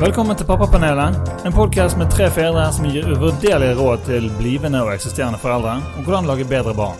Velkommen 0.00 0.32
til 0.36 0.46
Pappapanelet, 0.48 1.16
en 1.44 1.52
podkast 1.52 1.98
med 2.00 2.08
tre 2.08 2.30
fedre 2.32 2.62
som 2.72 2.86
gir 2.88 3.04
uvurderlige 3.04 3.74
råd 3.76 4.06
til 4.06 4.30
blivende 4.38 4.80
og 4.80 4.94
eksisterende 4.94 5.36
foreldre 5.42 5.74
om 5.76 6.06
hvordan 6.06 6.30
lage 6.30 6.48
bedre 6.48 6.72
barn. 6.72 6.96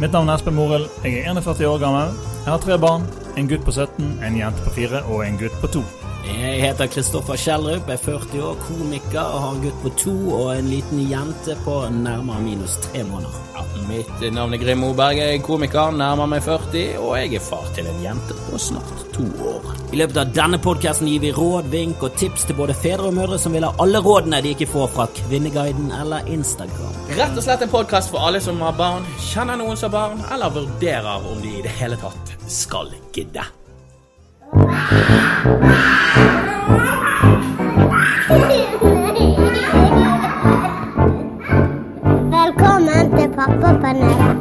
Mitt 0.00 0.16
navn 0.16 0.32
er 0.32 0.40
Espen 0.40 0.56
Morild, 0.56 0.88
jeg 1.04 1.20
er 1.20 1.34
41 1.36 1.68
år 1.68 1.84
gammel. 1.84 2.16
Jeg 2.40 2.48
har 2.48 2.64
tre 2.64 2.80
barn. 2.80 3.04
En 3.36 3.50
gutt 3.50 3.68
på 3.68 3.76
17, 3.76 4.12
en 4.24 4.40
jente 4.40 4.64
på 4.64 4.72
4 4.72 5.04
og 5.12 5.26
en 5.26 5.36
gutt 5.42 5.60
på 5.60 5.74
2. 5.76 5.84
Jeg 6.26 6.60
heter 6.60 6.88
Kristoffer 6.92 7.38
Kjellrup, 7.40 7.88
er 7.88 8.00
40 8.00 8.42
år, 8.44 8.56
komiker 8.66 9.22
og 9.22 9.40
har 9.40 9.54
en 9.54 9.62
gutt 9.64 9.78
på 9.84 9.92
to 10.02 10.14
og 10.36 10.50
en 10.52 10.68
liten 10.68 11.00
jente 11.08 11.54
på 11.64 11.76
nærmere 11.94 12.42
minus 12.44 12.74
tre 12.84 13.04
måneder. 13.08 13.38
Ja, 13.54 13.62
mitt 13.88 14.24
navn 14.34 14.54
er 14.54 14.60
Grim 14.60 14.82
Moberg, 14.84 15.16
jeg 15.16 15.38
er 15.38 15.44
komiker, 15.44 15.94
nærmer 15.96 16.28
meg 16.28 16.42
40, 16.44 16.98
og 17.00 17.14
jeg 17.16 17.38
er 17.38 17.44
far 17.44 17.70
til 17.76 17.88
en 17.88 18.02
jente 18.04 18.36
på 18.46 18.60
snart 18.60 19.04
to 19.14 19.24
år. 19.48 19.70
I 19.94 20.00
løpet 20.02 20.20
av 20.20 20.34
denne 20.36 20.60
podkasten 20.62 21.08
gir 21.08 21.22
vi 21.24 21.32
råd, 21.36 21.70
vink 21.72 22.04
og 22.04 22.18
tips 22.20 22.44
til 22.48 22.58
både 22.58 22.76
fedre 22.76 23.08
og 23.08 23.16
mødre 23.16 23.38
som 23.40 23.56
vil 23.56 23.64
ha 23.66 23.72
alle 23.82 24.02
rådene 24.04 24.42
de 24.44 24.52
ikke 24.54 24.68
får 24.74 24.92
fra 24.96 25.08
Kvinneguiden 25.22 25.88
eller 26.02 26.28
Instagram. 26.30 27.00
Rett 27.16 27.36
og 27.36 27.46
slett 27.46 27.64
en 27.64 27.72
podkast 27.72 28.12
for 28.12 28.28
alle 28.28 28.42
som 28.44 28.60
har 28.64 28.76
barn, 28.76 29.08
kjenner 29.30 29.60
noen 29.60 29.80
som 29.80 29.88
har 29.88 29.96
barn, 30.12 30.28
eller 30.34 30.52
vurderer 30.60 31.32
om 31.32 31.40
de 31.40 31.56
i 31.58 31.64
det 31.64 31.74
hele 31.80 31.98
tatt 32.04 32.36
skal 32.50 32.92
gidde. 33.16 33.48
Velkommen 42.30 43.10
til 43.14 43.28
pappapanelet. 43.36 44.38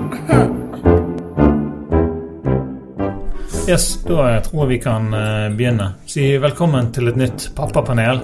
Yes, 3.70 4.00
da 4.08 4.40
tror 4.42 4.64
jeg 4.64 4.70
vi 4.70 4.78
kan 4.82 5.14
eh, 5.14 5.54
begynne. 5.54 5.94
Si 6.10 6.38
velkommen 6.42 6.90
til 6.94 7.08
et 7.14 7.18
nytt 7.22 7.52
pappapanel. 7.56 8.24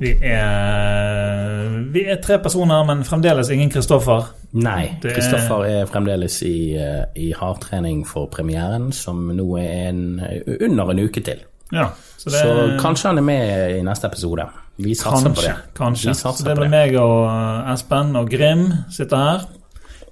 Vi 0.00 0.10
er, 0.22 1.90
vi 1.92 2.02
er 2.10 2.18
tre 2.24 2.38
personer, 2.42 2.84
men 2.88 3.04
fremdeles 3.06 3.48
ingen 3.54 3.70
Kristoffer. 3.72 4.26
Nei, 4.56 4.98
er- 5.02 5.14
Kristoffer 5.16 5.64
er 5.68 5.86
fremdeles 5.90 6.38
i, 6.46 6.76
eh, 6.76 7.04
i 7.16 7.32
hardtrening 7.36 8.04
for 8.06 8.26
premieren, 8.32 8.90
som 8.92 9.26
nå 9.36 9.46
er 9.58 9.88
en, 9.88 10.20
under 10.60 10.90
en 10.92 10.98
uke 11.06 11.20
til. 11.24 11.40
Ja, 11.72 11.88
så 12.16 12.30
det 12.30 12.40
Så 12.42 12.78
kanskje 12.82 13.08
han 13.08 13.18
er 13.18 13.22
med 13.22 13.76
i 13.78 13.82
neste 13.82 14.06
episode. 14.06 14.46
Vi 14.78 14.94
satser 14.94 15.32
på 15.32 15.40
det. 15.42 15.54
kanskje. 15.74 16.14
Så 16.14 16.44
det 16.44 16.56
blir 16.56 16.68
meg 16.68 16.94
og 17.00 17.26
eh, 17.30 17.72
Espen 17.72 18.14
og 18.16 18.30
Grim 18.30 18.66
sitter 18.90 19.16
her. 19.16 19.46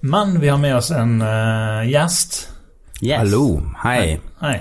Men 0.03 0.39
vi 0.41 0.49
har 0.49 0.59
med 0.59 0.75
oss 0.77 0.91
en 0.91 1.21
uh, 1.23 1.81
gjest. 1.89 2.51
Yes. 3.03 3.19
Hallo, 3.19 3.61
hei. 3.85 4.19
Hei. 4.41 4.59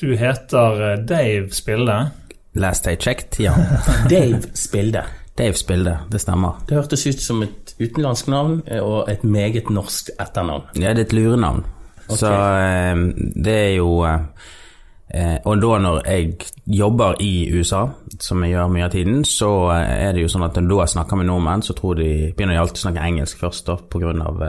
Du 0.00 0.16
heter 0.16 0.80
eh, 0.92 0.98
Dave 1.06 1.50
Spilde. 1.54 2.10
Last 2.54 2.86
I 2.86 2.96
checked, 2.96 3.40
ja. 3.40 3.54
Dave 4.10 4.42
Spilde. 4.54 5.04
Dave 5.38 5.54
Spilde, 5.54 5.98
det 6.10 6.20
stemmer. 6.22 6.60
Det 6.68 6.76
hørtes 6.76 7.06
ut 7.06 7.22
som 7.22 7.42
et 7.42 7.74
utenlandsk 7.80 8.28
navn 8.30 8.60
eh, 8.70 8.82
og 8.82 9.10
et 9.10 9.24
meget 9.26 9.70
norsk 9.74 10.12
etternavn. 10.20 10.68
Ja, 10.78 10.92
det 10.94 11.00
er 11.02 11.08
et 11.08 11.16
lurenavn. 11.16 11.64
Så 12.06 12.30
eh, 12.30 13.00
det 13.44 13.54
er 13.54 13.72
jo 13.78 14.04
eh, 14.04 15.38
Og 15.44 15.62
da 15.62 15.78
når 15.82 16.00
jeg 16.06 16.36
jobber 16.66 17.18
i 17.20 17.48
USA, 17.50 17.88
som 18.20 18.44
jeg 18.44 18.54
gjør 18.54 18.70
mye 18.70 18.86
av 18.86 18.94
tiden, 18.94 19.24
så 19.26 19.50
er 19.74 20.12
det 20.14 20.22
jo 20.22 20.30
sånn 20.30 20.46
at 20.46 20.60
når 20.62 20.84
jeg 20.84 20.94
snakker 20.94 21.18
med 21.18 21.26
nordmenn, 21.30 21.66
så 21.66 21.74
tror 21.74 21.98
de 21.98 22.30
begynner 22.36 22.54
de 22.54 22.60
alltid 22.62 22.82
å 22.82 22.86
snakke 22.86 23.08
engelsk 23.08 23.42
først, 23.42 23.66
da, 23.66 23.76
på 23.78 24.02
grunn 24.02 24.22
av 24.22 24.42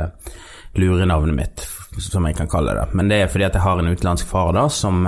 lurenavnet 0.76 1.38
mitt, 1.38 1.66
som 2.04 2.26
jeg 2.28 2.38
kan 2.38 2.50
kalle 2.52 2.78
det. 2.78 2.86
Men 2.94 3.10
det 3.10 3.24
er 3.24 3.32
fordi 3.32 3.48
at 3.48 3.58
jeg 3.58 3.66
har 3.66 3.82
en 3.82 3.90
utenlandsk 3.94 4.30
far 4.30 4.54
da, 4.58 4.68
som 4.70 5.06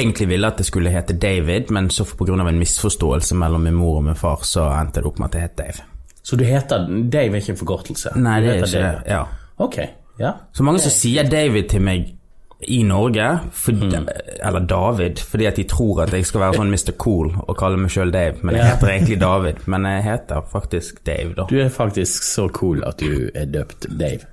egentlig 0.00 0.28
ville 0.28 0.46
at 0.46 0.58
det 0.58 0.66
skulle 0.66 0.90
hete 0.90 1.16
David, 1.18 1.70
men 1.70 1.90
så 1.90 2.04
pga. 2.04 2.34
en 2.48 2.58
misforståelse 2.58 3.34
mellom 3.34 3.60
min 3.62 3.74
mor 3.74 3.96
og 3.96 4.04
min 4.04 4.14
far, 4.14 4.42
så 4.42 4.66
endte 4.80 5.00
det 5.00 5.06
opp 5.06 5.18
med 5.18 5.26
at 5.28 5.32
det 5.32 5.42
het 5.42 5.56
Dave. 5.56 5.86
Så 6.22 6.36
du 6.36 6.44
heter 6.44 6.86
Dave 7.10 7.36
er 7.36 7.40
ikke 7.40 7.52
en 7.52 7.56
forkortelse? 7.66 8.12
Nei, 8.16 8.40
det 8.40 8.50
er 8.50 8.54
ikke 8.54 8.66
det. 8.72 9.02
Ja. 9.12 9.24
Ok, 9.58 9.78
ja. 10.18 10.32
Så 10.52 10.62
mange 10.64 10.80
som 10.80 10.90
sier 10.90 11.28
David 11.28 11.68
til 11.68 11.82
meg 11.84 12.14
i 12.68 12.82
Norge, 12.82 13.40
for, 13.52 13.72
Mm. 13.72 14.06
eller 14.42 14.60
David, 14.60 15.18
fordi 15.20 15.44
at 15.46 15.56
de 15.56 15.64
tror 15.68 16.00
at 16.02 16.12
jeg 16.12 16.24
skal 16.26 16.40
være 16.40 16.54
sånn 16.54 16.70
Mr. 16.70 16.92
Cool 16.96 17.34
og 17.48 17.56
kalle 17.58 17.76
meg 17.76 17.90
sjøl 17.90 18.10
Dave, 18.12 18.36
men 18.42 18.54
jeg 18.56 18.64
heter 18.64 18.88
egentlig 18.88 19.20
David. 19.20 19.54
Men 19.66 19.84
jeg 19.84 20.02
heter 20.02 20.40
faktisk 20.52 21.04
Dave, 21.06 21.34
da. 21.36 21.44
Du 21.50 21.58
er 21.60 21.68
faktisk 21.68 22.22
så 22.22 22.48
cool 22.48 22.82
at 22.86 22.98
du 23.00 23.28
er 23.34 23.44
døpt 23.44 23.86
Dave. 24.00 24.24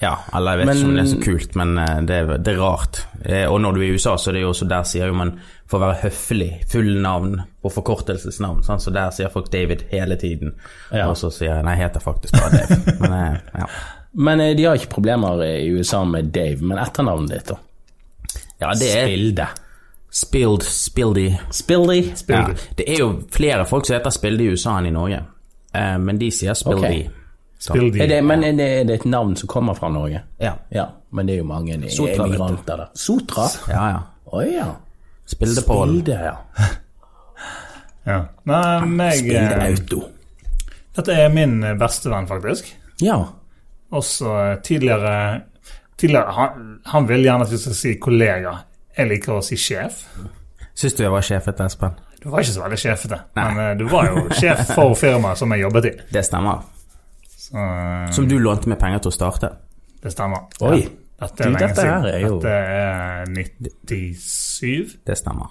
Ja, 0.00 0.12
eller 0.34 0.52
jeg 0.54 0.58
vet 0.60 0.66
Men- 0.68 0.76
ikke 0.78 0.88
om 0.88 0.94
det 0.94 1.02
er 1.02 1.10
så 1.10 1.22
kult, 1.24 1.54
men 1.58 1.78
eh, 1.82 2.00
det 2.06 2.16
er, 2.16 2.38
det 2.38 2.52
er 2.54 2.60
rart. 2.62 3.00
Eh, 3.24 3.46
Og 3.50 3.60
når 3.60 3.74
du 3.74 3.80
er 3.80 3.84
i 3.88 3.94
USA, 3.96 4.12
så 4.16 4.30
er 4.30 4.32
det 4.36 4.42
jo 4.44 4.50
også 4.52 4.68
der 4.70 4.82
sier 4.86 5.06
jo 5.10 5.14
man 5.18 5.32
for 5.66 5.78
å 5.78 5.88
være 5.88 6.02
høflig, 6.04 6.50
full 6.70 6.92
navn 7.02 7.40
og 7.64 7.72
forkortelsesnavn. 7.74 8.62
Sånn, 8.64 8.78
så 8.80 8.92
der 8.94 9.10
sier 9.10 9.28
folk 9.34 9.50
David 9.50 9.82
hele 9.90 10.16
tiden. 10.16 10.54
Ja. 10.92 11.08
Og 11.10 11.16
så 11.18 11.32
sier 11.34 11.56
jeg 11.56 11.64
nei, 11.66 11.74
jeg 11.76 11.88
heter 11.90 12.00
faktisk 12.00 12.32
bare 12.38 12.60
Dave. 12.62 12.94
Men 13.02 13.12
eh, 13.34 13.40
ja. 13.58 13.66
Men 14.14 14.40
eh, 14.40 14.54
de 14.56 14.64
har 14.64 14.78
ikke 14.78 14.94
problemer 14.94 15.42
i 15.44 15.66
USA 15.74 16.04
med 16.04 16.30
Dave, 16.32 16.62
men 16.64 16.78
etternavnet 16.78 17.30
ditt, 17.30 17.50
da? 17.50 17.58
ja, 18.60 18.70
det 18.74 18.88
er 18.94 19.04
Spilde. 19.06 19.46
spilled, 20.10 20.62
spildy. 20.62 21.26
Spildy? 21.52 21.98
Ja, 22.32 22.46
det 22.78 22.86
er 22.88 22.98
jo 23.02 23.10
flere 23.30 23.66
folk 23.68 23.86
som 23.86 23.98
heter 23.98 24.10
Spilde 24.14 24.42
i 24.46 24.48
USA 24.54 24.78
enn 24.80 24.86
i 24.88 24.94
Norge, 24.94 25.20
eh, 25.74 25.98
men 25.98 26.18
de 26.18 26.30
sier 26.34 26.54
Spildy. 26.58 27.04
Ok. 27.04 27.14
Spilde. 27.58 27.98
Er 28.04 28.06
det, 28.06 28.20
men 28.22 28.44
er 28.44 28.52
det, 28.52 28.66
er 28.80 28.84
det 28.86 29.00
et 29.00 29.04
navn 29.04 29.34
som 29.36 29.48
kommer 29.50 29.74
fra 29.74 29.88
Norge? 29.90 30.22
Ja. 30.38 30.52
Ja, 30.70 30.84
men 31.10 31.26
det 31.26 31.34
er 31.34 31.40
jo 31.42 31.48
mange 31.48 31.78
Sotra, 31.90 32.26
emigranter 32.26 32.84
der. 32.84 32.92
Sotra? 32.94 33.48
ja, 33.72 33.88
ja. 33.90 34.04
Å 34.28 34.42
ja. 34.46 34.68
Spildepål. 35.28 35.88
Spilde, 35.88 36.20
ja. 36.22 36.36
Ja. 38.08 38.20
Nei, 38.48 38.86
meg 38.88 39.18
Spilde 39.18 39.56
eh, 39.56 39.66
Auto. 39.72 39.98
Dette 40.96 41.18
er 41.24 41.34
min 41.34 41.58
eh, 41.64 41.74
bestevenn, 41.78 42.28
faktisk. 42.30 42.70
Ja. 43.04 43.18
Også 43.90 44.32
eh, 44.38 44.54
tidligere, 44.64 45.12
tidligere 45.98 46.38
han, 46.38 46.72
han 46.94 47.10
vil 47.10 47.26
gjerne 47.26 47.48
at 47.48 47.52
vi 47.52 47.60
skal 47.60 47.76
si 47.76 47.98
kollega. 48.00 48.54
Jeg 48.96 49.12
liker 49.12 49.36
å 49.40 49.42
si 49.44 49.58
sjef. 49.60 50.06
Syns 50.78 50.96
du 50.96 51.04
jeg 51.04 51.12
var 51.12 51.26
sjefete, 51.26 51.66
Espen? 51.68 51.98
Du 52.22 52.30
var 52.30 52.42
ikke 52.42 52.54
så 52.54 52.64
veldig 52.64 52.80
sjefete, 52.80 53.20
men 53.36 53.78
du 53.78 53.84
var 53.90 54.08
jo 54.08 54.24
sjef 54.34 54.64
for 54.72 54.96
firmaet 54.98 55.38
som 55.38 55.52
jeg 55.54 55.66
jobbet 55.66 55.86
i. 55.90 55.92
Det 56.14 56.24
stemmer. 56.26 56.64
Så 57.48 57.56
eh, 57.56 58.10
Som 58.12 58.28
du 58.28 58.36
lånte 58.42 58.68
meg 58.68 58.78
penger 58.80 59.00
til 59.04 59.12
å 59.12 59.16
starte. 59.16 59.50
det 60.02 60.12
stemmer. 60.14 60.46
Oi. 60.68 60.82
Dette 61.18 61.42
er 61.42 61.48
Du, 61.48 61.50
lenge 61.50 61.58
dette 61.64 61.82
siden. 61.82 62.04
er 62.06 62.20
jo- 62.22 62.40
Dette 62.40 62.50
er 62.54 63.26
97. 63.26 64.98
Det 65.04 65.16
stemmer. 65.18 65.48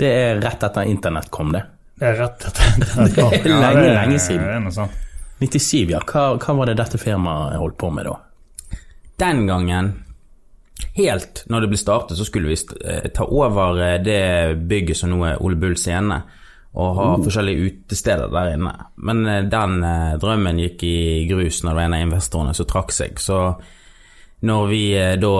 Det 0.00 0.08
er 0.08 0.40
rett 0.40 0.62
etter 0.64 0.88
internett 0.88 1.28
kom, 1.30 1.52
det. 1.52 1.62
Det 2.00 2.08
er 2.08 2.14
rett 2.22 2.46
etter 2.48 2.70
internett 2.78 3.14
kom. 3.18 3.30
det 3.44 3.50
er 3.52 3.60
lenge, 3.60 3.88
lenge 3.98 4.18
siden. 4.22 4.46
Det 4.46 4.54
er 4.56 4.62
noe 4.64 4.72
sånt. 4.78 5.00
97, 5.42 5.90
ja. 5.90 6.00
Hva, 6.06 6.24
hva 6.38 6.54
var 6.56 6.70
det 6.70 6.76
dette 6.78 6.98
firmaet 7.02 7.58
holdt 7.60 7.76
på 7.82 7.90
med 7.92 8.06
da? 8.08 8.14
Den 9.20 9.44
gangen, 9.46 9.90
helt 10.96 11.44
når 11.50 11.60
det 11.66 11.70
ble 11.74 11.78
startet, 11.82 12.16
så 12.18 12.24
skulle 12.26 12.48
vi 12.48 12.56
eh, 12.88 13.10
ta 13.14 13.26
over 13.28 13.82
eh, 13.82 13.98
det 14.02 14.20
bygget 14.70 14.96
som 15.02 15.12
nå 15.12 15.20
er 15.28 15.42
Ole 15.44 15.58
Bull 15.60 15.76
scene, 15.76 16.22
og 16.72 16.96
ha 16.96 17.06
forskjellige 17.20 17.68
utesteder 17.68 18.32
der 18.32 18.54
inne. 18.54 18.72
Men 19.04 19.26
eh, 19.28 19.44
den 19.52 19.82
eh, 19.84 20.16
drømmen 20.20 20.60
gikk 20.62 20.86
i 20.88 20.96
grus 21.28 21.60
når 21.62 21.70
det 21.70 21.76
var 21.76 21.88
en 21.88 21.96
av 21.98 22.04
investorene 22.06 22.56
som 22.56 22.68
trakk 22.68 22.94
seg. 22.96 23.20
Så 23.20 23.38
når 24.48 24.66
vi 24.70 24.82
eh, 24.96 25.14
da 25.20 25.34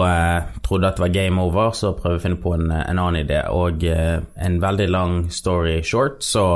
trodde 0.63 0.91
at 0.91 1.01
det 1.01 1.07
var 1.07 1.15
game 1.15 1.41
over, 1.41 1.73
så 1.73 1.95
prøvde 1.97 2.19
vi 2.19 2.21
å 2.21 2.25
finne 2.27 2.41
på 2.43 2.55
en, 2.59 2.69
en 2.77 3.01
annen 3.01 3.23
idé. 3.23 3.41
Og 3.49 3.81
en 3.89 4.61
veldig 4.61 4.89
lang 4.93 5.19
story 5.33 5.81
short, 5.81 6.21
så 6.23 6.47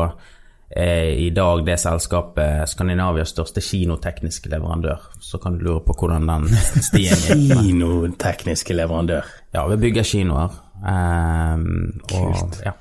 er 0.67 1.15
i 1.15 1.29
dag 1.31 1.61
det 1.65 1.77
selskapet 1.79 2.67
Skandinavias 2.69 3.31
største 3.33 3.63
kinotekniske 3.63 4.51
leverandør. 4.51 5.09
Så 5.23 5.41
kan 5.41 5.57
du 5.57 5.65
lure 5.65 5.81
på 5.87 5.95
hvordan 5.97 6.29
den 6.29 6.49
stien 6.91 7.17
gikk. 7.17 7.63
Kinotekniske 7.65 8.77
leverandør. 8.77 9.25
Ja, 9.57 9.65
vi 9.73 9.81
bygger 9.87 10.05
kinoer. 10.05 10.59
Kult, 10.77 12.11
og, 12.13 12.59
ja. 12.61 12.77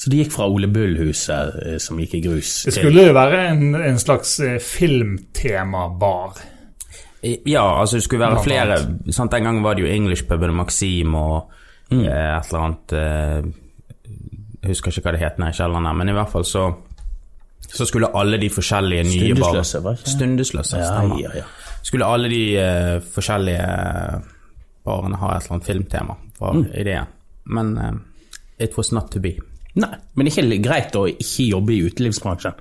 Så 0.00 0.08
det 0.10 0.22
gikk 0.22 0.32
fra 0.32 0.46
Ole 0.48 0.68
Bull-huset 0.72 1.56
eh, 1.66 1.78
som 1.82 1.98
gikk 2.00 2.14
i 2.16 2.20
grus 2.24 2.62
Det 2.64 2.72
skulle 2.72 3.02
jo 3.10 3.12
være 3.12 3.40
en, 3.50 3.74
en 3.76 3.98
slags 4.00 4.38
eh, 4.40 4.56
filmtemabar. 4.64 6.38
Ja, 7.44 7.80
altså 7.80 7.96
det 7.98 8.02
skulle 8.06 8.24
være 8.24 8.42
flere 8.44 8.78
sant? 9.12 9.32
Den 9.34 9.44
gangen 9.44 9.62
var 9.64 9.74
det 9.76 9.82
jo 9.84 9.90
English-puben 9.92 10.54
Maxim 10.56 11.14
og 11.14 11.50
Mm. 11.90 12.04
eh, 12.06 12.36
et 12.38 12.46
eller 12.52 12.60
annet 12.62 12.92
eh, 12.92 13.50
Jeg 14.62 14.68
husker 14.70 14.92
ikke 14.92 15.02
hva 15.08 15.12
det 15.16 15.20
het 15.24 15.38
nede 15.42 15.50
i 15.50 15.56
kjelleren 15.58 15.86
her, 15.88 15.92
men 15.98 16.08
i 16.08 16.12
hvert 16.14 16.30
fall 16.30 16.44
så 16.46 16.68
så 17.70 17.84
skulle 17.86 18.08
alle 18.14 18.38
de 18.38 18.48
forskjellige 18.50 19.04
nye 19.08 19.34
barer 19.34 19.62
Stundesløse, 19.62 19.80
var 19.84 19.90
det 19.92 19.98
ikke? 20.00 20.10
Stundesløse, 20.10 20.76
Ja, 20.78 20.84
stemmer. 20.86 21.18
ja, 21.20 21.30
ja. 21.34 21.42
Skulle 21.82 22.06
alle 22.06 22.28
de 22.30 22.56
eh, 22.58 23.00
forskjellige 23.14 23.66
barene 24.86 25.16
ha 25.16 25.32
et 25.36 25.42
eller 25.44 25.52
annet 25.56 25.66
filmtema, 25.66 26.14
var 26.40 26.52
Mm. 26.54 26.64
ideen. 26.74 27.06
Men 27.46 27.78
eh, 27.78 27.92
it 28.64 28.76
was 28.78 28.92
not 28.92 29.10
to 29.10 29.18
be. 29.20 29.34
Nei, 29.76 29.94
men 30.14 30.26
det 30.26 30.32
er 30.38 30.42
ikke 30.42 30.62
greit 30.64 30.96
å 30.98 31.06
ikke 31.08 31.48
jobbe 31.50 31.74
i 31.76 31.82
utelivsbransjen. 31.86 32.52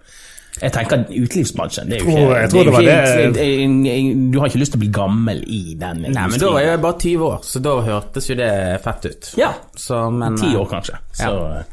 Jeg 0.59 0.71
tenker 0.75 0.99
at 0.99 1.09
utelivsbransjen 1.13 1.87
det 1.89 1.99
er 2.01 2.03
jo 2.03 2.11
ikke, 2.11 2.41
jeg 2.41 2.49
tror 2.51 2.63
det 2.67 2.73
var 2.73 2.81
det- 2.81 3.35
ikke- 3.37 4.31
Du 4.31 4.39
har 4.39 4.47
ikke 4.49 4.59
lyst 4.59 4.71
til 4.73 4.79
å 4.79 4.83
bli 4.83 4.89
gammel 4.91 5.43
i 5.47 5.73
den 5.79 5.97
industrien. 6.05 6.13
Nei, 6.13 6.27
men 6.29 6.39
da 6.39 6.51
var 6.51 6.59
jeg 6.61 6.81
bare 6.81 6.97
20 6.99 7.23
år, 7.29 7.39
så 7.43 7.61
da 7.61 7.69
hørtes 7.81 8.27
jo 8.29 8.35
det 8.35 8.81
fett 8.83 9.05
ut. 9.05 9.33
Ja, 9.37 9.53
Så, 9.75 10.11
men 10.11 10.37
ti 10.37 10.47
eh, 10.47 10.59
år 10.59 10.67
kanskje. 10.69 10.97
Så 11.13 11.63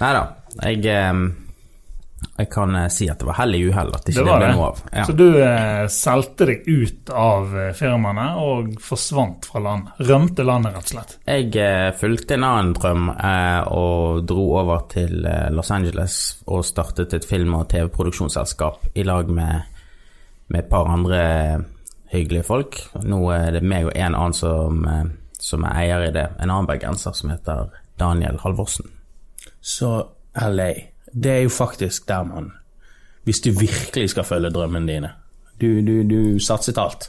Nei 0.00 0.12
da. 0.12 0.26
Jeg, 0.62 0.86
eh, 0.86 1.12
jeg 2.36 2.48
kan 2.52 2.74
eh, 2.76 2.86
si 2.92 3.06
at 3.12 3.20
det 3.20 3.26
var 3.28 3.36
hell 3.38 3.54
i 3.56 3.60
uhell 3.68 3.90
at 3.96 4.06
ikke 4.08 4.22
Det 4.22 4.24
det, 4.24 4.36
ble 4.38 4.46
det. 4.46 4.54
noe 4.56 4.66
av. 4.70 4.78
Ja. 4.92 5.04
Så 5.08 5.12
du 5.16 5.24
eh, 5.42 5.86
solgte 5.92 6.46
deg 6.48 6.64
ut 6.68 7.10
av 7.12 7.52
eh, 7.60 7.70
firmaene 7.76 8.26
og 8.40 8.70
forsvant 8.82 9.48
fra 9.50 9.60
landet. 9.64 10.00
Rømte 10.08 10.46
landet, 10.48 10.74
rett 10.76 10.88
og 10.90 10.94
slett. 10.94 11.14
Jeg 11.28 11.52
eh, 11.60 11.90
fulgte 12.00 12.38
en 12.38 12.46
annen 12.48 12.72
drøm 12.76 13.10
eh, 13.12 13.60
og 13.68 14.24
dro 14.28 14.46
over 14.62 14.86
til 14.92 15.28
eh, 15.28 15.46
Los 15.52 15.70
Angeles 15.76 16.18
og 16.46 16.64
startet 16.68 17.14
et 17.16 17.28
film- 17.28 17.54
og 17.60 17.68
TV-produksjonsselskap 17.72 18.90
i 18.96 19.04
lag 19.06 19.28
med, 19.28 19.68
med 20.48 20.64
et 20.64 20.70
par 20.72 20.88
andre 20.92 21.22
hyggelige 22.12 22.46
folk. 22.48 22.80
Nå 23.04 23.20
er 23.34 23.56
det 23.58 23.64
meg 23.66 23.88
og 23.90 23.96
en 23.96 24.14
annen 24.16 24.36
som, 24.36 24.82
eh, 24.88 25.06
som 25.42 25.64
er 25.68 25.80
eier 25.84 26.08
i 26.08 26.12
det, 26.16 26.26
en 26.40 26.48
annen 26.50 26.68
bergenser 26.68 27.12
som 27.16 27.32
heter 27.32 27.68
Daniel 28.00 28.40
Halvorsen. 28.42 28.88
Så 29.60 29.94
LA, 30.36 30.72
det 31.16 31.32
er 31.32 31.42
jo 31.46 31.48
faktisk 31.48 32.08
der 32.08 32.22
man 32.28 32.52
Hvis 33.24 33.40
du 33.40 33.50
virkelig 33.50 34.10
skal 34.10 34.24
følge 34.24 34.50
drømmene 34.54 34.86
dine. 34.92 35.08
Du, 35.60 35.80
du, 35.80 36.02
du 36.06 36.38
satset 36.38 36.78
alt. 36.78 37.08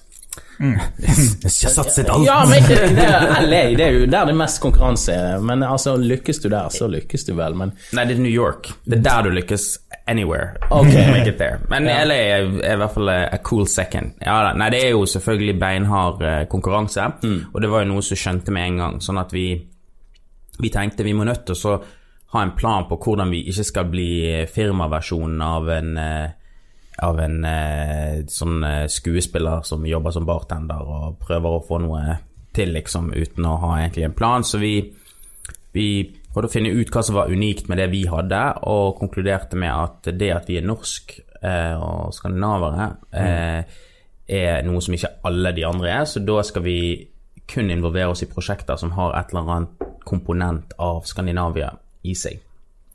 Jeg 0.64 1.52
satset 1.54 2.10
alt! 2.10 2.26
Ja, 2.26 2.40
men 2.46 2.64
ikke 2.64 2.78
det 2.98 3.04
er 3.06 3.42
LA, 3.46 3.62
det 3.78 3.86
er 3.86 3.92
jo 3.94 4.06
der 4.10 4.26
det 4.30 4.34
er 4.34 4.40
mest 4.40 4.62
konkurranse 4.62 5.14
er. 5.14 5.42
Men 5.46 5.64
altså, 5.64 5.96
lykkes 5.98 6.40
du 6.42 6.50
der, 6.50 6.70
så 6.74 6.88
lykkes 6.90 7.28
du 7.28 7.34
vel. 7.38 7.56
Men 7.58 7.74
Nei, 7.94 8.06
det 8.10 8.18
er 8.18 8.24
New 8.24 8.34
York. 8.34 8.72
Det 8.86 8.98
er 9.00 9.04
der 9.06 9.28
du 9.28 9.36
lykkes 9.36 9.68
anywhere. 10.08 10.56
Ok. 10.72 10.90
Make 11.12 11.30
it 11.34 11.38
there. 11.42 11.60
Men 11.70 11.86
Ja. 11.86 12.04
LA 12.06 12.16
er, 12.16 12.50
er 12.64 12.74
i 12.74 12.82
hvert 12.82 12.94
fall 12.96 13.10
a 13.14 13.20
a 13.34 13.38
cool 13.44 13.68
second. 13.68 14.14
Ja, 14.26 14.40
da. 14.48 14.54
Nei, 14.58 14.70
det 14.74 14.82
er 14.86 14.96
jo 14.96 15.06
selvfølgelig 15.06 15.60
beinhard 15.60 16.24
konkurranse, 16.50 17.02
konkurranse, 17.04 17.46
og 17.54 17.62
det 17.62 17.70
var 17.70 17.84
jo 17.86 17.92
noe 17.94 18.02
som 18.02 18.18
skjønte 18.18 18.52
med 18.56 18.72
en 18.72 18.78
gang. 18.82 19.00
Sånn 19.04 19.22
at 19.22 19.34
vi, 19.36 19.48
vi 20.60 20.74
tenkte 20.74 21.06
vi 21.06 21.14
må 21.14 21.28
nødt 21.28 21.46
til 21.46 21.58
å 21.58 21.62
så 21.62 21.78
en 22.42 22.56
plan 22.58 22.88
på 22.90 23.00
hvordan 23.04 23.32
vi 23.34 23.44
ikke 23.52 23.66
skal 23.68 23.90
bli 23.92 24.12
eh, 24.32 24.48
firmaversjonen 24.50 25.42
av 25.42 25.70
en 25.74 25.98
eh, 26.02 26.30
av 27.06 27.20
en 27.22 27.44
eh, 27.46 28.24
sånn 28.26 28.64
skuespiller 28.90 29.62
som 29.68 29.84
jobber 29.86 30.16
som 30.16 30.26
bartender 30.26 30.82
og 30.82 31.20
prøver 31.22 31.58
å 31.58 31.66
få 31.66 31.78
noe 31.84 32.16
til, 32.58 32.74
liksom, 32.74 33.12
uten 33.14 33.46
å 33.46 33.58
ha 33.62 33.76
egentlig 33.80 34.08
en 34.08 34.16
plan. 34.18 34.46
Så 34.46 34.58
vi, 34.62 34.74
vi 35.76 35.88
prøvde 36.34 36.50
å 36.50 36.54
finne 36.54 36.74
ut 36.74 36.92
hva 36.94 37.04
som 37.06 37.18
var 37.18 37.32
unikt 37.34 37.70
med 37.70 37.82
det 37.82 37.90
vi 37.94 38.04
hadde, 38.10 38.42
og 38.70 38.98
konkluderte 39.00 39.60
med 39.60 39.74
at 39.74 40.10
det 40.18 40.32
at 40.34 40.50
vi 40.50 40.60
er 40.60 40.66
norsk 40.66 41.18
eh, 41.42 41.76
og 41.78 42.16
skandinavere, 42.18 42.90
eh, 43.14 43.84
er 44.28 44.66
noe 44.68 44.82
som 44.84 44.98
ikke 44.98 45.14
alle 45.28 45.54
de 45.56 45.66
andre 45.68 45.94
er. 46.02 46.08
Så 46.10 46.22
da 46.26 46.42
skal 46.46 46.66
vi 46.66 46.80
kun 47.48 47.72
involvere 47.72 48.12
oss 48.12 48.26
i 48.26 48.32
prosjekter 48.32 48.80
som 48.80 48.92
har 48.98 49.16
et 49.16 49.32
eller 49.32 49.54
annet 49.54 49.86
komponent 50.08 50.74
av 50.84 51.06
Skandinavia 51.08 51.72
i 52.04 52.14
seg. 52.16 52.40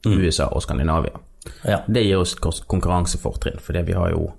USA 0.07 0.49
og 0.51 0.63
Skandinavia. 0.63 1.19
ja. 1.65 1.81
Det 1.87 2.03
gir 2.05 2.19
oss 2.19 2.35
et 2.35 2.67
konkurransefortrinn, 2.69 3.61
fordi 3.61 3.83
vi 3.87 3.93
har 3.93 4.11
jo 4.11 4.33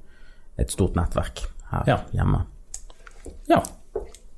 et 0.60 0.70
stort 0.72 0.96
nettverk 0.96 1.46
her 1.72 1.84
Ja. 1.88 1.98
hjemme. 2.12 2.46
ja. 3.48 3.62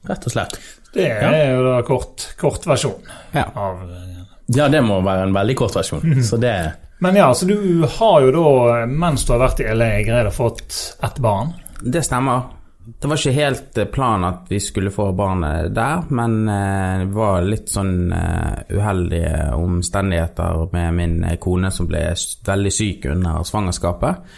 Rett 0.07 0.25
og 0.27 0.31
slett. 0.31 0.60
Det 0.94 1.07
er 1.10 1.56
jo 1.56 1.63
da 1.66 1.81
kort, 1.81 2.36
kort 2.38 2.66
versjon 2.66 3.01
Ja. 3.33 3.48
av 3.56 3.81
eh, 3.89 4.24
Ja, 4.48 4.68
det 4.69 4.83
må 4.83 5.01
være 5.04 5.24
en 5.24 5.33
veldig 5.33 5.56
kort 5.57 5.74
versjon. 5.75 6.01
Så 6.24 6.38
det 6.39 6.74
Men 7.01 7.16
ja, 7.16 7.33
så 7.33 7.45
du 7.48 7.86
har 7.98 8.21
jo 8.21 8.31
da, 8.31 8.86
mens 8.86 9.25
du 9.25 9.33
har 9.33 9.39
vært 9.50 9.60
i 9.60 9.74
LA, 9.74 10.04
greid 10.06 10.28
å 10.28 10.31
fått 10.31 10.95
ett 11.04 11.18
barn. 11.19 11.54
Det 11.81 12.04
stemmer. 12.06 12.44
Det 12.86 13.10
var 13.10 13.18
ikke 13.18 13.32
helt 13.34 13.78
eh, 13.82 13.88
planen 13.90 14.28
at 14.28 14.50
vi 14.50 14.60
skulle 14.62 14.92
få 14.94 15.08
barnet 15.18 15.72
der, 15.74 16.04
men 16.14 16.36
eh, 16.50 17.00
det 17.02 17.16
var 17.16 17.42
litt 17.42 17.72
sånn 17.74 18.12
eh, 18.14 18.76
uheldige 18.78 19.56
omstendigheter 19.58 20.68
med 20.74 20.94
min 20.94 21.16
kone 21.42 21.72
som 21.74 21.90
ble 21.90 22.04
veldig 22.46 22.74
syk 22.74 23.08
under 23.10 23.42
svangerskapet. 23.48 24.30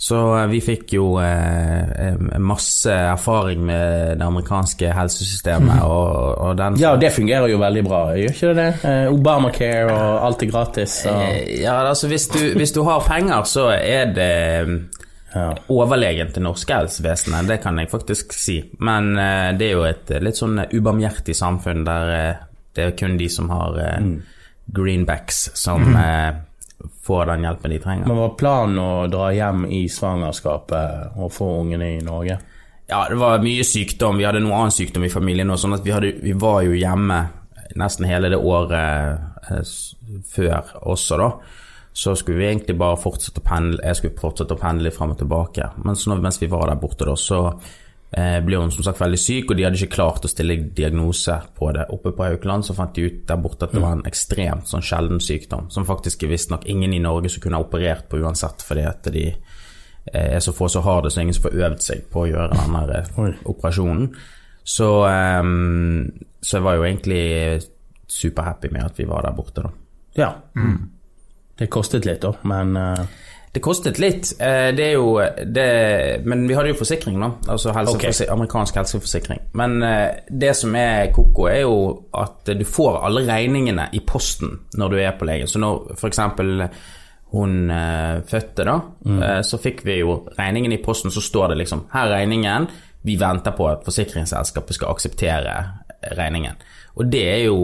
Så 0.00 0.18
eh, 0.40 0.48
vi 0.50 0.62
fikk 0.64 0.96
jo 0.96 1.12
masse 2.42 2.96
erfaring 3.12 3.62
med 3.68 4.18
det 4.18 4.26
amerikanske 4.26 4.90
helsesystemet, 4.96 5.84
og, 5.92 6.42
og 6.42 6.58
den 6.58 6.80
Ja, 6.82 6.96
og 6.96 7.04
det 7.04 7.12
fungerer 7.14 7.52
jo 7.52 7.60
veldig 7.62 7.84
bra, 7.86 8.00
gjør 8.18 8.34
ikke 8.34 8.54
det 8.58 8.66
det? 8.82 8.96
Obamacare 9.14 9.94
og 9.94 10.26
alt 10.26 10.42
er 10.42 10.50
gratis. 10.50 11.04
Og, 11.06 11.22
Ja, 11.60 11.78
altså 11.86 12.10
hvis 12.10 12.26
du, 12.34 12.42
hvis 12.58 12.74
du 12.74 12.82
har 12.88 13.06
penger, 13.06 13.46
så 13.46 13.68
er 13.78 14.10
det 14.16 14.34
ja. 15.34 15.48
overlegen 15.72 16.30
til 16.34 16.44
norske 16.46 16.74
helsevesenet, 16.74 17.48
det 17.48 17.60
kan 17.62 17.78
jeg 17.78 17.90
faktisk 17.92 18.34
si. 18.36 18.60
Men 18.82 19.12
uh, 19.16 19.50
det 19.56 19.70
er 19.70 19.74
jo 19.76 19.88
et 19.88 20.14
eh, 20.14 20.22
litt 20.22 20.38
sånn 20.38 20.62
ubarmhjertig 20.70 21.36
samfunn 21.38 21.84
der 21.86 22.14
uh, 22.14 22.46
det 22.74 22.84
er 22.84 22.90
kun 22.96 23.16
de 23.18 23.28
som 23.28 23.50
har 23.50 23.78
eh, 23.78 24.06
greenbacks 24.66 25.50
som 25.54 25.96
eh, 25.96 26.34
får 27.02 27.26
den 27.26 27.44
hjelpen 27.44 27.74
de 27.74 27.80
trenger. 27.82 28.06
Men 28.08 28.22
var 28.22 28.36
planen 28.38 28.78
å 28.82 28.90
dra 29.10 29.30
hjem 29.34 29.66
i 29.66 29.84
svangerskapet 29.90 31.18
og 31.18 31.32
få 31.34 31.50
ungene 31.64 31.94
i 31.96 32.00
Norge? 32.04 32.38
Ja, 32.90 33.04
det 33.10 33.18
var 33.20 33.42
mye 33.42 33.64
sykdom. 33.66 34.18
Vi 34.18 34.26
hadde 34.26 34.42
noe 34.42 34.56
annen 34.58 34.74
sykdom 34.74 35.06
i 35.06 35.12
familien 35.12 35.50
òg, 35.52 35.60
sånn 35.62 35.76
at 35.76 35.84
vi, 35.86 35.94
hadde, 35.94 36.14
vi 36.22 36.34
var 36.34 36.62
jo 36.66 36.74
hjemme 36.78 37.20
nesten 37.78 38.08
hele 38.10 38.32
det 38.32 38.38
året 38.38 39.50
eh, 39.50 39.74
før 40.30 40.72
også, 40.80 41.18
da. 41.20 41.30
Så 42.00 42.14
skulle 42.16 42.40
vi 42.40 42.46
egentlig 42.48 42.78
bare 42.80 42.96
fortsette 42.96 43.42
å 43.42 43.44
pendle, 43.44 43.82
jeg 43.84 43.98
skulle 43.98 44.20
fortsette 44.22 44.56
å 44.56 44.60
pendle 44.60 44.92
fram 44.94 45.10
og 45.12 45.18
tilbake. 45.20 45.66
Men 45.84 45.98
så 46.00 46.08
når, 46.08 46.22
mens 46.24 46.38
vi 46.40 46.48
var 46.48 46.70
der 46.70 46.78
borte, 46.80 47.04
da, 47.04 47.12
så 47.18 47.40
eh, 48.16 48.38
ble 48.44 48.60
hun 48.60 48.70
som 48.72 48.86
sagt 48.86 49.02
veldig 49.02 49.18
syk, 49.20 49.50
og 49.50 49.58
de 49.58 49.66
hadde 49.66 49.76
ikke 49.76 49.98
klart 49.98 50.24
å 50.24 50.30
stille 50.30 50.56
diagnose 50.76 51.34
på 51.58 51.68
det. 51.76 51.84
Oppe 51.92 52.14
på 52.16 52.24
Haukeland 52.24 52.64
så 52.64 52.76
fant 52.78 52.94
de 52.96 53.04
ut 53.04 53.18
der 53.28 53.40
borte 53.42 53.68
at 53.68 53.74
det 53.76 53.82
var 53.82 53.98
en 53.98 54.06
ekstremt 54.08 54.70
sånn 54.70 54.86
sjelden 54.86 55.20
sykdom, 55.20 55.68
som 55.74 55.84
faktisk 55.88 56.24
visstnok 56.30 56.64
ingen 56.72 56.94
i 56.96 57.02
Norge 57.04 57.32
som 57.32 57.44
kunne 57.44 57.60
ha 57.60 57.66
operert 57.66 58.08
på 58.08 58.22
uansett, 58.22 58.64
fordi 58.64 58.86
at 58.88 59.10
de 59.12 59.26
eh, 59.28 60.30
er 60.30 60.40
så 60.40 60.54
få 60.56 60.70
som 60.72 60.86
har 60.86 61.04
det, 61.04 61.12
så 61.12 61.20
ingen 61.20 61.36
som 61.36 61.50
får 61.50 61.58
øvd 61.66 61.84
seg 61.84 62.06
på 62.12 62.22
å 62.24 62.30
gjøre 62.30 62.62
denne 62.62 62.86
eh, 62.96 63.10
Oi. 63.20 63.34
operasjonen. 63.52 64.08
Så, 64.64 64.88
eh, 65.10 65.52
så 66.40 66.56
jeg 66.56 66.64
var 66.64 66.78
jo 66.78 66.88
egentlig 66.88 67.26
superhappy 68.10 68.72
med 68.72 68.88
at 68.88 68.96
vi 68.98 69.06
var 69.10 69.28
der 69.28 69.36
borte, 69.36 69.68
da. 69.68 69.76
Ja. 70.16 70.32
Det 71.60 71.68
kostet 71.72 72.08
litt, 72.08 72.22
da, 72.24 72.32
men 72.48 72.76
uh... 72.76 73.26
Det 73.50 73.58
kostet 73.64 73.98
litt, 73.98 74.28
eh, 74.38 74.68
det 74.70 74.84
er 74.84 74.92
jo 74.94 75.16
det, 75.18 76.22
Men 76.22 76.44
vi 76.46 76.54
hadde 76.54 76.70
jo 76.70 76.76
forsikring, 76.78 77.16
da. 77.18 77.32
Altså 77.50 77.72
helseforsi- 77.74 78.28
amerikansk 78.30 78.76
helseforsikring. 78.78 79.40
Men 79.58 79.82
eh, 79.82 80.20
det 80.30 80.52
som 80.54 80.74
er 80.78 81.10
koko, 81.10 81.48
er 81.50 81.64
jo 81.64 81.80
at 82.14 82.46
du 82.46 82.62
får 82.64 83.00
alle 83.08 83.24
regningene 83.26 83.88
i 83.92 84.04
posten 84.06 84.54
når 84.78 84.94
du 84.94 84.96
er 85.02 85.18
på 85.18 85.26
legen. 85.26 85.50
Så 85.50 85.58
når 85.58 85.96
f.eks. 85.96 86.22
hun 87.34 87.58
fødte, 88.30 88.68
da, 88.70 88.78
eh, 89.18 89.42
så 89.42 89.58
fikk 89.58 89.82
vi 89.84 89.98
jo 89.98 90.20
regningen 90.38 90.72
i 90.78 90.82
posten, 90.84 91.10
så 91.10 91.20
står 91.20 91.50
det 91.50 91.64
liksom 91.64 91.88
Her 91.92 92.06
er 92.06 92.20
regningen. 92.20 92.70
Vi 93.02 93.18
venter 93.18 93.50
på 93.58 93.66
at 93.66 93.82
forsikringsselskapet 93.84 94.78
skal 94.78 94.94
akseptere 94.94 95.58
regningen. 96.14 96.54
Og 96.94 97.10
det 97.10 97.26
er 97.34 97.44
jo 97.48 97.58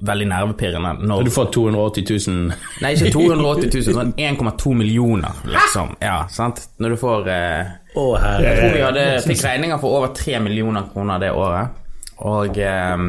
veldig 0.00 0.26
nervepirrende 0.30 0.92
når 1.08 1.26
Du 1.26 1.30
får 1.34 1.50
280 1.56 2.06
000 2.28 2.46
Nei, 2.82 2.92
ikke 2.96 3.12
280 3.14 3.74
000, 3.74 3.98
sånn 3.98 4.14
1,2 4.16 4.74
millioner, 4.78 5.42
liksom. 5.48 5.94
Ja, 6.00 6.22
sant? 6.32 6.62
Når 6.80 6.94
du 6.94 7.00
får 7.00 7.28
eh, 7.34 7.74
Å, 8.00 8.06
Jeg 8.40 8.56
tror 8.56 8.74
vi 8.76 8.82
hadde, 8.86 9.04
fikk 9.26 9.44
regninger 9.44 9.82
for 9.82 10.00
over 10.00 10.14
3 10.16 10.40
millioner 10.46 10.88
kroner 10.92 11.22
det 11.22 11.30
året. 11.36 11.78
Og 12.30 12.58
eh, 12.64 13.06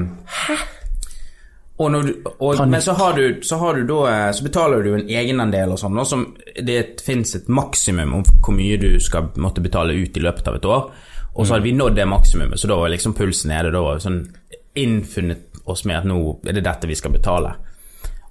og 1.81 1.87
når 1.91 2.03
du, 2.05 2.11
og, 2.37 2.59
men 2.69 2.81
så 2.83 2.93
har 2.93 3.15
du, 3.17 3.39
så 3.41 3.57
har 3.57 3.77
du 3.79 3.87
da 3.89 4.01
eh, 4.11 4.31
Så 4.37 4.45
betaler 4.45 4.83
du 4.85 4.91
en 4.93 5.07
egenandel 5.09 5.73
og 5.73 5.79
sånn, 5.81 5.97
som 6.05 6.27
det 6.61 7.01
fins 7.01 7.33
et 7.39 7.49
maksimum 7.49 8.19
om 8.19 8.25
hvor 8.27 8.53
mye 8.53 8.77
du 8.81 8.91
skal 9.01 9.31
måtte 9.41 9.63
betale 9.63 9.95
ut 9.97 10.17
i 10.17 10.23
løpet 10.23 10.51
av 10.51 10.59
et 10.59 10.67
år. 10.67 10.91
Og 11.31 11.47
så 11.47 11.55
hadde 11.55 11.63
vi 11.63 11.73
nådd 11.73 11.95
det 11.95 12.05
maksimumet, 12.11 12.59
så 12.59 12.67
da 12.67 12.75
var 12.75 12.91
liksom 12.91 13.15
pulsen 13.15 13.53
nede. 13.53 13.71
Da 13.71 13.81
var 13.85 14.01
sånn 14.03 14.25
innfunnet 14.75 15.61
oss 15.69 15.85
med 15.85 16.01
at 16.01 16.07
nå 16.09 16.17
er 16.47 16.57
det 16.57 16.65
dette 16.65 16.89
vi 16.89 16.97
skal 16.97 17.13
betale. 17.13 17.53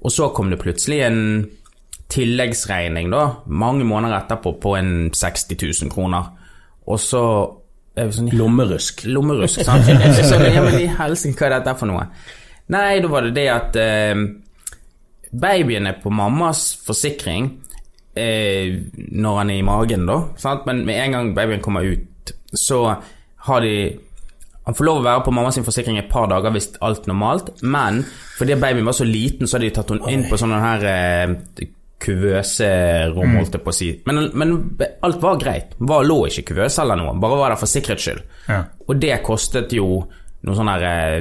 Og 0.01 0.13
så 0.13 0.31
kom 0.35 0.51
det 0.51 0.61
plutselig 0.61 1.03
en 1.05 1.23
tilleggsregning, 2.11 3.11
da, 3.13 3.25
mange 3.47 3.85
måneder 3.87 4.25
etterpå, 4.25 4.57
på 4.63 4.75
en 4.79 4.93
60 5.15 5.57
000 5.85 5.93
kroner. 5.93 6.33
Og 6.91 6.99
så 6.99 7.23
er 7.95 8.09
vi 8.09 8.17
sånn 8.17 8.33
Lommerusk. 8.35 9.05
Lommerusk, 9.07 9.63
sant? 9.67 9.87
Så, 10.19 10.41
ja, 10.43 10.63
men 10.65 10.79
i 10.81 10.89
helsike, 10.91 11.37
hva 11.39 11.51
er 11.51 11.57
dette 11.59 11.77
for 11.79 11.91
noe? 11.91 12.09
Nei, 12.71 13.01
da 13.03 13.11
var 13.11 13.27
det 13.27 13.35
det 13.37 13.47
at 13.51 13.79
eh, 13.79 14.25
babyen 15.31 15.91
er 15.91 15.99
på 16.03 16.13
mammas 16.15 16.69
forsikring 16.87 17.49
eh, 18.19 18.79
når 18.97 19.41
han 19.41 19.51
er 19.55 19.61
i 19.61 19.67
magen, 19.67 20.07
da. 20.11 20.21
Sant? 20.41 20.67
Men 20.69 20.85
med 20.87 20.99
en 20.99 21.17
gang 21.17 21.33
babyen 21.37 21.63
kommer 21.65 21.87
ut, 21.87 22.35
så 22.55 22.85
har 23.47 23.67
de 23.67 23.75
Han 24.71 24.77
får 24.79 24.87
lov 24.87 25.01
å 25.01 25.03
være 25.03 25.27
på 25.27 25.33
mammas 25.35 25.57
forsikring 25.67 25.99
et 25.99 26.11
par 26.13 26.29
dager 26.31 26.53
hvis 26.55 26.69
alt 26.87 27.09
normalt, 27.11 27.49
men 27.67 28.05
fordi 28.39 28.55
babyen 28.55 28.87
var 28.87 28.95
så 28.95 29.07
liten, 29.09 29.51
så 29.51 29.59
hadde 29.59 29.67
de 29.67 29.75
tatt 29.75 29.91
henne 29.91 30.13
inn 30.15 30.23
på 30.31 30.39
sånne 30.39 30.61
her 30.63 30.85
eh, 30.87 31.65
kuvøserom, 32.01 33.35
holdt 33.35 33.59
jeg 33.59 33.65
på 33.65 33.73
å 33.73 33.77
si. 33.77 33.91
Men, 34.07 34.29
men 34.39 34.55
alt 35.03 35.19
var 35.21 35.41
greit. 35.43 35.75
Var, 35.83 36.07
lå 36.07 36.21
ikke 36.29 36.45
i 36.45 36.49
kuvøse 36.53 36.85
eller 36.85 37.01
noe, 37.03 37.17
bare 37.19 37.41
var 37.43 37.51
der 37.51 37.61
for 37.61 37.73
sikkerhets 37.73 38.07
skyld. 38.07 38.23
Ja. 38.47 38.63
Og 38.87 39.03
det 39.03 39.19
kostet 39.27 39.75
jo 39.75 39.89
noe 40.47 40.57
sånn 40.57 40.71
her 40.71 40.87
eh, 40.87 41.19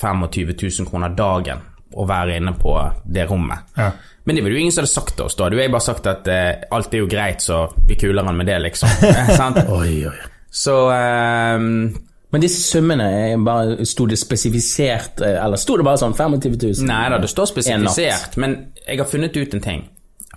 25 0.00 0.56
000 0.56 0.88
kroner 0.88 1.12
dagen 1.16 1.60
å 1.96 2.08
være 2.08 2.40
inne 2.40 2.56
på 2.56 2.72
det 3.04 3.28
rommet. 3.28 3.76
Ja. 3.76 3.92
Men 4.24 4.38
det 4.38 4.42
var 4.42 4.50
det 4.50 4.56
jo 4.56 4.64
ingen 4.64 4.74
som 4.74 4.82
hadde 4.82 4.94
sagt 4.96 5.14
til 5.20 5.28
oss 5.28 5.36
da. 5.38 5.50
Du 5.52 5.60
har 5.60 5.68
bare 5.70 5.84
sagt 5.84 6.08
at 6.10 6.32
eh, 6.32 6.64
alt 6.74 6.96
er 6.96 7.04
jo 7.04 7.12
greit, 7.12 7.44
så 7.44 7.66
vi 7.84 8.00
kuler 8.00 8.24
han 8.24 8.40
med 8.40 8.48
det, 8.48 8.56
liksom. 8.64 8.90
Eh, 9.06 9.30
sant? 9.38 9.60
Oi, 9.68 10.00
oi. 10.08 10.16
Så 10.56 10.74
ehm, 10.90 11.92
Men 12.34 12.42
disse 12.42 12.62
summene, 12.66 13.04
er 13.30 13.42
bare, 13.44 13.84
sto 13.86 14.06
det 14.10 14.18
spesifisert, 14.18 15.20
eh, 15.22 15.36
eller 15.44 15.60
sto 15.60 15.76
det 15.78 15.86
bare 15.86 16.00
sånn 16.00 16.16
25 16.16 16.56
000? 16.56 16.88
Nei 16.88 17.04
da, 17.12 17.20
det 17.22 17.30
står 17.30 17.52
spesifisert, 17.52 18.34
men 18.42 18.56
jeg 18.82 18.98
har 18.98 19.08
funnet 19.10 19.36
ut 19.36 19.54
en 19.54 19.62
ting. 19.62 19.84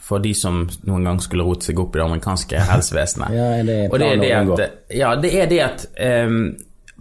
For 0.10 0.22
de 0.22 0.32
som 0.38 0.62
noen 0.88 1.06
gang 1.06 1.20
skulle 1.22 1.46
rote 1.46 1.68
seg 1.68 1.82
opp 1.82 1.96
i 1.96 2.00
det 2.00 2.06
amerikanske 2.06 2.62
helsevesenet. 2.72 3.34
Ja, 3.36 3.50
er 3.58 3.68
det 3.68 3.80
Og 3.90 4.00
det 4.02 4.12
er 4.14 4.22
det 4.22 4.32
at, 4.38 4.80
ja, 4.96 5.16
det 5.22 5.34
er 5.38 5.50
det 5.50 5.60
at 5.66 5.86
um, 6.30 6.40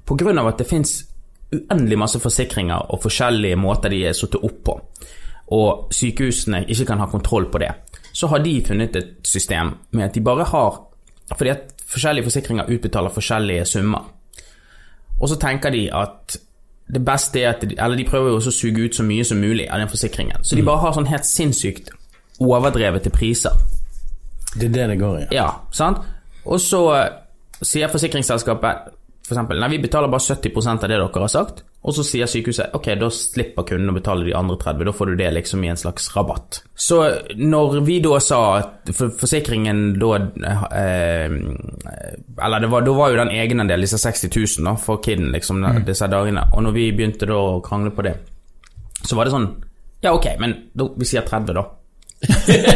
på 0.09 0.16
grunn 0.18 0.40
av 0.40 0.50
at 0.52 0.61
det 0.62 0.68
fins 0.68 0.99
uendelig 1.52 1.99
masse 2.00 2.21
forsikringer 2.21 2.90
og 2.92 3.00
forskjellige 3.04 3.57
måter 3.61 3.92
de 3.92 4.02
er 4.09 4.16
satt 4.16 4.37
opp 4.37 4.59
på, 4.68 4.75
og 5.57 5.95
sykehusene 5.97 6.66
ikke 6.68 6.90
kan 6.90 7.00
ha 7.00 7.09
kontroll 7.09 7.49
på 7.52 7.61
det, 7.62 7.71
så 8.12 8.28
har 8.33 8.42
de 8.45 8.59
funnet 8.66 8.97
et 8.97 9.14
system 9.28 9.73
med 9.97 10.09
at 10.09 10.16
de 10.16 10.25
bare 10.25 10.49
har 10.49 10.85
Fordi 11.28 11.50
at 11.50 11.75
forskjellige 11.92 12.25
forsikringer 12.25 12.71
utbetaler 12.73 13.12
forskjellige 13.12 13.64
summer. 13.68 14.07
Og 15.19 15.29
så 15.31 15.39
tenker 15.41 15.75
de 15.75 15.89
at 15.95 16.39
det 16.89 17.03
beste 17.05 17.43
er 17.43 17.51
at 17.51 17.61
de, 17.61 17.75
Eller 17.77 17.97
de 17.97 18.05
prøver 18.09 18.31
jo 18.31 18.37
også 18.39 18.53
å 18.53 18.57
suge 18.57 18.87
ut 18.87 18.97
så 18.97 19.05
mye 19.05 19.25
som 19.25 19.41
mulig 19.41 19.67
av 19.69 19.83
den 19.83 19.91
forsikringen. 19.91 20.41
Så 20.43 20.57
de 20.57 20.65
bare 20.65 20.81
har 20.87 20.95
sånn 20.97 21.11
helt 21.11 21.27
sinnssykt 21.29 21.91
overdrevete 22.41 23.11
priser. 23.11 23.57
Det 24.55 24.71
er 24.71 24.77
det 24.77 24.87
det 24.95 25.01
går 25.01 25.19
i. 25.19 25.27
Ja, 25.37 25.51
sant? 25.75 26.01
Og 26.49 26.61
så 26.63 26.81
eh, 26.97 27.11
sier 27.61 27.91
forsikringsselskapet 27.93 28.95
for 29.29 29.37
eksempel, 29.37 29.59
nei, 29.61 29.69
vi 29.75 29.83
betaler 29.83 30.09
bare 30.09 30.25
70% 30.25 30.87
av 30.87 30.89
det 30.89 30.97
dere 30.97 31.21
har 31.21 31.29
sagt, 31.29 31.61
og 31.88 31.95
så 31.97 32.04
sier 32.04 32.28
sykehuset 32.28 32.75
ok, 32.76 32.90
da 33.00 33.09
slipper 33.12 33.64
kunden 33.71 33.88
å 33.88 33.95
betale 33.97 34.26
de 34.26 34.35
andre 34.37 34.59
30, 34.61 34.85
da 34.85 34.92
får 34.92 35.09
du 35.09 35.14
det 35.16 35.28
liksom 35.33 35.62
i 35.64 35.71
en 35.73 35.80
slags 35.80 36.11
rabatt. 36.12 36.61
Så 36.76 36.99
når 37.40 37.78
vi 37.87 37.97
da 38.04 38.18
sa 38.21 38.40
at 38.59 38.92
for 38.92 39.14
forsikringen 39.16 39.95
da 40.00 40.11
eh, 40.76 41.37
Eller 42.45 42.61
det 42.61 42.71
var, 42.73 42.85
da 42.85 42.97
var 42.97 43.14
jo 43.14 43.21
den 43.23 43.33
egenandelen, 43.33 43.87
disse 43.87 44.00
60 44.02 44.28
000 44.61 44.68
da, 44.68 44.76
for 44.80 45.00
kiden 45.04 45.33
liksom, 45.33 45.64
disse 45.88 46.11
dagene, 46.12 46.45
og 46.52 46.66
når 46.66 46.76
vi 46.76 46.90
begynte 46.92 47.30
da 47.30 47.40
å 47.40 47.62
krangle 47.64 47.95
på 47.97 48.04
det, 48.04 48.14
så 49.00 49.16
var 49.16 49.25
det 49.25 49.37
sånn 49.37 49.50
Ja, 50.04 50.12
ok, 50.12 50.35
men 50.42 50.54
da, 50.76 50.90
vi 50.95 51.09
sier 51.09 51.25
30, 51.26 51.57
da. 51.57 51.64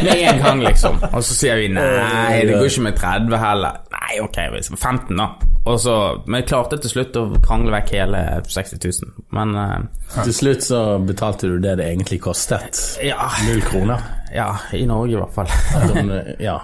Med 0.03 0.13
en 0.29 0.43
gang, 0.43 0.61
liksom. 0.63 1.01
Og 1.13 1.25
så 1.25 1.35
sier 1.35 1.59
vi 1.59 1.71
nei, 1.73 2.43
det 2.47 2.59
går 2.59 2.69
ikke 2.69 2.85
med 2.87 2.99
30 3.01 3.41
heller. 3.43 3.81
Nei, 3.95 4.13
ok, 4.23 4.39
15 4.79 5.17
da. 5.19 5.29
Og 5.63 5.79
så, 5.79 5.95
Men 6.27 6.41
jeg 6.41 6.49
klarte 6.51 6.79
til 6.83 6.91
slutt 6.91 7.17
å 7.21 7.25
krangle 7.43 7.71
vekk 7.77 7.93
hele 7.95 8.23
60 8.51 8.81
000. 8.83 9.13
Men 9.37 9.55
uh, 9.55 9.77
Til 10.25 10.35
slutt 10.35 10.67
så 10.67 10.81
betalte 11.03 11.51
du 11.53 11.59
det 11.63 11.77
det 11.79 11.87
egentlig 11.93 12.21
kostet. 12.25 12.81
ja, 13.03 13.31
Null 13.47 13.63
kroner. 13.67 14.03
ja, 14.35 14.49
i 14.75 14.85
Norge 14.87 15.15
i 15.15 15.21
hvert 15.21 15.35
fall. 15.37 15.51
Ja. 16.43 16.59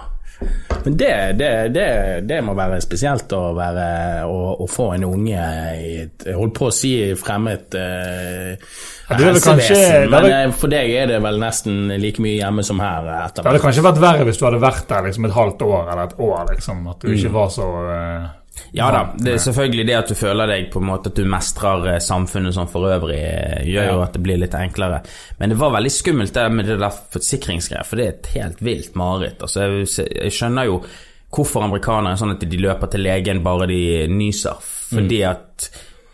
Men 0.85 0.95
det, 0.97 1.11
det, 1.39 1.49
det, 1.75 1.87
det 2.29 2.39
må 2.45 2.53
være 2.57 2.79
spesielt 2.83 3.31
å, 3.35 3.41
være, 3.57 3.87
å, 4.29 4.37
å 4.63 4.67
få 4.69 4.91
en 4.95 5.05
unge 5.09 5.43
i 5.79 5.91
et 6.05 6.27
holdt 6.35 6.55
på 6.57 6.69
å 6.69 6.73
si 6.73 6.93
fremmed 7.19 7.75
eh, 7.79 8.55
kanskje- 9.09 9.29
helsevesen, 9.29 9.85
er 9.85 10.09
men 10.13 10.29
eh, 10.31 10.55
for 10.61 10.71
deg 10.73 10.95
er 11.03 11.11
det 11.13 11.21
vel 11.25 11.39
nesten 11.41 11.93
like 12.01 12.21
mye 12.23 12.37
hjemme 12.39 12.63
som 12.65 12.79
her. 12.83 13.07
etter 13.25 13.43
Det 13.43 13.51
hadde 13.51 13.63
kanskje 13.67 13.85
vært 13.89 14.01
verre 14.03 14.27
hvis 14.29 14.39
du 14.41 14.45
hadde 14.47 14.61
vært 14.63 14.87
der 14.91 15.07
liksom 15.09 15.29
et 15.29 15.37
halvt 15.37 15.61
år 15.69 15.91
eller 15.93 16.03
et 16.09 16.19
år, 16.29 16.43
liksom. 16.53 16.83
At 16.93 17.01
du 17.05 17.13
ikke 17.15 17.33
var 17.35 17.49
så 17.53 17.69
eh, 17.95 18.27
Ja 18.75 18.89
da, 18.93 19.01
det 19.17 19.33
er 19.33 19.41
selvfølgelig 19.41 19.85
det 19.87 19.95
at 19.97 20.11
du 20.11 20.15
føler 20.19 20.49
deg 20.51 20.67
på 20.73 20.81
en 20.81 20.89
måte 20.89 21.09
at 21.09 21.17
du 21.17 21.27
mestrer 21.29 21.85
eh, 21.93 22.01
samfunnet 22.03 22.53
sånn 22.53 22.69
for 22.69 22.89
øvrig, 22.91 23.17
eh, 23.17 23.61
gjør 23.69 23.91
jo 23.93 24.01
at 24.03 24.15
det 24.17 24.23
blir 24.25 24.41
litt 24.41 24.57
enklere. 24.57 25.01
Men 25.39 25.53
det 25.53 25.59
var 25.59 25.73
veldig 25.77 25.93
skummelt 25.93 26.35
det 26.35 26.47
med 26.53 26.69
det 26.69 26.79
der 26.81 26.97
forsikringsgreiet, 27.15 27.87
for 27.87 27.99
det 27.99 28.05
er 28.05 28.15
et 28.17 28.31
helt 28.35 28.63
vilt 28.65 28.97
mareritt. 28.99 29.45
Altså, 29.45 29.65
jeg, 29.65 30.09
jeg 30.11 30.35
skjønner 30.35 30.69
jo 30.69 30.81
hvorfor 31.29 31.65
amerikanere 31.65 32.15
er 32.15 32.21
sånn 32.21 32.33
at 32.33 32.45
de 32.49 32.61
løper 32.61 32.91
til 32.91 33.05
legen 33.05 33.43
bare 33.45 33.69
de 33.69 33.81
nyser. 34.11 34.59
Fordi 34.89 35.21
at 35.29 35.69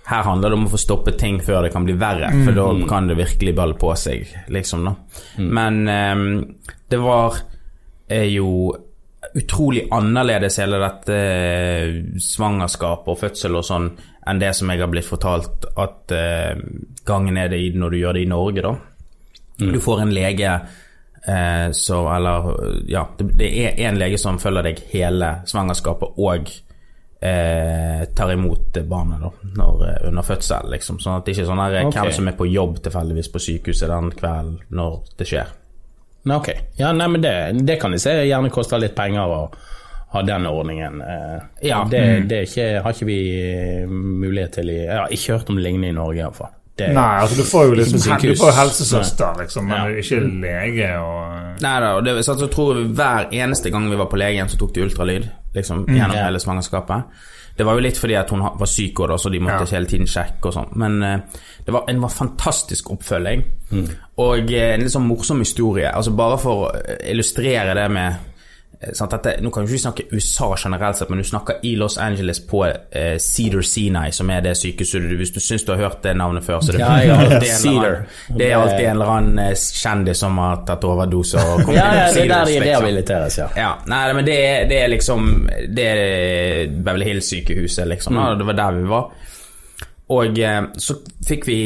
her 0.06 0.26
handler 0.28 0.52
det 0.52 0.58
om 0.60 0.68
å 0.68 0.74
få 0.74 0.80
stoppet 0.80 1.18
ting 1.18 1.40
før 1.42 1.66
det 1.66 1.72
kan 1.74 1.86
bli 1.88 1.96
verre, 1.98 2.30
for 2.46 2.54
da 2.58 2.68
kan 2.90 3.08
det 3.10 3.18
virkelig 3.18 3.56
balle 3.58 3.78
på 3.80 3.94
seg, 3.98 4.28
liksom. 4.54 4.86
da. 4.86 4.94
Men 5.42 5.80
um, 5.90 6.26
det 6.92 7.00
var 7.02 7.40
eh, 8.08 8.28
jo 8.36 8.76
utrolig 9.36 9.88
annerledes 9.92 10.60
hele 10.62 10.80
dette 10.80 11.16
svangerskapet 12.24 13.12
og 13.12 13.20
fødsel 13.20 13.58
og 13.60 13.66
sånn 13.68 13.90
enn 14.26 14.42
det 14.42 14.54
som 14.58 14.72
jeg 14.72 14.82
har 14.82 14.90
blitt 14.90 15.08
fortalt 15.08 15.68
at 15.78 16.14
eh, 16.16 16.56
gangen 17.06 17.38
er 17.38 17.52
det 17.52 17.60
i 17.62 17.72
når 17.76 17.94
du 17.94 18.00
gjør 18.00 18.18
det 18.18 18.24
i 18.26 18.30
Norge, 18.32 18.64
da. 18.66 18.74
Du 19.60 19.78
får 19.80 20.02
en 20.04 20.12
lege 20.12 20.50
eh, 20.52 21.68
så 21.72 22.00
Eller 22.12 22.48
ja, 22.92 23.06
det, 23.18 23.30
det 23.40 23.52
er 23.64 23.78
en 23.88 24.00
lege 24.00 24.18
som 24.20 24.40
følger 24.42 24.68
deg 24.68 24.82
hele 24.92 25.30
svangerskapet 25.48 26.18
og 26.20 26.50
eh, 27.20 28.02
tar 28.16 28.34
imot 28.34 28.82
barnet 28.90 29.24
da 29.24 29.32
når, 29.62 29.86
eh, 29.88 30.08
under 30.10 30.28
fødsel, 30.28 30.72
liksom. 30.74 31.00
Sånn 31.04 31.20
at 31.20 31.28
det 31.28 31.36
ikke 31.36 31.46
er 31.46 31.52
sånn 31.52 31.64
her 31.64 31.78
okay. 31.84 32.02
Hvem 32.02 32.18
som 32.20 32.32
er 32.32 32.40
på 32.40 32.50
jobb 32.50 32.82
tilfeldigvis 32.88 33.32
på 33.32 33.44
sykehuset 33.50 33.92
den 33.92 34.12
kvelden 34.16 34.60
når 34.76 35.00
det 35.20 35.30
skjer. 35.30 35.54
Nei, 36.26 36.36
ok. 36.38 36.50
Ja, 36.80 36.92
nei, 36.92 37.08
men 37.08 37.22
det, 37.22 37.34
det 37.66 37.80
kan 37.82 37.92
jeg 37.94 38.02
se 38.02 38.14
gjerne 38.26 38.50
koster 38.54 38.82
litt 38.82 38.96
penger 38.98 39.30
å 39.30 39.40
ha 40.16 40.22
den 40.26 40.46
ordningen. 40.50 41.02
Eh, 41.02 41.40
Ja. 41.70 41.84
Det, 41.90 42.02
det 42.30 42.38
er 42.38 42.48
ikke, 42.50 42.68
har 42.84 42.94
ikke 42.96 43.06
vi 43.10 43.18
eh, 43.46 43.88
mulighet 43.90 44.52
til 44.60 44.70
i 44.74 44.78
Jeg 44.86 44.98
har 44.98 45.12
ikke 45.14 45.34
hørt 45.38 45.50
om 45.54 45.58
lignende 45.62 45.90
i 45.94 45.98
Norge, 45.98 46.22
iallfall. 46.24 46.54
Nei, 46.76 47.22
altså 47.22 47.38
du 47.40 47.46
får 47.48 47.70
jo 47.70 47.76
liksom 47.80 48.02
du 48.20 48.34
får 48.36 48.52
helsesøster, 48.58 49.38
liksom, 49.40 49.68
men 49.70 49.94
Ja. 49.94 50.02
ikke 50.02 50.18
lege 50.44 50.90
og 51.00 51.62
Nei 51.64 51.76
da, 51.80 51.94
og 51.96 52.04
det, 52.04 52.18
så 52.28 52.36
tror 52.52 52.76
jeg 52.82 52.90
hver 52.98 53.30
eneste 53.32 53.72
gang 53.72 53.88
vi 53.90 53.96
var 53.96 54.10
på 54.12 54.20
legen, 54.20 54.50
så 54.52 54.58
tok 54.60 54.74
de 54.76 54.84
ultralyd 54.84 55.30
liksom, 55.56 55.86
gjennom 55.88 56.18
Ja. 56.18 56.26
hele 56.26 56.40
svangerskapet. 56.44 57.06
Det 57.58 57.64
var 57.66 57.78
jo 57.78 57.84
litt 57.86 57.98
fordi 57.98 58.16
at 58.20 58.30
hun 58.30 58.42
var 58.60 58.68
syk, 58.68 59.00
og 59.00 59.10
da, 59.10 59.16
så 59.18 59.30
de 59.32 59.40
måtte 59.40 59.64
Ja. 59.64 59.78
hele 59.78 59.88
tiden 59.88 60.08
sjekke 60.12 60.50
og 60.50 60.54
sånn. 60.54 60.72
Men 60.76 61.04
eh, 61.04 61.20
det 61.66 61.74
var 61.74 61.86
en 61.88 62.02
var 62.02 62.10
fantastisk 62.10 62.90
oppfølging. 62.92 63.44
Og 64.18 64.52
eh, 64.52 64.74
en 64.74 64.82
litt 64.84 64.92
sånn 64.92 65.08
morsom 65.08 65.40
historie. 65.40 65.88
Altså 65.92 66.12
Bare 66.16 66.38
for 66.38 66.66
å 66.68 66.72
illustrere 67.10 67.74
det 67.76 67.90
med 67.92 68.16
sant, 68.94 69.12
dette, 69.12 69.36
Nå 69.42 69.50
kan 69.54 69.66
du 69.66 69.72
ikke 69.72 69.82
snakke 69.82 70.04
USA 70.12 70.50
generelt 70.58 70.98
sett, 71.00 71.10
men 71.10 71.18
du 71.22 71.24
snakker 71.28 71.60
i 71.64 71.76
Los 71.80 71.98
Angeles 72.02 72.40
på 72.50 72.64
eh, 72.68 73.18
Cedar 73.22 73.62
Sinai, 73.66 74.12
som 74.12 74.30
er 74.30 74.42
det 74.46 74.56
sykehuset 74.60 75.02
du 75.06 75.16
Hvis 75.20 75.32
du 75.36 75.40
syns 75.40 75.64
du 75.66 75.72
har 75.74 75.80
hørt 75.86 76.02
det 76.04 76.16
navnet 76.20 76.44
før, 76.46 76.60
så 76.66 76.76
det, 76.76 76.80
Ja, 76.84 76.98
ja, 77.04 77.18
det, 77.40 77.50
Cedar. 77.56 77.96
annen- 78.30 78.38
det 78.42 78.50
er 78.52 78.56
alltid 78.58 78.86
en 78.86 78.92
eller 78.96 79.14
annen 79.16 79.40
eh, 79.46 79.56
kjendis 79.56 80.20
som 80.26 80.38
har 80.44 80.62
tatt 80.68 80.84
overdose 80.90 81.38
og 81.40 81.64
kommet 81.66 81.80
Ja, 81.80 81.88
ja, 81.96 82.06
det 82.14 82.26
er 82.26 82.32
der 82.34 82.46
de 82.52 82.60
rehabiliteres, 82.66 83.38
ja. 83.42 83.48
Ja, 83.58 83.72
nei, 83.88 84.04
men 84.14 84.26
det, 84.28 84.38
er- 84.50 84.68
det 84.70 84.82
er 84.84 84.92
liksom 84.96 85.32
Det 85.76 85.86
er 85.92 86.68
Beverly 86.76 87.06
Hills-sykehuset, 87.14 87.88
liksom. 87.88 88.18
Mm. 88.18 88.38
Det 88.40 88.46
var 88.52 88.60
der 88.60 88.72
vi 88.82 88.88
var. 88.90 89.12
Og 90.16 90.40
eh, 90.40 90.62
så 90.78 91.00
fikk 91.26 91.48
vi 91.48 91.60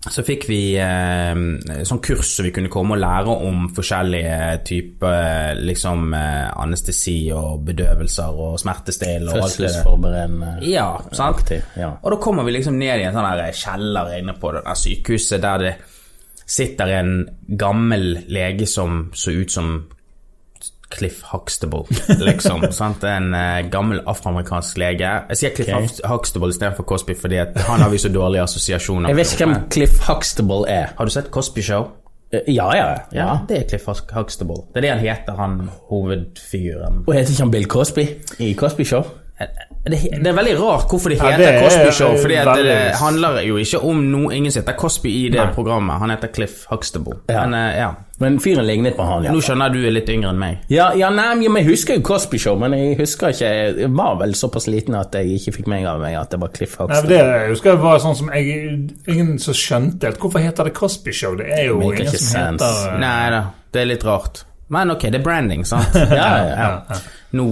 så 0.00 0.22
fikk 0.24 0.46
vi 0.48 0.60
eh, 0.80 1.40
sånn 1.84 2.00
kurs 2.00 2.30
så 2.32 2.44
vi 2.46 2.52
kunne 2.56 2.70
komme 2.72 2.96
og 2.96 3.02
lære 3.02 3.34
om 3.44 3.66
forskjellige 3.76 4.38
typer 4.64 5.60
liksom 5.60 6.14
eh, 6.16 6.46
anestesi 6.56 7.18
og 7.36 7.66
bedøvelser 7.68 8.40
og 8.46 8.56
smertestill 8.62 9.28
og 9.28 9.34
alt 9.36 9.44
det. 9.44 9.68
Fødselsforberedende 9.68 10.54
Ja, 10.70 10.88
sant? 11.12 11.52
Ja. 11.76 11.92
Og 12.00 12.14
da 12.14 12.20
kommer 12.22 12.48
vi 12.48 12.56
liksom 12.56 12.80
ned 12.80 13.02
i 13.02 13.08
en 13.10 13.16
sånn 13.16 13.28
her 13.28 13.44
kjeller 13.52 14.14
inne 14.16 14.36
på 14.40 14.54
det 14.56 14.64
der 14.64 14.80
sykehuset 14.86 15.44
der 15.44 15.66
det 15.66 15.74
sitter 16.50 16.96
en 16.96 17.12
gammel 17.60 18.24
lege 18.32 18.66
som 18.66 19.10
så 19.14 19.36
ut 19.36 19.52
som 19.52 19.74
Cliff 20.90 21.20
Huxtable, 21.32 21.84
liksom. 22.18 22.64
sant? 22.80 23.04
En 23.06 23.28
uh, 23.34 23.60
gammel 23.70 24.00
afroamerikansk 24.10 24.78
lege. 24.82 25.12
Jeg 25.30 25.38
sier 25.38 25.54
Cliff 25.54 25.68
okay. 25.70 25.86
Hux- 25.86 26.02
Huxtable 26.10 26.50
istedenfor 26.50 26.82
Cosby 26.90 27.14
fordi 27.18 27.38
han 27.38 27.80
har 27.84 27.90
vi 27.92 27.98
så 28.02 28.10
dårlige 28.10 28.42
assosiasjoner 28.42 29.08
Jeg 29.12 29.16
vet 29.20 29.32
ikke 29.36 29.46
hvem 29.46 29.68
Cliff 29.70 30.00
Huxtable 30.08 30.64
er. 30.68 30.92
Har 30.98 31.04
du 31.06 31.14
sett 31.14 31.30
Cosby 31.30 31.62
Show? 31.62 31.88
Ja, 32.32 32.40
Ja, 32.46 32.66
ja. 32.78 32.96
ja. 33.12 33.38
det 33.48 33.56
er 33.58 33.68
Cliff 33.70 33.86
Huxtable. 34.14 34.60
Det 34.74 34.82
er 34.82 34.86
det 34.86 34.90
han 34.90 35.00
heter, 35.02 35.34
han 35.38 35.56
hovedfiguren. 35.90 37.04
Og 37.06 37.14
heter 37.14 37.30
ikke 37.32 37.42
han 37.42 37.50
Bill 37.54 37.66
Cosby 37.66 38.04
i 38.38 38.52
Cosby 38.54 38.84
Show? 38.86 39.02
Det, 39.40 39.96
det 40.20 40.28
er 40.28 40.34
veldig 40.36 40.52
rart 40.60 40.90
hvorfor 40.92 41.08
det 41.08 41.16
Ja, 41.16 41.30
heter 41.32 41.38
det 41.40 41.54
er- 41.54 41.62
Cosby 41.64 41.92
Show, 41.96 42.16
fordi 42.20 42.34
at 42.36 42.48
det, 42.60 42.74
handler 43.00 43.38
jo 43.46 43.56
ikke 43.56 43.78
om 43.88 44.02
noe 44.12 44.34
Ingen 44.36 44.52
heter 44.52 44.74
Cosby 44.76 45.08
i 45.08 45.28
det 45.32 45.40
Nei. 45.40 45.54
programmet. 45.56 45.98
Han 46.02 46.10
heter 46.12 46.28
Cliff 46.36 46.66
Huxtable. 46.68 47.14
Ja. 47.30 47.46
Men 47.46 47.54
eh, 47.56 47.78
ja, 47.78 47.86
Men 48.20 48.36
fyren 48.44 48.66
lignet 48.68 48.98
på 48.98 49.06
han, 49.08 49.24
ja. 49.24 49.32
nå 49.32 49.40
skjønner 49.40 49.70
jeg 49.70 49.80
du 49.80 49.86
er 49.88 49.94
litt 49.96 50.10
yngre 50.12 50.34
enn 50.34 50.38
meg. 50.42 50.58
Ja, 50.68 50.90
ja, 50.92 51.08
nei, 51.08 51.30
men 51.40 51.56
jeg 51.62 51.70
husker 51.70 51.96
jo 51.96 52.02
Cosby 52.10 52.36
Show, 52.42 52.58
men 52.60 52.76
jeg 52.76 52.98
husker 53.00 53.32
ikke 53.32 53.54
Jeg 53.80 53.90
var 53.96 54.18
vel 54.20 54.34
såpass 54.36 54.68
liten 54.68 54.94
at 55.00 55.16
jeg 55.16 55.40
ikke 55.40 55.56
fikk 55.56 55.72
med 55.72 55.86
av 55.88 56.04
meg 56.04 56.18
at 56.20 56.30
det 56.36 56.42
var 56.44 56.52
Cliff 56.52 56.76
Nei, 56.84 57.00
det 57.08 57.22
jeg 57.22 57.48
husker 57.54 57.80
var 57.80 57.98
sånn 58.04 58.18
som 58.20 58.28
jeg, 58.36 58.90
Ingen 59.08 59.38
som 59.40 59.56
skjønte 59.56 60.10
helt 60.10 60.20
Hvorfor 60.20 60.44
heter 60.44 60.68
det 60.68 60.74
Cosby 60.76 61.16
Show? 61.16 61.40
Det 61.40 61.48
er 61.48 61.70
jo 61.72 61.80
ingen 61.80 62.12
som 62.12 62.18
sense. 62.20 62.60
heter 62.60 62.92
eh, 62.92 63.00
Nei 63.00 63.30
da, 63.32 63.42
det 63.72 63.80
er 63.86 63.90
litt 63.94 64.04
rart. 64.04 64.44
Men 64.70 64.92
ok, 64.94 65.08
det 65.10 65.18
er 65.18 65.24
branding, 65.24 65.64
sant? 65.66 65.96
Ja, 66.20 66.28
ja, 66.38 66.68
ja. 66.90 66.98
Nå 67.34 67.44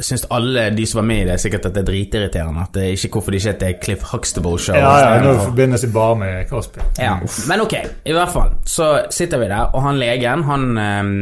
syns 0.00 0.24
alle 0.32 0.70
de 0.72 0.84
som 0.88 1.02
var 1.02 1.06
med 1.08 1.22
i 1.22 1.26
det, 1.28 1.36
sikkert 1.40 1.68
at 1.68 1.74
det 1.76 1.82
er 1.82 1.88
dritirriterende. 1.90 2.62
At 2.64 2.76
det 2.76 2.84
er 2.84 2.94
ikke 2.96 3.18
hvorfor 3.18 3.34
det 3.34 3.40
ikke 3.40 3.52
heter 3.52 3.74
Cliff 3.84 4.06
Huxtable-show. 4.12 4.76
Ja, 4.80 4.92
ja, 5.02 5.18
nå 5.24 5.34
forbindes 5.42 5.84
de 5.84 5.90
bare 5.92 6.16
med 6.20 6.48
Cosby. 6.48 6.80
Ja, 7.00 7.18
Men 7.48 7.64
ok, 7.64 7.74
i 8.04 8.16
hvert 8.16 8.32
fall. 8.32 8.54
Så 8.68 8.88
sitter 9.12 9.40
vi 9.42 9.50
der, 9.52 9.68
og 9.72 9.84
han 9.84 10.00
legen 10.00 10.44
han 10.48 10.66
um, 10.76 11.12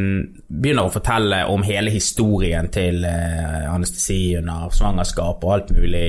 begynner 0.47 0.87
å 0.87 0.93
fortelle 0.95 1.43
om 1.51 1.63
hele 1.67 1.91
historien 1.91 2.71
til 2.71 3.03
uh, 3.03 3.73
anestesi 3.73 4.37
under 4.39 4.71
svangerskap 4.75 5.43
og 5.43 5.55
alt 5.57 5.75
mulig 5.75 6.07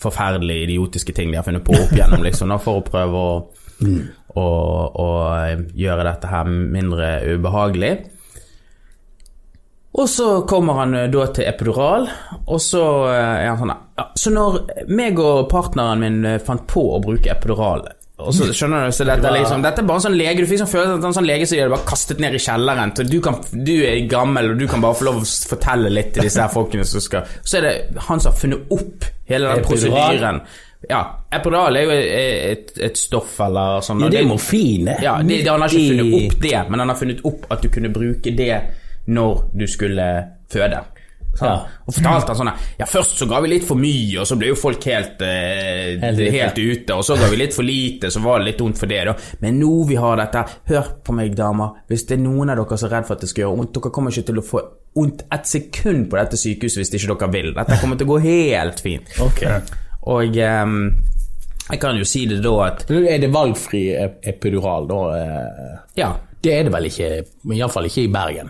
forferdelig 0.00 0.62
idiotiske 0.66 1.12
ting 1.16 1.32
de 1.32 1.40
har 1.40 1.46
funnet 1.46 1.64
på 1.64 1.76
opp 1.76 1.92
igjennom, 1.96 2.24
liksom, 2.24 2.52
for 2.62 2.80
å 2.80 2.84
prøve 2.84 3.22
å, 3.22 3.38
å, 4.36 4.44
å 5.00 5.06
eh, 5.40 5.64
gjøre 5.80 6.04
dette 6.04 6.30
her 6.30 6.50
mindre 6.52 7.08
ubehagelig. 7.32 7.94
Og 9.96 10.08
så 10.12 10.30
kommer 10.48 10.82
han 10.82 10.94
eh, 10.94 11.10
da 11.12 11.26
til 11.32 11.48
epidural, 11.48 12.08
og 12.44 12.60
så 12.60 12.82
eh, 13.10 13.44
er 13.46 13.52
han 13.52 13.62
sånn 13.62 13.74
ja, 13.96 14.08
Så 14.18 14.32
når 14.34 14.58
meg 14.92 15.20
og 15.22 15.46
partneren 15.52 16.02
min 16.02 16.18
eh, 16.28 16.40
fant 16.42 16.66
på 16.68 16.84
å 16.96 17.00
bruke 17.04 17.32
epidural 17.32 17.86
og 18.16 18.32
så 18.32 18.46
skjønner 18.48 18.86
du, 18.88 18.94
så 18.96 19.04
dette, 19.04 19.28
liksom, 19.28 19.60
dette 19.60 19.82
er 19.82 19.88
bare 19.88 20.00
en 20.00 20.04
sånn 20.06 20.14
lege 20.16 20.40
Du 20.40 20.48
fikk 20.48 20.62
sånn 20.62 20.70
følelse 20.70 20.94
av 20.94 21.02
at 21.02 21.08
en 21.10 21.16
sånn 21.18 21.26
lege 21.28 21.48
som 21.48 21.58
de 21.58 21.64
hadde 21.66 21.72
bare 21.74 21.88
kastet 21.90 22.22
ned 22.24 22.36
i 22.36 22.40
kjelleren. 22.40 22.92
Så 22.96 23.04
du, 23.04 23.16
kan, 23.24 23.36
du 23.52 23.72
er 23.84 23.98
gammel, 24.08 24.54
og 24.54 24.62
du 24.62 24.64
kan 24.70 24.84
bare 24.84 24.96
få 24.96 25.08
lov 25.10 25.18
å 25.20 25.26
fortelle 25.50 25.90
litt 25.92 26.14
til 26.14 26.24
disse 26.24 26.40
her 26.40 26.48
folkene 26.52 26.86
som 26.88 27.04
skal 27.04 27.28
Så 27.42 27.58
er 27.58 27.66
det 27.66 27.74
han 28.06 28.22
som 28.22 28.32
har 28.32 28.38
funnet 28.40 28.72
opp 28.72 29.04
hele 29.28 29.52
den 29.52 29.66
prosedyren. 29.68 30.40
Ja, 30.88 31.02
epidural 31.36 31.76
er 31.76 31.84
jo 31.84 31.98
et, 31.98 32.72
et 32.88 32.96
stoff 33.00 33.36
eller 33.44 33.84
sånn. 33.84 34.06
Ja, 34.06 34.10
det 34.14 34.22
er 34.22 34.28
morfin, 34.30 34.88
det. 34.88 34.96
ja, 35.04 35.18
det, 35.20 35.42
han 35.50 35.66
har 35.66 35.76
ikke 35.76 35.92
funnet 35.92 36.18
opp 36.22 36.40
det, 36.46 36.56
men 36.70 36.84
han 36.84 36.94
har 36.94 37.00
funnet 37.02 37.24
opp 37.28 37.46
at 37.52 37.64
du 37.64 37.72
kunne 37.76 37.92
bruke 37.92 38.32
det 38.38 38.52
når 39.08 39.48
du 39.54 39.66
skulle 39.70 40.06
føde. 40.52 40.82
Sånn. 41.36 41.50
Ja. 41.50 41.80
Og 41.84 41.92
fortalte 41.92 42.32
han 42.32 42.36
sånn 42.38 42.48
Ja, 42.80 42.86
først 42.88 43.18
så 43.20 43.26
ga 43.28 43.42
vi 43.44 43.50
litt 43.50 43.64
for 43.68 43.76
mye, 43.76 44.22
og 44.22 44.24
så 44.24 44.38
ble 44.40 44.48
jo 44.48 44.56
folk 44.56 44.80
helt, 44.88 45.20
eh, 45.20 45.98
Helt 46.00 46.18
helt, 46.32 46.56
ute. 46.56 46.80
ute. 46.86 46.94
Og 46.96 47.04
så 47.04 47.16
ga 47.20 47.28
vi 47.28 47.36
litt 47.36 47.52
for 47.52 47.62
lite, 47.66 48.08
så 48.10 48.22
var 48.24 48.38
det 48.40 48.46
litt 48.54 48.62
vondt 48.64 48.78
for 48.80 48.86
det, 48.88 49.02
da. 49.04 49.12
Men 49.44 49.58
nå 49.60 49.84
vi 49.86 49.98
har 50.00 50.16
dette 50.16 50.46
Hør 50.70 50.88
på 51.04 51.12
meg, 51.12 51.34
damer. 51.36 51.74
Hvis 51.90 52.06
det 52.08 52.16
er 52.16 52.22
noen 52.24 52.48
av 52.50 52.56
dere 52.62 52.78
som 52.80 52.88
er 52.88 52.94
redd 52.96 53.06
for 53.10 53.14
at 53.18 53.20
det 53.20 53.28
skal 53.28 53.44
gjøre 53.44 53.56
vondt, 53.60 53.74
dere 53.76 53.92
kommer 53.92 54.10
ikke 54.16 54.26
til 54.30 54.40
å 54.40 54.46
få 54.48 54.62
vondt 54.96 55.26
et 55.36 55.44
sekund 55.52 56.08
på 56.08 56.16
dette 56.16 56.40
sykehuset 56.40 56.80
hvis 56.80 56.94
ikke 56.96 57.18
dere 57.20 57.32
vil. 57.36 57.52
Dette 57.52 57.80
kommer 57.82 57.98
til 58.00 58.06
å 58.08 58.14
gå 58.16 58.20
helt 58.24 58.80
fint. 58.80 59.12
Ok. 59.20 59.42
Og 60.08 60.36
ehm, 60.40 60.76
jeg 61.68 61.80
kan 61.82 61.98
jo 62.00 62.04
si 62.08 62.24
det 62.30 62.40
da 62.40 62.54
at 62.70 62.86
Er 62.90 63.18
det 63.20 63.28
valgfri 63.34 63.90
epidural, 64.24 64.86
da? 64.88 65.02
eh? 65.20 65.78
Ja. 66.00 66.14
Det 66.40 66.52
er 66.54 66.64
det 66.64 66.72
vel 66.72 66.84
ikke, 66.88 67.08
iallfall 67.52 67.88
ikke 67.90 68.04
i 68.06 68.12
Bergen. 68.12 68.48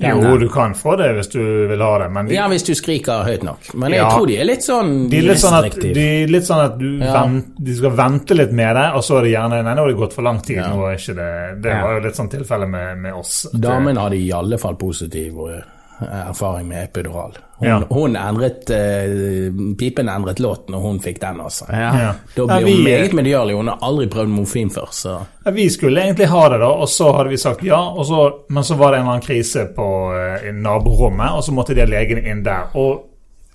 Jo, 0.00 0.36
du 0.38 0.46
kan 0.48 0.74
få 0.78 0.96
det 0.96 1.08
hvis 1.16 1.28
du 1.32 1.40
vil 1.66 1.80
ha 1.82 1.98
det, 1.98 2.10
men 2.14 2.26
de, 2.28 2.34
Ja, 2.36 2.44
hvis 2.48 2.62
du 2.62 2.72
skriker 2.78 3.24
høyt 3.26 3.42
nok. 3.42 3.74
Men 3.74 3.90
jeg 3.90 4.00
Ja. 4.04 4.10
tror 4.14 4.26
de 4.28 4.36
er 4.38 4.44
litt 4.44 4.62
sånn 4.62 5.08
de 5.10 5.18
er 5.18 5.22
litt 5.22 5.38
sånn 5.42 5.56
at, 5.58 5.74
de, 5.80 6.04
er 6.22 6.28
litt 6.28 6.44
sånn 6.46 6.64
at 6.64 6.78
du 6.78 6.98
Ja. 6.98 7.12
vent, 7.24 7.48
de 7.58 7.74
skal 7.74 7.90
vente 7.90 8.36
litt 8.36 8.52
med 8.52 8.76
det, 8.76 8.86
og 8.94 9.02
så 9.02 9.18
er 9.18 9.22
det 9.22 9.32
gjerne 9.34 9.64
Nei, 9.64 9.74
nå 9.74 9.80
har 9.82 9.88
det 9.88 9.96
gått 9.96 10.12
for 10.14 10.22
lang 10.22 10.38
tid. 10.40 10.56
Ja. 10.58 10.68
Nå 10.68 10.86
er 10.86 10.94
ikke 10.96 11.16
det 11.16 11.62
Det 11.62 11.82
var 11.82 11.94
jo 11.98 12.00
litt 12.06 12.14
sånn 12.14 12.30
tilfelle 12.30 12.68
med, 12.68 12.98
med 12.98 13.12
oss. 13.12 13.46
Damen 13.52 13.96
hadde 13.96 14.14
i 14.16 14.30
alle 14.32 14.56
fall 14.58 14.76
positiv 14.76 15.34
eh, 15.48 15.62
erfaring 16.00 16.68
med 16.68 16.84
epidural. 16.84 17.32
Hun, 17.58 17.66
Ja. 17.68 17.78
hun 17.90 18.16
endret 18.16 18.70
uh, 18.70 19.74
Pipen 19.78 20.08
endret 20.08 20.38
låt 20.40 20.68
når 20.70 20.78
hun 20.84 21.00
fikk 21.02 21.20
den, 21.20 21.40
altså. 21.40 21.66
ja. 21.72 21.88
Ja. 21.98 22.12
Da 22.36 22.42
Ja, 22.54 22.58
vi, 22.58 22.72
hun 22.72 22.84
vi- 22.84 22.84
meget 22.84 23.12
medgjørlig. 23.18 23.56
Hun 23.56 23.68
har 23.68 23.78
aldri 23.82 24.06
prøvd 24.06 24.28
morfin 24.28 24.70
før, 24.70 24.88
så 24.90 25.16
Ja, 25.44 25.50
vi 25.50 25.68
skulle 25.70 26.00
egentlig 26.02 26.28
ha 26.28 26.48
det, 26.48 26.58
da, 26.60 26.66
og 26.66 26.88
så 26.88 27.12
hadde 27.16 27.28
vi 27.30 27.36
sagt 27.36 27.64
ja. 27.64 27.80
Og 27.80 28.06
så, 28.06 28.32
men 28.50 28.62
så 28.64 28.74
var 28.76 28.90
det 28.92 29.00
en 29.00 29.06
eller 29.06 29.12
annen 29.16 29.26
krise 29.26 29.66
på 29.76 29.88
uh, 30.14 30.52
naborommet, 30.54 31.30
og 31.34 31.42
så 31.44 31.52
måtte 31.52 31.74
de 31.74 31.86
legene 31.86 32.22
inn 32.30 32.44
der. 32.44 32.68
Og 32.74 33.04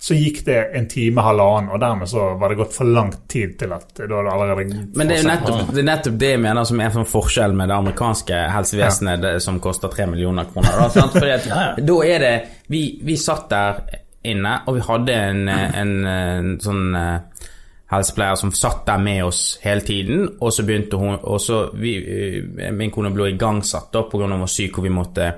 så 0.04 0.14
gikk 0.14 0.42
det 0.44 0.58
en 0.76 0.84
time, 0.88 1.22
halvannen, 1.24 1.70
og 1.72 1.80
dermed 1.80 2.08
så 2.10 2.26
var 2.36 2.52
det 2.52 2.58
gått 2.58 2.74
for 2.76 2.84
lang 2.84 3.08
tid 3.30 3.54
til 3.56 3.70
at 3.72 3.86
da 3.96 4.18
hadde 4.18 4.32
allerede 4.34 4.82
Men 4.92 5.08
det 5.08 5.22
er 5.22 5.28
nettopp 5.30 5.70
det, 5.70 5.80
er 5.80 5.86
nettopp 5.88 6.18
det 6.20 6.28
jeg 6.34 6.42
mener 6.44 6.66
som 6.68 6.82
er 6.82 6.90
en 6.90 6.96
sånn 6.98 7.08
forskjell 7.08 7.56
med 7.56 7.72
det 7.72 7.78
amerikanske 7.78 8.40
helsevesenet 8.52 9.22
det, 9.22 9.30
som 9.40 9.62
koster 9.64 9.88
tre 9.88 10.04
millioner 10.10 10.50
kroner. 10.50 10.76
Da, 10.76 10.90
sant? 10.92 11.16
Fordi 11.16 11.30
at, 11.32 11.48
Ja, 11.54 11.62
ja. 11.70 11.86
da 11.88 11.96
er 12.04 12.20
det 12.20 12.34
vi, 12.68 12.82
vi 13.00 13.16
satt 13.16 13.48
der 13.48 13.80
inne, 14.28 14.52
og 14.68 14.76
vi 14.76 14.84
hadde 14.90 15.16
en, 15.30 15.48
en, 15.54 15.96
en 16.10 16.52
sånn 16.68 17.00
eh, 17.00 17.48
helsepleier 17.94 18.36
som 18.40 18.52
satt 18.60 18.84
der 18.90 19.00
med 19.08 19.24
oss 19.24 19.42
hele 19.64 19.88
tiden, 19.88 20.28
og 20.36 20.52
så 20.52 20.68
begynte 20.68 21.00
hun 21.00 21.16
Og 21.16 21.40
så 21.40 21.62
vi, 21.80 21.96
eh, 21.96 22.72
Min 22.76 22.92
kone 22.92 23.12
ble 23.14 23.32
igangsatt 23.32 23.88
da 23.92 24.04
pga. 24.04 24.28
hun 24.28 24.44
var 24.44 24.52
syk, 24.52 24.78
og 24.78 24.84
vi 24.84 24.92
måtte 24.92 25.32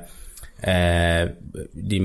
eh, 0.67 1.29
de, 1.73 1.99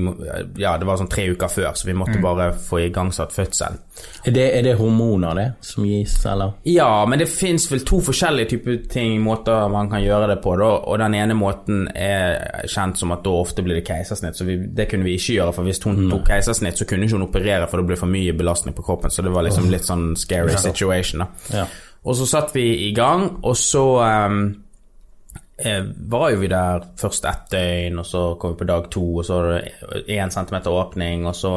Ja, 0.56 0.76
det 0.78 0.86
var 0.86 0.98
sånn 1.00 1.10
tre 1.12 1.26
uker 1.34 1.50
før, 1.52 1.72
så 1.76 1.88
vi 1.88 1.96
måtte 1.96 2.20
bare 2.22 2.52
få 2.56 2.80
igangsatt 2.86 3.34
fødselen. 3.34 3.80
Er 4.24 4.34
det, 4.34 4.46
er 4.56 4.64
det 4.64 4.74
hormoner, 4.78 5.36
det, 5.36 5.46
som 5.66 5.84
gis, 5.86 6.14
eller? 6.26 6.54
Ja, 6.68 7.04
men 7.08 7.20
det 7.20 7.28
fins 7.28 7.68
vel 7.72 7.84
to 7.86 8.00
forskjellige 8.04 8.54
typer 8.54 8.78
ting, 8.90 9.18
måter 9.22 9.68
man 9.72 9.90
kan 9.92 10.02
gjøre 10.04 10.30
det 10.32 10.38
på. 10.44 10.54
Da. 10.60 10.70
Og 10.88 10.98
den 11.02 11.18
ene 11.18 11.36
måten 11.38 11.84
er 11.92 12.66
kjent 12.70 13.00
som 13.02 13.12
at 13.14 13.24
da 13.26 13.36
ofte 13.42 13.64
blir 13.66 13.80
det 13.80 13.86
keisersnitt, 13.88 14.38
så 14.38 14.48
vi, 14.48 14.58
det 14.72 14.88
kunne 14.90 15.08
vi 15.08 15.18
ikke 15.18 15.38
gjøre. 15.38 15.56
For 15.58 15.68
hvis 15.68 15.82
hun 15.84 16.04
tok 16.10 16.26
keisersnitt, 16.32 16.80
så 16.80 16.88
kunne 16.88 17.08
ikke 17.08 17.18
hun 17.20 17.28
operere, 17.28 17.68
for 17.70 17.82
det 17.82 17.90
ble 17.90 18.00
for 18.00 18.12
mye 18.12 18.34
belastning 18.36 18.76
på 18.78 18.86
kroppen. 18.86 19.12
Så 19.12 19.26
det 19.26 19.34
var 19.34 19.46
liksom 19.46 19.70
litt 19.72 19.88
sånn 19.88 20.12
scary 20.18 20.56
situation. 20.56 21.26
da. 21.26 21.58
Ja. 21.62 21.70
Og 22.02 22.16
så 22.18 22.26
satt 22.26 22.50
vi 22.56 22.64
i 22.88 22.92
gang, 22.96 23.28
og 23.46 23.54
så 23.58 23.84
eh, 24.02 24.38
var 26.10 26.32
jo 26.32 26.40
vi 26.40 26.50
der 26.50 26.84
først 26.98 27.26
ett 27.28 27.50
døgn, 27.52 28.00
og 28.02 28.06
så 28.06 28.22
kom 28.40 28.54
vi 28.54 28.62
på 28.62 28.68
dag 28.68 28.88
to, 28.90 29.04
og 29.20 29.26
så 29.26 29.38
var 29.38 29.48
det 29.52 30.02
én 30.10 30.32
centimeter 30.34 30.74
åpning, 30.74 31.26
og 31.26 31.36
så 31.38 31.52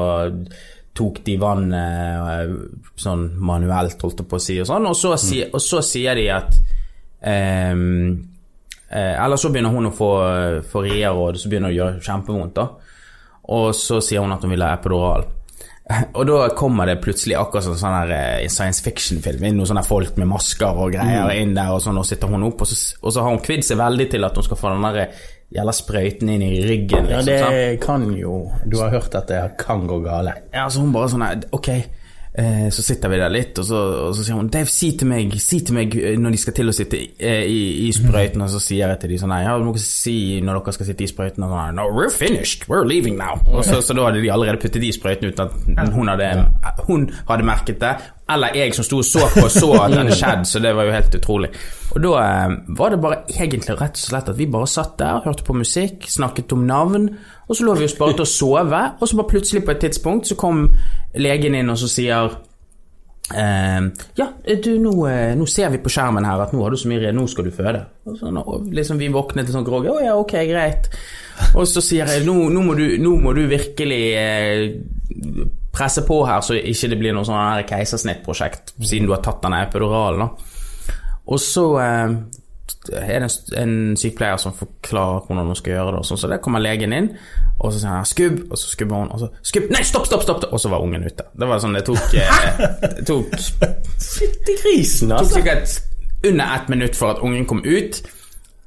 tok 0.95 1.19
de 1.25 1.35
vannet 1.41 2.29
eh, 2.31 2.53
sånn 3.01 3.27
manuelt, 3.43 3.99
holdt 4.01 4.21
jeg 4.23 4.29
på 4.31 4.39
å 4.39 4.43
si, 4.43 4.59
og 4.61 4.69
sånn, 4.69 4.87
og 4.87 4.95
så, 4.95 5.15
si, 5.19 5.41
og 5.45 5.61
så 5.63 5.81
sier 5.83 6.15
de 6.15 6.29
at 6.31 6.59
um, 7.75 8.13
eh, 8.87 9.13
Eller 9.13 9.41
så 9.41 9.51
begynner 9.51 9.75
hun 9.75 9.89
å 9.89 9.95
få, 9.95 10.11
få 10.71 10.85
rieråd, 10.85 11.41
så 11.41 11.51
begynner 11.51 11.73
det 11.73 11.75
å 11.75 11.81
gjøre 11.81 12.05
kjempevondt, 12.05 12.61
da. 12.61 12.67
Og 13.55 13.73
så 13.77 13.99
sier 14.01 14.23
hun 14.23 14.33
at 14.33 14.45
hun 14.45 14.55
vil 14.55 14.63
ha 14.65 14.71
epidural. 14.77 15.27
Og 16.17 16.23
da 16.25 16.47
kommer 16.57 16.87
det 16.89 16.95
plutselig 17.03 17.35
akkurat 17.37 17.63
som 17.67 17.75
sånn 17.77 17.93
her 17.93 18.11
eh, 18.15 18.47
science 18.49 18.81
fiction-film. 18.81 19.43
inn 19.45 19.59
Noen 19.59 19.69
sånne 19.69 19.83
folk 19.85 20.15
med 20.17 20.25
masker 20.31 20.79
og 20.81 20.95
greier 20.95 21.29
inn 21.37 21.51
der, 21.53 21.69
og 21.75 21.83
sånn, 21.83 21.99
og 22.01 22.07
sitter 22.09 22.31
hun 22.31 22.45
opp, 22.47 22.63
og 22.65 22.69
så, 22.71 22.77
og 23.03 23.13
så 23.13 23.21
har 23.21 23.35
hun 23.35 23.43
kvidd 23.45 23.61
seg 23.67 23.77
veldig 23.77 24.07
til 24.15 24.25
at 24.25 24.39
hun 24.39 24.47
skal 24.47 24.57
få 24.63 24.71
den 24.73 24.87
der 24.87 25.19
jævla 25.55 25.75
sprøyten 25.77 26.31
inn 26.33 26.41
i 26.47 26.63
ryggen. 26.65 27.05
Ja, 27.11 27.19
Liksom, 27.21 27.29
det 27.29 27.37
sant? 27.43 27.85
kan 27.85 28.07
jo 28.17 28.39
Du 28.65 28.79
har 28.81 28.89
hørt 28.95 29.13
at 29.21 29.29
det 29.29 29.43
kan 29.61 29.85
gå 29.87 29.99
gale. 30.07 30.33
Ja, 30.55 30.65
så 30.73 30.81
hun 30.81 30.95
bare 30.95 31.11
sånn 31.13 31.27
her, 31.27 31.45
Ok, 31.53 31.69
eh, 32.37 32.67
så 32.73 32.83
sitter 32.85 33.11
vi 33.11 33.19
der 33.21 33.33
litt, 33.33 33.59
og 33.61 33.67
så, 33.67 33.81
og 34.07 34.15
så 34.17 34.25
sier 34.25 34.39
hun 34.39 34.49
Dave, 34.53 34.69
si 34.71 34.91
til 34.97 35.09
meg 35.09 35.33
Si 35.41 35.59
til 35.65 35.77
meg 35.77 35.95
eh, 35.97 36.17
når 36.19 36.35
de 36.35 36.41
skal 36.41 36.55
til 36.57 36.71
å 36.71 36.75
sitte 36.75 36.99
i, 36.99 37.07
i, 37.19 37.61
i 37.87 37.91
sprøyten, 37.95 38.43
og 38.45 38.51
så 38.53 38.61
sier 38.63 38.91
jeg 38.91 39.01
til 39.01 39.13
de 39.15 39.19
sånn 39.21 39.33
Nei, 39.33 39.43
har 39.47 39.61
du 39.61 39.67
noe 39.67 39.79
å 39.79 39.83
si 39.83 40.41
når 40.45 40.59
dere 40.59 40.75
skal 40.77 40.89
sitte 40.91 41.05
i 41.05 41.11
sprøyten? 41.11 41.45
Og 41.45 41.53
sånn 41.53 41.79
No, 41.79 41.87
we're 41.91 42.13
finished. 42.13 42.67
We're 42.71 42.85
leaving 42.87 43.17
now. 43.19 43.39
Og 43.51 43.65
så, 43.67 43.81
så 43.83 43.95
da 43.97 44.07
hadde 44.09 44.23
de 44.23 44.31
allerede 44.31 44.61
puttet 44.61 44.83
i 44.85 44.91
sprøyten 44.95 45.31
uten 45.31 45.49
at 45.79 45.93
hun 45.95 46.11
hadde, 46.11 46.29
hun 46.87 47.09
hadde 47.29 47.47
merket 47.47 47.81
det. 47.81 47.95
Eller 48.33 48.55
jeg 48.57 48.73
som 48.73 48.85
sto 48.87 48.99
og 49.03 49.05
så 49.05 49.27
på, 49.29 49.43
og 49.45 49.51
så 49.53 49.67
at 49.77 49.91
det 49.93 49.99
hadde 49.99 50.15
skjedd, 50.17 50.47
så 50.49 50.61
det 50.63 50.71
var 50.73 50.87
jo 50.87 50.93
helt 50.95 51.17
utrolig. 51.19 51.49
Og 51.91 51.99
da 52.01 52.13
eh, 52.23 52.55
var 52.79 52.93
det 52.93 53.01
bare 53.03 53.19
egentlig 53.29 53.75
rett 53.77 53.99
og 53.99 54.01
slett 54.01 54.31
at 54.31 54.39
vi 54.39 54.47
bare 54.49 54.69
satt 54.69 54.95
der, 54.97 55.21
hørte 55.27 55.45
på 55.45 55.53
musikk, 55.53 56.07
snakket 56.09 56.55
om 56.55 56.63
navn, 56.65 57.05
og 57.45 57.53
så 57.53 57.67
lå 57.67 57.75
vi 57.77 57.85
oss 57.85 57.97
bare 57.99 58.15
til 58.17 58.25
å 58.25 58.31
sove, 58.31 58.81
og 58.97 59.05
så 59.05 59.19
bare 59.19 59.29
plutselig 59.29 59.61
på 59.65 59.75
et 59.75 59.83
tidspunkt 59.85 60.31
så 60.31 60.37
kom 60.39 60.65
legen 61.21 61.53
inn 61.55 61.69
og 61.69 61.77
så 61.77 61.89
sier 61.91 62.33
eh, 63.29 63.85
ja, 64.17 64.27
du, 64.63 64.71
nå, 64.81 64.95
eh, 65.11 65.35
nå 65.37 65.45
ser 65.49 65.69
vi 65.75 65.83
på 65.83 65.91
skjermen 65.93 66.25
her 66.25 66.41
at 66.47 66.55
nå 66.55 66.63
har 66.65 66.73
du 66.73 66.79
så 66.81 66.89
mye 66.89 67.13
Nå 67.13 67.27
skal 67.29 67.45
du 67.45 67.53
føde. 67.53 67.83
Og 68.09 68.17
så, 68.17 68.31
nå, 68.33 68.41
liksom 68.73 68.97
Vi 69.01 69.11
våknet 69.13 69.45
litt 69.45 69.53
sånn 69.53 69.67
groggy. 69.67 69.91
Å 69.93 70.01
ja, 70.01 70.17
ok, 70.17 70.33
greit. 70.49 70.89
Og 71.53 71.69
så 71.69 71.83
sier 71.83 72.09
jeg 72.09 72.25
nå, 72.25 72.35
nå, 72.49 72.65
må, 72.65 72.73
du, 72.73 72.97
nå 73.01 73.13
må 73.21 73.37
du 73.37 73.43
virkelig 73.53 74.01
eh, 74.17 74.65
presse 75.75 76.05
på 76.07 76.21
her, 76.27 76.41
så 76.41 76.57
ikke 76.57 76.89
det 76.93 76.99
blir 77.01 77.15
noe 77.15 77.27
sånn 77.27 77.37
her 77.39 77.67
keisersnittprosjekt, 77.69 78.75
siden 78.79 79.09
du 79.09 79.13
har 79.15 79.23
tatt 79.25 79.43
den 79.43 79.57
epiduralen. 79.59 80.25
da. 80.25 80.89
Og 81.25 81.39
så 81.41 81.65
eh, 81.81 82.15
er 82.93 83.19
det 83.19 83.27
en, 83.27 83.29
en 83.61 83.97
sykepleier 83.97 84.37
som 84.41 84.53
forklarer 84.55 85.25
hvordan 85.25 85.49
hun 85.51 85.57
skal 85.57 85.73
gjøre 85.73 85.95
det. 85.97 86.03
Sånn, 86.07 86.21
så 86.21 86.29
der 86.31 86.41
kommer 86.43 86.63
legen 86.63 86.93
inn, 86.95 87.09
og 87.59 87.71
så 87.71 87.79
sier 87.79 87.93
han 87.93 88.05
'skubb', 88.09 88.43
og 88.51 88.59
så 88.59 88.69
skubber 88.71 89.01
hun, 89.01 89.11
og 89.11 89.19
så 89.23 89.29
'skubb', 89.41 89.71
nei, 89.73 89.83
stopp, 89.83 90.05
stopp, 90.09 90.23
stopp! 90.23 90.45
Og 90.51 90.61
så 90.61 90.69
var 90.69 90.83
ungen 90.85 91.05
ute. 91.05 91.25
Det 91.33 91.49
var 91.49 91.63
sånn 91.63 91.77
det 91.77 91.85
tok 91.87 92.13
eh, 92.19 92.61
Det 92.99 93.07
tok, 93.07 93.35
Fytti 93.99 94.59
grisen, 94.63 95.09
tok 95.09 95.19
altså! 95.19 95.39
sikkert 95.39 95.81
under 96.25 96.55
ett 96.55 96.69
minutt 96.69 96.95
for 96.95 97.15
at 97.15 97.23
ungen 97.23 97.45
kom 97.45 97.61
ut. 97.65 98.01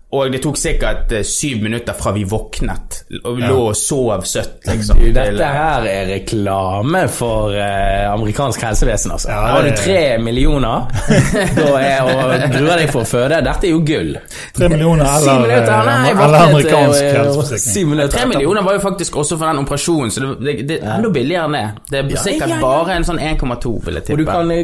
Og 0.08 0.30
det 0.32 0.38
tok 0.40 0.56
sikkert 0.56 1.10
eh, 1.12 1.24
syv 1.26 1.58
minutter 1.66 1.92
fra 1.92 2.14
vi 2.16 2.22
våknet, 2.24 3.02
og 3.18 3.34
vi 3.36 3.42
lå 3.44 3.56
og 3.68 3.74
sov 3.76 4.22
søtt, 4.24 4.62
liksom. 4.64 4.96
Du, 4.96 5.04
til- 5.04 5.16
dette 5.18 5.48
her 5.52 5.84
er 5.84 6.06
reklame 6.08 7.02
for 7.12 7.52
eh, 7.52 8.06
amerikansk 8.08 8.62
helsevesen, 8.64 9.12
altså. 9.12 9.28
Ja, 9.28 9.42
Har 9.52 9.66
du 9.66 9.74
tre 9.76 10.16
millioner 10.22 10.86
er, 11.82 12.08
og 12.08 12.46
gruer 12.54 12.80
deg 12.80 12.88
for 12.94 13.04
å 13.04 13.08
føde, 13.10 13.42
dette 13.44 13.68
er 13.68 13.74
jo 13.74 13.82
gull. 13.84 14.14
Tre 14.56 14.70
millioner 14.72 15.04
eller, 15.04 15.42
minutter, 15.42 15.74
eh, 15.74 15.90
nei, 15.90 16.14
eller 16.14 16.38
amerikansk 16.46 17.02
eh, 17.02 17.18
helseforsikring. 17.18 18.00
Tre 18.14 18.22
millioner 18.32 18.64
var 18.64 18.78
jo 18.78 18.82
faktisk 18.86 19.18
også 19.20 19.36
for 19.36 19.44
den 19.50 19.60
operasjonen, 19.66 20.14
så 20.14 20.30
det, 20.40 20.54
er 20.78 20.86
enda 20.94 21.10
billigere 21.12 21.50
enn 21.50 21.58
det. 21.58 21.66
Det 21.92 22.00
er 22.00 22.22
sikkert 22.22 22.54
ja, 22.54 22.56
ja. 22.56 22.62
bare 22.64 22.96
en 22.96 23.04
sånn 23.10 23.20
1,2, 23.20 23.74
vil 23.84 24.00
jeg 24.00 24.16
Og 24.16 24.22
du 24.22 24.24
kan, 24.30 24.54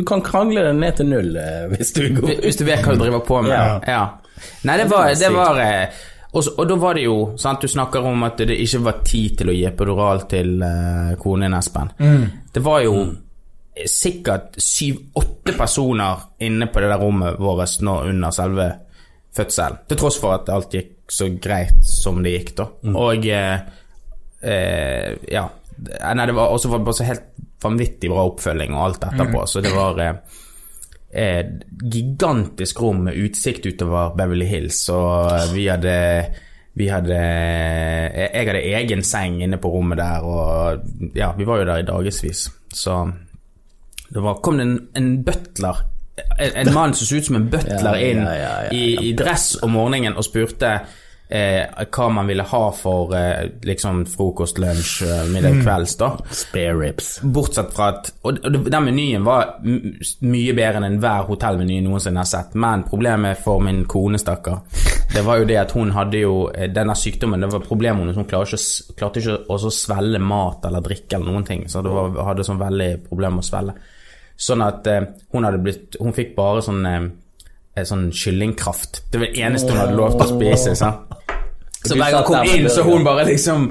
kan 0.08 0.24
krangle 0.24 0.64
det 0.70 0.72
ned 0.80 0.96
til 0.96 1.12
null 1.12 1.36
hvis 1.74 1.92
du 1.92 2.06
går. 2.16 2.38
Hvis 2.46 2.56
du 2.56 2.64
vet 2.64 2.80
hva 2.80 2.96
du 2.96 3.04
driver 3.04 3.20
på 3.28 3.42
med. 3.44 3.84
Ja. 3.84 4.00
Nei, 4.64 4.76
det 4.80 4.86
var, 4.90 5.08
det 5.14 5.30
var 5.34 5.60
eh, 5.62 6.00
og, 6.32 6.42
så- 6.44 6.52
og 6.58 6.68
da 6.68 6.74
var 6.76 6.94
det 6.98 7.04
jo 7.06 7.14
sant, 7.40 7.60
Du 7.64 7.68
snakker 7.68 8.04
om 8.04 8.22
at 8.26 8.36
det 8.36 8.58
ikke 8.60 8.82
var 8.84 8.98
tid 9.04 9.38
til 9.38 9.48
å 9.48 9.54
gi 9.56 9.64
epidural 9.64 10.20
til 10.28 10.58
uh, 10.62 11.14
konen 11.22 11.46
din, 11.48 11.56
Espen. 11.58 11.90
Det 12.52 12.62
var 12.62 12.82
jo 12.84 13.06
sikkert 13.86 14.56
syv-åtte 14.58 15.54
personer 15.56 16.24
inne 16.42 16.66
på 16.66 16.80
det 16.82 16.88
der 16.90 16.98
rommet 16.98 17.38
vårt 17.38 17.76
nå 17.86 18.00
under 18.10 18.30
selve 18.34 18.68
fødselen. 19.36 19.78
Til 19.88 19.96
tross 20.00 20.18
for 20.20 20.34
at 20.34 20.48
alt 20.50 20.72
gikk 20.74 20.94
så 21.14 21.28
greit 21.40 21.78
som 21.86 22.18
det 22.22 22.32
gikk, 22.34 22.54
da. 22.58 22.66
Og 22.98 23.26
eh, 23.30 23.60
eh, 24.42 25.14
ja. 25.32 25.46
Nei, 25.78 26.26
det 26.26 26.34
var 26.34 26.50
også 26.50 26.68
var 26.72 26.80
det 26.82 26.88
bare 26.88 26.98
så 26.98 27.06
helt 27.06 27.28
vanvittig 27.62 28.10
bra 28.10 28.24
oppfølging 28.26 28.74
og 28.74 28.82
alt 28.88 29.04
etterpå, 29.12 29.44
så 29.46 29.62
det 29.62 29.70
var 29.74 29.98
eh, 30.02 30.18
gigantisk 31.08 32.80
rom 32.82 33.06
med 33.06 33.16
utsikt 33.16 33.66
utover 33.66 34.12
Beverly 34.16 34.44
Hills, 34.46 34.82
og 34.92 35.54
vi 35.54 35.66
hadde 35.70 35.94
vi 36.78 36.86
hadde 36.86 37.16
Jeg 37.16 38.46
hadde 38.46 38.60
egen 38.76 39.02
seng 39.02 39.40
inne 39.42 39.58
på 39.58 39.70
rommet 39.72 39.98
der, 39.98 40.22
og 40.22 41.14
ja, 41.16 41.32
vi 41.38 41.46
var 41.48 41.58
jo 41.58 41.66
der 41.66 41.82
i 41.82 41.86
dagevis. 41.88 42.44
Så 42.74 43.00
det 44.08 44.22
var, 44.22 44.38
kom 44.44 44.60
det 44.60 44.66
en, 44.66 44.78
en 44.96 45.24
butler, 45.24 45.80
en, 46.38 46.54
en 46.54 46.74
mann 46.74 46.94
som 46.94 47.06
så 47.06 47.18
ut 47.18 47.26
som 47.26 47.36
en 47.40 47.50
butler 47.50 47.98
inn 48.04 48.22
ja, 48.22 48.36
ja, 48.36 48.54
ja. 48.68 48.70
I, 48.72 49.10
i 49.10 49.12
dress 49.16 49.56
om 49.62 49.74
morgenen 49.76 50.16
og 50.16 50.24
spurte 50.26 50.78
eh, 51.28 51.84
hva 51.92 52.08
man 52.12 52.28
ville 52.30 52.42
ha 52.42 52.62
for 52.72 53.14
eh, 53.16 53.48
liksom 53.62 54.04
frokost, 54.08 54.58
lunsj, 54.58 55.02
eh, 55.04 55.24
middag, 55.32 55.60
kvelds, 55.62 55.96
da. 56.00 56.12
Spare 56.30 56.76
ribs. 56.78 57.10
Bortsett 57.22 57.74
fra 57.76 57.90
at 57.94 58.12
Og 58.22 58.38
og 58.44 58.70
den 58.70 58.84
menyen 58.84 59.24
var 59.26 59.58
mye 59.62 60.54
bedre 60.56 60.80
enn 60.80 60.88
enhver 60.88 61.26
hotellmeny 61.28 61.80
noensinne 61.84 62.22
har 62.22 62.28
sett. 62.28 62.54
Men 62.54 62.84
problemet 62.88 63.40
for 63.44 63.60
min 63.64 63.84
kone, 63.90 64.18
stakkar, 64.20 64.62
det 65.14 65.24
var 65.24 65.40
jo 65.40 65.48
det 65.48 65.60
at 65.60 65.72
hun 65.76 65.92
hadde 65.96 66.20
jo 66.20 66.34
eh, 66.52 66.68
denne 66.72 66.96
sykdommen 66.96 67.40
Det 67.40 67.52
var 67.52 67.64
problemet 67.64 68.04
hennes. 68.04 68.16
Hun 68.16 68.28
klarte 68.28 68.56
ikke, 68.56 68.96
klarte 68.98 69.22
ikke 69.22 69.38
å 69.48 69.60
så 69.60 69.72
svelge 69.72 70.20
mat 70.22 70.64
eller 70.68 70.84
drikke 70.84 71.16
eller 71.16 71.32
noen 71.32 71.46
ting. 71.48 71.68
Så 71.68 71.82
det 71.84 71.92
var, 71.92 72.12
hadde 72.30 72.46
sånn 72.46 72.60
veldig 72.60 72.90
problem 73.08 73.38
med 73.38 73.46
å 73.46 73.48
svelge. 73.48 73.78
Sånn 74.38 74.62
at 74.62 74.86
eh, 74.86 75.08
hun 75.34 75.46
hadde 75.48 75.58
blitt 75.58 75.96
Hun 75.98 76.14
fikk 76.14 76.36
bare 76.36 76.62
sånn 76.62 76.84
eh, 76.86 77.08
eh, 77.74 77.86
Sånn 77.88 78.08
kyllingkraft. 78.14 79.02
Det 79.10 79.18
var 79.18 79.32
det 79.32 79.46
eneste 79.48 79.74
hun 79.74 79.82
hadde 79.82 79.98
lov 79.98 80.14
til 80.14 80.26
å 80.28 80.36
spise. 80.36 80.76
sant? 80.78 81.17
Så 81.84 81.94
hver 81.94 82.10
gang 82.10 82.26
kom 82.26 82.50
inn, 82.50 82.66
så 82.70 82.82
hun 82.82 83.04
bare 83.06 83.24
liksom 83.28 83.68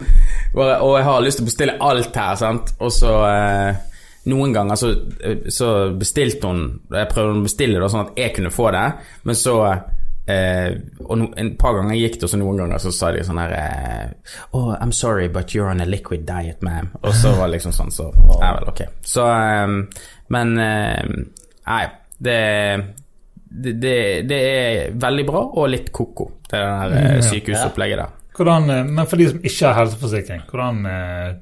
bare, 0.56 0.80
Og 0.80 0.96
jeg 0.98 1.06
har 1.10 1.22
lyst 1.26 1.40
til 1.42 1.46
å 1.46 1.50
bestille 1.50 1.78
alt 1.84 2.16
her, 2.16 2.40
sant. 2.40 2.74
Og 2.80 2.92
så 2.96 3.14
eh, 3.28 3.84
Noen 4.32 4.56
ganger 4.56 4.80
så, 4.80 4.94
eh, 5.24 5.46
så 5.54 5.74
bestilte 6.00 6.50
hun 6.50 6.64
Jeg 6.94 7.12
prøvde 7.12 7.42
å 7.42 7.46
bestille 7.46 7.82
det 7.82 7.92
sånn 7.92 8.06
at 8.08 8.20
jeg 8.20 8.36
kunne 8.38 8.52
få 8.54 8.72
det, 8.76 8.86
men 9.28 9.40
så 9.40 9.58
eh, 9.68 10.70
Og 11.04 11.20
no, 11.20 11.30
en 11.40 11.52
par 11.60 11.76
ganger 11.80 12.00
gikk 12.00 12.20
det, 12.20 12.30
og 12.30 12.34
så 12.34 12.40
noen 12.42 12.62
ganger 12.64 12.84
så 12.84 12.94
sa 12.96 13.12
de 13.16 13.26
sånn 13.28 13.42
her 13.44 13.56
eh, 13.58 14.38
Oh, 14.56 14.72
I'm 14.80 14.96
sorry, 14.96 15.28
but 15.28 15.56
you're 15.56 15.70
on 15.72 15.84
a 15.84 15.88
liquid 15.90 16.24
diet, 16.28 16.64
ma'am. 16.64 16.94
Og 17.04 17.12
så 17.16 17.36
var 17.36 17.48
det 17.48 17.58
liksom 17.58 17.76
sånn, 17.76 17.92
så 17.94 18.08
Ja 18.40 18.54
vel, 18.60 18.72
ok. 18.72 18.86
Så 19.08 19.28
eh, 19.28 19.76
Men 20.36 20.56
eh, 20.64 21.04
Nei, 21.68 21.84
det 22.24 22.40
det, 23.48 23.74
det, 23.82 24.22
det 24.28 24.38
er 24.38 24.96
veldig 25.00 25.26
bra 25.28 25.42
og 25.48 25.70
litt 25.72 25.92
ko-ko, 25.96 26.26
det 26.52 26.60
er 26.60 26.90
der 26.90 27.08
her 27.08 27.22
sykehusopplegget 27.22 27.98
der. 27.98 28.14
Hvordan, 28.38 28.70
eh, 28.70 28.86
men 28.86 29.08
for 29.08 29.18
de 29.18 29.30
som 29.30 29.40
ikke 29.44 29.66
har 29.66 29.74
helseforsikring, 29.82 30.42
hvordan 30.50 30.86
eh, 30.86 31.34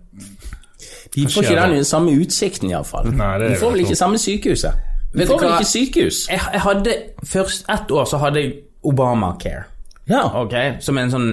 De 1.16 1.28
får 1.32 1.42
ikke 1.42 1.56
den 1.76 1.86
samme 1.86 2.12
utsikten, 2.12 2.70
iallfall. 2.70 3.06
Det 3.12 3.50
De 3.50 3.56
får 3.56 3.70
vel 3.70 3.72
vel 3.72 3.86
ikke 3.86 3.96
samme 3.96 4.18
sykehuset. 4.18 4.74
De 5.18 5.28
får 5.28 5.40
vel 5.40 5.52
ikke 5.52 5.66
sykehus. 5.72 6.28
Jeg, 6.32 6.40
jeg 6.54 6.62
hadde 6.62 6.96
Først 7.24 7.70
ett 7.72 7.92
år 7.92 8.06
så 8.06 8.18
hadde 8.18 8.42
jeg 8.42 8.54
Obamacare, 8.86 9.64
Ja. 10.10 10.42
Okay, 10.44 10.76
som 10.80 10.98
en 10.98 11.12
sånn 11.12 11.30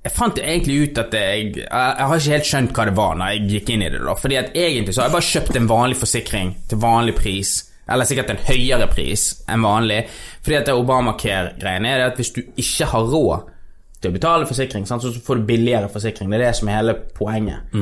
jeg 0.00 0.12
fant 0.16 0.38
egentlig 0.40 0.76
ut 0.88 0.98
at 0.98 1.12
jeg, 1.12 1.50
jeg 1.56 1.66
Jeg 1.70 2.06
har 2.08 2.14
ikke 2.16 2.32
helt 2.32 2.48
skjønt 2.48 2.70
hva 2.76 2.86
det 2.88 2.94
var 2.96 3.18
når 3.20 3.34
jeg 3.34 3.48
gikk 3.50 3.72
inn 3.74 3.82
i 3.84 3.90
det. 3.92 4.00
da 4.00 4.14
Fordi 4.16 4.38
at 4.40 4.54
egentlig 4.56 4.94
så 4.94 5.02
har 5.02 5.10
jeg 5.10 5.16
bare 5.16 5.28
kjøpt 5.28 5.58
en 5.60 5.68
vanlig 5.68 5.98
forsikring 6.00 6.54
til 6.70 6.80
vanlig 6.80 7.14
pris. 7.18 7.50
Eller 7.90 8.06
sikkert 8.08 8.30
en 8.30 8.44
høyere 8.46 8.86
pris 8.90 9.24
enn 9.50 9.64
vanlig. 9.66 10.04
Fordi 10.44 10.58
at 10.60 10.68
det 10.68 10.76
Obamacare-greiene 10.78 11.90
er 11.90 12.04
at 12.06 12.20
hvis 12.20 12.32
du 12.36 12.40
ikke 12.54 12.86
har 12.92 13.08
råd 13.10 13.50
til 14.00 14.12
å 14.12 14.14
betale 14.14 14.46
forsikring, 14.48 14.86
sant, 14.88 15.02
så 15.04 15.12
får 15.26 15.40
du 15.40 15.48
billigere 15.50 15.90
forsikring. 15.92 16.30
Det 16.30 16.38
er 16.38 16.46
det 16.46 16.54
som 16.56 16.70
er 16.70 16.78
hele 16.78 16.94
poenget. 17.16 17.74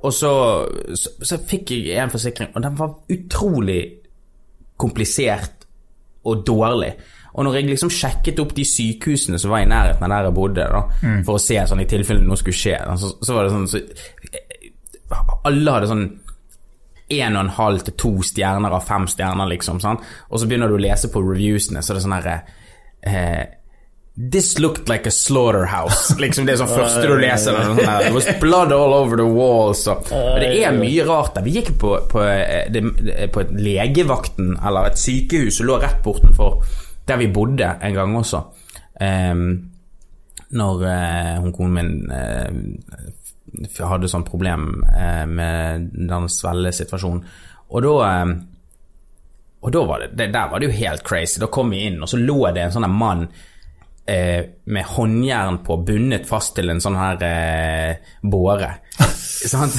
Og 0.00 0.12
så, 0.16 0.32
så, 0.96 1.12
så 1.22 1.38
fikk 1.46 1.74
jeg 1.76 2.00
en 2.00 2.12
forsikring, 2.12 2.54
og 2.56 2.64
den 2.64 2.76
var 2.78 2.96
utrolig 3.12 3.80
komplisert 4.80 5.66
og 6.24 6.44
dårlig. 6.48 6.94
Og 7.34 7.44
når 7.46 7.60
jeg 7.60 7.68
liksom 7.68 7.92
sjekket 7.94 8.40
opp 8.42 8.54
de 8.56 8.64
sykehusene 8.66 9.38
som 9.38 9.52
var 9.52 9.62
i 9.62 9.68
nærheten 9.70 10.02
av 10.02 10.10
der 10.10 10.26
jeg 10.30 10.34
bodde, 10.34 10.64
da, 10.72 10.80
for 11.26 11.36
å 11.36 11.42
se 11.42 11.60
sånn 11.68 11.84
i 11.84 11.88
tilfelle 11.90 12.24
noe 12.26 12.40
skulle 12.40 12.56
skje, 12.58 12.78
så, 12.98 13.12
så 13.20 13.36
var 13.36 13.46
det 13.46 13.52
sånn 13.54 13.68
så, 13.70 13.82
Alle 15.46 15.76
hadde 15.76 15.90
sånn 15.90 16.04
en 17.10 17.36
og 17.36 17.44
en 17.44 17.54
halv 17.56 17.86
til 17.86 17.96
to 17.98 18.12
stjerner 18.26 18.74
av 18.74 18.84
fem 18.88 19.06
stjerner, 19.10 19.48
liksom. 19.50 19.80
Sant? 19.82 20.04
Og 20.30 20.40
så 20.40 20.48
begynner 20.50 20.70
du 20.70 20.76
å 20.78 20.82
lese 20.82 21.10
på 21.12 21.22
reviewsene, 21.24 21.82
så 21.82 21.94
det 21.94 22.02
er 22.02 22.06
sånn 22.06 22.18
herre 22.18 22.36
eh, 23.06 23.56
This 24.20 24.58
looked 24.58 24.90
like 24.90 25.08
a 25.08 25.12
slaughterhouse. 25.14 26.16
Liksom 26.22 26.44
Det 26.44 26.52
er 26.52 26.58
sånn 26.60 26.68
første 26.68 27.06
du 27.08 27.14
leser. 27.22 27.56
er 27.56 27.68
Sånn 27.70 27.78
her, 27.88 28.02
It 28.10 28.12
was 28.12 28.26
blood 28.42 28.74
all 28.74 28.92
over 28.92 29.16
the 29.16 29.24
walls. 29.24 29.86
Og, 29.88 30.10
det 30.42 30.50
er 30.60 30.76
mye 30.76 31.06
rart 31.08 31.38
der. 31.38 31.46
Vi 31.46 31.54
gikk 31.56 31.70
på, 31.80 31.94
på, 32.10 32.26
eh, 32.26 32.68
på 33.32 33.44
et 33.44 33.54
legevakten, 33.56 34.56
eller 34.58 34.90
et 34.90 35.00
sykehus, 35.00 35.60
som 35.60 35.70
lå 35.70 35.78
rett 35.80 36.02
bortenfor 36.04 36.58
der 37.10 37.16
vi 37.16 37.32
bodde 37.32 37.74
en 37.82 37.94
gang 37.94 38.16
også. 38.16 38.42
Um, 39.00 39.70
når 40.50 40.82
uh, 40.84 41.42
hun 41.42 41.52
konen 41.54 41.74
min 41.74 42.12
eh, 42.12 42.48
hadde 43.78 44.10
sånn 44.10 44.26
problem 44.28 44.84
eh, 44.90 45.26
med 45.28 45.90
den 45.94 46.28
svellesituasjonen. 46.30 47.22
Og 47.70 47.84
da 47.86 47.94
eh, 48.08 48.32
og 49.60 49.72
da 49.74 49.82
var 49.84 50.00
det, 50.00 50.14
det, 50.16 50.30
der 50.32 50.48
var 50.48 50.60
det 50.60 50.70
jo 50.70 50.78
helt 50.78 51.02
crazy. 51.04 51.36
Da 51.40 51.50
kom 51.52 51.72
vi 51.74 51.82
inn, 51.84 51.98
og 52.00 52.08
så 52.08 52.16
lå 52.16 52.38
det 52.56 52.62
en 52.64 52.72
sånn 52.72 52.88
mann 52.96 53.26
eh, 54.10 54.42
med 54.70 54.88
håndjern 54.96 55.60
på, 55.66 55.76
bundet 55.86 56.26
fast 56.28 56.56
til 56.58 56.72
en 56.72 56.82
sånn 56.82 56.98
her 56.98 57.22
eh, 57.26 58.12
båre. 58.22 58.70
Sant? 59.00 59.76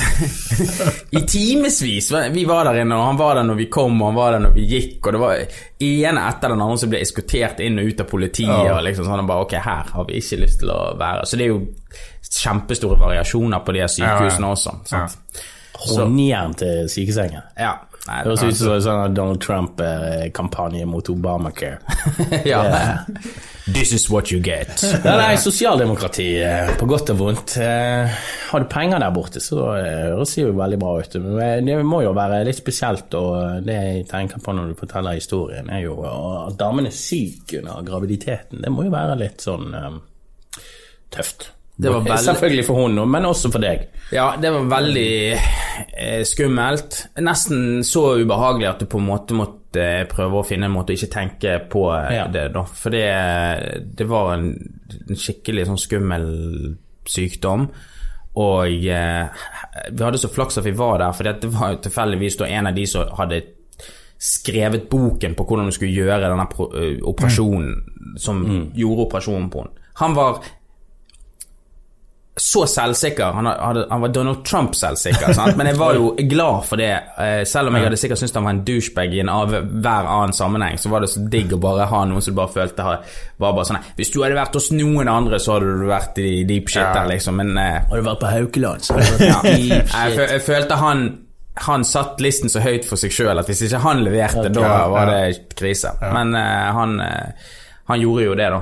I 1.17 1.21
timevis. 1.29 2.09
Vi 2.33 2.45
var 2.49 2.65
der 2.65 2.81
inne, 2.81 2.97
og 2.97 3.11
han 3.11 3.19
var 3.19 3.37
der 3.37 3.45
når 3.49 3.59
vi 3.59 3.67
kom, 3.73 3.99
og 4.01 4.09
han 4.09 4.17
var 4.17 4.35
der 4.35 4.43
når 4.47 4.55
vi 4.57 4.65
gikk. 4.71 4.97
Og 5.05 5.13
det 5.13 5.21
var 5.21 5.43
ene 5.91 6.25
etter 6.31 6.55
den 6.55 6.63
andre 6.65 6.79
som 6.81 6.93
ble 6.93 7.03
eskortert 7.03 7.61
inn 7.61 7.77
og 7.81 7.91
ut 7.91 8.01
av 8.01 8.09
politiet. 8.09 8.49
Ja. 8.49 8.77
Og 8.79 8.85
liksom 8.87 9.07
sånn, 9.09 9.21
og 9.23 9.29
bare, 9.29 9.45
ok, 9.45 9.57
her 9.61 9.93
har 9.93 10.09
vi 10.09 10.21
ikke 10.21 10.41
lyst 10.45 10.63
til 10.63 10.73
å 10.73 10.81
være. 10.99 11.27
Så 11.29 11.39
det 11.39 11.47
er 11.47 11.53
jo 11.53 11.61
kjempestore 12.31 12.99
variasjoner 13.01 13.65
på 13.65 13.75
de 13.75 13.83
her 13.83 13.91
sykehusene 13.91 14.47
Ja, 14.47 14.47
ja. 14.47 14.55
også. 14.55 14.77
Sant? 14.89 15.43
Håndjern 15.87 16.53
til 16.59 16.89
sykesengen. 16.91 17.47
Ja. 17.59 17.77
Nei, 18.07 18.23
Det 18.23 18.31
høres 18.31 18.41
ut 18.41 18.57
som 18.57 18.71
en 18.73 18.81
sånn 18.81 19.13
Donald 19.13 19.41
Trump-kampanje 19.43 20.87
mot 20.89 21.09
Obamacare. 21.13 21.77
ja. 22.49 22.63
This 23.69 23.91
is 23.93 24.07
what 24.09 24.31
you 24.31 24.39
get. 24.41 24.81
Ja, 25.05 25.13
nei, 25.19 25.35
sosialdemokrati, 25.37 26.25
eh, 26.41 26.71
på 26.79 26.87
godt 26.89 27.11
og 27.13 27.19
vondt. 27.19 27.53
Eh, 27.61 28.09
Har 28.49 28.63
du 28.63 28.65
penger 28.71 29.03
der 29.03 29.13
borte, 29.13 29.39
så 29.43 29.67
eh, 29.77 30.07
høres 30.15 30.33
det 30.33 30.47
jo 30.47 30.55
veldig 30.57 30.79
bra 30.81 30.95
ut. 30.97 31.19
Men 31.27 31.69
det 31.69 31.77
må 31.85 32.01
jo 32.01 32.15
være 32.17 32.41
litt 32.47 32.57
spesielt, 32.57 33.13
og 33.21 33.61
det 33.69 33.77
jeg 33.77 34.09
tenker 34.09 34.41
på 34.41 34.57
når 34.57 34.73
du 34.73 34.81
forteller 34.81 35.19
historien, 35.21 35.69
er 35.69 35.85
jo 35.85 35.99
at 36.01 36.57
damen 36.59 36.89
er 36.89 36.97
syk 36.97 37.53
under 37.61 37.85
graviditeten. 37.85 38.65
Det 38.65 38.73
må 38.73 38.89
jo 38.89 38.95
være 38.97 39.19
litt 39.21 39.45
sånn 39.45 39.69
um, 39.77 40.01
tøft. 41.13 41.51
Det 41.77 41.89
var 41.89 42.01
veldig- 42.05 42.25
Selvfølgelig 42.25 42.65
for 42.67 42.81
hun, 42.81 42.99
men 43.09 43.25
også 43.25 43.51
for 43.53 43.59
deg. 43.63 43.87
Ja, 44.13 44.31
det 44.41 44.51
var 44.53 44.67
veldig 44.73 45.07
eh, 45.97 46.21
skummelt. 46.27 47.03
Nesten 47.23 47.83
så 47.87 48.03
ubehagelig 48.21 48.67
at 48.69 48.79
du 48.83 48.85
på 48.91 48.99
en 49.01 49.07
måte 49.07 49.37
måtte 49.37 49.81
eh, 49.81 50.03
prøve 50.11 50.41
å 50.41 50.45
finne 50.45 50.67
en 50.67 50.75
måte 50.75 50.91
å 50.93 50.97
ikke 50.99 51.11
tenke 51.13 51.55
på 51.71 51.85
eh, 51.95 52.11
Ja. 52.19 52.27
det, 52.27 52.49
da. 52.53 52.65
For 52.65 52.91
det, 52.93 53.05
det 53.97 54.07
var 54.09 54.33
en, 54.35 54.51
en 55.07 55.15
skikkelig 55.17 55.65
sånn 55.71 55.79
skummel 55.81 56.27
sykdom. 57.09 57.69
Og 58.41 58.85
eh, 58.87 59.41
vi 59.91 60.03
hadde 60.05 60.19
så 60.21 60.29
flaks 60.31 60.59
at 60.61 60.67
vi 60.67 60.75
var 60.77 60.99
der, 61.01 61.11
for 61.17 61.27
det 61.27 61.49
var 61.51 61.79
tilfeldigvis 61.83 62.37
en 62.47 62.69
av 62.69 62.75
de 62.77 62.85
som 62.87 63.09
hadde 63.17 63.41
skrevet 64.21 64.85
boken 64.91 65.33
på 65.35 65.43
hvordan 65.49 65.65
du 65.71 65.73
skulle 65.73 65.95
gjøre 65.97 66.27
denne 66.29 66.45
ø, 66.45 66.89
operasjonen 67.09 68.17
som 68.21 68.43
gjorde 68.77 69.07
operasjonen 69.07 69.47
på 69.49 69.63
henne. 69.63 69.87
Han 69.97 70.13
var 70.15 70.37
så 72.35 72.61
selvsikker. 72.67 73.33
Han, 73.35 73.45
hadde, 73.45 73.81
han 73.89 74.01
var 74.01 74.07
Donald 74.15 74.45
Trump-selvsikker, 74.47 75.33
sant? 75.37 75.57
men 75.59 75.67
jeg 75.67 75.75
var 75.79 75.97
jo 75.97 76.13
glad 76.31 76.63
for 76.65 76.79
det. 76.79 76.91
eh, 77.19 77.41
Selv 77.47 77.67
om 77.67 77.75
jeg 77.75 77.83
hadde 77.89 77.99
sikkert 77.99 78.21
syntes 78.21 78.37
han 78.39 78.47
var 78.47 78.55
en 78.55 78.61
douchebag 78.67 79.13
i 79.17 79.19
en 79.23 79.31
av 79.33 79.51
hver 79.51 80.07
annen 80.07 80.35
sammenheng, 80.35 80.79
så 80.79 80.91
var 80.93 81.03
det 81.03 81.11
så 81.11 81.25
digg 81.33 81.51
å 81.53 81.59
bare 81.61 81.89
ha 81.91 82.03
noen 82.07 82.23
som 82.23 82.31
du 82.33 82.39
bare 82.39 82.53
følte 82.53 82.85
var 82.87 83.51
bare 83.57 83.67
sånn 83.67 83.81
Hvis 83.99 84.13
du 84.13 84.21
hadde 84.23 84.39
vært 84.39 84.55
hos 84.55 84.71
noen 84.71 85.11
andre, 85.11 85.41
så 85.43 85.57
hadde 85.57 85.75
du 85.81 85.85
vært 85.91 86.21
i 86.23 86.31
deep 86.47 86.71
shit 86.71 86.87
der, 86.95 87.09
liksom, 87.11 87.35
men 87.41 87.51
eh, 87.59 87.81
Har 87.91 87.99
du 87.99 88.07
vært 88.07 88.23
på 88.23 88.31
Haukeland, 88.31 88.87
så 88.87 88.95
hadde 88.97 89.11
du 89.19 89.25
vært 89.27 89.51
i 89.51 89.57
deep 89.67 89.91
jeg, 89.91 90.15
shit. 90.15 90.23
jeg 90.37 90.45
følte 90.47 90.79
han 90.81 91.05
han 91.61 91.83
satt 91.85 92.21
listen 92.23 92.49
så 92.49 92.61
høyt 92.63 92.85
for 92.87 92.97
seg 92.97 93.11
sjøl 93.11 93.37
at 93.37 93.49
hvis 93.51 93.65
ikke 93.67 93.81
han 93.83 94.05
leverte, 94.05 94.45
okay, 94.47 94.53
da 94.55 94.69
var 94.89 95.09
ja. 95.11 95.17
det 95.27 95.57
krise. 95.59 95.91
Men 95.99 96.31
eh, 96.39 96.69
han, 96.73 96.95
han 97.91 97.99
gjorde 98.01 98.23
jo 98.23 98.37
det, 98.39 98.47
da. 98.55 98.61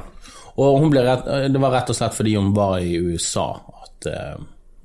Og 0.60 0.96
rett, 0.96 1.28
det 1.54 1.62
var 1.62 1.72
rett 1.72 1.92
og 1.92 1.98
slett 1.98 2.16
fordi 2.18 2.36
hun 2.36 2.54
var 2.56 2.80
i 2.84 2.98
USA 3.00 3.52
at 3.84 4.08
uh, 4.12 4.40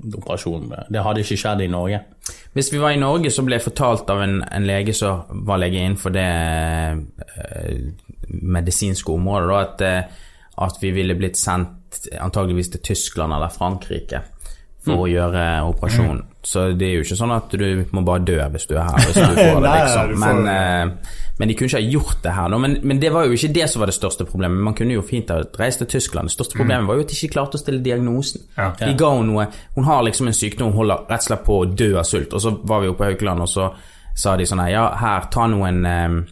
operasjonen 0.05 0.91
Det 0.93 1.03
hadde 1.03 1.23
ikke 1.25 1.39
skjedd 1.41 1.65
i 1.65 1.71
Norge. 1.71 2.03
Hvis 2.55 2.71
vi 2.73 2.81
var 2.83 2.95
i 2.95 3.01
Norge, 3.01 3.31
så 3.33 3.43
ble 3.47 3.59
jeg 3.59 3.67
fortalt 3.67 4.11
av 4.13 4.23
en, 4.23 4.37
en 4.45 4.67
lege 4.69 4.95
som 4.95 5.43
var 5.47 5.63
lege 5.63 5.81
innenfor 5.81 6.15
det 6.15 6.29
uh, 7.01 7.81
medisinske 8.29 9.13
området, 9.15 9.51
da, 9.51 9.63
at, 9.65 9.83
uh, 9.83 10.31
at 10.69 10.79
vi 10.83 10.93
ville 10.95 11.19
blitt 11.19 11.41
sendt 11.41 12.07
antageligvis 12.21 12.75
til 12.75 12.85
Tyskland 12.93 13.35
eller 13.35 13.53
Frankrike 13.55 14.23
for 14.85 15.05
å 15.05 15.11
gjøre 15.11 15.43
operasjonen. 15.71 16.23
Så 16.45 16.67
det 16.77 16.87
er 16.91 16.99
jo 16.99 17.05
ikke 17.07 17.17
sånn 17.17 17.33
at 17.33 17.55
du 17.57 17.85
må 17.97 18.03
bare 18.05 18.21
dø 18.29 18.37
hvis 18.53 18.67
du 18.69 18.75
er 18.77 18.85
her. 18.85 18.99
Hvis 19.07 19.17
du 19.17 19.39
får 19.39 19.63
det, 19.65 19.71
liksom. 19.81 20.11
Men, 20.21 20.41
eh, 20.53 21.15
men 21.41 21.51
de 21.51 21.57
kunne 21.57 21.71
ikke 21.71 21.81
ha 21.81 21.93
gjort 21.95 22.21
det 22.27 22.35
her. 22.37 22.51
nå. 22.53 22.59
Men, 22.61 22.77
men 22.85 23.01
det 23.01 23.11
var 23.15 23.25
jo 23.25 23.33
ikke 23.39 23.51
det 23.57 23.71
som 23.73 23.81
var 23.81 23.91
det 23.91 23.97
største 23.97 24.27
problemet. 24.29 24.61
Man 24.69 24.77
kunne 24.77 24.99
jo 24.99 25.03
fint 25.07 25.33
ha 25.33 25.41
reist 25.59 25.81
til 25.81 25.89
Tyskland. 25.97 26.29
Det 26.29 26.37
største 26.37 26.61
problemet 26.61 26.87
var 26.91 27.01
jo 27.01 27.07
at 27.07 27.15
de 27.15 27.17
ikke 27.17 27.33
klarte 27.39 27.57
å 27.59 27.65
stille 27.65 27.81
diagnosen. 27.83 28.45
De 28.83 28.93
ga 28.93 29.11
henne 29.17 29.33
noe 29.33 29.49
Hun 29.75 29.89
har 29.89 30.05
liksom 30.07 30.29
en 30.31 30.37
sykdom, 30.37 30.71
hun 30.75 30.83
holder 30.85 31.09
rett 31.09 31.25
og 31.25 31.29
slett 31.31 31.45
på 31.49 31.59
å 31.63 31.67
dø 31.73 31.91
av 31.99 32.07
sult. 32.07 32.37
Og 32.37 32.45
så 32.45 32.55
var 32.63 32.85
vi 32.85 32.93
jo 32.93 32.97
på 33.01 33.09
Haukeland, 33.09 33.47
og 33.49 33.51
så 33.51 33.71
sa 34.15 34.37
de 34.37 34.47
sånn 34.47 34.63
her 34.63 34.75
Ja, 34.77 34.87
her, 35.01 35.29
ta 35.33 35.49
noen 35.51 35.85
eh, 35.89 36.23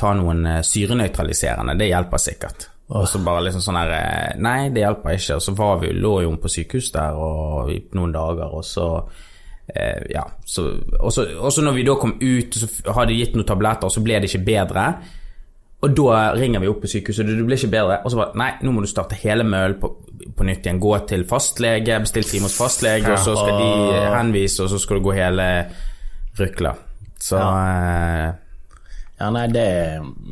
Ta 0.00 0.16
noen 0.18 0.46
eh, 0.48 0.62
syrenøytraliserende. 0.66 1.76
Det 1.78 1.92
hjelper 1.92 2.18
sikkert. 2.18 2.70
Og 2.92 3.08
så 3.08 3.20
bare 3.24 3.46
liksom 3.46 3.62
sånn 3.64 3.78
her 3.78 3.94
eh, 3.96 4.40
Nei, 4.42 4.68
det 4.74 4.82
hjelper 4.82 5.16
ikke. 5.16 5.38
Og 5.38 5.44
så 5.44 5.54
var 5.56 5.78
vi, 5.80 5.92
lå 5.96 6.16
jo 6.24 6.32
hun 6.32 6.40
på 6.42 6.50
sykehus 6.52 6.90
der 6.94 7.16
og, 7.16 7.70
i 7.72 7.78
noen 7.96 8.12
dager, 8.14 8.52
og 8.52 8.66
så 8.66 8.88
eh, 9.70 10.02
ja, 10.12 10.26
så, 10.44 10.66
når 11.64 11.76
vi 11.78 11.86
da 11.88 11.96
kom 12.00 12.18
ut, 12.20 12.58
så 12.58 12.68
hadde 12.92 13.12
de 13.14 13.20
gitt 13.22 13.38
noen 13.38 13.48
tabletter, 13.48 13.88
og 13.88 13.94
så 13.94 14.04
ble 14.04 14.20
det 14.20 14.28
ikke 14.28 14.44
bedre. 14.50 14.86
Og 15.82 15.96
da 15.98 16.18
ringer 16.38 16.62
vi 16.62 16.68
opp 16.70 16.84
på 16.84 16.90
sykehuset, 16.92 17.26
og 17.26 17.40
det 17.40 17.46
ble 17.48 17.58
ikke 17.58 17.72
bedre. 17.72 18.02
Og 18.04 18.12
så 18.12 18.20
bare 18.20 18.38
Nei, 18.38 18.50
nå 18.62 18.74
må 18.74 18.84
du 18.84 18.90
starte 18.90 19.18
hele 19.18 19.46
møllen 19.46 19.80
på, 19.82 19.90
på 20.36 20.46
nytt 20.46 20.68
igjen. 20.68 20.82
Gå 20.82 20.92
til 21.10 21.24
fastlege, 21.30 21.98
bestill 22.04 22.28
time 22.28 22.46
hos 22.46 22.58
fastlege, 22.58 23.08
og 23.10 23.18
så 23.24 23.34
skal 23.38 23.58
de 23.58 24.04
henvise, 24.18 24.62
og 24.62 24.70
så 24.70 24.78
skal 24.82 25.00
du 25.00 25.08
gå 25.08 25.16
hele 25.16 25.48
rykla. 26.38 26.76
Så 27.22 27.38
eh, 27.38 28.28
Ja, 29.22 29.28
nei, 29.30 29.44
det, 29.54 29.64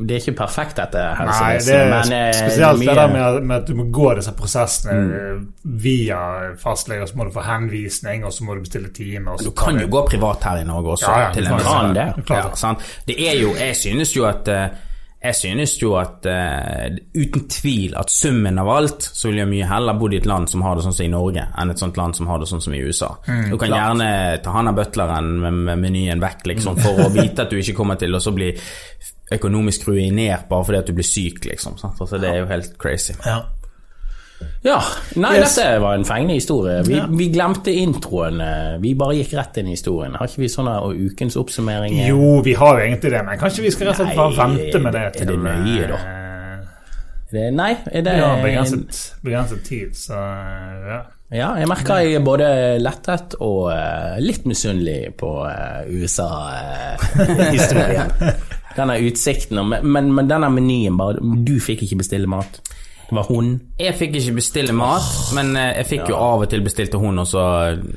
det 0.03 0.17
er 0.17 0.23
ikke 0.25 0.33
perfekt, 0.41 0.81
dette 0.81 1.03
Nei, 1.29 1.51
det 1.63 1.75
er 1.77 1.91
men, 1.93 2.13
eh, 2.17 2.31
spesielt 2.35 2.83
det 2.83 2.97
der 2.99 3.13
med, 3.13 3.37
med 3.47 3.57
at 3.61 3.69
du 3.69 3.77
må 3.79 3.85
gå 3.95 4.09
disse 4.19 4.33
prosessene 4.35 4.97
mm. 4.99 5.45
via 5.85 6.19
fastlege, 6.59 7.05
og 7.07 7.13
så 7.13 7.21
må 7.21 7.29
du 7.29 7.31
få 7.37 7.45
henvisning, 7.47 8.25
og 8.27 8.35
så 8.35 8.49
må 8.49 8.59
du 8.59 8.65
bestille 8.65 8.91
time. 8.97 9.37
Du 9.39 9.53
kan 9.55 9.79
jo 9.79 9.87
gå 9.93 10.03
privat 10.11 10.49
her 10.49 10.65
i 10.65 10.67
Norge 10.67 10.97
også. 10.97 11.07
Ja, 11.07 11.29
ja, 11.29 11.31
til 11.37 11.47
en 11.47 11.55
annen 11.61 11.95
viss 11.95 12.27
det. 12.27 12.35
Ja, 12.35 12.75
det 13.07 13.19
er 13.29 13.39
jo 13.39 13.55
Jeg 13.61 13.77
synes 13.79 14.17
jo 14.17 14.27
at 14.27 14.51
eh, 14.51 14.67
jeg 15.21 15.37
synes 15.37 15.75
jo 15.83 15.93
at 16.01 16.25
uh, 16.25 16.87
uten 17.13 17.45
tvil 17.53 17.97
at 18.01 18.13
summen 18.13 18.57
av 18.61 18.71
alt, 18.73 19.05
så 19.05 19.29
vil 19.29 19.43
jeg 19.43 19.51
mye 19.51 19.69
heller 19.69 19.99
bodd 20.01 20.17
i 20.17 20.21
et 20.23 20.29
land 20.29 20.49
som 20.49 20.65
har 20.65 20.79
det 20.79 20.87
sånn 20.87 20.97
som 20.97 21.05
i 21.05 21.13
Norge, 21.13 21.45
enn 21.61 21.73
et 21.75 21.83
sånt 21.83 22.01
land 22.01 22.17
som 22.17 22.31
har 22.31 22.41
det 22.41 22.49
sånn 22.49 22.65
som 22.65 22.77
i 22.77 22.81
USA. 22.81 23.11
du 23.27 23.59
kan 23.61 23.75
gjerne 23.75 24.11
ta 24.41 24.55
han 24.57 24.73
av 24.73 24.81
butleren 24.81 25.33
med, 25.43 25.63
med 25.69 25.85
menyen 25.85 26.25
vekk, 26.25 26.47
liksom, 26.55 26.81
for 26.81 27.05
å 27.05 27.11
vite 27.13 27.45
at 27.45 27.53
du 27.53 27.61
ikke 27.61 27.77
kommer 27.77 28.01
til 28.01 28.17
å 28.17 28.23
så 28.23 28.33
bli 28.33 28.55
økonomisk 29.31 29.87
ruinert 29.89 30.49
bare 30.51 30.67
fordi 30.67 30.81
at 30.81 30.89
du 30.89 30.97
blir 30.97 31.07
syk, 31.07 31.45
liksom. 31.47 31.77
Sant? 31.79 32.01
Altså, 32.01 32.19
det 32.19 32.33
er 32.33 32.41
jo 32.43 32.51
helt 32.51 32.77
crazy. 32.81 33.15
Ja. 33.27 33.43
Ja, 34.63 34.77
nei, 35.17 35.35
Yes. 35.39 35.55
dette 35.57 35.81
var 35.81 35.95
en 35.97 36.05
fengende 36.05 36.35
historie. 36.37 36.83
Vi, 36.85 37.01
vi 37.17 37.29
glemte 37.33 37.73
introen. 37.73 38.41
eh, 38.45 38.79
Vi 38.83 38.95
bare 38.95 39.15
gikk 39.17 39.33
rett 39.39 39.57
inn 39.63 39.67
i 39.69 39.71
historien. 39.77 40.15
Har 40.21 40.27
ikke 40.29 40.43
vi 40.45 40.49
sånne 40.53 40.75
ukens 40.93 41.37
oppsummering? 41.41 41.95
eh? 42.01 42.09
Jo, 42.13 42.41
vi 42.45 42.53
har 42.55 42.77
jo 42.77 42.85
egentlig 42.87 43.11
det, 43.15 43.23
men 43.25 43.39
kanskje 43.41 43.63
vi 43.65 43.71
skal 43.71 43.87
rett 43.89 44.01
og 44.01 44.07
slett 44.07 44.17
bare 44.17 44.37
vente 44.37 44.79
med 44.85 44.93
det 44.93 45.01
er 45.23 45.25
det 45.31 45.39
nøye, 45.39 45.87
da? 45.89 45.95
eh, 45.95 46.27
Det, 47.33 47.47
nei, 47.55 47.73
er 47.93 48.03
det 48.03 48.15
Vi 48.17 48.21
har 48.27 48.43
begrenset, 48.43 49.01
begrenset 49.25 49.63
tid, 49.65 49.91
så 49.95 50.13
ja. 50.19 51.01
Ja, 51.31 51.53
jeg 51.63 51.69
merker 51.71 52.01
jeg 52.03 52.15
er 52.19 52.25
både 52.27 52.47
lettet 52.83 53.37
og 53.41 53.71
litt 54.19 54.45
misunnelig 54.51 55.13
på 55.17 55.29
USA-historien. 56.91 58.11
denne 58.77 58.97
utsikten, 59.03 59.59
men, 59.69 60.13
men 60.15 60.29
denne 60.31 60.49
menyen 60.55 60.97
bare 60.99 61.19
Du 61.45 61.57
fikk 61.63 61.83
ikke 61.87 61.97
bestille 62.03 62.27
mat. 62.31 62.61
Det 63.11 63.17
var 63.19 63.27
hun. 63.27 63.47
Jeg 63.81 63.95
fikk 63.99 64.13
ikke 64.21 64.33
bestille 64.37 64.73
mat, 64.77 65.07
men 65.35 65.49
eh, 65.59 65.73
jeg 65.81 65.87
fikk 65.91 66.13
jo 66.13 66.19
av 66.23 66.45
og 66.45 66.51
til 66.53 66.61
bestilt 66.63 66.93
til 66.95 67.01
hun, 67.03 67.19
og 67.19 67.27
så, 67.27 67.43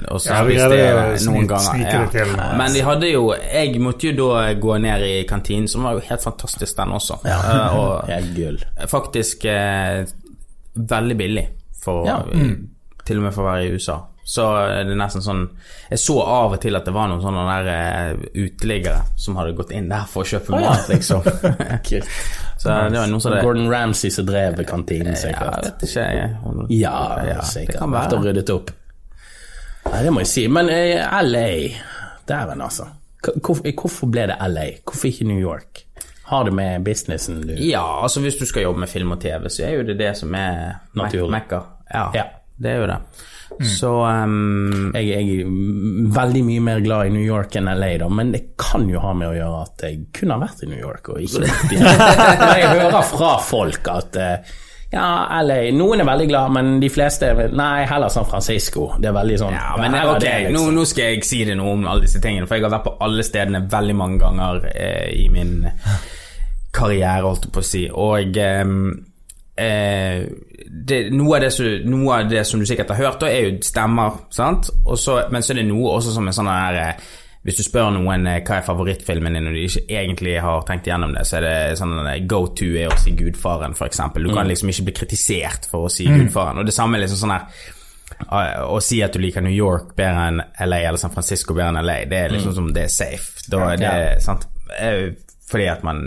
og 0.09 0.21
så 0.23 0.31
Ja, 0.33 0.39
spiste 0.43 0.79
jeg 0.79 1.19
noen 1.27 1.47
ganger. 1.51 1.83
Ja. 1.85 2.05
til. 2.15 2.31
Men 2.57 2.73
de 2.73 2.81
hadde 2.87 3.11
jo 3.11 3.27
Jeg 3.37 3.77
måtte 3.83 4.09
jo 4.09 4.15
da 4.33 4.47
gå 4.57 4.77
ned 4.81 5.05
i 5.05 5.11
kantinen, 5.29 5.67
som 5.69 5.85
var 5.85 5.99
jo 5.99 6.01
helt 6.09 6.23
fantastisk, 6.25 6.75
den 6.81 6.95
også. 6.97 7.19
Eh, 7.29 7.75
og 7.77 8.07
Helt 8.09 8.33
gull. 8.35 8.57
faktisk 8.89 9.45
eh, 9.45 10.01
veldig 10.75 11.17
billig, 11.21 11.45
for, 11.83 12.07
Ja. 12.09 12.17
til 13.05 13.17
og 13.21 13.23
med 13.27 13.33
for 13.35 13.43
å 13.45 13.51
være 13.53 13.67
i 13.69 13.77
USA. 13.77 13.99
Så 14.25 14.43
det 14.87 14.93
er 14.93 14.95
nesten 14.95 15.19
sånn 15.19 15.41
Jeg 15.91 15.99
så 15.99 16.13
av 16.23 16.53
og 16.55 16.61
til 16.63 16.77
at 16.79 16.85
det 16.87 16.93
var 16.95 17.09
noen 17.11 17.19
sånne 17.19 17.41
der 17.43 17.65
eh, 17.73 18.21
uteliggere 18.45 19.01
som 19.19 19.35
hadde 19.35 19.51
gått 19.57 19.73
inn 19.75 19.89
der 19.91 20.05
for 20.07 20.23
å 20.23 20.29
kjøpe 20.29 20.55
mat, 20.63 20.87
liksom. 20.87 21.25
Kult. 21.89 22.07
Det 22.63 22.91
det 22.93 23.41
Gordon 23.43 23.69
Ramsay 23.71 24.09
som 24.09 24.25
drev 24.25 24.55
kantinen, 24.65 25.13
Ja, 25.13 25.19
sikkert. 25.19 25.65
vet 25.65 25.83
ikke, 25.89 25.99
jeg. 25.99 26.35
Ja, 26.79 27.19
det 27.23 27.45
sikkert. 27.45 27.79
kan 27.79 27.91
Vært 27.91 28.13
og 28.13 28.23
være. 28.23 28.33
ryddet 28.33 28.49
opp. 28.49 28.71
Nei, 29.91 30.03
det 30.03 30.13
må 30.13 30.19
jeg 30.23 30.27
si. 30.31 30.47
Men 30.47 30.69
eh, 30.69 31.21
LA 31.23 31.47
Dæven, 32.27 32.61
altså. 32.61 32.85
Hvorfor, 33.23 33.63
hvorfor 33.81 34.07
ble 34.11 34.27
det 34.27 34.37
LA? 34.49 34.65
Hvorfor 34.83 35.07
ikke 35.07 35.27
New 35.27 35.39
York? 35.39 35.83
Har 36.25 36.43
det 36.47 36.53
med 36.53 36.83
businessen 36.85 37.41
du 37.47 37.53
Ja, 37.59 37.83
altså 38.03 38.19
hvis 38.23 38.35
du 38.39 38.45
skal 38.45 38.61
jobbe 38.63 38.79
med 38.79 38.87
film 38.89 39.11
og 39.11 39.19
TV, 39.21 39.49
så 39.49 39.65
er 39.67 39.75
jo 39.77 39.83
det 39.83 39.97
det 39.99 40.13
som 40.17 40.33
er 40.35 40.79
mekka. 40.95 41.59
Ja, 41.93 42.05
Ja. 42.15 42.23
det 42.63 42.71
er 42.71 42.79
jo 42.79 42.87
det. 42.87 42.97
Så 43.61 43.91
um, 44.01 44.91
jeg, 44.95 45.07
jeg 45.11 45.43
er 45.43 45.47
mm, 45.49 46.09
veldig 46.15 46.43
mye 46.47 46.65
mer 46.65 46.83
glad 46.83 47.11
i 47.11 47.13
New 47.13 47.25
York 47.25 47.55
enn 47.59 47.69
LA, 47.69 47.93
da, 48.01 48.09
men 48.09 48.33
det 48.33 48.43
kan 48.59 48.87
jo 48.89 49.01
ha 49.03 49.13
med 49.17 49.29
å 49.29 49.37
gjøre 49.37 49.63
at 49.67 49.85
jeg 49.87 50.03
kunne 50.15 50.37
ha 50.37 50.43
vært 50.43 50.65
i 50.65 50.69
New 50.71 50.81
York 50.81 51.13
og 51.13 51.23
ikke 51.23 51.45
vært 51.45 51.73
i 51.75 51.79
Men 51.83 52.45
jeg 52.59 52.75
hører 52.81 53.09
fra 53.13 53.33
folk 53.43 53.89
at 53.93 54.19
uh, 54.19 54.59
ja, 54.93 55.41
LA 55.41 55.71
Noen 55.73 56.03
er 56.03 56.07
veldig 56.07 56.27
glad, 56.29 56.51
men 56.53 56.75
de 56.81 56.89
fleste 56.93 57.31
er 57.31 57.53
Nei, 57.57 57.85
heller 57.89 58.11
San 58.13 58.27
Francisco. 58.29 58.91
Det 59.01 59.09
er 59.09 59.15
veldig 59.15 59.39
sånn 59.41 59.55
Ja, 59.55 59.71
men 59.81 59.95
det 59.95 60.03
ok, 60.05 60.19
det, 60.21 60.33
nå, 60.43 60.51
liksom. 60.51 60.75
nå 60.77 60.83
skal 60.89 61.09
jeg 61.09 61.23
si 61.25 61.39
det 61.47 61.55
noe 61.57 61.73
om 61.73 61.87
alle 61.89 62.05
disse 62.05 62.21
tingene, 62.21 62.45
for 62.49 62.59
jeg 62.59 62.67
har 62.67 62.75
vært 62.75 62.85
på 62.91 62.93
alle 63.07 63.25
stedene 63.25 63.63
veldig 63.71 63.95
mange 63.97 64.21
ganger 64.21 64.67
eh, 64.73 65.09
i 65.17 65.25
min 65.33 65.55
karriere, 66.73 67.25
holdt 67.25 67.47
jeg 67.47 67.55
på 67.55 67.63
å 67.63 67.67
si, 67.71 67.83
og 67.89 68.37
eh, 68.43 68.75
eh, 69.65 70.21
det, 70.67 71.09
noe, 71.13 71.37
av 71.37 71.43
det 71.43 71.51
som, 71.55 71.67
noe 71.89 72.19
av 72.19 72.29
det 72.31 72.43
som 72.47 72.61
du 72.61 72.67
sikkert 72.67 72.93
har 72.93 73.01
hørt, 73.01 73.19
da, 73.23 73.29
er 73.31 73.47
jo 73.47 73.57
stemmer, 73.65 74.23
så, 74.31 75.19
men 75.31 75.43
så 75.43 75.53
er 75.53 75.61
det 75.61 75.67
noe 75.69 75.97
også 75.97 76.15
som 76.15 76.29
er 76.29 76.35
sånn 76.35 76.51
her 76.51 76.79
eh, 76.81 77.11
Hvis 77.43 77.57
du 77.59 77.63
spør 77.65 77.89
noen 77.91 78.27
eh, 78.29 78.39
hva 78.45 78.59
er 78.59 78.65
favorittfilmen 78.67 79.35
din, 79.35 79.49
og 79.51 79.57
de 79.57 79.65
ikke 79.67 79.83
egentlig 79.99 80.37
har 80.43 80.65
tenkt 80.67 80.87
igjennom 80.87 81.15
det, 81.15 81.25
så 81.27 81.39
er 81.39 81.47
det 81.47 81.55
sånn 81.79 81.97
go 82.29 82.45
to 82.55 82.69
er 82.79 82.91
å 82.91 82.99
si 82.99 83.15
Gudfaren, 83.19 83.75
eksempel. 83.75 84.27
Du 84.27 84.35
kan 84.35 84.47
liksom 84.47 84.71
ikke 84.71 84.87
bli 84.89 84.97
kritisert 85.01 85.67
for 85.71 85.89
å 85.89 85.91
si 85.91 86.07
Gudfaren. 86.07 86.61
Og 86.61 86.69
det 86.69 86.75
samme 86.75 86.97
er 86.97 87.03
liksom 87.03 87.25
sånn 87.25 87.35
her 87.35 87.49
eh, 88.29 88.63
å 88.63 88.79
si 88.83 89.01
at 89.03 89.15
du 89.15 89.19
liker 89.23 89.43
New 89.43 89.55
York 89.55 89.91
bedre 89.99 90.29
enn 90.29 90.41
LA 90.63 90.85
eller 90.87 91.01
San 91.01 91.13
Francisco 91.15 91.57
bedre 91.57 91.73
enn 91.73 91.83
LA, 91.83 91.99
det 92.07 92.23
er 92.23 92.37
liksom 92.37 92.55
som 92.55 92.71
det 92.71 92.87
er 92.87 92.95
safe. 92.95 93.43
Da 93.51 93.73
det, 93.75 93.93
sant? 94.23 94.47
Fordi 95.51 95.67
at 95.69 95.83
man 95.83 96.01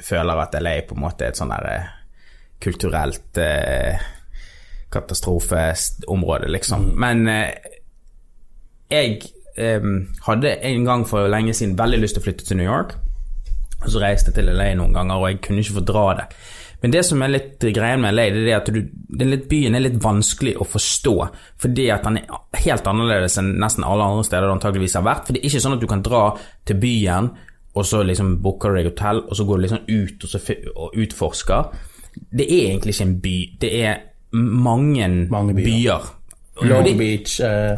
føler 0.00 0.38
at 0.40 0.54
LA 0.62 0.78
på 0.86 0.94
en 0.94 1.02
måte 1.02 1.26
er 1.26 1.34
et 1.34 1.38
sånn 1.40 1.50
der 1.50 1.70
eh, 1.72 1.92
kulturelt 2.62 3.38
eh, 3.38 4.02
katastrofeområde, 4.92 6.48
liksom. 6.48 6.92
Men 7.00 7.26
eh, 7.28 7.72
jeg 8.90 9.18
eh, 9.58 9.88
hadde 10.26 10.58
en 10.70 10.86
gang 10.86 11.06
for 11.08 11.28
lenge 11.30 11.54
siden 11.56 11.78
veldig 11.78 12.02
lyst 12.02 12.18
til 12.18 12.24
å 12.24 12.28
flytte 12.28 12.46
til 12.48 12.60
New 12.60 12.68
York. 12.68 12.96
Og 13.82 13.90
så 13.92 14.00
reiste 14.02 14.32
jeg 14.32 14.40
til 14.40 14.54
LA 14.56 14.72
noen 14.78 14.94
ganger, 14.96 15.18
og 15.20 15.28
jeg 15.30 15.42
kunne 15.44 15.62
ikke 15.62 15.80
fordra 15.80 16.06
det. 16.20 16.30
Men 16.82 16.92
det 16.92 17.02
som 17.08 17.22
er 17.24 17.32
litt 17.32 17.64
greien 17.74 18.02
med 18.02 18.14
LA, 18.14 18.28
det 18.34 18.44
er 18.50 18.58
at 18.58 18.68
du, 18.72 18.78
det 18.84 19.24
er 19.24 19.30
litt, 19.32 19.46
byen 19.50 19.76
er 19.76 19.84
litt 19.86 19.98
vanskelig 20.02 20.56
å 20.60 20.66
forstå. 20.68 21.14
Fordi 21.62 21.88
at 21.92 22.04
den 22.06 22.20
er 22.20 22.62
helt 22.66 22.88
annerledes 22.90 23.38
enn 23.40 23.54
nesten 23.62 23.86
alle 23.86 24.06
andre 24.06 24.26
steder 24.28 24.48
du 24.48 24.54
antageligvis 24.56 24.96
har 24.98 25.06
vært. 25.06 25.26
For 25.26 25.36
det 25.36 25.42
er 25.42 25.50
ikke 25.50 25.62
sånn 25.64 25.76
at 25.78 25.84
du 25.84 25.88
kan 25.90 26.04
dra 26.04 26.22
til 26.68 26.80
byen, 26.82 27.30
og 27.76 27.84
så 27.84 28.02
liksom 28.04 28.36
booker 28.44 28.72
du 28.72 28.80
deg 28.80 28.90
hotell, 28.90 29.24
og 29.26 29.36
så 29.36 29.44
går 29.48 29.58
du 29.58 29.66
liksom 29.66 29.88
ut 29.88 30.26
og, 30.28 30.32
så, 30.32 30.58
og 30.76 31.00
utforsker. 31.04 31.82
Det 32.38 32.46
er 32.46 32.70
egentlig 32.70 32.94
ikke 32.94 33.08
en 33.08 33.20
by, 33.20 33.36
det 33.60 33.84
er 33.84 33.96
mange, 34.32 35.08
Mange 35.30 35.54
byer. 35.54 35.64
byer. 35.64 36.12
Long 36.62 36.98
Beach 36.98 37.40
uh, 37.40 37.76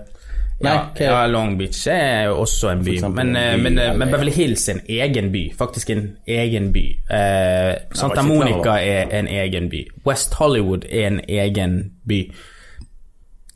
Nei, 0.61 0.79
ja, 0.98 1.27
Long 1.27 1.59
Beach 1.59 1.87
er 1.87 2.24
jo 2.24 2.40
også 2.42 2.72
en 2.72 2.81
by, 2.85 2.94
eksempel 2.96 3.27
men, 3.27 3.37
en 3.37 3.42
eh, 3.42 3.57
by, 3.57 3.62
men, 3.62 3.79
eh, 3.79 3.85
eller- 3.85 3.98
men 3.98 4.09
Beverly 4.11 4.33
Hills 4.33 4.68
er 4.68 4.72
en 4.72 4.81
egen 4.88 5.33
by. 5.33 5.53
Faktisk 5.59 5.90
en 5.90 6.16
egen 6.27 6.72
by. 6.72 6.98
Eh, 7.11 7.74
Santa 7.94 8.22
Monica 8.22 8.70
er 8.70 9.18
en 9.18 9.29
egen 9.29 9.68
by. 9.70 9.87
West 10.07 10.35
Hollywood 10.35 10.85
er 10.90 11.07
en 11.07 11.20
egen 11.29 11.92
by. 12.09 12.33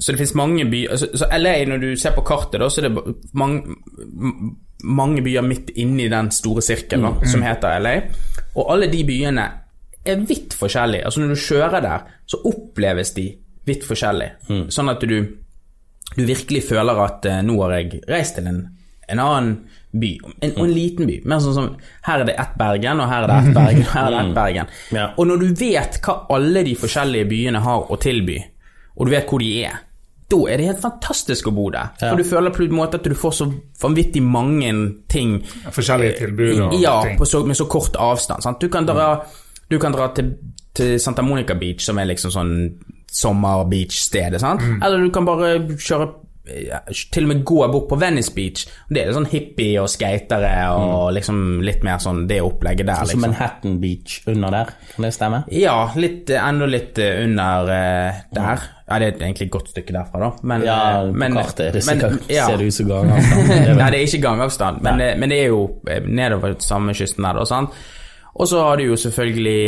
Så 0.00 0.12
det 0.12 0.18
finnes 0.18 0.34
mange 0.34 0.70
byer 0.70 0.96
så, 0.96 1.08
Så 1.14 1.26
LA, 1.38 1.64
når 1.64 1.76
du 1.76 1.96
ser 1.96 2.10
på 2.10 2.20
kartet, 2.20 2.60
da, 2.60 2.68
så 2.68 2.80
er 2.84 2.88
det 2.88 3.14
mange, 3.34 3.62
mange 4.84 5.22
byer 5.22 5.40
midt 5.40 5.70
inni 5.76 6.08
den 6.08 6.30
store 6.30 6.62
sirkelen 6.62 7.14
mm. 7.20 7.26
som 7.26 7.42
heter 7.42 7.78
LA. 7.78 8.00
Og 8.54 8.72
alle 8.72 8.92
de 8.92 9.04
byene 9.04 9.50
er 10.04 10.24
vidt 10.28 10.56
forskjellige. 10.58 11.04
Altså 11.06 11.20
Når 11.20 11.34
du 11.34 11.40
kjører 11.40 11.84
der, 11.84 12.06
så 12.26 12.40
oppleves 12.48 13.14
de 13.16 13.28
vidt 13.68 13.86
forskjellig. 13.86 14.30
Sånn 14.74 14.90
at 14.90 15.04
du, 15.06 15.18
du 16.16 16.24
virkelig 16.26 16.64
føler 16.72 16.98
at 17.04 17.28
eh, 17.30 17.42
nå 17.46 17.58
har 17.62 17.76
jeg 17.78 18.02
reist 18.10 18.38
til 18.38 18.48
en, 18.50 18.64
en 19.08 19.22
annen 19.22 19.52
by, 19.92 20.10
en, 20.40 20.54
og 20.56 20.64
en 20.64 20.72
liten 20.72 21.06
by. 21.06 21.20
Mer 21.28 21.42
sånn 21.44 21.56
som 21.56 21.70
her 22.08 22.24
er 22.24 22.30
det 22.30 22.36
ett 22.40 22.58
Bergen, 22.58 23.02
og 23.04 23.10
her 23.12 23.26
er 23.26 23.30
det 23.30 23.38
ett 23.38 23.54
Bergen, 23.54 23.84
og 23.84 23.94
her 23.94 24.08
er 24.08 24.16
det 24.16 24.20
ett 24.24 24.34
Bergen. 24.40 24.74
Ja. 24.96 25.06
Og 25.14 25.30
når 25.30 25.44
du 25.44 25.48
vet 25.62 26.00
hva 26.02 26.18
alle 26.34 26.66
de 26.66 26.74
forskjellige 26.80 27.30
byene 27.30 27.62
har 27.62 27.92
å 27.92 28.00
tilby, 28.02 28.40
og 28.96 29.08
du 29.08 29.14
vet 29.14 29.30
hvor 29.30 29.42
de 29.42 29.52
er, 29.62 29.80
da 30.32 30.38
er 30.48 30.60
det 30.60 30.68
helt 30.70 30.80
fantastisk 30.80 31.50
å 31.50 31.52
bo 31.54 31.66
der. 31.72 31.92
For 32.00 32.16
du 32.16 32.24
føler 32.24 32.54
på 32.54 32.64
en 32.64 32.76
måte 32.76 32.96
at 32.96 33.04
du 33.04 33.14
får 33.18 33.34
så 33.36 33.46
vanvittig 33.82 34.22
mange 34.24 34.70
ting 35.12 35.34
Forskjellige 35.44 36.22
tilbud 36.22 36.48
og 36.48 36.76
ja, 36.80 36.94
ting. 37.04 37.18
Ja, 37.20 37.42
med 37.50 37.58
så 37.58 37.66
kort 37.68 37.98
avstand. 38.00 38.44
Sant? 38.44 38.62
Du 38.62 38.72
kan 38.72 38.88
dra, 38.88 39.10
du 39.72 39.78
kan 39.82 39.94
dra 39.94 40.10
til, 40.16 40.34
til 40.76 40.98
Santa 41.00 41.24
Monica 41.24 41.56
Beach, 41.58 41.84
som 41.86 41.98
er 41.98 42.10
liksom 42.12 42.34
sånn 42.34 42.52
sommer-beach-stedet, 43.12 44.40
sant? 44.40 44.62
Mm. 44.64 44.82
Eller 44.82 45.06
du 45.06 45.10
kan 45.14 45.26
bare 45.28 45.54
kjøre 45.76 46.10
ja, 46.42 46.80
til 47.14 47.22
og 47.22 47.30
med 47.30 47.42
gå 47.46 47.58
bort 47.70 47.84
på 47.90 47.96
Venice 48.00 48.32
Beach. 48.34 48.64
Det 48.90 48.98
er 48.98 49.10
litt 49.10 49.14
sånn 49.14 49.28
hippie 49.30 49.78
og 49.78 49.86
skatere 49.92 50.50
og 50.74 51.12
liksom 51.14 51.60
litt 51.62 51.84
mer 51.86 52.00
sånn 52.02 52.24
det 52.30 52.40
opplegget 52.42 52.88
der, 52.88 53.04
liksom. 53.06 53.22
Manhattan 53.28 53.76
Beach 53.82 54.16
under 54.32 54.50
der, 54.56 54.72
kan 54.96 55.06
det 55.06 55.12
stemme? 55.14 55.42
Ja, 55.54 55.76
litt, 55.94 56.32
eh, 56.32 56.42
enda 56.42 56.66
litt 56.66 56.98
eh, 56.98 57.22
under 57.22 57.70
uh, 57.70 58.20
der. 58.34 58.66
Ja, 58.88 58.98
det 58.98 59.06
er 59.12 59.22
egentlig 59.22 59.46
et 59.46 59.54
godt 59.54 59.70
stykke 59.72 59.94
derfra, 59.94 60.24
da. 60.26 60.32
Men, 60.50 60.66
Ja, 60.66 60.80
på 61.06 61.16
men, 61.22 61.38
kartet 61.38 61.66
er 61.68 61.78
det 61.78 61.86
men- 61.86 62.20
ja. 62.28 62.50
ser 62.50 62.58
det 62.58 62.66
ut 62.72 62.78
som 62.80 62.90
gangavstand. 62.90 63.56
Nei, 63.78 63.90
det 63.94 64.00
er 64.00 64.06
ikke 64.10 64.24
gangavstand, 64.26 64.82
men, 64.84 65.02
men 65.22 65.32
det 65.32 65.42
er 65.44 65.52
jo 65.54 65.62
nedover 66.10 66.58
samme 66.60 66.96
kysten 66.98 67.28
der, 67.28 67.38
da, 67.38 67.46
sant. 67.48 67.82
Og 68.34 68.48
så 68.48 68.62
har 68.64 68.76
du 68.80 68.84
jo 68.86 68.96
selvfølgelig 68.96 69.60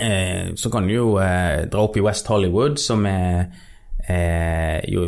eh, 0.00 0.48
Så 0.56 0.70
kan 0.70 0.86
du 0.88 0.94
jo 0.94 1.08
eh, 1.22 1.64
dra 1.70 1.84
opp 1.86 1.96
i 1.96 2.02
West 2.04 2.26
Hollywood, 2.26 2.78
som 2.82 3.06
er 3.06 3.44
eh, 4.08 4.80
jo 4.90 5.06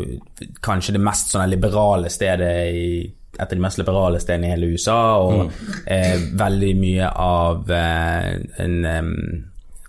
kanskje 0.63 0.95
det 0.95 1.01
mest 1.03 1.33
sånne 1.33 1.49
liberale 1.51 2.09
stedet 2.13 2.53
i 2.71 2.89
et 3.35 3.41
av 3.43 3.51
de 3.51 3.59
mest 3.59 3.77
liberale 3.81 4.19
stedene 4.23 4.47
i 4.47 4.53
hele 4.53 4.69
USA, 4.71 4.99
og 5.19 5.49
eh, 5.91 6.21
veldig 6.39 6.69
mye 6.79 7.09
av 7.19 7.71
eh, 7.75 8.29
en 8.63 8.77
um, 8.85 9.09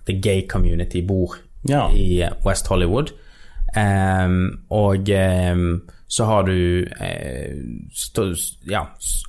the 0.08 0.16
gay 0.18 0.42
community 0.50 1.04
bor 1.06 1.36
Ja. 1.68 1.84
i 1.94 2.24
West 2.44 2.66
Hollywood. 2.66 3.12
Um, 3.76 4.64
og 4.70 5.08
em, 5.10 5.82
så 6.08 6.24
har 6.24 6.42
du 6.46 6.86
eh, 7.00 7.56
stå, 7.94 8.24
Ja, 8.70 8.80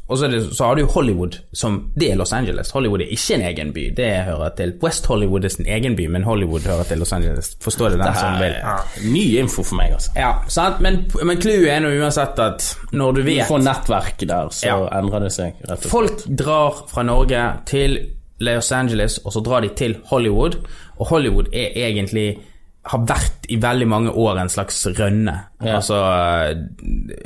og 0.07 0.17
så, 0.17 0.27
det, 0.29 0.43
så 0.55 0.63
har 0.67 0.75
du 0.75 0.85
Hollywood, 0.85 1.39
som 1.53 1.91
Det 1.99 2.11
er 2.11 2.15
Los 2.15 2.33
Angeles. 2.33 2.69
Hollywood 2.71 3.01
er 3.01 3.09
ikke 3.15 3.33
en 3.35 3.41
egen 3.41 3.71
by, 3.73 3.85
det 3.97 4.09
hører 4.27 4.49
til 4.57 4.73
West 4.83 5.05
Hollywood 5.09 5.45
er 5.45 5.49
sin 5.49 5.65
egen 5.65 5.95
by, 5.97 6.05
men 6.07 6.23
Hollywood 6.23 6.61
hører 6.69 6.83
til 6.83 6.97
Los 7.01 7.13
Angeles. 7.13 7.57
Forstår 7.61 7.89
du 7.89 7.97
den 7.97 8.13
som 8.15 8.37
vil. 8.39 8.53
Ja. 8.61 8.75
ny 9.13 9.23
info 9.39 9.63
for 9.63 9.75
meg, 9.79 9.93
altså. 9.97 10.11
Ja, 10.15 10.31
sant? 10.47 10.79
Men, 10.81 10.99
men 11.25 11.41
clouet 11.41 11.65
er 11.73 11.79
nå 11.81 11.89
uansett 11.97 12.39
at 12.39 12.67
når 12.93 13.11
du 13.17 13.21
Du 13.21 13.25
vet 13.31 13.47
får 13.49 13.63
nettverk 13.65 14.19
der, 14.29 14.49
så 14.53 14.67
Ja. 14.67 14.77
endrer 14.99 15.19
det 15.25 15.31
seg, 15.33 15.53
rett 15.63 15.71
og 15.71 15.77
slett. 15.81 15.91
Folk 15.91 16.27
drar 16.45 16.83
fra 16.93 17.03
Norge 17.03 17.41
til 17.65 17.97
Los 18.39 18.71
Angeles, 18.71 19.17
og 19.25 19.33
så 19.33 19.41
drar 19.41 19.61
de 19.65 19.69
til 19.75 19.97
Hollywood. 20.11 20.59
Og 20.99 21.07
Hollywood 21.09 21.47
er 21.53 21.73
egentlig 21.73 22.37
har 22.87 23.03
vært 23.07 23.47
i 23.51 23.57
veldig 23.61 23.87
mange 23.87 24.11
år 24.15 24.39
en 24.41 24.51
slags 24.51 24.79
rønne. 24.97 25.35
Ja. 25.63 25.77
Altså, 25.79 25.97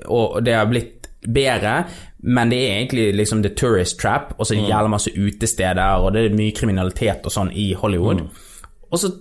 og 0.10 0.40
det 0.46 0.56
har 0.58 0.70
blitt 0.70 1.10
bedre, 1.22 1.84
men 2.26 2.50
det 2.50 2.60
er 2.66 2.78
egentlig 2.80 3.12
liksom 3.14 3.44
the 3.46 3.52
tourist 3.54 4.00
trap, 4.02 4.34
og 4.38 4.46
så 4.46 4.56
er 4.56 4.62
det 4.62 4.72
jævla 4.72 4.90
masse 4.90 5.12
utesteder, 5.14 6.02
og 6.02 6.16
det 6.16 6.26
er 6.26 6.38
mye 6.38 6.56
kriminalitet 6.58 7.28
og 7.30 7.34
sånn 7.34 7.52
i 7.54 7.72
Hollywood. 7.78 8.24
Og 8.90 9.02
så 9.02 9.12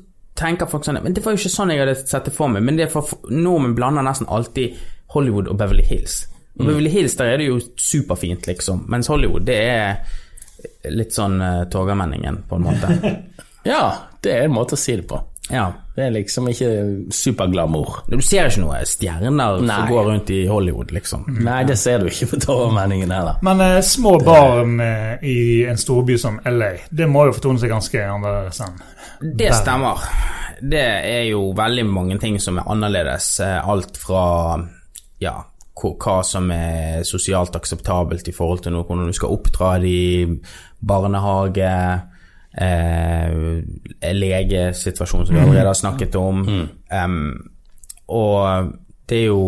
tenker 0.40 0.70
folk 0.70 0.86
sånn 0.86 1.00
Men 1.04 1.14
det 1.14 1.22
var 1.24 1.34
jo 1.34 1.42
ikke 1.42 1.52
sånn 1.52 1.72
jeg 1.74 1.82
hadde 1.82 1.98
sett 2.00 2.30
det 2.30 2.32
for 2.34 2.48
meg. 2.48 2.64
Men 2.64 2.78
det 2.78 2.86
er 2.86 2.92
for 2.92 3.28
nordmenn 3.28 3.76
blander 3.76 4.06
nesten 4.06 4.28
alltid 4.32 4.78
Hollywood 5.14 5.50
og 5.50 5.58
Beverly 5.60 5.84
Hills. 5.84 6.22
Og 6.58 6.66
Beverly 6.66 6.90
Hills 6.92 7.16
der 7.18 7.34
er 7.34 7.40
det 7.40 7.50
jo 7.50 7.60
superfint, 7.76 8.48
liksom. 8.48 8.86
Mens 8.90 9.10
Hollywood, 9.12 9.44
det 9.48 9.58
er 9.60 10.90
litt 10.92 11.14
sånn 11.16 11.38
uh, 11.40 11.64
Torgallmenningen, 11.72 12.44
på 12.48 12.60
en 12.60 12.68
måte. 12.70 12.94
Ja, 13.60 14.08
det 14.24 14.32
er 14.32 14.46
en 14.46 14.54
måte 14.56 14.72
å 14.72 14.80
si 14.80 14.94
det 14.96 15.02
på. 15.04 15.18
Ja. 15.52 15.68
Det 15.96 16.06
er 16.06 16.12
liksom 16.14 16.46
ikke 16.48 16.68
superglamour. 17.12 17.98
Du 18.08 18.20
ser 18.24 18.48
ikke 18.48 18.62
noe 18.62 18.78
stjerner 18.88 19.58
Nei. 19.60 19.74
som 19.74 19.90
går 19.90 20.06
rundt 20.08 20.30
i 20.32 20.38
Hollywood, 20.48 20.94
liksom. 20.96 21.26
Nei, 21.44 21.58
det 21.68 21.76
ser 21.76 22.00
du 22.00 22.08
ikke 22.08 22.30
på 22.30 22.40
Torgallmenningen 22.46 23.12
heller. 23.12 23.42
Men 23.44 23.60
eh, 23.64 23.80
små 23.84 24.14
barn 24.24 24.78
eh, 24.80 25.20
i 25.26 25.38
en 25.68 25.80
storby 25.80 26.16
som 26.20 26.40
LA, 26.46 26.72
det 26.88 27.08
må 27.10 27.26
jo 27.28 27.36
fortone 27.36 27.60
seg 27.60 27.74
ganske 27.74 28.06
annerledes 28.06 28.62
enn 28.64 28.80
Det 29.36 29.52
stemmer. 29.58 30.06
Det 30.60 30.86
er 31.10 31.24
jo 31.30 31.50
veldig 31.56 31.86
mange 31.88 32.18
ting 32.22 32.40
som 32.40 32.60
er 32.60 32.68
annerledes. 32.70 33.32
Eh, 33.44 33.58
Alt 33.68 34.00
fra 34.00 34.24
ja, 35.20 35.36
hva 35.80 36.20
som 36.26 36.48
er 36.52 37.04
sosialt 37.08 37.56
akseptabelt 37.56 38.28
i 38.28 38.34
forhold 38.36 38.64
til 38.64 38.74
noe, 38.74 38.86
hvordan 38.88 39.08
du 39.10 39.16
skal 39.16 39.32
oppdra 39.36 39.74
de 39.82 40.40
barnehage, 40.80 41.72
eh, 42.56 44.12
legesituasjonen 44.12 45.26
som 45.26 45.36
vi 45.36 45.42
allerede 45.42 45.66
har 45.66 45.78
snakket 45.78 46.16
om. 46.16 46.46
Em, 46.90 47.20
og 48.10 48.72
det 49.06 49.18
er 49.18 49.28
jo 49.28 49.42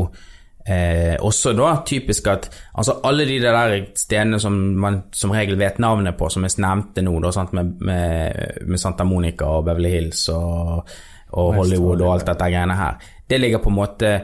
eh, 0.67 1.17
også 1.21 1.55
da 1.59 1.73
typisk 1.87 2.29
at 2.31 2.49
altså 2.75 2.99
alle 3.07 3.27
de 3.27 3.38
der 3.43 3.79
stedene 3.99 4.41
som 4.43 4.59
man 4.79 5.03
som 5.12 5.35
regel 5.35 5.59
vet 5.59 5.81
navnet 5.83 6.19
på, 6.19 6.29
som 6.31 6.47
jeg 6.47 6.62
nevnte 6.62 7.03
nå, 7.03 7.17
da, 7.23 7.47
med, 7.53 7.73
med, 7.81 8.61
med 8.67 8.81
Santa 8.81 9.05
Monica 9.05 9.51
og 9.59 9.67
Beverly 9.67 9.97
Hills 9.97 10.29
og, 10.35 10.87
og 11.33 11.57
Hollywood 11.59 12.05
og 12.05 12.15
alt 12.15 12.31
dette 12.31 12.53
greiene 12.53 12.79
her, 12.79 13.03
det 13.29 13.41
ligger 13.41 13.62
på 13.62 13.73
en 13.73 13.79
måte 13.81 14.15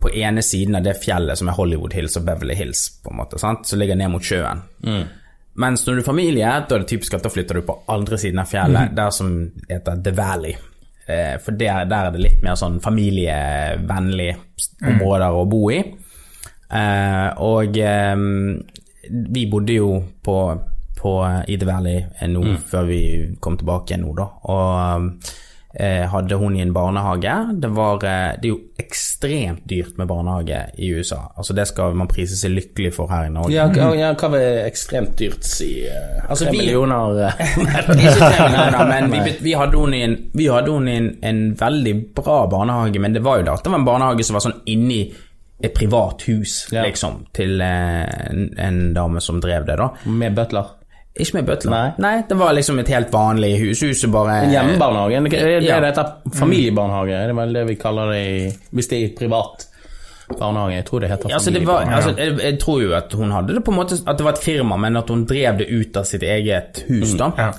på 0.00 0.10
ene 0.12 0.42
siden 0.44 0.76
av 0.76 0.84
det 0.84 0.98
fjellet 1.00 1.38
som 1.38 1.48
er 1.48 1.56
Hollywood 1.56 1.94
Hills 1.96 2.18
og 2.18 2.26
Beverly 2.26 2.54
Hills, 2.54 2.88
på 3.02 3.10
en 3.10 3.20
måte, 3.20 3.40
sant? 3.40 3.66
som 3.66 3.80
ligger 3.80 3.96
ned 3.98 4.12
mot 4.12 4.24
sjøen. 4.24 4.60
Mens 5.56 5.86
når 5.86 5.98
du 5.98 6.02
er 6.02 6.06
familie, 6.06 6.54
da 6.68 6.76
er 6.76 6.84
det 6.84 6.90
typisk 6.90 7.16
at 7.16 7.24
da 7.24 7.32
flytter 7.32 7.60
du 7.60 7.66
på 7.66 7.78
andre 7.92 8.18
siden 8.20 8.42
av 8.42 8.50
fjellet, 8.50 8.92
der 8.96 9.12
som 9.14 9.30
heter 9.68 10.02
The 10.04 10.12
Valley. 10.16 10.56
Eh, 11.06 11.36
for 11.42 11.56
der, 11.56 11.86
der 11.88 12.08
er 12.08 12.14
det 12.14 12.22
litt 12.24 12.42
mer 12.44 12.58
sånn 12.58 12.80
familievennlige 12.84 14.36
områder 14.92 15.38
å 15.38 15.46
bo 15.48 15.62
i. 15.72 15.80
Eh, 16.66 17.28
og 17.46 17.78
eh, 17.78 18.14
vi 19.36 19.46
bodde 19.50 19.78
jo 19.78 19.90
på, 20.22 20.36
på 20.98 21.16
i 21.46 21.56
The 21.56 21.68
Valley 21.68 22.04
nå 22.32 22.42
mm. 22.42 22.56
før 22.68 22.88
vi 22.90 23.02
kom 23.40 23.58
tilbake 23.60 24.00
nå, 24.02 24.12
da. 24.18 24.30
Og 24.52 24.70
eh, 24.82 25.34
hadde 26.08 26.34
hun 26.40 26.56
i 26.56 26.60
en 26.62 26.72
barnehage. 26.72 27.32
Det, 27.60 27.68
var, 27.76 27.96
eh, 28.04 28.36
det 28.40 28.48
er 28.48 28.52
jo 28.54 28.60
ekstremt 28.80 29.64
dyrt 29.68 29.98
med 29.98 30.08
barnehage 30.08 30.60
i 30.78 30.88
USA. 30.96 31.18
Altså 31.36 31.52
Det 31.56 31.66
skal 31.68 31.94
man 31.94 32.08
prise 32.08 32.36
seg 32.36 32.50
lykkelig 32.54 32.94
for 32.96 33.08
her 33.12 33.26
i 33.26 33.32
Norge. 33.34 33.52
Ja, 33.52 33.66
hva- 33.68 33.92
ja, 33.98 34.14
hva 34.14 34.30
vil 34.32 34.62
ekstremt 34.64 35.16
dyrt 35.20 35.44
si? 35.44 35.84
eh, 35.86 36.24
Altså, 36.30 36.48
vi- 36.50 36.58
millioner 36.58 37.26
eh, 37.28 38.86
men 38.88 39.10
vi, 39.12 39.36
vi 39.40 39.52
hadde 39.54 39.78
henne 39.80 39.96
i, 39.96 40.02
en, 40.02 40.16
hadde 40.52 40.72
henne 40.72 40.90
i 40.90 40.96
en, 40.96 41.10
en 41.22 41.42
veldig 41.60 41.94
bra 42.16 42.46
barnehage, 42.50 42.98
men 43.00 43.12
det 43.16 43.22
var 43.24 43.38
jo 43.40 43.46
da 43.50 43.56
det 43.62 43.70
var 43.72 43.78
en 43.80 43.84
barnehage 43.88 44.24
som 44.26 44.34
var 44.38 44.44
sånn 44.46 44.60
inni 44.66 45.00
et 45.64 45.72
privat 45.74 46.20
hus, 46.28 46.66
Ja. 46.72 46.82
liksom, 46.84 47.22
til 47.36 47.60
eh, 47.64 48.02
en, 48.30 48.50
en 48.60 48.80
dame 48.96 49.20
som 49.24 49.38
drev 49.40 49.64
det, 49.68 49.76
da. 49.80 49.90
med 50.04 50.34
butler? 50.36 50.74
Ikke 51.18 51.38
med 51.38 51.46
butler. 51.48 51.94
Nei. 51.98 52.16
det 52.28 52.36
var 52.36 52.52
liksom 52.52 52.78
et 52.82 52.88
helt 52.92 53.12
vanlig 53.12 53.54
hus. 53.60 53.80
Huset 53.86 54.12
bare 54.12 54.42
En 54.44 54.50
hjemmebarnehage? 54.52 55.22
Det 55.24 55.30
det 55.30 55.62
Ja. 55.64 55.80
det 55.80 55.92
heter 55.94 56.12
familiebarnehage? 56.34 57.22
Det 57.22 57.30
er 57.30 57.38
vel 57.40 57.52
det 57.56 57.66
vi 57.68 57.74
kaller 57.80 58.12
det 58.12 58.20
i, 58.26 58.52
hvis 58.72 58.88
det 58.88 58.98
er 58.98 59.06
i 59.06 59.14
privat 59.16 59.66
barnehage. 60.38 60.74
Jeg 60.74 60.84
tror 60.84 61.00
det 61.00 61.10
heter 61.10 61.28
Ja, 61.30 61.34
altså 61.38 61.50
det 61.54 61.66
var, 61.66 61.84
altså, 61.86 62.14
jeg, 62.18 62.38
jeg 62.42 62.58
tror 62.60 62.82
jo 62.82 62.92
at 62.94 63.12
hun 63.12 63.30
hadde 63.30 63.54
det 63.54 63.64
på 63.64 63.70
en 63.70 63.78
måte 63.78 63.98
At 64.06 64.18
det 64.18 64.24
var 64.26 64.32
et 64.32 64.42
firma, 64.44 64.76
men 64.76 64.96
at 64.96 65.08
hun 65.08 65.24
drev 65.24 65.58
det 65.58 65.68
ut 65.70 65.96
av 65.96 66.04
sitt 66.04 66.22
eget 66.22 66.84
hus, 66.88 67.14
da. 67.18 67.30
Ja. 67.38 67.50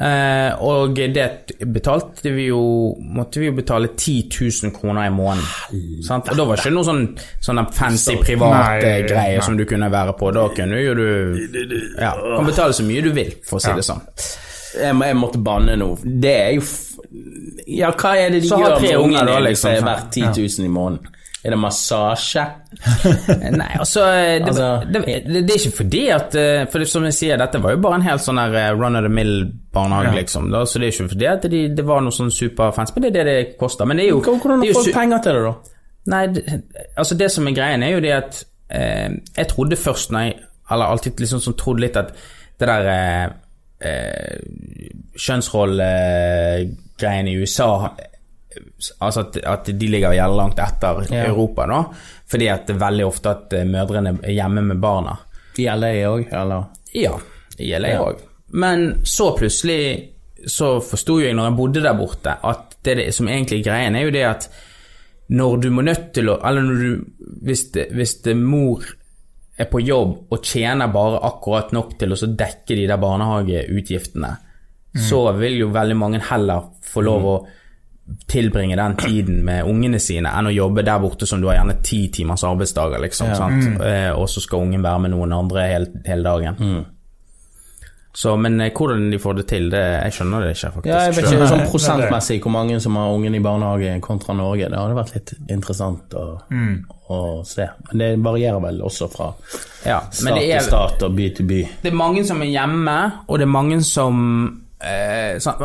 Eh, 0.00 0.62
og 0.66 0.96
det 1.14 1.54
betalte 1.70 2.32
vi 2.34 2.48
jo 2.48 2.96
Måtte 3.14 3.38
vi 3.38 3.46
jo 3.46 3.52
betale 3.54 3.92
10 3.94 4.24
000 4.64 4.72
kroner 4.74 5.06
i 5.06 5.12
måneden. 5.14 6.02
Sant? 6.02 6.28
Og 6.32 6.36
da 6.40 6.46
var 6.48 6.58
det 6.58 6.64
ikke 6.64 6.72
noe 6.74 6.86
sånn, 6.88 7.04
sånn 7.46 7.60
fancy 7.76 8.16
private 8.18 8.80
Nei, 8.82 8.96
greier 9.06 9.38
nei. 9.38 9.44
som 9.46 9.54
du 9.56 9.62
kunne 9.70 9.86
være 9.94 10.16
på. 10.18 10.32
Da 10.34 10.48
kunne 10.56 10.80
jo 10.82 10.96
du 10.98 11.06
Ja, 12.00 12.10
kan 12.18 12.48
betale 12.50 12.74
så 12.74 12.82
mye 12.86 13.04
du 13.06 13.12
vil, 13.14 13.30
for 13.46 13.60
å 13.60 13.62
si 13.62 13.70
Ja. 13.70 13.76
det 13.78 13.86
sånn. 13.86 14.02
Jeg, 14.82 14.94
må, 14.98 15.06
jeg 15.06 15.16
måtte 15.20 15.38
banne 15.46 15.76
nå. 15.78 15.92
Det 16.02 16.34
er 16.40 16.52
jo 16.58 16.64
f 16.66 16.74
Ja, 17.70 17.92
hva 17.94 18.16
er 18.18 18.30
det 18.34 18.42
de 18.42 18.48
Så 18.50 18.56
har 18.58 18.72
gjør 18.74 18.78
tre 18.80 18.88
med 18.96 19.04
ungene 19.04 19.40
liksom, 19.46 19.76
som 19.78 19.78
er 19.78 19.92
verdt 19.92 20.10
10 20.18 20.42
000 20.58 20.66
i 20.66 20.72
måneden? 20.74 21.13
Er 21.44 21.52
det 21.52 21.58
massasje? 21.60 22.40
Nei, 23.60 23.72
altså 23.76 24.00
det, 24.00 24.48
Altså, 24.48 24.68
det, 24.88 25.00
det, 25.04 25.42
det 25.44 25.52
er 25.52 25.58
ikke 25.60 25.76
fordi 25.76 26.00
at 26.14 26.32
eh, 26.40 26.62
For 26.72 26.80
det, 26.80 26.86
som 26.88 27.04
jeg 27.04 27.12
sier, 27.18 27.36
dette 27.40 27.60
var 27.60 27.70
jo 27.74 27.82
bare 27.84 27.98
en 28.00 28.06
helt 28.06 28.24
sånn 28.24 28.40
der 28.40 28.52
eh, 28.62 28.70
run 28.72 28.96
of 28.96 29.04
the 29.04 29.10
mill-barnehage, 29.12 30.14
liksom. 30.16 30.48
Da, 30.54 30.58
så 30.64 30.80
det 30.80 30.86
er 30.88 30.92
ikke 30.94 31.12
fordi 31.12 31.26
at 31.28 31.44
de, 31.52 31.60
det 31.76 31.84
var 31.84 32.00
noe 32.04 32.16
sånn 32.16 32.32
superfans, 32.32 32.94
men 32.96 33.02
det 33.04 33.10
er 33.12 33.16
det 33.18 33.24
det 33.28 33.36
koster. 33.60 33.84
Men 33.88 33.96
det 34.00 34.04
er 34.06 34.10
jo, 34.14 34.20
Hvordan 34.24 34.64
jo 34.64 34.72
folk 34.78 34.96
penger 34.96 35.18
til 35.26 35.32
det, 35.36 35.42
da? 35.44 35.52
Nei, 36.14 36.24
det, 36.32 36.40
altså 37.00 37.14
det 37.20 37.28
som 37.32 37.48
er 37.48 37.56
greien, 37.56 37.82
er 37.84 37.90
jo 37.94 38.04
det 38.04 38.14
at 38.16 38.32
eh, 38.72 39.10
Jeg 39.36 39.46
trodde 39.52 39.76
først, 39.80 40.08
når 40.12 40.20
jeg 40.26 40.32
Eller 40.72 40.86
alltid 40.92 41.12
liksom 41.20 41.40
sånn 41.44 41.60
trodde 41.60 41.82
litt 41.84 41.96
at 42.00 42.08
det 42.60 42.66
der 42.70 42.84
eh, 42.88 43.26
eh, 43.84 44.36
kjønnsrollegreiene 45.20 47.30
i 47.32 47.38
USA 47.42 47.70
Altså 49.00 49.20
at, 49.26 49.36
at 49.44 49.70
de 49.78 49.88
ligger 49.90 50.12
jævlig 50.16 50.36
langt 50.36 50.58
etter 50.62 51.04
Ja. 51.10 51.26
Europa, 51.28 51.66
da. 51.66 51.82
Fordi 52.30 52.48
at 52.52 52.66
det 52.66 52.76
er 52.76 52.82
veldig 52.86 53.06
ofte 53.06 53.30
at 53.30 53.52
eh, 53.52 53.64
mødrene 53.68 54.18
er 54.22 54.36
hjemme 54.36 54.62
med 54.62 54.80
barna. 54.82 55.16
I 55.58 55.68
LA 55.70 55.92
òg, 56.10 56.26
eller? 56.32 56.64
Ja, 56.94 57.14
i 57.58 57.70
LA 57.78 57.94
òg. 58.00 58.20
Ja. 58.20 58.30
Men 58.54 59.00
så 59.04 59.32
plutselig 59.38 60.10
så 60.46 60.76
forsto 60.84 61.18
jeg 61.22 61.34
når 61.34 61.48
jeg 61.48 61.56
bodde 61.56 61.82
der 61.82 61.96
borte, 61.96 62.34
at 62.44 62.76
det, 62.84 62.98
det 63.00 63.14
som 63.16 63.28
egentlig 63.28 63.62
er 63.62 63.68
greien, 63.70 63.96
er 63.96 64.04
jo 64.06 64.12
det 64.14 64.24
at 64.28 64.48
når 65.34 65.56
du 65.62 65.70
må 65.72 65.82
nødt 65.86 66.10
til 66.12 66.28
å 66.28 66.34
Eller 66.44 66.66
når 66.66 66.80
du 66.82 67.04
Hvis, 67.48 67.62
det, 67.72 67.86
hvis 67.96 68.18
det 68.26 68.34
mor 68.36 68.84
er 69.56 69.68
på 69.70 69.80
jobb 69.80 70.32
og 70.34 70.42
tjener 70.44 70.90
bare 70.92 71.22
akkurat 71.24 71.72
nok 71.72 71.94
til 71.98 72.12
å 72.12 72.18
så 72.18 72.26
dekke 72.26 72.74
de 72.76 72.84
der 72.90 72.98
barnehageutgiftene, 73.00 74.32
så 75.08 75.20
vil 75.38 75.60
jo 75.60 75.68
veldig 75.74 75.96
mange 75.96 76.20
heller 76.28 76.66
få 76.82 77.04
lov 77.06 77.24
å 77.30 77.34
tilbringe 78.28 78.76
den 78.76 78.96
tiden 78.96 79.44
med 79.44 79.64
ungene 79.68 79.98
sine 80.02 80.32
enn 80.36 80.50
å 80.50 80.52
jobbe 80.52 80.84
der 80.84 81.00
borte 81.00 81.28
som 81.28 81.40
du 81.40 81.48
har 81.48 81.58
gjerne 81.58 81.78
ti 81.84 82.02
timers 82.12 82.44
arbeidsdager, 82.44 83.00
liksom. 83.00 83.30
Sant? 83.36 83.80
Eh, 83.80 84.10
og 84.12 84.28
så 84.30 84.42
skal 84.44 84.66
ungen 84.66 84.84
være 84.84 85.06
med 85.06 85.14
noen 85.14 85.32
andre 85.32 85.68
hele, 85.70 86.02
hele 86.04 86.26
dagen. 86.26 86.84
Så, 88.14 88.36
men 88.36 88.60
eh, 88.60 88.70
hvordan 88.70 89.08
de 89.10 89.18
får 89.18 89.40
det 89.40 89.44
til, 89.50 89.70
det, 89.72 89.80
jeg 90.04 90.14
skjønner 90.14 90.44
det 90.44 90.50
ikke, 90.54 90.68
faktisk. 90.76 90.90
Ja, 90.92 90.98
jeg 91.08 91.16
vet 91.16 91.32
ikke 91.32 91.48
sånn 91.50 91.64
prosentmessig 91.72 92.36
hvor 92.44 92.52
mange 92.54 92.76
som 92.82 92.98
har 93.00 93.14
ungen 93.14 93.34
i 93.34 93.40
barnehage 93.42 93.96
kontra 94.04 94.36
Norge. 94.38 94.68
Det 94.70 94.78
hadde 94.78 94.98
vært 95.00 95.14
litt 95.16 95.32
interessant 95.50 96.14
å, 96.20 96.26
å 97.10 97.18
se. 97.48 97.66
Men 97.88 98.02
det 98.04 98.10
varierer 98.22 98.60
vel 98.62 98.84
også 98.86 99.08
fra 99.10 99.32
ja, 99.82 99.98
stat 100.12 100.38
det 100.38 100.44
til 100.44 100.68
stat 100.68 101.02
og 101.08 101.16
by 101.16 101.30
til 101.40 101.48
by. 101.48 101.62
det 101.82 101.90
er 101.90 101.98
mange 102.04 102.22
som 102.28 102.44
er 102.44 102.52
hjemme, 102.52 102.98
og 103.26 103.40
det 103.40 103.48
er 103.48 103.56
mange 103.56 103.80
som 103.88 104.20
eh, 104.84 105.36
og 105.58 105.60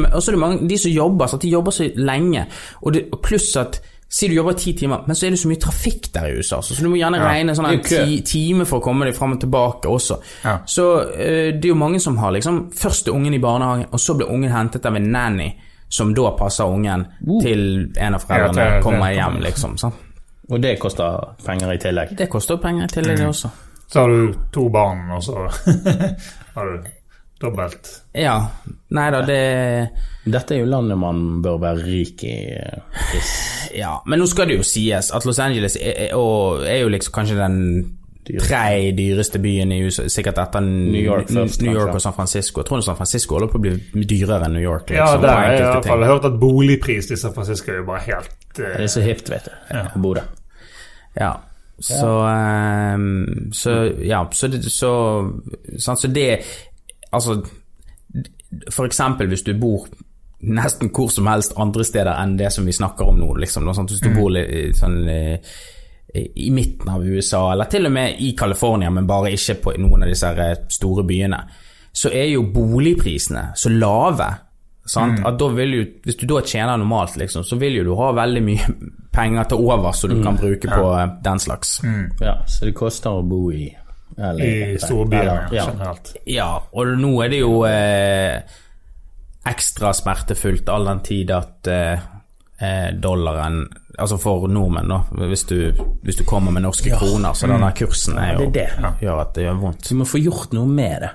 med, 0.00 0.12
også 0.12 0.30
er 0.30 0.36
det 0.36 0.40
mange, 0.40 0.68
De 0.68 0.78
som 0.78 0.90
jobber, 0.90 1.26
så 1.26 1.36
de 1.42 1.48
jobber 1.48 1.70
så 1.70 1.90
lenge. 1.96 2.46
Og, 2.82 2.94
det, 2.94 3.06
pluss 3.22 3.56
at 3.56 3.80
Si 4.08 4.28
du 4.28 4.36
jobber 4.36 4.54
ti 4.54 4.70
timer, 4.72 5.00
men 5.06 5.16
så 5.18 5.26
er 5.26 5.32
det 5.34 5.38
så 5.40 5.48
mye 5.50 5.58
trafikk 5.58 6.12
der 6.14 6.28
i 6.28 6.36
USA, 6.38 6.60
så, 6.62 6.76
så 6.76 6.84
du 6.84 6.92
må 6.92 6.98
gjerne 7.00 7.18
regne 7.18 7.56
sånn 7.58 7.66
en 7.66 7.80
ti, 7.82 8.20
time 8.22 8.62
for 8.64 8.78
å 8.78 8.84
komme 8.84 9.08
deg 9.08 9.16
fram 9.16 9.34
og 9.34 9.40
tilbake 9.42 9.90
også. 9.90 10.18
Ja. 10.44 10.52
Så 10.62 10.84
eh, 11.10 11.48
det 11.50 11.66
er 11.66 11.72
jo 11.72 11.78
mange 11.80 11.98
som 12.00 12.14
har 12.22 12.30
liksom 12.36 12.68
først 12.70 13.10
er 13.10 13.16
ungen 13.18 13.34
i 13.34 13.42
barnehagen, 13.42 13.88
og 13.90 14.00
så 14.00 14.14
blir 14.14 14.30
ungen 14.30 14.54
hentet 14.54 14.86
av 14.86 14.94
en 14.94 15.10
nanny, 15.10 15.48
som 15.90 16.14
da 16.14 16.30
passer 16.38 16.70
ungen 16.70 17.02
til 17.42 17.66
en 17.98 18.14
av 18.14 18.22
foreldrene 18.22 18.76
Ja, 18.76 18.80
kommer 18.86 19.10
hjem, 19.10 19.40
liksom. 19.42 19.74
Sant? 19.82 20.06
Og 20.54 20.62
det 20.62 20.76
koster 20.78 21.34
penger 21.42 21.74
i 21.74 21.78
tillegg. 21.82 22.14
Det 22.18 22.30
koster 22.30 22.62
penger 22.62 22.86
i 22.86 22.92
tillegg, 22.94 23.18
det 23.18 23.26
også. 23.26 23.50
Så 23.90 24.04
har 24.04 24.14
du 24.14 24.34
to 24.54 24.68
barn, 24.70 25.02
og 25.14 25.22
så 25.22 25.48
har 26.54 26.70
du 26.70 26.86
dobbelt. 27.40 27.90
Ja. 28.16 28.36
Nei 28.96 29.10
da, 29.12 29.20
det 29.26 29.40
Dette 30.26 30.56
er 30.56 30.62
jo 30.62 30.70
landet 30.70 30.98
man 30.98 31.42
bør 31.44 31.58
være 31.62 31.84
rik 31.84 32.24
i. 32.26 32.36
eh, 32.56 33.28
Ja, 33.82 33.98
men 34.06 34.22
nå 34.22 34.26
skal 34.30 34.48
det 34.50 34.56
jo 34.60 34.66
sies 34.66 35.12
at 35.14 35.26
Los 35.28 35.38
Angeles 35.42 35.76
er, 35.76 36.08
er, 36.08 36.16
og 36.16 36.64
er 36.66 36.80
jo 36.82 36.90
liksom 36.90 37.14
kanskje 37.14 37.38
den 37.38 37.60
tre 38.26 38.90
dyreste 38.96 39.38
byen 39.38 39.70
i 39.70 39.82
USA, 39.86 40.08
sikkert 40.10 40.40
etter 40.42 40.64
New 40.64 41.02
York 41.02 41.28
først, 41.30 41.62
New 41.62 41.74
York 41.76 41.94
og 41.94 42.02
San 42.02 42.14
Francisco. 42.16 42.60
Jeg 42.60 42.66
tror 42.70 42.80
San 42.82 42.98
Francisco 42.98 43.36
holder 43.36 43.52
på 43.52 43.60
å 43.60 43.62
bli 43.62 44.06
dyrere 44.08 44.48
enn 44.48 44.56
New 44.56 44.64
York. 44.64 44.90
Ja, 44.96 45.12
det 45.14 45.22
der 45.22 45.28
på 45.28 45.34
har 45.36 45.50
jeg 45.52 45.60
i 45.60 45.66
hvert 45.68 45.90
fall 45.92 46.06
hørt 46.08 46.26
at 46.26 46.40
boligpris 46.40 47.10
i 47.14 47.20
San 47.20 47.34
Francisco 47.36 47.70
er 47.70 47.82
jo 47.82 47.86
bare 47.86 48.02
helt 48.08 48.32
Det 48.56 48.66
eh, 48.72 48.80
er 48.82 48.90
så 48.90 49.04
hipt, 49.04 49.30
vet 49.30 49.46
du. 49.46 49.78
å 49.84 50.02
bo 50.02 50.16
der. 50.18 50.32
Ja. 51.16 51.34
Så, 51.78 52.08
um, 52.96 53.52
så 53.52 53.76
Ja, 54.00 54.24
så 54.32 54.48
det, 54.48 54.64
så, 54.72 54.90
sant, 55.78 56.00
så 56.00 56.08
det 56.08 56.30
Altså, 57.16 57.40
for 58.70 58.86
eksempel 58.86 59.30
hvis 59.32 59.44
du 59.46 59.54
bor 59.58 59.88
nesten 60.46 60.90
hvor 60.94 61.08
som 61.10 61.26
helst 61.30 61.56
andre 61.58 61.84
steder 61.84 62.12
enn 62.20 62.36
det 62.38 62.50
som 62.52 62.66
vi 62.68 62.74
snakker 62.76 63.08
om 63.08 63.18
nå, 63.20 63.30
liksom. 63.40 63.66
sant? 63.74 63.90
Hvis 63.90 64.04
du 64.04 64.12
bor 64.14 64.30
litt 64.34 64.76
sånn 64.78 65.00
eh, 65.08 65.56
i 66.16 66.50
midten 66.54 66.88
av 66.88 67.04
USA, 67.04 67.52
eller 67.52 67.68
til 67.72 67.88
og 67.88 67.92
med 67.92 68.20
i 68.24 68.32
California, 68.38 68.90
men 68.92 69.08
bare 69.08 69.32
ikke 69.36 69.58
på 69.64 69.76
noen 69.82 70.06
av 70.06 70.12
disse 70.12 70.32
store 70.78 71.04
byene, 71.08 71.40
så 71.92 72.12
er 72.12 72.28
jo 72.30 72.44
boligprisene 72.52 73.50
så 73.56 73.72
lave. 73.72 74.28
Sant? 74.86 75.18
At 75.26 75.38
da 75.40 75.48
vil 75.50 75.74
jo, 75.74 75.86
hvis 76.04 76.18
du 76.20 76.26
da 76.30 76.42
tjener 76.46 76.78
normalt, 76.78 77.16
liksom, 77.18 77.44
så 77.44 77.58
vil 77.60 77.80
jo 77.80 77.88
du 77.88 77.94
ha 77.98 78.12
veldig 78.16 78.42
mye 78.44 78.68
penger 79.16 79.50
til 79.50 79.64
over 79.66 79.96
som 79.96 80.12
du 80.12 80.20
kan 80.22 80.38
bruke 80.38 80.68
på 80.70 80.92
eh, 80.94 81.08
den 81.24 81.42
slags. 81.42 81.80
Ja, 82.22 82.38
så 82.46 82.68
det 82.68 82.76
koster 82.76 83.18
å 83.18 83.24
bo 83.26 83.48
i. 83.52 83.66
i 84.40 84.78
storbyene 84.80 85.48
ja. 85.52 85.66
generelt. 85.66 86.14
Ja, 86.24 86.50
og 86.72 86.92
nå 86.98 87.12
er 87.24 87.32
det 87.32 87.40
jo 87.42 87.58
eh, 87.68 88.38
ekstra 89.46 89.92
smertefullt 89.96 90.68
all 90.72 90.88
den 90.88 91.02
tid 91.06 91.32
at 91.36 91.70
eh, 91.72 92.06
eh, 92.60 92.92
dollaren 92.92 93.66
Altså 93.96 94.18
for 94.20 94.42
nordmenn, 94.52 94.90
da, 94.92 95.24
hvis 95.24 95.46
du, 95.48 95.54
hvis 96.04 96.18
du 96.18 96.26
kommer 96.28 96.52
med 96.52 96.66
norske 96.66 96.90
kroner, 97.00 97.32
så 97.32 97.48
denne 97.48 97.70
kursen 97.72 98.18
er 98.20 98.34
jo, 98.34 98.50
det 98.52 98.66
er 98.66 98.74
det. 98.76 98.90
gjør 99.06 99.22
at 99.22 99.30
det 99.32 99.46
gjør 99.46 99.62
vondt. 99.62 99.86
Så 99.86 99.94
vi 99.94 99.96
må 100.02 100.06
få 100.10 100.20
gjort 100.20 100.52
noe 100.52 100.68
med 100.68 101.00
det. 101.00 101.08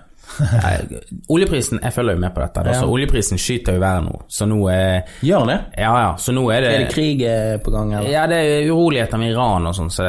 Oljeprisen, 1.30 1.80
Jeg 1.84 1.94
følger 1.94 2.14
jo 2.16 2.20
med 2.20 2.34
på 2.36 2.42
dette. 2.42 2.64
Da, 2.64 2.74
så 2.74 2.86
Ja. 2.86 2.90
Oljeprisen 2.92 3.38
skyter 3.38 3.74
jo 3.78 3.80
været 3.80 4.04
nå. 4.06 4.22
Så 4.28 4.46
nå 4.50 4.60
er 4.72 5.02
Gjør 5.22 5.46
det? 5.48 5.58
Ja, 5.78 5.92
ja. 6.02 6.16
Så 6.18 6.34
nå 6.34 6.44
er 6.52 6.62
det 6.62 6.72
Er 6.74 6.80
det 6.86 6.90
krig 6.94 7.22
eh, 7.28 7.58
på 7.64 7.72
gang, 7.72 7.94
eller? 7.94 8.10
Ja, 8.10 8.26
det 8.28 8.38
er 8.38 8.72
uroligheter 8.72 9.18
med 9.22 9.32
Iran 9.32 9.68
og 9.68 9.76
sånn. 9.76 9.90
Så 9.92 10.04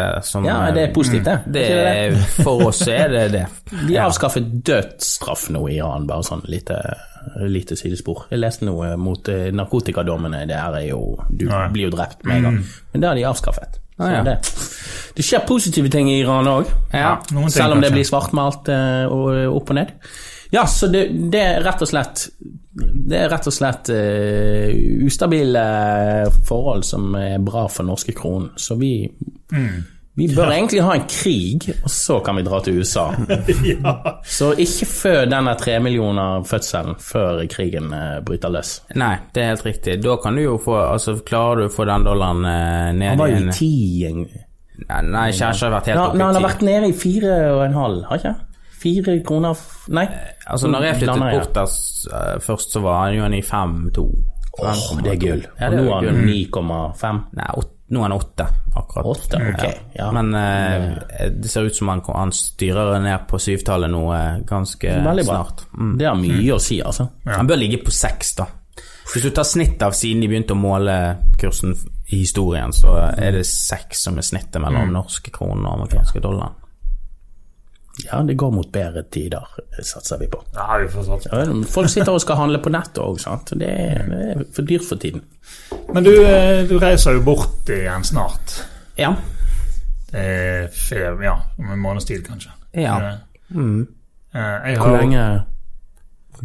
Ja, 0.44 0.70
det 0.72 0.88
er 0.88 0.92
positivt, 0.94 1.24
det. 1.24 1.38
det, 1.46 1.66
Er? 1.70 2.16
For 2.42 2.66
oss 2.66 2.82
er 2.88 3.08
det 3.08 3.32
det. 3.32 3.46
De 3.86 3.92
Ja. 3.94 4.06
avskaffet 4.08 4.62
dødsstraff 4.64 5.48
nå 5.50 5.68
i 5.68 5.76
Iran, 5.78 6.06
bare 6.06 6.22
sånn 6.22 6.42
lite, 6.48 6.76
lite 7.40 7.76
sidespor. 7.76 8.26
Jeg 8.30 8.38
leste 8.42 8.64
noe 8.64 8.96
mot 8.96 9.28
eh, 9.28 9.50
narkotikadommene, 9.52 10.46
det 10.46 10.56
her 10.58 10.74
er 10.74 10.88
jo 10.90 11.16
Du 11.30 11.46
blir 11.72 11.88
jo 11.90 11.96
drept 11.96 12.24
med 12.24 12.36
en 12.36 12.42
gang. 12.42 12.58
Men 12.92 13.00
det 13.00 13.08
har 13.08 13.14
de 13.16 13.24
avskaffet. 13.24 13.78
Ah, 14.02 14.18
ja. 14.18 14.24
det, 14.26 14.36
det 15.16 15.24
skjer 15.26 15.46
positive 15.48 15.90
ting 15.92 16.10
i 16.10 16.18
Iran 16.20 16.50
òg, 16.50 16.68
Ja. 16.92 17.16
Selv 17.52 17.76
om 17.76 17.82
det 17.84 17.92
blir 17.94 18.06
svartmalt 18.06 18.68
eh, 18.72 19.06
og 19.06 19.56
opp 19.60 19.72
og 19.74 19.78
ned. 19.80 19.96
Ja, 20.52 20.66
så 20.68 20.86
det, 20.92 21.06
det 21.32 21.40
er 21.40 21.62
rett 21.64 21.80
og 21.80 21.88
slett 21.88 22.26
Det 22.76 23.16
er 23.16 23.30
rett 23.32 23.46
og 23.48 23.54
slett 23.56 23.88
uh, 23.88 24.68
ustabile 25.06 25.62
forhold 26.44 26.84
som 26.84 27.14
er 27.16 27.38
bra 27.40 27.62
for 27.72 27.88
norske 27.88 28.12
kronen. 28.16 28.50
Så 28.60 28.76
vi 28.80 28.94
Vi 30.14 30.26
bør 30.36 30.50
egentlig 30.52 30.82
ha 30.84 30.92
en 30.98 31.06
krig, 31.08 31.70
og 31.86 31.88
så 31.90 32.18
kan 32.24 32.36
vi 32.36 32.42
dra 32.44 32.58
til 32.60 32.82
USA. 32.82 33.06
Så 34.36 34.50
ikke 34.60 34.84
før 34.90 35.22
denne 35.30 35.54
tremillioner-fødselen, 35.56 36.98
før 37.00 37.40
krigen 37.48 37.88
eh, 37.96 38.18
bryter 38.26 38.52
løs. 38.52 38.74
Nei, 39.00 39.14
det 39.32 39.40
er 39.42 39.48
helt 39.54 39.64
riktig. 39.64 39.96
Da 40.04 40.18
kan 40.20 40.36
du 40.36 40.42
jo 40.44 40.58
få 40.60 40.76
Altså, 40.82 41.16
klarer 41.24 41.62
du 41.62 41.70
å 41.70 41.72
få 41.72 41.86
den 41.88 42.04
dollaren 42.04 42.44
ned 42.44 43.00
ned 43.00 43.14
Han 43.14 43.22
var 43.22 43.32
jo 43.32 43.56
ti 43.56 43.70
Nei, 44.82 45.00
Nei, 45.06 45.26
ikke 45.32 45.48
har 45.48 45.74
vært 45.78 45.90
helt 45.92 46.02
oppe 46.02 46.16
i 46.16 46.18
ti. 46.18 46.24
Han 46.26 46.36
har 46.36 46.44
vært 46.44 46.64
nede 46.66 46.88
i 46.90 46.96
fire 46.96 47.34
og 47.54 47.64
en 47.70 47.76
halv, 47.78 48.04
har 48.10 48.20
ikke? 48.20 48.34
Fire 48.82 49.16
kroner 49.24 49.64
Nei. 49.94 50.06
Altså, 50.50 50.68
når 50.68 50.88
jeg 50.88 51.00
flyttet 51.00 51.12
Lander 51.12 51.36
bort 51.38 51.52
der 51.56 51.74
eh, 52.20 52.38
først, 52.42 52.72
så 52.76 52.82
var 52.84 53.04
han 53.06 53.16
jo 53.16 53.32
i 53.32 53.42
5-2. 53.46 54.06
Åh, 54.60 54.80
det 55.00 55.14
er 55.14 55.20
gull. 55.22 55.44
Ja, 55.56 55.70
Og 55.70 55.78
nå 55.78 55.84
er 55.86 55.94
han 55.94 56.08
gull. 56.08 56.24
9,5. 56.28 57.22
Nei, 57.38 57.52
åt- 57.62 57.78
nå 57.92 58.00
er 58.00 58.08
han 58.08 58.14
åtte, 58.16 58.46
akkurat. 58.74 59.06
Åtte, 59.06 59.38
ok. 59.52 59.64
Ja. 59.98 60.06
Men 60.16 60.30
eh, 60.34 61.28
det 61.36 61.50
ser 61.52 61.68
ut 61.68 61.76
som 61.76 61.90
han, 61.92 62.00
han 62.08 62.32
styrer 62.32 62.96
ned 63.04 63.26
på 63.28 63.40
syvtallet 63.42 63.92
nå 63.92 64.00
eh, 64.16 64.38
ganske 64.48 64.94
snart. 65.24 65.66
Mm. 65.76 65.92
Det 66.00 66.08
har 66.08 66.16
mye 66.16 66.56
å 66.56 66.60
si, 66.62 66.80
altså. 66.82 67.10
Han 67.28 67.50
bør 67.50 67.60
ligge 67.60 67.82
på 67.84 67.92
seks, 67.92 68.34
da. 68.40 68.48
Hvis 69.12 69.26
du 69.26 69.30
tar 69.36 69.44
snittet 69.44 69.82
av 69.84 69.92
siden 69.98 70.22
de 70.24 70.28
begynte 70.30 70.54
å 70.56 70.60
måle 70.62 70.94
kursen 71.40 71.74
i 72.12 72.22
historien, 72.22 72.72
så 72.72 72.94
er 73.12 73.34
det 73.36 73.44
seks 73.48 74.06
som 74.06 74.16
er 74.16 74.24
snittet 74.24 74.60
mellom 74.62 74.88
Mm. 74.88 74.94
norske 74.96 75.30
kroner 75.34 75.68
og 75.68 75.74
amerikanske 75.82 76.20
dollar. 76.20 76.52
Ja, 78.06 78.22
det 78.24 78.34
går 78.40 78.50
mot 78.54 78.70
bedre 78.72 79.02
tider, 79.12 79.44
satser 79.84 80.18
vi 80.18 80.26
på. 80.32 80.38
Ja, 80.56 80.78
vi 80.80 80.86
får 80.88 81.04
satse. 81.10 81.28
Ja, 81.32 81.44
Folk 81.68 81.90
sitter 81.92 82.12
og 82.16 82.22
skal 82.24 82.38
handle 82.40 82.58
på 82.64 82.70
nettet 82.72 83.02
òg, 83.04 83.18
sant. 83.20 83.52
Det 83.60 83.68
er, 83.68 84.06
det 84.08 84.20
er 84.32 84.44
for 84.56 84.62
dyrt 84.68 84.86
for 84.88 84.96
tiden. 85.02 85.20
Men 85.92 86.04
du, 86.06 86.12
eh, 86.24 86.62
du 86.70 86.78
reiser 86.80 87.18
jo 87.18 87.24
bort 87.26 87.68
igjen 87.68 88.04
snart. 88.08 88.54
Ja. 88.96 89.12
Eh, 90.12 90.68
fe- 90.72 91.24
ja, 91.24 91.36
om 91.58 91.70
en 91.72 91.78
måneds 91.84 92.04
tid, 92.08 92.24
kanskje. 92.26 92.50
Ja. 92.72 92.96
Mm. 93.52 93.86
eh, 94.34 94.78
Hvor 94.78 94.96
lenge 94.96 95.42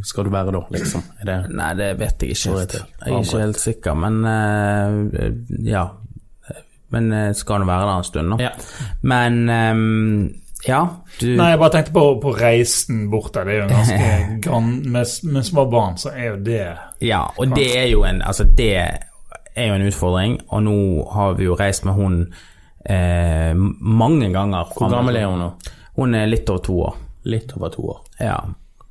skal 0.03 0.23
du 0.27 0.29
være 0.29 0.51
da, 0.51 0.59
liksom? 0.75 1.03
Er 1.21 1.25
det 1.25 1.37
Nei, 1.55 1.69
det 1.79 1.87
vet 1.99 2.21
jeg 2.21 2.35
ikke 2.35 2.57
helt. 2.57 2.73
Jeg 2.75 3.13
er 3.13 3.23
ikke 3.23 3.39
helt 3.41 3.59
sikker, 3.59 3.95
men 3.95 4.19
eh, 4.25 5.31
ja. 5.71 5.85
Men 6.91 7.07
eh, 7.11 7.31
skal 7.35 7.59
nå 7.63 7.65
være 7.67 7.87
der 7.87 7.97
en 7.97 8.03
stund, 8.07 8.29
nå. 8.31 8.37
Ja. 8.39 8.51
Men 9.01 9.39
ehm, 9.49 10.35
ja, 10.65 10.81
du 11.19 11.27
Nei, 11.37 11.51
jeg 11.51 11.59
bare 11.61 11.73
tenkte 11.75 11.93
på, 11.93 12.03
på 12.21 12.31
reisen 12.33 13.03
bort 13.11 13.35
der. 13.35 13.45
Det 13.45 13.53
er 13.53 13.59
jo 13.59 13.65
en 13.67 13.75
ganske 13.75 14.09
gran, 14.47 14.69
med, 14.89 15.13
med 15.23 15.45
små 15.45 15.65
barn, 15.69 15.97
så 16.01 16.11
er 16.15 16.31
jo 16.31 16.37
det 16.47 16.61
Ja, 17.05 17.23
og 17.37 17.53
det 17.55 17.67
er 17.77 17.87
jo 17.91 18.03
en 18.07 18.23
Altså, 18.25 18.47
det 18.57 18.71
er 18.77 19.67
jo 19.69 19.77
en 19.77 19.87
utfordring, 19.87 20.37
og 20.49 20.63
nå 20.65 20.77
har 21.13 21.37
vi 21.37 21.47
jo 21.47 21.57
reist 21.57 21.85
med 21.85 21.97
hun 21.97 22.21
eh, 22.85 23.53
mange 23.55 24.29
ganger. 24.33 24.69
Hvor 24.73 24.91
gammel 24.91 25.17
er 25.17 25.25
hun 25.29 25.41
nå? 25.41 25.51
Hun 25.97 26.13
er 26.15 26.29
litt 26.29 26.49
over 26.53 26.61
to 26.65 26.77
år. 26.85 26.99
Litt 27.27 27.55
over 27.57 27.73
to 27.73 27.87
år. 27.89 28.03
Ja. 28.21 28.37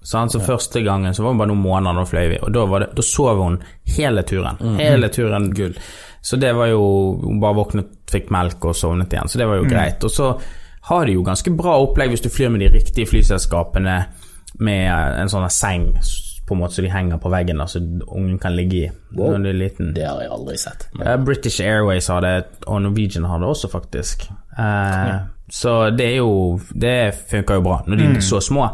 Sant? 0.06 0.34
Så 0.34 0.42
første 0.42 0.82
gangen 0.86 1.14
så 1.14 1.22
var 1.22 1.34
det 1.34 1.40
bare 1.42 1.50
noen 1.52 1.62
måneder, 1.62 2.00
da 2.00 2.10
fløy 2.10 2.26
vi, 2.34 2.42
og 2.42 2.52
da, 2.54 2.66
var 2.70 2.82
det, 2.82 2.90
da 2.98 3.04
sov 3.06 3.40
hun 3.42 3.60
hele 3.96 4.22
turen. 4.26 4.58
Hele 4.78 5.10
turen. 5.14 5.48
Gull. 5.54 5.78
Så 6.26 6.38
det 6.42 6.52
var 6.58 6.66
jo 6.72 6.82
Hun 7.22 7.38
bare 7.38 7.54
våknet, 7.54 7.90
fikk 8.10 8.32
melk 8.34 8.64
og 8.66 8.74
sovnet 8.74 9.12
igjen, 9.14 9.30
så 9.30 9.38
det 9.38 9.46
var 9.46 9.60
jo 9.60 9.68
greit. 9.70 10.02
Og 10.06 10.10
så 10.10 10.32
har 10.88 11.06
de 11.06 11.12
jo 11.16 11.22
ganske 11.26 11.50
bra 11.58 11.76
opplegg 11.82 12.12
hvis 12.14 12.22
du 12.22 12.28
flyr 12.30 12.50
med 12.54 12.60
de 12.62 12.68
riktige 12.78 13.08
flyselskapene 13.10 13.96
med 14.62 15.20
en 15.20 15.28
sånn 15.28 15.48
seng 15.50 15.88
på 16.46 16.54
en 16.54 16.60
måte 16.60 16.76
så 16.78 16.82
de 16.84 16.90
henger 16.92 17.18
på 17.18 17.30
veggen, 17.32 17.58
så 17.66 17.80
ungen 18.06 18.36
kan 18.38 18.54
ligge 18.54 18.76
i 18.84 18.90
når 19.18 19.42
du 19.42 19.48
er 19.50 19.56
liten. 19.58 19.88
Det 19.96 20.04
har 20.06 20.20
jeg 20.22 20.30
aldri 20.30 20.54
sett. 20.62 20.84
Men, 20.94 21.08
Eh, 21.08 21.16
British 21.26 21.60
Airways 21.60 22.06
har 22.08 22.20
det, 22.22 22.44
og 22.66 22.82
Norwegian 22.82 23.24
har 23.26 23.40
det 23.42 23.48
også, 23.48 23.68
faktisk. 23.72 24.28
Eh, 24.58 25.16
Så 25.50 25.90
det 25.96 26.06
er 26.06 26.16
jo 26.16 26.60
Det 26.74 27.14
funker 27.30 27.54
jo 27.54 27.60
bra 27.62 27.82
når 27.86 27.96
de 27.98 28.04
er 28.16 28.20
så 28.20 28.40
små. 28.40 28.70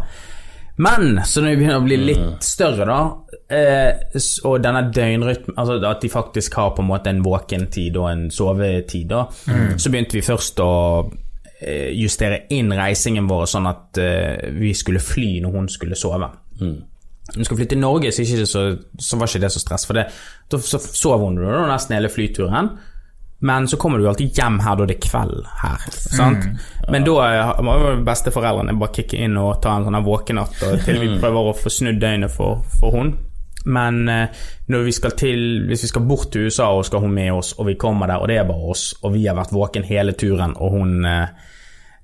Men 0.76 1.18
så 1.24 1.40
når 1.42 1.50
de 1.50 1.56
begynner 1.56 1.80
å 1.80 1.84
bli 1.84 1.96
litt 1.96 2.44
større, 2.44 2.86
da, 2.86 3.00
eh, 3.50 3.92
og 4.44 4.62
denne 4.62 4.90
døgnrytmen 4.92 5.54
Altså 5.58 5.84
at 5.90 6.00
de 6.00 6.08
faktisk 6.08 6.54
har 6.54 6.70
på 6.70 6.80
en 6.82 6.88
måte 6.88 7.06
en 7.10 7.22
våkentid 7.24 7.96
og 7.96 8.10
en 8.10 8.30
sovetid, 8.30 9.08
da, 9.08 9.26
så 9.76 9.90
begynte 9.90 10.12
vi 10.12 10.20
først 10.22 10.60
å 10.60 10.70
eh, 11.10 11.18
justere 11.96 12.46
inn 12.54 12.72
reisingen 12.74 13.28
vår 13.30 13.44
sånn 13.50 13.68
at 13.70 14.00
eh, 14.02 14.48
vi 14.56 14.72
skulle 14.76 15.02
fly 15.02 15.40
når 15.44 15.58
hun 15.58 15.68
skulle 15.72 15.98
sove. 15.98 16.30
Når 16.58 17.36
hun 17.36 17.46
skulle 17.46 17.62
flytte 17.62 17.76
til 17.76 17.82
Norge, 17.82 18.12
så, 18.12 18.26
så, 18.26 18.64
så 18.98 19.18
var 19.18 19.30
ikke 19.30 19.44
det 19.44 19.52
så 19.54 19.62
stress. 19.62 19.86
For 19.88 19.98
det, 19.98 20.08
da 20.50 20.60
så 20.62 20.80
sov 20.82 21.22
hun 21.22 21.38
da 21.40 21.66
nesten 21.70 21.96
hele 21.96 22.10
flyturen. 22.12 22.72
Men 23.42 23.66
så 23.68 23.76
kommer 23.76 23.98
du 23.98 24.06
alltid 24.06 24.38
hjem 24.38 24.60
her 24.62 24.76
da 24.78 24.84
det 24.86 25.00
er 25.00 25.02
kveld 25.02 25.46
her. 25.64 25.86
Sant? 25.90 26.44
Men 26.94 27.06
da 27.06 27.16
eh, 27.26 27.48
må 27.66 27.74
jo 27.80 27.96
besteforeldrene 28.06 28.76
bare 28.78 28.94
kicke 29.00 29.18
inn 29.18 29.34
og 29.40 29.56
ta 29.64 29.74
en 29.74 29.88
sånn 29.88 30.04
våkenatt 30.06 30.62
og 30.68 30.84
til 30.86 31.00
vi 31.02 31.08
prøver 31.18 31.50
å 31.50 31.54
få 31.58 31.72
snudd 31.72 31.98
døgnet 32.02 32.30
for, 32.30 32.62
for 32.78 32.94
hun. 32.94 33.16
Men 33.64 34.08
eh, 34.08 34.44
når 34.70 34.86
vi 34.86 34.94
skal 34.94 35.16
til, 35.18 35.42
hvis 35.66 35.82
vi 35.86 35.90
skal 35.90 36.06
bort 36.06 36.30
til 36.32 36.46
USA 36.46 36.70
og 36.70 36.86
skal 36.86 37.02
hun 37.02 37.14
med 37.14 37.32
oss, 37.34 37.54
og 37.58 37.66
vi 37.66 37.78
kommer 37.80 38.10
der 38.10 38.22
og 38.22 38.30
det 38.30 38.38
er 38.38 38.46
bare 38.46 38.70
oss, 38.74 38.92
og 39.02 39.14
vi 39.16 39.26
har 39.26 39.38
vært 39.38 39.54
våken 39.54 39.86
hele 39.90 40.14
turen, 40.18 40.54
og 40.56 40.78
hun 40.78 41.04
eh, 41.08 41.50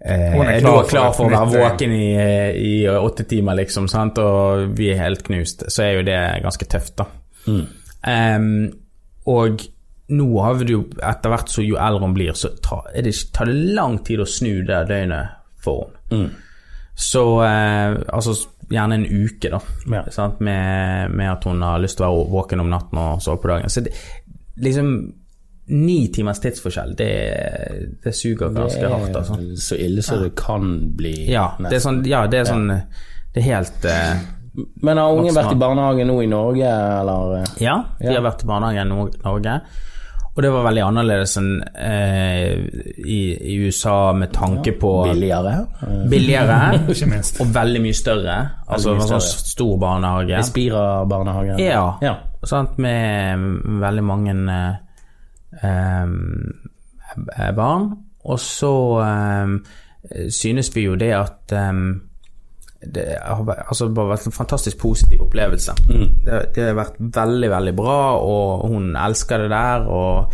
eh, 0.00 0.32
Hun 0.34 0.46
er 0.46 0.54
er 0.56 0.60
klar 0.60 0.82
for 0.82 0.88
klar 0.92 1.12
for 1.16 1.26
å 1.26 1.30
være 1.32 1.48
eh, 1.58 1.64
våken 1.70 1.92
i, 1.92 2.12
eh, 2.14 2.50
i 2.56 2.74
åtte 2.88 3.24
timer, 3.28 3.54
liksom, 3.58 3.88
sant? 3.88 4.18
og 4.18 4.74
vi 4.78 4.90
er 4.92 5.02
helt 5.04 5.22
knust, 5.26 5.64
så 5.72 5.82
er 5.84 5.92
jo 5.98 6.02
det 6.08 6.20
ganske 6.44 6.68
tøft, 6.70 6.96
da. 7.00 7.06
Em, 8.06 8.72
og 9.26 9.62
nå 10.08 10.26
har 10.40 10.54
vi 10.56 10.64
det 10.68 10.72
jo 10.72 10.84
etter 11.04 11.32
hvert 11.32 11.50
så 11.52 11.64
jo 11.64 11.76
eldre 11.76 12.06
hun 12.06 12.14
blir, 12.16 12.32
så 12.38 12.48
tar, 12.64 12.86
er 12.94 13.02
det, 13.04 13.12
tar 13.34 13.50
det 13.50 13.56
lang 13.76 13.98
tid 14.06 14.20
å 14.20 14.28
snu 14.28 14.62
det 14.68 14.84
døgnet 14.88 15.34
for 15.60 15.90
henne. 16.10 16.30
Så 16.98 17.20
eh, 17.46 17.94
altså 18.10 18.32
gjerne 18.72 18.96
en 18.98 19.04
uke, 19.06 19.50
da, 19.52 19.60
Ja. 19.92 20.00
sant? 20.10 20.40
Med, 20.40 21.10
med 21.14 21.30
at 21.30 21.44
hun 21.46 21.62
har 21.62 21.78
lyst 21.80 21.96
til 22.00 22.06
å 22.08 22.10
være 22.10 22.30
våken 22.32 22.60
om 22.64 22.70
natten 22.72 22.98
og 22.98 23.22
sove 23.22 23.38
på 23.42 23.48
dagen. 23.52 23.70
Så 23.70 23.80
det, 23.86 23.92
liksom 24.58 24.88
Ni 25.68 26.08
timers 26.14 26.40
tidsforskjell, 26.40 26.94
det, 26.96 27.08
det 28.04 28.12
suger 28.16 28.48
ganske 28.56 28.88
hardt, 28.88 29.16
altså. 29.16 29.36
Så 29.60 29.76
ille 29.76 30.02
som 30.02 30.22
det 30.22 30.30
kan 30.38 30.70
bli. 30.96 31.14
Ja, 31.32 31.50
det 31.60 31.76
er 31.76 31.84
sånn, 31.84 32.00
ja, 32.08 32.22
det 32.26 32.40
er 32.40 32.48
sånn 32.48 32.68
Det 32.68 33.42
er 33.42 33.46
helt 33.50 33.84
eh, 33.84 34.14
Men 34.82 34.96
har 34.98 35.12
ungen 35.12 35.36
vært 35.36 35.52
i 35.52 35.58
barnehage 35.60 36.06
nå 36.08 36.16
i 36.24 36.30
Norge, 36.30 36.70
eller? 37.02 37.44
Ja, 37.60 37.76
de 38.00 38.08
Ja. 38.08 38.16
har 38.20 38.24
vært 38.30 38.42
i 38.42 38.48
barnehagen 38.48 38.86
i 38.86 38.90
Nor- 38.94 39.14
Norge. 39.24 39.60
Og 40.38 40.42
det 40.44 40.50
var 40.54 40.62
veldig 40.68 40.82
annerledes 40.86 41.32
enn 41.40 41.48
eh, 41.74 42.54
i, 43.02 43.20
i 43.34 43.56
USA 43.66 44.12
med 44.14 44.30
tanke 44.32 44.70
på 44.78 44.90
Billigere? 45.08 45.54
Eh, 45.82 46.04
billigere 46.08 46.58
Ikke 46.94 47.08
minst. 47.10 47.40
og 47.42 47.50
veldig 47.54 47.80
mye 47.82 47.96
større. 47.98 48.36
Altså 48.70 48.94
mye 48.94 49.02
større. 49.02 49.20
sånn 49.26 49.48
stor 49.52 49.72
barnehage. 49.82 50.38
Espira-barnehage? 50.38 51.56
Ja, 51.60 51.88
ja. 52.02 52.14
Sant, 52.46 52.78
med 52.78 53.42
veldig 53.82 54.04
mange 54.06 54.36
eh, 54.54 54.76
barn. 57.56 57.88
Og 58.28 58.40
så 58.40 58.74
eh, 59.04 60.28
synes 60.30 60.70
vi 60.74 60.84
jo 60.84 60.98
det 61.00 61.12
at 61.16 61.54
eh, 61.56 61.80
det 62.78 63.06
har 63.18 63.42
altså 63.66 63.88
bare 63.90 64.12
vært 64.12 64.28
en 64.28 64.36
fantastisk 64.36 64.78
positiv 64.78 65.24
opplevelse. 65.26 65.74
Det, 65.88 66.42
det 66.54 66.68
har 66.68 66.78
vært 66.78 67.00
veldig, 67.00 67.50
veldig 67.50 67.74
bra, 67.74 67.98
og 68.22 68.68
hun 68.70 68.92
elsker 68.96 69.44
det 69.44 69.50
der, 69.50 69.88
og, 69.90 70.32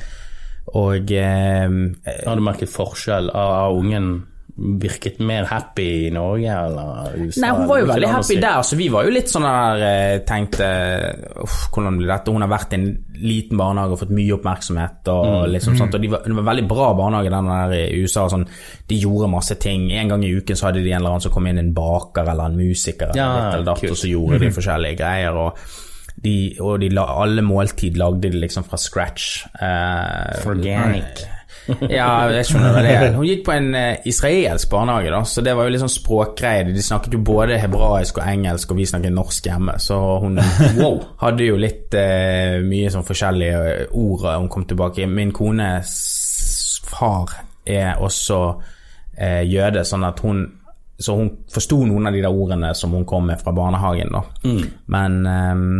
og 0.76 1.12
eh, 1.12 1.78
Har 2.26 2.36
du 2.36 2.44
merket 2.44 2.72
forskjell? 2.72 3.30
av 3.32 3.78
ungen 3.78 4.12
virket 4.56 5.16
mer 5.18 5.48
happy 5.50 5.84
i 6.06 6.10
Norge 6.14 6.46
eller 6.46 7.16
USA? 7.18 7.40
Nei, 7.42 7.48
hun 7.56 7.66
var 7.66 7.80
jo 7.80 7.86
veldig 7.88 8.10
happy 8.12 8.36
der, 8.38 8.60
så 8.62 8.76
vi 8.78 8.86
var 8.92 9.02
jo 9.08 9.10
litt 9.16 9.32
sånn 9.32 9.42
der 9.42 9.82
eh, 9.88 10.18
Tenkte 10.28 10.68
uff, 11.42 11.56
hvordan 11.74 11.96
blir 11.98 12.12
dette? 12.12 12.30
Hun 12.30 12.44
har 12.46 12.52
vært 12.52 12.76
i 12.76 12.78
en 12.78 12.86
liten 13.18 13.58
barnehage 13.58 13.96
og 13.96 14.02
fått 14.04 14.12
mye 14.14 14.36
oppmerksomhet 14.36 15.10
og 15.10 15.24
Mm. 15.24 15.50
liksom 15.56 15.76
sånt. 15.80 15.94
Og 15.98 16.00
de 16.04 16.08
var, 16.12 16.22
det 16.26 16.36
var 16.38 16.46
veldig 16.52 16.66
bra 16.70 16.92
barnehage, 16.94 17.30
den 17.34 17.50
der 17.50 17.74
i 17.80 18.02
USA. 18.04 18.28
Sånn, 18.30 18.46
de 18.88 19.00
gjorde 19.02 19.30
masse 19.32 19.58
ting. 19.58 19.88
En 19.92 20.08
gang 20.14 20.22
i 20.24 20.30
uken 20.38 20.56
så 20.56 20.68
hadde 20.70 20.84
de 20.84 20.92
en 20.92 21.00
eller 21.02 21.16
annen 21.16 21.26
som 21.26 21.32
kom 21.34 21.46
inn, 21.50 21.58
en 21.58 21.72
baker 21.74 22.22
eller 22.30 22.44
en 22.52 22.56
musiker 22.56 23.10
eller 23.10 23.18
Ja, 23.18 23.28
ditt 23.34 23.54
eller 23.58 23.68
datt, 23.72 23.84
og 23.90 23.96
så 23.98 24.10
gjorde 24.12 24.38
de 24.44 24.50
forskjellige 24.54 24.98
greier. 25.02 25.34
og 25.34 25.58
de, 26.24 26.56
og 26.62 26.78
de 26.80 26.88
la, 26.94 27.02
alle 27.24 27.42
måltid 27.42 27.96
lagde 27.98 28.30
de 28.30 28.38
liksom 28.38 28.62
fra 28.64 28.78
scratch. 28.78 29.46
Uh, 29.60 30.46
Organic. 30.46 31.24
ja, 31.98 32.08
jeg 32.32 32.48
skjønner 32.48 32.74
hva 32.74 32.82
det 32.84 32.92
er. 32.94 33.06
Hun 33.16 33.26
gikk 33.28 33.44
på 33.46 33.54
en 33.54 33.70
eh, 33.78 34.06
israelsk 34.10 34.70
barnehage, 34.72 35.12
da, 35.14 35.20
så 35.28 35.44
det 35.44 35.54
var 35.56 35.68
jo 35.68 35.74
litt 35.74 35.82
sånn 35.84 35.92
språkgreie. 35.92 36.66
De 36.68 36.84
snakket 36.84 37.16
jo 37.16 37.22
både 37.24 37.58
hebraisk 37.62 38.20
og 38.20 38.26
engelsk, 38.28 38.74
og 38.74 38.80
vi 38.80 38.88
snakket 38.90 39.16
norsk 39.16 39.48
hjemme, 39.50 39.78
så 39.82 40.00
hun 40.24 40.40
hadde 41.24 41.48
jo 41.48 41.60
litt 41.60 41.96
uh, 41.96 42.60
mye 42.64 42.92
sånn 42.92 43.06
forskjellige 43.06 43.88
ord 44.00 44.28
hun 44.28 44.50
kom 44.52 44.68
tilbake. 44.68 45.08
Min 45.08 45.32
kones 45.34 45.94
far 46.84 47.40
er 47.64 47.96
også 48.04 48.42
uh, 48.52 49.42
jøde, 49.48 49.86
sånn 49.88 50.06
at 50.06 50.20
hun 50.24 50.44
så 51.04 51.16
hun 51.18 51.30
forsto 51.50 51.80
noen 51.88 52.06
av 52.06 52.14
de 52.14 52.20
der 52.22 52.30
ordene 52.32 52.68
som 52.78 52.92
hun 52.94 53.06
kom 53.08 53.26
med 53.26 53.40
fra 53.42 53.50
barnehagen, 53.52 54.12
da. 54.14 54.20
Men 54.94 55.16
ehm, 55.26 55.72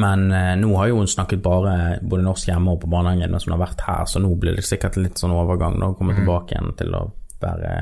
men 0.00 0.28
eh, 0.32 0.52
nå 0.60 0.70
har 0.78 0.90
jo 0.90 1.00
hun 1.00 1.10
snakket 1.10 1.42
bare 1.44 1.98
både 2.00 2.24
norsk 2.24 2.48
hjemme 2.48 2.74
og 2.74 2.82
på 2.84 2.90
barnehagen 2.92 3.32
mens 3.32 3.48
hun 3.48 3.56
har 3.56 3.64
vært 3.64 3.82
her, 3.86 4.04
så 4.08 4.22
nå 4.22 4.32
blir 4.40 4.56
det 4.56 4.66
sikkert 4.66 4.96
litt 5.00 5.20
sånn 5.20 5.34
overgang 5.36 5.78
når 5.78 5.92
hun 5.92 5.98
kommer 5.98 6.20
tilbake 6.20 6.56
igjen 6.56 6.72
til 6.78 6.94
å 6.96 7.02
være 7.42 7.74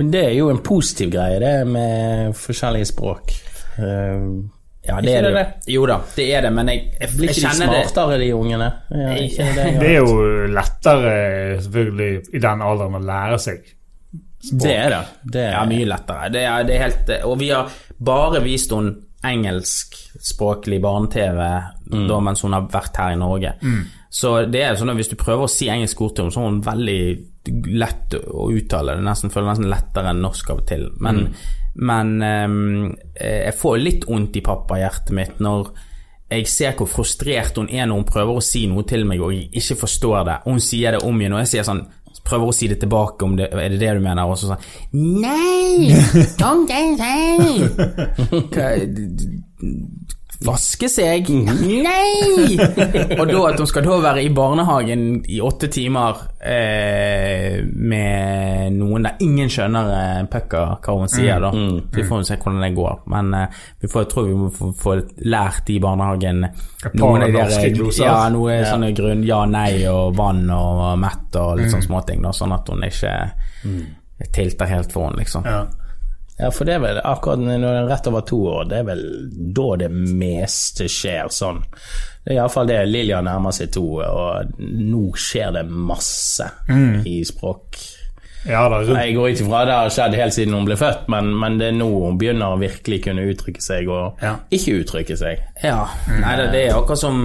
Men 0.00 0.10
det 0.10 0.24
er 0.26 0.34
jo 0.36 0.50
en 0.50 0.60
positiv 0.64 1.14
greie, 1.14 1.38
det 1.40 1.54
med 1.70 2.34
forskjellige 2.36 2.90
språk. 2.90 3.32
Uh, 3.78 4.44
Ja, 4.84 4.98
det 5.00 5.14
er 5.16 5.22
det. 5.22 5.32
det 5.64 5.72
jo. 5.72 5.86
Da, 5.88 5.96
det 6.16 6.26
er 6.36 6.42
det, 6.44 6.50
men 6.52 6.68
jeg, 6.68 6.82
jeg, 6.98 7.12
Blir 7.16 7.30
jeg 7.30 7.38
ikke 7.38 7.52
de 7.54 7.56
smartere, 7.56 8.18
de 8.20 8.26
ungene? 8.36 8.66
Ja, 8.92 9.14
det, 9.16 9.64
Det 9.80 9.88
er 9.88 9.94
jo 9.96 10.18
lettere 10.52 11.14
selvfølgelig 11.64 12.10
i 12.36 12.42
den 12.44 12.64
alderen 12.68 12.98
å 12.98 13.00
lære 13.00 13.38
seg 13.40 13.62
språk. 13.64 14.60
det 14.66 14.74
er 14.76 14.92
det. 14.92 15.00
det 15.24 15.44
er, 15.46 15.52
Ja, 15.56 15.64
mye 15.70 15.88
lettere. 15.88 16.28
Det 16.34 16.44
er, 16.44 16.68
det 16.68 16.76
er 16.76 16.84
helt 16.84 17.14
Og 17.30 17.38
vi 17.40 17.48
har 17.54 17.72
bare 18.12 18.44
vist 18.44 18.76
henne 18.76 18.98
engelskspråklig 20.24 20.80
barne-TV 20.80 21.62
mm. 21.92 22.22
mens 22.22 22.42
hun 22.42 22.52
har 22.52 22.68
vært 22.72 22.96
her 22.96 23.12
i 23.12 23.18
Norge. 23.18 23.54
Så 24.10 24.46
det 24.46 24.62
er 24.62 24.76
sånn 24.76 24.90
at 24.90 24.96
hvis 24.96 25.10
du 25.10 25.16
prøver 25.16 25.44
å 25.44 25.50
si 25.50 25.68
engelsk 25.68 26.00
ord 26.00 26.14
til 26.14 26.24
henne, 26.24 26.32
så 26.32 26.40
er 26.40 26.48
hun 26.48 26.62
veldig 26.64 27.00
lett 27.76 28.14
å 28.14 28.50
uttale. 28.50 28.96
Det 28.96 29.04
nesten 29.04 29.30
føler 29.30 29.50
nesten 29.50 29.70
lettere 29.70 30.10
enn 30.10 30.22
norsk 30.22 30.50
av 30.50 30.62
og 30.62 30.68
til. 30.68 30.86
Men, 31.00 31.34
men 31.74 32.22
um, 32.22 32.94
jeg 33.18 33.54
får 33.58 33.82
litt 33.82 34.06
vondt 34.08 34.36
i 34.38 34.44
pappahjertet 34.44 35.12
mitt 35.14 35.42
når 35.44 35.74
jeg 36.30 36.48
ser 36.48 36.72
hvor 36.78 36.88
frustrert 36.88 37.58
hun 37.60 37.68
er 37.68 37.86
når 37.86 38.00
hun 38.00 38.08
prøver 38.08 38.38
å 38.38 38.42
si 38.42 38.64
noe 38.66 38.82
til 38.88 39.04
meg 39.06 39.20
og 39.20 39.34
jeg 39.34 39.50
ikke 39.60 39.82
forstår 39.84 40.24
det. 40.30 40.38
Hun 40.46 40.62
sier 40.62 40.96
det 40.96 41.04
om 41.04 41.20
igjen, 41.20 41.36
og 41.36 41.44
jeg 41.44 41.52
sier 41.56 41.68
sånn 41.68 41.84
Prøver 42.24 42.48
å 42.48 42.54
si 42.56 42.68
det 42.70 42.78
tilbake 42.80 43.26
om 43.26 43.34
det 43.36 43.50
er 43.52 43.72
det 43.74 43.80
det 43.82 43.90
du 43.98 44.00
mener, 44.00 44.24
og 44.24 44.38
så 44.40 44.46
sånn 44.48 44.62
Nei! 45.20 45.92
Don't 46.40 46.70
say 46.96 47.28
Vaske 50.42 50.88
seg. 50.90 51.28
Nei! 51.30 52.56
og 53.20 53.28
da 53.30 53.42
at 53.48 53.60
hun 53.60 53.68
skal 53.70 53.84
da 53.86 53.98
være 54.02 54.24
i 54.24 54.30
barnehagen 54.34 55.04
i 55.30 55.38
åtte 55.44 55.68
timer 55.72 56.18
eh, 56.42 57.60
med 57.64 58.74
noen 58.74 59.06
der 59.06 59.22
ingen 59.24 59.52
skjønner 59.52 59.92
eh, 59.94 60.22
pucker 60.30 60.74
hva 60.84 60.96
hun 60.98 61.10
sier, 61.10 61.38
da. 61.44 61.52
Så 61.54 61.94
vi 61.94 62.06
får 62.08 62.22
jo 62.22 62.28
se 62.28 62.38
hvordan 62.40 62.66
det 62.66 62.72
går. 62.76 63.04
Men 63.14 63.32
eh, 63.38 63.62
vi 63.84 63.92
får, 63.92 64.08
tror 64.10 64.28
vi 64.28 64.38
må 64.42 64.50
få, 64.54 64.72
få 64.80 64.96
lært 65.24 65.70
i 65.70 65.78
barnehagen 65.82 66.42
noen 66.44 67.28
av 67.28 67.30
de 67.30 67.38
norske 67.38 67.72
noe. 68.34 68.58
Ja, 68.58 68.66
sånne 68.72 68.90
grunn 68.96 69.24
ja, 69.28 69.44
nei 69.48 69.84
og 69.90 70.18
vann 70.18 70.44
og 70.52 70.84
mett 71.00 71.40
og 71.40 71.60
litt 71.60 71.72
sånne 71.72 71.88
småting, 71.88 72.24
da, 72.26 72.34
sånn 72.34 72.54
at 72.56 72.68
hun 72.72 72.84
ikke 72.84 73.14
tilter 74.34 74.70
helt 74.70 74.92
for 74.92 75.08
henne, 75.08 75.22
liksom. 75.22 75.46
Ja. 75.48 75.64
Ja, 76.36 76.50
for 76.50 76.66
det 76.66 76.74
er 76.74 76.82
vel 76.82 76.98
akkurat 76.98 77.38
når 77.38 77.62
det 77.62 77.68
er 77.70 77.90
rett 77.92 78.08
over 78.10 78.24
to 78.26 78.38
år, 78.50 78.64
det 78.70 78.80
er 78.80 78.88
vel 78.88 79.04
da 79.54 79.68
det 79.84 79.90
meste 79.94 80.88
skjer 80.90 81.30
sånn. 81.30 81.60
Det 82.24 82.32
er 82.32 82.40
iallfall 82.40 82.70
det 82.70 82.80
Lilja 82.88 83.20
nærmer 83.22 83.54
seg 83.54 83.70
to, 83.76 83.84
og 84.02 84.56
nå 84.58 85.04
skjer 85.20 85.54
det 85.58 85.64
masse 85.70 86.48
i 87.06 87.20
språk. 87.28 87.78
Ja 88.44 88.62
da, 88.68 88.78
rundt 88.82 88.98
Jeg 89.00 89.14
går 89.16 89.28
ikke 89.32 89.44
ifra 89.46 89.60
det 89.68 89.74
har 89.78 89.90
skjedd 89.94 90.14
helt 90.18 90.34
siden 90.36 90.54
hun 90.54 90.66
ble 90.68 90.76
født, 90.76 91.06
men, 91.12 91.30
men 91.40 91.58
det 91.60 91.68
er 91.70 91.76
nå 91.78 91.86
hun 92.06 92.18
begynner 92.20 92.52
å 92.54 92.58
virkelig 92.60 92.98
kunne 93.06 93.24
uttrykke 93.30 93.62
seg 93.64 93.88
og 93.88 94.20
Ja. 94.24 94.34
ikke 94.52 94.74
uttrykke 94.82 95.16
seg. 95.16 95.40
Ja, 95.64 95.86
nei, 96.20 96.34
det, 96.40 96.48
det 96.52 96.62
er 96.68 96.76
akkurat 96.76 97.00
som 97.00 97.20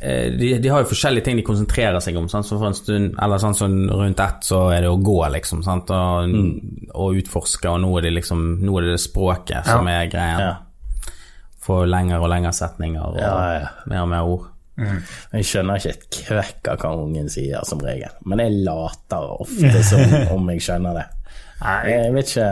eh, 0.00 0.30
de, 0.32 0.54
de 0.64 0.72
har 0.72 0.84
jo 0.84 0.90
forskjellige 0.92 1.24
ting 1.28 1.36
de 1.40 1.44
konsentrerer 1.46 2.00
seg 2.04 2.16
om. 2.20 2.28
Sant? 2.32 2.48
Så 2.48 2.56
for 2.58 2.70
en 2.70 2.78
stund, 2.78 3.12
eller 3.20 3.42
sånn 3.42 3.58
sånn 3.58 3.76
rundt 3.92 4.20
ett 4.24 4.44
så 4.48 4.62
er 4.72 4.86
det 4.86 4.92
å 4.92 4.96
gå, 5.04 5.18
liksom, 5.36 5.62
sant? 5.66 5.90
Og, 5.92 6.32
og 6.94 7.20
utforske, 7.20 7.68
og 7.68 7.82
nå 7.84 7.92
er 7.98 8.08
det 8.08 8.14
liksom 8.22 8.44
Nå 8.64 8.78
er 8.78 8.86
det 8.88 8.96
det 8.96 9.02
språket 9.04 9.66
som 9.68 9.86
er 9.92 10.08
greia. 10.12 10.40
Ja. 10.40 11.12
Få 11.64 11.82
lengre 11.88 12.18
og 12.20 12.28
lengre 12.28 12.52
setninger 12.52 13.00
og 13.04 13.20
Ja, 13.20 13.36
ja. 13.58 13.68
mer 13.88 14.02
og 14.04 14.10
mer 14.12 14.26
ord. 14.28 14.50
Jeg 14.76 15.44
skjønner 15.46 15.76
ikke 15.78 15.90
et 15.94 16.06
kvekk 16.10 16.68
av 16.72 16.80
hva 16.82 16.88
ungen 17.04 17.28
sier, 17.30 17.62
som 17.68 17.78
regel, 17.84 18.10
men 18.26 18.40
jeg 18.42 18.56
later 18.66 19.28
ofte 19.40 19.82
som 19.86 20.14
om 20.36 20.48
jeg 20.50 20.64
skjønner 20.66 20.96
det. 20.98 21.04
Jeg 21.64 22.14
vet 22.16 22.32
ikke 22.32 22.48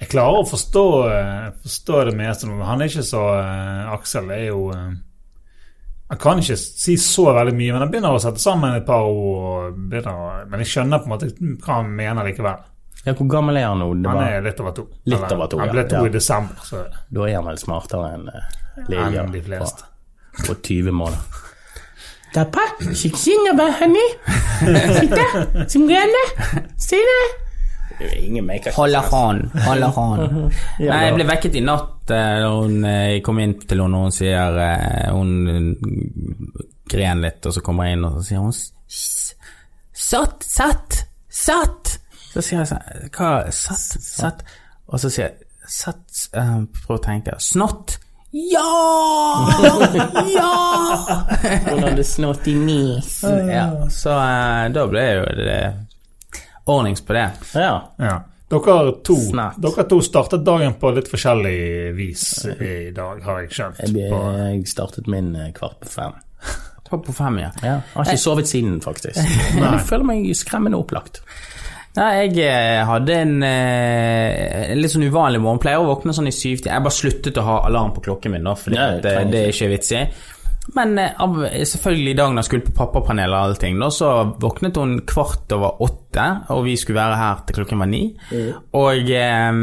Jeg 0.00 0.08
klarer 0.10 0.42
å 0.42 0.46
forstå, 0.46 0.84
eh, 1.10 1.48
forstå 1.64 2.04
det 2.10 2.14
meste. 2.18 2.46
men 2.46 2.62
Han 2.66 2.82
er 2.82 2.90
ikke 2.90 3.02
så 3.06 3.22
eh, 3.40 3.92
Aksel 3.94 4.30
er 4.34 4.44
jo 4.48 4.60
eh, 4.74 4.92
Han 6.10 6.18
kan 6.20 6.38
ikke 6.42 6.56
si 6.58 6.96
så 7.00 7.24
veldig 7.34 7.54
mye, 7.56 7.72
men 7.72 7.80
han 7.84 7.90
begynner 7.92 8.14
å 8.14 8.20
sette 8.22 8.42
sammen 8.42 8.74
et 8.76 8.86
par 8.86 9.06
ord. 9.08 9.74
Begynner, 9.90 10.44
men 10.50 10.62
jeg 10.62 10.70
skjønner 10.74 11.00
på 11.02 11.08
en 11.08 11.14
måte 11.16 11.30
hva 11.64 11.78
han 11.80 11.90
mener 11.96 12.26
likevel. 12.28 12.60
ja, 13.04 13.14
Hvor 13.14 13.30
gammel 13.34 13.56
er 13.58 13.66
han 13.70 13.80
nå? 13.82 13.88
Han 14.08 14.22
er 14.26 14.44
litt 14.44 14.60
over 14.60 14.72
to. 14.76 14.86
Litt 15.04 15.18
Eller, 15.18 15.34
over 15.38 15.46
to, 15.50 15.58
Han 15.62 15.72
ble 15.74 15.86
to 15.90 15.96
Ja. 15.96 16.04
i 16.06 16.12
desember, 16.18 16.60
så 16.62 16.84
da 17.10 17.26
er 17.28 17.34
han 17.40 17.48
vel 17.50 17.58
smartere 17.58 18.12
enn 18.14 18.28
enn 18.84 19.32
de 19.32 19.42
fleste. 19.42 19.88
på, 20.36 20.46
på 20.52 20.60
20 20.62 20.92
måneder. 20.92 21.40
Pappa, 22.34 22.64
kikk 22.80 23.14
bare, 23.54 23.72
honey. 23.78 24.08
Sitt 24.98 25.12
sina. 26.82 27.18
holder 28.74 29.92
hånd. 29.94 30.24
Nei, 30.82 30.98
jeg 31.06 31.14
ble 31.14 31.26
vekket 31.28 31.58
i 31.60 31.62
natt 31.62 32.10
eh, 32.10 32.40
da 32.42 32.50
hun 32.50 32.80
eh, 32.90 33.20
kom 33.22 33.38
inn 33.38 33.54
til 33.62 33.84
henne, 33.84 34.00
og 34.00 34.08
hun 34.08 34.16
sier 34.16 34.58
eh, 34.64 35.12
Hun 35.14 35.30
eh, 35.52 36.64
gren 36.90 37.22
litt, 37.22 37.46
og 37.46 37.54
så 37.54 37.62
kommer 37.62 37.86
jeg 37.86 38.00
inn, 38.00 38.08
og 38.08 38.18
så 38.18 38.26
sier 38.26 38.42
hun 38.42 38.52
Satt, 39.94 40.42
satt, 40.42 41.00
satt! 41.30 41.96
Så 42.32 42.42
sier 42.42 42.64
jeg 42.64 42.72
sånn 42.72 43.10
Hva 43.14 43.30
Satt, 43.54 43.94
satt? 44.02 44.42
Og 44.90 44.98
så 44.98 45.12
sier 45.14 45.28
jeg 45.30 45.70
Satt 45.70 46.26
Prøv 46.34 46.98
å 46.98 47.02
tenke. 47.06 47.38
Snott! 47.40 48.00
Ja! 48.34 49.48
ja! 50.34 51.16
Hun 51.70 51.82
hadde 51.82 52.04
snått 52.04 52.48
i 52.48 52.54
nesen. 52.54 53.48
ja 53.48 53.90
så 53.90 54.10
eh, 54.10 54.68
da 54.74 54.86
ble 54.90 55.04
jo 55.06 55.26
det 55.38 55.58
ordnings 56.64 57.04
på 57.06 57.12
det. 57.14 57.28
Ja. 57.54 57.92
Ja. 57.96 58.16
Dere 58.48 58.92
to, 59.06 59.16
Snart. 59.16 59.56
dere 59.62 59.84
to 59.88 60.00
startet 60.02 60.44
dagen 60.44 60.74
på 60.80 60.90
litt 60.94 61.08
forskjellig 61.10 61.92
vis 61.96 62.26
i 62.58 62.90
dag, 62.94 63.22
har 63.24 63.40
jeg 63.44 63.54
skjønt. 63.54 63.80
Jeg, 63.86 64.10
jeg 64.10 64.66
startet 64.68 65.08
min 65.10 65.30
eh, 65.38 65.52
kvart 65.54 65.78
på 65.80 65.94
fem. 65.94 66.18
Kvart 66.84 67.06
på 67.06 67.14
fem, 67.16 67.38
ja. 67.40 67.50
Ja, 67.62 67.78
har 67.94 68.10
ikke 68.10 68.20
sovet 68.20 68.50
siden, 68.50 68.80
faktisk. 68.84 69.16
Jeg 69.62 69.80
føler 69.88 70.04
meg 70.10 70.26
skremmende 70.36 70.76
opplagt. 70.76 71.22
Nei, 71.94 72.10
jeg 72.26 72.42
eh, 72.42 72.80
hadde 72.88 73.16
en, 73.22 73.34
eh, 73.46 74.70
en 74.72 74.80
litt 74.80 74.90
sånn 74.90 75.06
uvanlig 75.06 75.38
morgen. 75.42 75.60
Pleier 75.62 75.82
å 75.82 75.90
våkne 75.92 76.14
sånn 76.16 76.26
i 76.26 76.34
syvtiden. 76.34 76.72
Jeg 76.72 76.86
bare 76.86 76.96
sluttet 76.96 77.38
å 77.38 77.44
ha 77.46 77.58
alarm 77.68 77.92
på 77.94 78.02
klokken 78.08 78.34
min, 78.34 78.48
da, 78.48 78.56
Ja, 78.74 78.88
at, 78.96 79.06
eh, 79.06 79.20
det 79.30 79.42
er 79.44 79.52
ikke 79.54 79.70
vits 79.70 79.92
i. 79.94 80.02
Men 80.74 80.98
eh, 80.98 81.12
av, 81.22 81.38
selvfølgelig 81.70 82.10
i 82.10 82.18
dag 82.18 82.32
når 82.32 82.42
jeg 82.42 82.48
skulle 82.48 82.66
på 82.66 82.76
pappapanelet 82.80 83.36
og 83.36 83.50
allting, 83.52 83.78
da, 83.78 83.92
så 83.94 84.10
våknet 84.42 84.80
hun 84.80 84.96
kvart 85.06 85.54
over 85.54 85.84
åtte, 85.86 86.26
og 86.56 86.64
vi 86.66 86.74
skulle 86.80 86.98
være 86.98 87.20
her 87.20 87.46
til 87.46 87.60
klokken 87.60 87.84
var 87.84 87.92
ni. 87.92 88.02
Og 88.80 89.14
eh, 89.14 89.62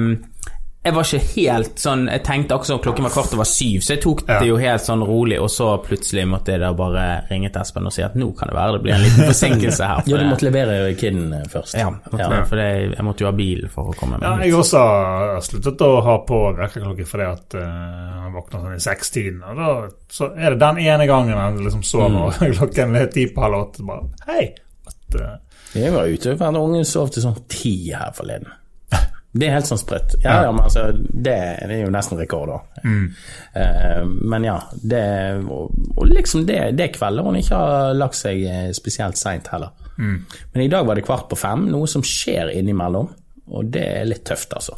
jeg 0.81 0.95
var 0.95 1.05
ikke 1.05 1.25
helt 1.35 1.77
sånn 1.77 2.07
Jeg 2.09 2.23
tenkte 2.25 2.55
akkurat 2.55 2.69
som 2.71 2.79
klokken 2.81 3.05
var 3.05 3.13
kvart 3.13 3.33
over 3.35 3.45
syv, 3.45 3.83
så 3.85 3.93
jeg 3.93 4.01
tok 4.01 4.23
det 4.25 4.47
jo 4.47 4.55
helt 4.57 4.81
sånn 4.81 5.03
rolig, 5.05 5.37
og 5.37 5.51
så 5.53 5.67
plutselig 5.85 6.23
måtte 6.29 6.55
jeg 6.55 6.63
da 6.63 6.71
bare 6.73 7.03
ringe 7.29 7.51
til 7.53 7.61
Espen 7.61 7.85
og 7.85 7.93
si 7.93 8.01
at 8.01 8.15
nå 8.17 8.31
kan 8.37 8.49
det 8.49 8.55
være 8.57 8.77
det 8.77 8.81
blir 8.87 8.95
en 8.95 9.03
liten 9.03 9.29
forsinkelse 9.29 9.89
her. 9.91 9.99
for 10.01 10.09
Ja, 10.09 10.21
du 10.23 10.29
måtte 10.31 10.47
levere 10.47 10.95
kiden 10.97 11.27
eh, 11.37 11.43
først. 11.53 11.77
ja, 11.77 11.91
måtte 11.93 12.21
Ja. 12.23 12.39
for 12.49 12.61
det, 12.61 12.69
jeg 12.95 13.05
måtte 13.05 13.25
jo 13.25 13.29
ha 13.29 13.33
bil 13.37 13.67
for 13.73 13.91
å 13.91 13.97
komme 13.99 14.17
meg 14.17 14.25
ja, 14.25 14.31
hit. 14.39 14.47
jeg 14.47 14.57
også 14.57 14.81
har 14.81 15.43
sluttet 15.45 15.83
å 15.85 15.91
ha 16.07 16.15
på 16.31 16.39
vekkerklokke 16.57 17.05
fordi 17.11 17.27
at 17.29 17.57
eh, 17.61 18.15
han 18.23 18.33
våkner 18.33 18.65
sånn 18.65 18.79
i 18.79 18.85
sekstiden. 18.87 19.43
Og 19.51 19.61
da 19.61 19.69
så 20.11 20.31
er 20.33 20.55
det 20.55 20.63
den 20.63 20.81
ene 20.81 21.05
gangen 21.09 21.37
han 21.37 21.61
liksom 21.61 21.85
sover, 21.85 22.33
mm. 22.41 22.55
klokken 22.57 22.97
er 22.97 23.11
ti 23.13 23.27
på 23.29 23.45
halv 23.45 23.59
åtte. 23.59 23.85
Bare 23.85 24.09
hei! 24.31 24.49
At, 24.89 25.19
uh, 25.21 25.37
Jeg 25.77 25.93
var 25.93 26.09
ute 26.09 26.33
for 26.33 26.49
en 26.49 26.59
unge 26.59 26.81
sov 26.89 27.13
til 27.13 27.23
sånn 27.27 27.37
ti 27.51 27.75
her 27.93 28.09
forleden. 28.17 28.49
Det 29.31 29.47
er 29.47 29.53
helt 29.55 29.67
sånn 29.69 29.79
sprøtt. 29.79 30.17
Ja, 30.25 30.41
ja, 30.43 30.51
men 30.51 30.65
altså, 30.65 30.89
det, 30.97 31.35
det 31.69 31.75
er 31.77 31.85
jo 31.85 31.91
nesten 31.93 32.19
rekord, 32.19 32.49
da. 32.51 32.57
Eh, 33.55 34.01
men 34.05 34.43
ja, 34.43 34.57
det 34.83 35.03
Og, 35.45 35.71
og 35.95 36.09
liksom 36.09 36.43
det, 36.49 36.57
det 36.75 36.89
er 36.89 36.93
kvelder 36.97 37.23
hun 37.23 37.37
ikke 37.39 37.55
har 37.61 37.95
lagt 37.95 38.19
seg 38.19 38.43
eh, 38.43 38.71
spesielt 38.75 39.17
seint 39.17 39.47
heller. 39.53 39.71
Men 40.51 40.63
i 40.65 40.67
dag 40.71 40.85
var 40.87 40.99
det 40.99 41.05
kvart 41.07 41.29
på 41.31 41.39
fem, 41.39 41.67
noe 41.71 41.87
som 41.87 42.03
skjer 42.03 42.51
innimellom, 42.57 43.07
og 43.51 43.71
det 43.71 43.85
er 44.01 44.07
litt 44.09 44.25
tøft, 44.27 44.53
altså. 44.57 44.75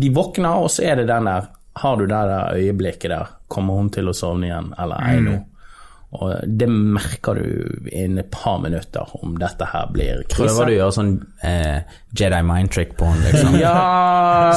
De 0.00 0.10
våkner, 0.12 0.62
og 0.64 0.70
så 0.70 0.84
er 0.88 0.96
det 1.00 1.06
den 1.08 1.24
der 1.28 1.46
Har 1.80 1.96
du 1.96 2.02
det 2.06 2.18
der 2.28 2.52
øyeblikket 2.56 3.10
der? 3.10 3.30
Kommer 3.48 3.74
hun 3.80 3.88
til 3.90 4.08
å 4.08 4.12
sovne 4.16 4.46
igjen, 4.50 4.72
eller 4.78 4.96
ei 5.08 5.20
nå? 5.24 5.36
Og 6.12 6.32
det 6.44 6.66
merker 6.68 7.38
du 7.40 7.86
innen 7.88 8.18
et 8.20 8.28
par 8.34 8.58
minutter 8.60 9.08
om 9.24 9.32
dette 9.40 9.64
her 9.70 9.86
blir 9.94 10.18
krise. 10.28 10.42
Prøver 10.50 10.68
du 10.68 10.72
å 10.74 10.76
gjøre 10.76 10.94
sånn 10.98 11.12
eh, 11.48 11.94
Jedi 12.20 12.40
mind 12.44 12.68
trick 12.74 12.92
på 13.00 13.08
henne, 13.08 13.30
liksom? 13.32 13.56
Ja 13.62 13.76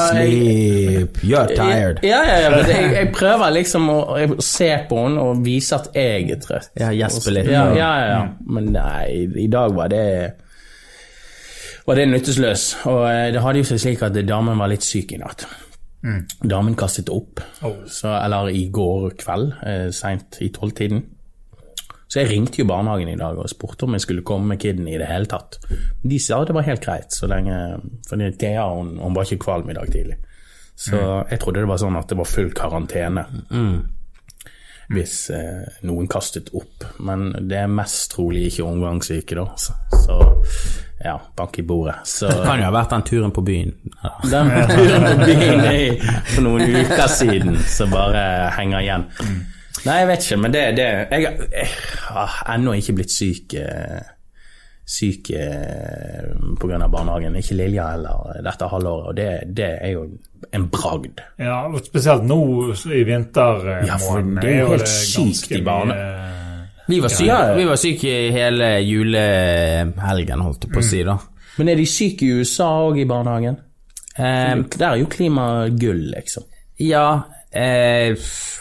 Sleep, 0.09 1.21
you're 1.23 1.47
tired. 1.55 2.01
Ja, 2.03 2.19
ja, 2.27 2.35
ja, 2.43 2.49
men 2.57 2.67
jeg, 2.73 2.91
jeg 2.97 3.11
prøver 3.15 3.55
liksom 3.55 3.87
å, 3.93 3.99
se 4.43 4.67
på 4.89 4.99
henne 5.05 5.23
og 5.23 5.45
vise 5.45 5.79
at 5.79 5.87
jeg 5.95 6.27
er 6.35 6.43
trøtt. 6.43 6.73
Ja, 6.81 6.91
gjespe 6.91 7.31
litt. 7.37 7.47
Ja, 7.47 7.69
ja, 7.71 7.91
ja, 8.03 8.11
ja. 8.11 8.21
Men 8.51 8.73
nei, 8.75 9.23
i 9.39 9.47
dag 9.51 9.71
var 9.79 9.93
det 9.95 10.05
var 11.85 11.95
det 12.01 12.09
nytteløs. 12.11 12.67
Og 12.91 13.03
eh, 13.07 13.29
det 13.31 13.47
hadde 13.47 13.63
jo 13.63 13.69
seg 13.71 13.79
slik 13.85 14.03
at 14.03 14.19
damen 14.27 14.59
var 14.59 14.75
litt 14.75 14.83
syk 14.83 15.15
i 15.15 15.21
natt. 15.23 15.47
Damen 16.45 16.75
kastet 16.77 17.07
opp, 17.09 17.39
Oh. 17.65 17.79
så, 17.89 18.11
eller 18.19 18.51
i 18.53 18.67
går 18.69 19.15
kveld, 19.17 19.55
eh, 19.65 19.87
seint 19.95 20.37
i 20.43 20.51
tolvtiden. 20.53 21.01
Så 22.15 22.21
jeg 22.23 22.29
ringte 22.29 22.61
jo 22.61 22.67
barnehagen 22.69 23.09
i 23.11 23.17
dag 23.19 23.35
og 23.35 23.49
spurte 23.51 23.83
om 23.83 23.97
jeg 23.97 24.05
skulle 24.05 24.23
komme 24.23 24.53
med 24.53 24.61
kiden 24.63 24.85
i 24.87 24.95
det 24.95 25.09
hele 25.09 25.27
tatt. 25.27 25.57
De 25.99 26.15
sa 26.23 26.37
det 26.47 26.55
var 26.55 26.63
helt 26.63 26.79
greit, 26.85 27.11
så 27.11 27.27
lenge 27.27 27.57
For 28.07 28.23
Thea 28.39 28.69
hun, 28.71 28.93
hun 29.03 29.17
var 29.17 29.27
ikke 29.27 29.43
kvalm 29.43 29.67
i 29.73 29.75
dag 29.75 29.91
tidlig. 29.91 30.15
Så 30.79 30.95
jeg 31.29 31.41
trodde 31.43 31.59
det 31.65 31.67
var 31.67 31.81
sånn 31.83 31.99
at 31.99 32.07
det 32.07 32.15
var 32.21 32.31
full 32.31 32.53
karantene 32.55 33.25
hvis 34.95 35.29
eh, 35.33 35.65
noen 35.89 36.07
kastet 36.07 36.53
opp. 36.55 36.85
Men 37.03 37.31
det 37.49 37.57
er 37.65 37.71
mest 37.71 38.11
trolig 38.13 38.45
ikke 38.51 38.67
omgangssyke, 38.69 39.35
da. 39.35 39.47
Så, 39.57 39.73
så 40.05 40.19
ja, 41.03 41.17
bank 41.35 41.59
i 41.59 41.65
bordet. 41.67 41.95
Så 42.07 42.29
Det 42.29 42.45
kan 42.45 42.61
jo 42.61 42.67
ha 42.69 42.75
vært 42.75 42.93
den 42.93 43.05
turen 43.09 43.33
på 43.35 43.43
byen. 43.43 43.73
Ja. 44.03 44.13
den 44.29 44.53
turen 44.71 45.07
på 45.09 45.25
byen 45.25 45.65
er 45.65 46.05
for 46.31 46.45
noen 46.45 46.77
uker 46.79 47.11
siden 47.11 47.59
som 47.65 47.91
bare 47.91 48.23
henger 48.55 48.85
igjen. 48.85 49.07
Nei, 49.85 49.99
jeg 50.01 50.07
vet 50.09 50.23
ikke, 50.25 50.37
men 50.41 50.51
det, 50.55 50.61
det 50.77 50.85
Jeg, 51.11 51.21
jeg 51.51 51.67
har 52.09 52.35
ennå 52.55 52.73
ikke 52.79 52.95
blitt 52.97 53.11
syk 53.13 53.53
eh, 53.61 54.01
Syk 54.85 55.31
pga. 55.31 56.55
på 56.61 56.67
grunn 56.69 56.83
av 56.85 56.91
barnehagen. 56.93 57.35
Ikke 57.39 57.55
Lilja 57.57 57.87
heller 57.95 58.41
dette 58.45 58.67
halvåret, 58.69 59.07
og 59.09 59.15
det, 59.17 59.29
det 59.57 59.69
er 59.81 59.93
jo 59.95 60.03
en 60.53 60.67
bragd. 60.69 61.23
ja, 61.41 61.55
spesielt 61.81 62.23
nå 62.29 62.37
i 62.93 63.01
vinter. 63.07 63.63
Ja, 63.87 63.97
for 63.97 64.21
det 64.21 64.51
er 64.51 64.59
jo 64.59 64.67
helt 64.75 64.91
sykt 64.91 65.55
i 65.57 65.61
barne- 65.65 65.97
Vi 66.87 66.99
var 67.01 67.09
syke 67.09 67.25
Ja, 67.31 67.39
ja. 67.49 67.55
Vi 67.57 67.65
var 67.65 67.79
syke 67.81 68.11
i 68.27 68.31
hele 68.31 68.67
julehelgen, 68.85 70.41
holdt 70.45 70.67
jeg 70.67 70.73
på 70.75 70.83
å 70.83 70.85
si, 70.85 71.01
da. 71.07 71.17
Men 71.57 71.69
er 71.71 71.79
de 71.81 71.85
syke 71.89 72.27
i 72.27 72.35
USA 72.41 72.67
òg 72.85 72.99
i 73.01 73.05
barnehagen? 73.09 73.57
Eh, 74.17 74.55
Der 74.77 74.91
er 74.91 74.99
jo 75.01 75.07
klima 75.11 75.67
gull, 75.81 76.11
liksom. 76.13 76.43
ja, 76.79 77.23
Eh, 77.55 78.15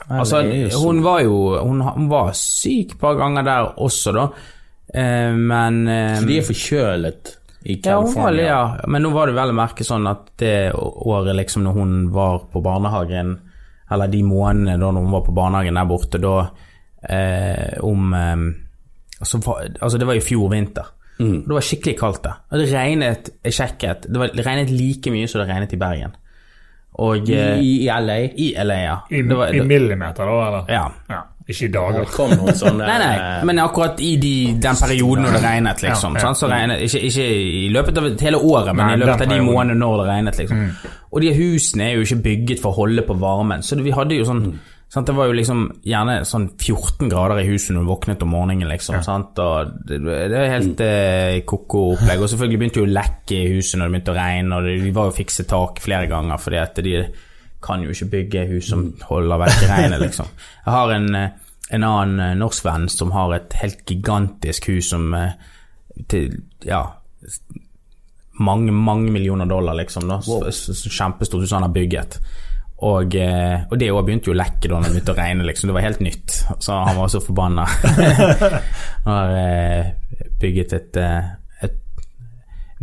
altså, 0.06 0.42
hun 0.78 1.00
var 1.02 1.24
jo 1.24 1.58
Hun, 1.58 1.80
hun 1.82 2.04
var 2.06 2.28
syk 2.38 2.92
et 2.94 3.00
par 3.00 3.16
ganger 3.18 3.42
der 3.42 3.72
også, 3.82 4.12
da. 4.14 4.28
Eh, 4.94 5.32
men 5.34 5.88
eh, 5.88 6.20
Så 6.20 6.28
de 6.28 6.36
er 6.38 6.46
forkjølet 6.46 7.32
i 7.64 7.78
ja, 7.78 7.80
California. 7.82 8.44
ja, 8.44 8.60
men 8.86 9.02
nå 9.02 9.10
var 9.10 9.26
det 9.26 9.34
vel 9.38 9.50
å 9.50 9.56
merke 9.56 9.86
sånn 9.86 10.06
at 10.06 10.34
det 10.38 10.74
året 10.76 11.34
liksom 11.34 11.64
når 11.64 11.78
hun 11.78 11.94
var 12.12 12.42
på 12.52 12.60
barnehagen, 12.62 13.38
eller 13.90 14.12
de 14.12 14.20
månedene 14.22 14.76
da 14.78 14.90
når 14.92 15.06
hun 15.06 15.14
var 15.16 15.24
på 15.24 15.34
barnehagen 15.34 15.80
der 15.80 15.88
borte, 15.88 16.20
da 16.20 16.34
eh, 17.08 17.80
om 17.82 18.12
eh, 18.14 18.44
altså, 19.20 19.40
altså 19.80 19.98
det 19.98 20.10
var 20.10 20.20
i 20.20 20.24
fjor 20.24 20.52
vinter. 20.52 20.92
Mm. 21.18 21.40
Det 21.46 21.56
var 21.56 21.64
skikkelig 21.64 21.96
kaldt 21.98 22.22
der. 22.26 22.42
Det 22.52 22.68
regnet, 22.72 23.32
jeg 23.46 23.56
sjekket, 23.56 24.06
det, 24.10 24.20
var, 24.20 24.34
det 24.34 24.46
regnet 24.46 24.74
like 24.74 25.14
mye 25.14 25.30
som 25.30 25.40
det 25.40 25.48
regnet 25.48 25.72
i 25.72 25.80
Bergen. 25.80 26.14
Og 26.94 27.30
eh, 27.30 27.58
I, 27.58 27.70
I 27.84 27.92
LA. 28.00 28.16
i 28.38 28.54
LA, 28.64 28.74
ja. 28.84 28.96
I, 29.10 29.22
Det 29.22 29.36
var- 29.36 29.54
I 29.54 29.60
millimeter, 29.66 30.24
da, 30.24 30.34
eller? 30.48 30.64
ja. 30.68 30.84
Ja, 31.10 31.22
ikke 31.48 31.64
i 31.66 31.68
dager. 31.74 32.04
kom 32.14 32.30
noen 32.30 32.54
sånne 32.56 32.86
Nei, 32.90 32.98
nei, 33.02 33.44
men 33.44 33.58
akkurat 33.58 33.98
i 34.00 34.12
de, 34.16 34.34
den 34.62 34.76
perioden 34.78 35.24
når 35.26 35.32
det 35.38 35.42
regnet, 35.42 35.82
liksom. 35.82 36.14
Ja, 36.14 36.28
ja. 36.28 36.34
så 36.38 36.48
regnet, 36.48 36.84
ikke, 36.86 37.00
ikke 37.10 37.26
i 37.64 37.68
løpet 37.74 37.98
av 37.98 38.06
hele 38.22 38.38
året, 38.38 38.70
men 38.74 38.86
Nei, 38.86 38.94
i 38.94 39.02
løpet 39.02 39.26
av 39.26 39.34
de 39.34 39.40
månedene 39.42 39.80
når 39.82 39.96
det 40.02 40.06
regnet, 40.12 40.38
liksom. 40.38 40.62
Og 41.14 41.20
de 41.22 41.34
husene 41.34 41.88
er 41.90 41.98
jo 41.98 42.06
ikke 42.06 42.22
bygget 42.22 42.62
for 42.62 42.70
å 42.72 42.78
holde 42.84 43.02
på 43.06 43.18
varmen, 43.18 43.62
så 43.62 43.76
vi 43.82 43.90
hadde 43.94 44.14
jo 44.22 44.24
sånn 44.30 44.46
sant, 44.94 45.06
Det 45.10 45.14
var 45.16 45.26
jo 45.26 45.34
liksom 45.34 45.60
gjerne 45.90 46.14
sånn 46.28 46.46
14 46.54 47.10
grader 47.10 47.40
i 47.42 47.48
huset 47.48 47.74
når 47.74 47.82
du 47.84 47.90
våknet 47.90 48.22
om 48.22 48.30
morgenen, 48.30 48.68
liksom. 48.70 49.00
Sant, 49.04 49.38
og 49.42 49.72
det, 49.90 49.98
det 50.06 50.38
er 50.38 50.52
helt 50.54 50.80
eh, 50.86 51.40
ko-ko 51.50 51.84
opplegg. 51.96 52.22
Og 52.22 52.30
selvfølgelig 52.30 52.60
begynte 52.62 52.80
jo 52.82 52.86
å 52.88 52.92
lekke 52.94 53.38
i 53.40 53.52
huset 53.56 53.80
når 53.80 53.88
det 53.90 53.96
begynte 53.96 54.14
å 54.14 54.18
regne, 54.20 54.58
og 54.60 54.68
de 54.86 54.94
var 54.96 55.10
jo 55.10 55.16
fikse 55.18 55.46
tak 55.50 55.82
flere 55.82 56.06
ganger 56.10 56.38
fordi 56.40 56.60
at 56.62 56.78
de 56.86 56.94
kan 57.64 57.80
jo 57.82 57.94
ikke 57.96 58.10
bygge 58.12 58.46
hus 58.52 58.66
som 58.70 58.82
holder 59.08 59.40
vekk 59.40 59.62
regnet, 59.70 60.02
liksom. 60.06 60.26
Jeg 60.66 60.74
har 60.78 60.94
en 60.98 61.14
eh, 61.22 61.30
en 61.74 61.82
annen 61.88 62.18
eh, 62.20 62.34
norsk 62.36 62.66
venn 62.66 62.88
som 62.92 63.10
har 63.16 63.32
et 63.38 63.54
helt 63.62 63.80
gigantisk 63.88 64.66
hus 64.68 64.90
som 64.92 65.06
eh, 65.16 65.32
til 66.12 66.34
ja 66.68 66.82
mange, 68.44 68.72
mange 68.72 69.10
millioner 69.14 69.46
dollar, 69.46 69.74
liksom. 69.78 70.08
da 70.10 70.18
s- 70.50 70.88
Kjempestort 70.90 71.40
hus 71.44 71.52
han 71.56 71.62
har 71.62 71.72
bygget. 71.72 72.18
Og, 72.84 73.14
eh, 73.16 73.62
og 73.70 73.78
det 73.80 73.86
òg 73.94 74.02
begynte 74.04 74.28
jo 74.28 74.34
å 74.34 74.36
lekke 74.36 74.68
da 74.68 74.80
det 74.84 74.90
begynte 74.92 75.12
å 75.14 75.16
regne, 75.16 75.44
liksom. 75.48 75.70
Det 75.70 75.76
var 75.76 75.84
helt 75.86 76.00
nytt. 76.04 76.34
Så 76.60 76.74
han 76.84 76.98
var 76.98 77.08
så 77.08 77.20
forbanna. 77.24 77.64
han 79.04 79.08
har 79.08 79.32
eh, 79.38 79.86
bygget 80.42 80.74
et, 80.76 80.98
eh, 81.00 81.30
et 81.64 81.78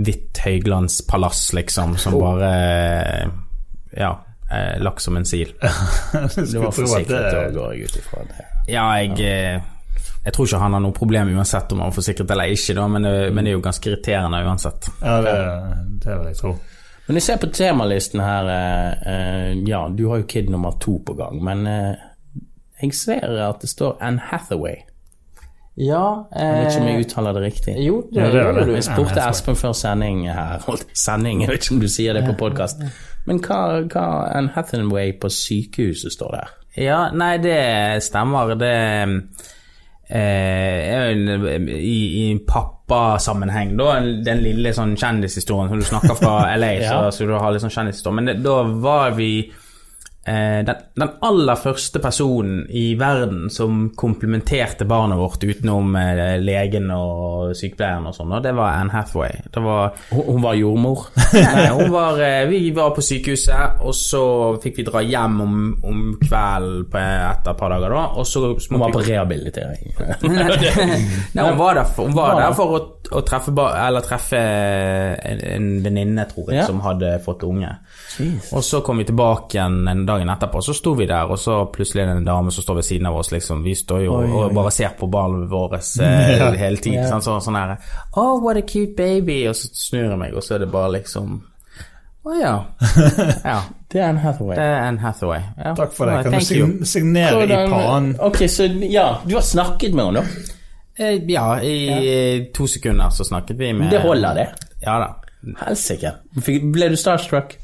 hvitt 0.02 0.41
høyglanspalass, 0.45 1.52
liksom, 1.54 1.97
som 2.02 2.18
bare 2.22 2.52
eh, 2.56 3.28
Ja, 3.99 4.14
lagt 4.84 5.04
som 5.06 5.16
en 5.20 5.28
sil. 5.28 5.54
Skulle 6.32 6.66
var 6.66 6.74
forsikret, 6.76 7.30
da 7.32 7.43
går 7.56 7.76
jeg 7.78 7.86
ut 7.91 7.99
ifra. 8.02 8.26
Ja, 8.72 8.88
jeg 9.04 9.14
Jeg 10.26 10.34
tror 10.36 10.45
ikke 10.49 10.60
han 10.62 10.76
har 10.76 10.82
noe 10.84 10.93
problem 10.93 11.32
uansett 11.38 11.72
om 11.74 11.80
han 11.82 11.89
er 11.89 11.95
forsikret 11.95 12.30
eller 12.34 12.52
ikke, 12.54 12.76
da, 12.78 12.84
men, 12.88 13.06
det- 13.08 13.32
men 13.34 13.45
det 13.45 13.52
er 13.54 13.56
jo 13.60 13.64
ganske 13.66 13.89
irriterende 13.89 14.41
uansett. 14.45 14.89
Ja, 15.02 15.16
det, 15.26 15.38
det 16.04 16.18
vil 16.20 16.28
jeg 16.34 16.38
tro. 16.41 16.52
Men 17.12 17.20
jeg 17.20 17.26
ser 17.26 17.39
på 17.41 17.47
temalisten 17.51 18.22
her 18.24 18.47
eh, 18.47 19.09
eh, 19.12 19.49
Ja, 19.68 19.82
du 19.91 20.05
har 20.09 20.22
jo 20.22 20.28
Kid 20.32 20.47
nummer 20.49 20.78
to 20.80 20.93
på 21.05 21.14
gang, 21.20 21.41
men 21.43 21.66
eh, 21.68 21.95
jeg 22.82 22.93
ser 22.95 23.34
at 23.49 23.59
det 23.62 23.70
står 23.70 23.97
Anne 24.01 24.22
Hathaway. 24.32 24.78
Ja 25.78 26.24
Jeg 26.36 26.55
vet 26.55 26.72
ikke 26.72 26.82
om 26.82 26.88
jeg 26.88 27.03
uttaler 27.05 27.36
det 27.36 27.41
riktig. 27.43 27.76
Jo, 27.84 28.01
det, 28.14 28.20
Ja, 28.22 28.26
det 28.32 28.39
er 28.39 28.43
gjør 28.45 28.57
det. 28.59 28.66
du. 28.68 28.74
Jeg 28.76 28.84
spurte 28.88 29.22
Espen 29.30 29.55
før 29.59 29.76
sending 29.76 30.24
her. 30.32 30.64
Holdt 30.68 30.88
sending, 30.97 31.41
jeg 31.43 31.51
vet 31.51 31.64
ikke 31.66 31.76
om 31.76 31.84
du 31.84 31.88
sier 31.91 32.16
det 32.18 32.24
på 32.30 32.34
podkast. 32.39 32.82
Men 33.28 33.39
hva, 33.43 33.59
hva 33.91 34.05
Anne 34.38 34.51
Hathaway 34.55 35.12
på 35.22 35.30
sykehuset 35.32 36.16
står 36.16 36.36
der? 36.39 36.55
Ja, 36.80 37.01
nei, 37.12 37.36
det 37.43 37.59
stemmer. 38.07 38.55
Det 38.55 38.74
eh, 40.12 41.12
i, 41.78 41.99
i 42.32 42.39
pappasammenheng, 42.47 43.76
da, 43.80 43.99
den 44.26 44.43
lille 44.43 44.74
sånn 44.76 44.95
kjendishistorien 44.99 45.70
som 45.72 45.80
du 45.82 45.86
snakker 45.88 46.18
fra 46.20 46.36
LA, 46.59 46.72
Ja. 46.82 46.89
så 47.12 47.18
så, 47.22 47.28
du 47.30 47.34
har 47.38 47.51
litt 47.55 47.64
sånn 47.64 47.74
kjendishistorie. 47.74 48.16
Men 48.20 48.32
det, 48.32 48.38
da 48.43 48.62
var 48.84 49.12
vi 49.18 49.32
eh, 50.26 50.61
den, 50.67 50.76
den 50.95 51.09
aller 51.26 51.55
første 51.57 51.99
personen 52.03 52.65
i 52.69 52.93
verden 52.99 53.47
som 53.53 53.88
komplementerte 53.97 54.86
barnet 54.89 55.17
vårt 55.19 55.43
utenom 55.43 55.95
eh, 55.97 56.36
legen 56.41 56.91
og 56.93 57.55
sykepleieren 57.57 58.05
og 58.09 58.15
sånn, 58.17 58.32
og 58.38 58.43
det 58.45 58.53
var 58.57 58.78
Anne 58.80 58.93
Hathaway. 58.93 59.41
Det 59.53 59.63
var 59.65 59.95
Hun, 60.11 60.24
hun 60.28 60.41
var 60.43 60.57
jordmor. 60.59 61.05
Nei, 61.34 61.65
hun 61.74 61.89
var, 61.93 62.19
eh, 62.22 62.43
vi 62.51 62.61
var 62.76 62.93
på 62.95 63.01
sykehuset, 63.05 63.82
og 63.82 63.95
så 63.97 64.24
fikk 64.63 64.82
vi 64.82 64.88
dra 64.88 65.01
hjem 65.05 65.39
om, 65.45 65.57
om 65.88 66.03
kvelden 66.22 66.99
etter 67.01 67.51
et 67.53 67.57
par 67.59 67.74
dager. 67.74 67.89
da, 67.95 68.05
og 68.22 68.28
så 68.28 68.43
Hun 68.51 68.80
var 68.82 68.91
på 68.93 69.01
rehabilitering. 69.05 69.93
Nei, 71.36 71.43
hun 71.49 71.57
var 71.57 71.76
der 71.76 71.84
for, 71.89 72.05
hun 72.07 72.15
var 72.15 72.36
der 72.39 72.53
for 72.57 72.76
å, 72.78 72.82
å 73.17 73.22
treffe, 73.28 73.51
eller 73.55 74.05
treffe 74.05 74.39
en, 74.41 75.41
en 75.55 75.67
venninne, 75.86 76.26
tror 76.32 76.51
jeg, 76.51 76.61
Ja. 76.61 76.65
som 76.67 76.82
hadde 76.84 77.13
fått 77.26 77.43
unge. 77.47 77.69
Og 78.51 78.63
så 78.65 78.82
kom 78.86 78.99
vi 79.01 79.05
tilbake 79.07 79.55
igjen 79.57 79.82
en 79.88 80.05
dagen 80.12 80.30
etterpå, 80.34 80.62
så 80.64 80.74
sto 80.78 80.93
vi 80.99 81.07
der, 81.09 81.30
og 81.32 81.39
så 81.39 81.57
plutselig 81.74 82.03
er 82.03 82.12
det 82.12 82.18
en 82.22 82.28
dame 82.28 82.51
som 82.53 82.64
står 82.66 82.80
ved 82.82 82.88
siden 82.88 83.07
av 83.09 83.18
oss, 83.22 83.32
liksom. 83.34 83.64
Vi 83.66 83.74
står 83.80 84.03
jo 84.05 84.18
og 84.20 84.53
bare 84.55 84.72
ser 84.76 84.93
på 84.99 85.07
barnet 85.12 85.47
vårt 85.51 85.74
eh, 86.03 86.51
hele 86.64 86.78
tiden. 86.78 87.07
Sånn, 87.09 87.24
så, 87.26 87.39
sånn 87.43 87.57
her 87.59 87.74
Oh, 88.20 88.38
what 88.43 88.59
a 88.59 88.64
cute 88.68 88.93
baby! 88.97 89.41
Og 89.49 89.55
så 89.57 89.72
snur 89.74 90.09
jeg 90.12 90.20
meg, 90.22 90.36
og 90.38 90.43
så 90.45 90.55
er 90.57 90.66
det 90.66 90.70
bare 90.74 90.91
liksom 90.99 91.39
Å 92.22 92.36
ja. 92.38 92.53
ja. 93.51 93.57
Det 93.91 93.99
er 93.99 94.09
Anne 94.12 94.22
Hathaway. 94.22 94.55
Det 94.55 94.64
er 94.64 94.76
Anne 94.86 95.01
Hathaway. 95.01 95.41
Ja. 95.57 95.72
Takk 95.76 95.95
for 95.97 96.05
det. 96.12 96.20
Kan 96.24 96.36
du 96.36 96.38
Thank 96.38 96.51
you. 96.53 96.68
sign 96.68 96.86
signere 96.86 97.47
i 97.47 97.64
pan? 97.72 98.12
Ok, 98.22 98.43
så 98.51 98.68
ja, 98.86 99.07
du 99.26 99.34
har 99.39 99.43
snakket 99.47 99.95
med 99.97 100.05
henne, 100.12 100.22
da? 100.22 100.49
Eh, 101.01 101.18
Ja, 101.32 101.47
i 101.66 101.74
ja. 101.89 102.45
to 102.53 102.68
sekunder 102.70 103.09
så 103.09 103.26
snakket 103.26 103.57
vi 103.57 103.74
med 103.74 103.89
Det 103.91 104.03
holder, 104.05 104.38
det? 104.38 104.47
Ja 104.86 104.99
da. 105.01 105.09
Helsike. 105.66 106.12
Ble 106.45 106.91
du 106.93 106.95
starstruck? 106.99 107.55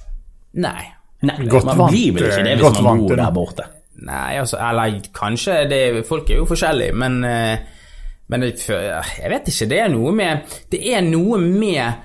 Nei. 0.58 0.88
Nei, 1.26 1.48
Godt 1.50 1.66
man 1.66 1.80
vant, 1.80 1.92
blir 1.96 2.14
vel 2.14 2.28
ikke 2.28 2.44
det 2.46 2.52
eh, 2.54 2.60
hvis 2.62 2.76
man 2.78 2.86
vant, 2.86 3.08
bor 3.08 3.18
der 3.18 3.32
borte. 3.34 3.64
Nei, 4.08 4.38
altså, 4.38 4.60
eller 4.62 5.00
kanskje 5.16 5.56
det, 5.72 5.80
Folk 6.06 6.30
er 6.30 6.38
jo 6.38 6.46
forskjellige, 6.46 6.94
men 6.94 7.24
eh, 7.26 7.58
Men 8.30 8.44
det, 8.44 8.52
jeg 8.68 9.32
vet 9.32 9.48
ikke. 9.50 9.70
Det 9.72 9.80
er 9.80 9.90
noe 9.90 10.12
med 10.14 10.60
Det 10.70 10.82
er 10.94 11.02
noe 11.02 11.40
med 11.42 12.04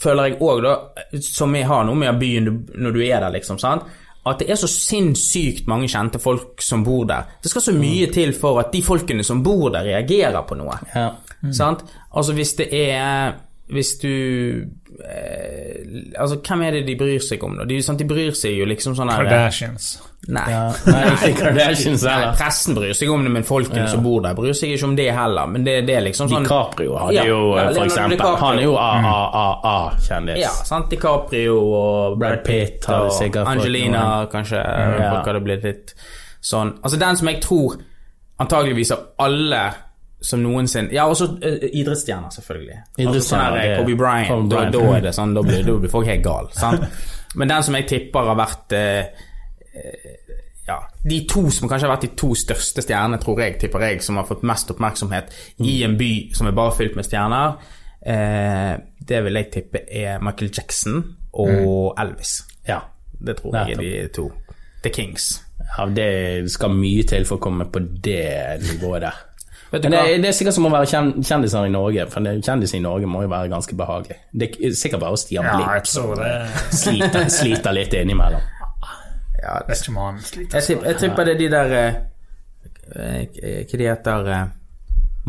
Føler 0.00 0.28
jeg 0.28 0.38
òg, 0.44 0.60
da, 0.62 0.74
som 1.24 1.54
jeg 1.56 1.66
har 1.66 1.86
noe 1.88 1.96
med 1.96 2.18
byen 2.20 2.50
når 2.76 2.92
du 2.92 3.00
er 3.00 3.22
der, 3.22 3.30
liksom. 3.32 3.56
sant? 3.58 3.86
At 4.28 4.42
det 4.42 4.50
er 4.52 4.58
så 4.60 4.68
sinnssykt 4.68 5.70
mange 5.70 5.88
kjente 5.88 6.20
folk 6.20 6.60
som 6.60 6.82
bor 6.84 7.06
der. 7.08 7.30
Det 7.40 7.48
skal 7.48 7.64
så 7.64 7.72
mye 7.72 8.10
til 8.12 8.34
for 8.36 8.60
at 8.60 8.68
de 8.74 8.82
folkene 8.84 9.24
som 9.24 9.40
bor 9.42 9.70
der, 9.72 9.88
reagerer 9.88 10.44
på 10.44 10.58
noe. 10.60 10.76
Ja. 10.92 11.06
Sant? 11.56 11.86
Altså 12.12 12.34
hvis 12.36 12.52
det 12.58 12.68
er 12.76 13.32
Hvis 13.70 13.94
du 14.02 14.10
eh, 14.10 15.80
Altså 16.18 16.38
hvem 16.44 16.62
er 16.66 16.78
det 16.78 16.84
de 16.88 16.96
bryr 16.98 17.22
seg 17.24 17.42
om, 17.46 17.56
da? 17.58 17.66
De, 17.68 17.80
sant, 17.84 18.00
de 18.00 18.06
bryr 18.08 18.34
seg 18.36 18.56
jo 18.58 18.68
liksom 18.68 18.96
sånn 18.98 19.10
Kardashians. 19.12 19.90
Nei. 20.30 20.44
Ja, 20.52 20.62
nei, 20.92 21.02
ikke 21.14 21.32
Kardashians 21.38 22.04
Nei, 22.04 22.16
pressen 22.36 22.76
bryr 22.76 22.92
seg 22.96 23.12
om 23.14 23.24
det, 23.24 23.32
men 23.34 23.46
folkene 23.48 23.86
som 23.90 24.02
bor 24.04 24.20
der, 24.24 24.36
bryr 24.38 24.56
seg 24.56 24.74
ikke 24.74 24.90
om 24.90 24.96
det 24.98 25.08
heller. 25.16 25.50
Men 25.50 25.66
det, 25.66 25.76
det 25.88 25.98
er 25.98 26.06
liksom 26.08 26.30
sånn 26.32 26.48
DiCaprio 26.48 26.96
har 27.00 27.14
Ja, 27.16 27.26
jo, 27.30 27.42
ja, 27.56 27.68
for 27.72 27.84
eksempel 27.86 28.16
DiCaprio. 28.16 28.40
Han 28.44 28.62
er 28.62 28.66
jo 28.66 28.74
AAA-kjendis. 28.86 30.42
Ja, 30.42 30.54
sant. 30.68 30.90
DiCaprio 30.92 31.60
og 31.60 32.18
Brad 32.20 32.42
Pitt 32.46 32.90
og 32.90 33.38
Angelina, 33.44 34.06
kanskje. 34.32 34.60
Ja. 34.60 35.14
Folk 35.14 35.30
hadde 35.32 35.44
blitt 35.46 35.64
litt 35.66 35.94
sånn 36.40 36.78
Altså, 36.80 36.96
den 37.00 37.18
som 37.20 37.28
jeg 37.28 37.40
tror 37.44 37.78
antageligvis 38.40 38.92
av 38.94 39.08
alle 39.20 39.62
som 40.20 40.42
noensinne 40.44 40.92
Ja, 40.92 41.06
også 41.08 41.30
uh, 41.40 41.64
idrettsstjerner, 41.72 42.32
selvfølgelig. 42.34 42.78
Altså, 42.98 43.22
sånn 43.30 43.58
Kobe 43.80 43.96
Bryant, 43.96 44.28
Kobe 44.28 44.50
Da, 44.50 44.66
Bryant. 44.66 44.76
da 44.76 44.98
er 44.98 45.06
det 45.08 45.14
sånn, 45.16 45.34
da 45.36 45.44
blir, 45.46 45.64
da 45.66 45.78
blir 45.80 45.92
folk 45.92 46.10
helt 46.10 46.24
gal 46.26 46.50
sant? 46.56 46.86
Men 47.38 47.48
den 47.48 47.62
som 47.62 47.76
jeg 47.78 47.86
tipper 47.86 48.30
har 48.32 48.38
vært 48.38 48.74
eh, 48.74 49.26
eh, 49.78 50.32
ja, 50.66 50.78
De 51.06 51.20
to 51.30 51.44
som 51.54 51.70
kanskje 51.70 51.86
har 51.88 51.94
vært 51.94 52.06
de 52.08 52.12
to 52.18 52.32
største 52.38 52.82
stjernene, 52.84 53.20
tror 53.22 53.42
jeg, 53.42 53.58
tipper 53.62 53.86
jeg, 53.86 54.02
som 54.06 54.18
har 54.20 54.26
fått 54.28 54.44
mest 54.46 54.70
oppmerksomhet 54.74 55.34
i 55.66 55.80
en 55.86 55.96
by 55.98 56.10
som 56.36 56.50
er 56.50 56.56
bare 56.56 56.74
fylt 56.76 56.98
med 56.98 57.06
stjerner, 57.06 57.56
eh, 58.02 58.74
det 59.10 59.22
vil 59.26 59.40
jeg 59.40 59.50
tippe 59.54 59.84
er 59.86 60.22
Michael 60.22 60.52
Jackson 60.54 61.00
og 61.32 61.94
Elvis. 62.00 62.40
Ja. 62.68 62.82
Det 63.20 63.36
tror 63.38 63.56
jeg 63.58 63.76
er 63.76 63.82
de 63.82 64.12
to. 64.14 64.30
The 64.82 64.90
Kings. 64.94 65.42
ja, 65.76 65.84
det 65.92 66.50
skal 66.50 66.72
mye 66.72 67.02
til 67.04 67.26
for 67.28 67.36
å 67.36 67.42
komme 67.42 67.66
på 67.70 67.82
det 68.02 68.62
nivået 68.64 69.04
der. 69.04 69.18
Vet 69.70 69.82
du 69.82 69.88
Men 69.88 69.92
det, 69.92 69.98
hva? 70.02 70.22
det 70.22 70.28
er 70.28 70.32
sikkert 70.34 70.54
som 70.56 70.64
å 70.66 70.70
være 70.72 70.86
kjen- 70.90 71.12
kjendiser 71.22 71.66
i 71.66 71.70
Norge, 71.70 72.06
for 72.10 72.20
kjendiser 72.42 72.76
i 72.76 72.82
Norge 72.82 73.06
må 73.06 73.22
jo 73.22 73.28
være 73.30 73.48
ganske 73.52 73.76
behagelig. 73.78 74.16
Det 74.34 74.48
er 74.58 74.72
sikkert 74.74 75.00
bare 75.04 75.16
Stian 75.16 75.44
Ja, 75.46 75.56
Blipp 75.56 75.84
det. 76.18 76.32
sliter, 76.74 77.28
sliter 77.30 77.72
litt 77.76 77.94
innimellom. 77.94 78.40
Ja, 79.42 79.60
Vet 79.68 79.78
ikke 79.84 79.92
om 79.94 80.00
han 80.02 80.18
sliter. 80.20 80.60
jeg, 80.60 80.82
jeg 80.84 80.96
tipper 81.00 81.24
det 81.24 81.34
er 81.34 81.38
de 81.38 81.48
der 81.54 81.76
eh, 81.78 81.94
eh, 82.96 83.62
Hva 83.70 83.78
de 83.78 83.86
heter 83.88 84.28
eh, 84.34 84.42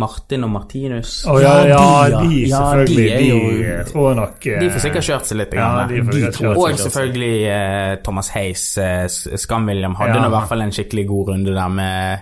Martin 0.02 0.44
og 0.48 0.50
Martinus. 0.56 1.14
Oh, 1.30 1.38
ja, 1.42 1.54
ja, 1.68 1.78
Ja, 2.10 2.22
de, 2.24 2.42
ja. 2.50 2.58
selvfølgelig. 2.58 3.08
Ja, 3.12 3.18
de 3.18 3.26
jo, 3.30 3.40
de, 3.62 3.92
tror 3.92 4.06
jeg 4.10 4.16
nok 4.22 4.40
De 4.48 4.70
får 4.72 4.80
sikkert 4.86 5.04
kjørt 5.08 5.26
seg 5.30 5.38
litt. 5.38 5.54
Ja, 5.54 5.70
grann. 5.76 5.90
de 5.92 6.02
De 6.02 6.32
kjørt 6.32 6.58
Og 6.58 6.78
selvfølgelig 6.80 7.34
uh, 7.52 7.96
Thomas 8.04 8.30
Hays. 8.34 8.64
Uh, 8.80 9.36
Skam-William, 9.38 9.96
hadde 10.00 10.16
Ja. 10.16 10.22
nå 10.24 10.32
i 10.32 10.36
hvert 10.38 10.48
fall 10.50 10.62
en 10.66 10.72
skikkelig 10.72 11.06
god 11.12 11.28
runde 11.36 11.54
der 11.54 11.68
med 11.68 12.20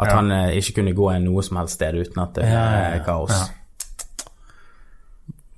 at 0.00 0.08
Ja. 0.08 0.16
han 0.16 0.30
eh, 0.32 0.56
ikke 0.58 0.74
kunne 0.80 0.94
gå 0.96 1.10
en 1.14 1.24
noe 1.28 1.42
som 1.44 1.58
helst 1.60 1.74
sted 1.78 1.94
uten 2.00 2.22
at 2.22 2.34
det 2.38 2.44
er 2.48 3.02
kaos. 3.04 3.50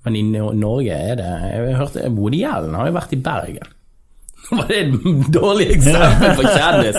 Men 0.04 0.16
i 0.18 0.22
Norge 0.34 0.90
er 0.96 1.14
det 1.20 1.28
Jeg 1.52 1.76
hørte 1.78 2.08
Woody 2.10 2.40
Allen 2.48 2.74
har 2.74 2.88
jo 2.90 2.96
vært 2.96 3.12
i 3.14 3.20
Bergen. 3.22 3.68
Var 4.50 4.66
det 4.68 4.78
et 4.78 5.28
dårlig 5.36 5.66
eksempel 5.76 6.34
for 6.36 6.48
kjendis? 6.48 6.96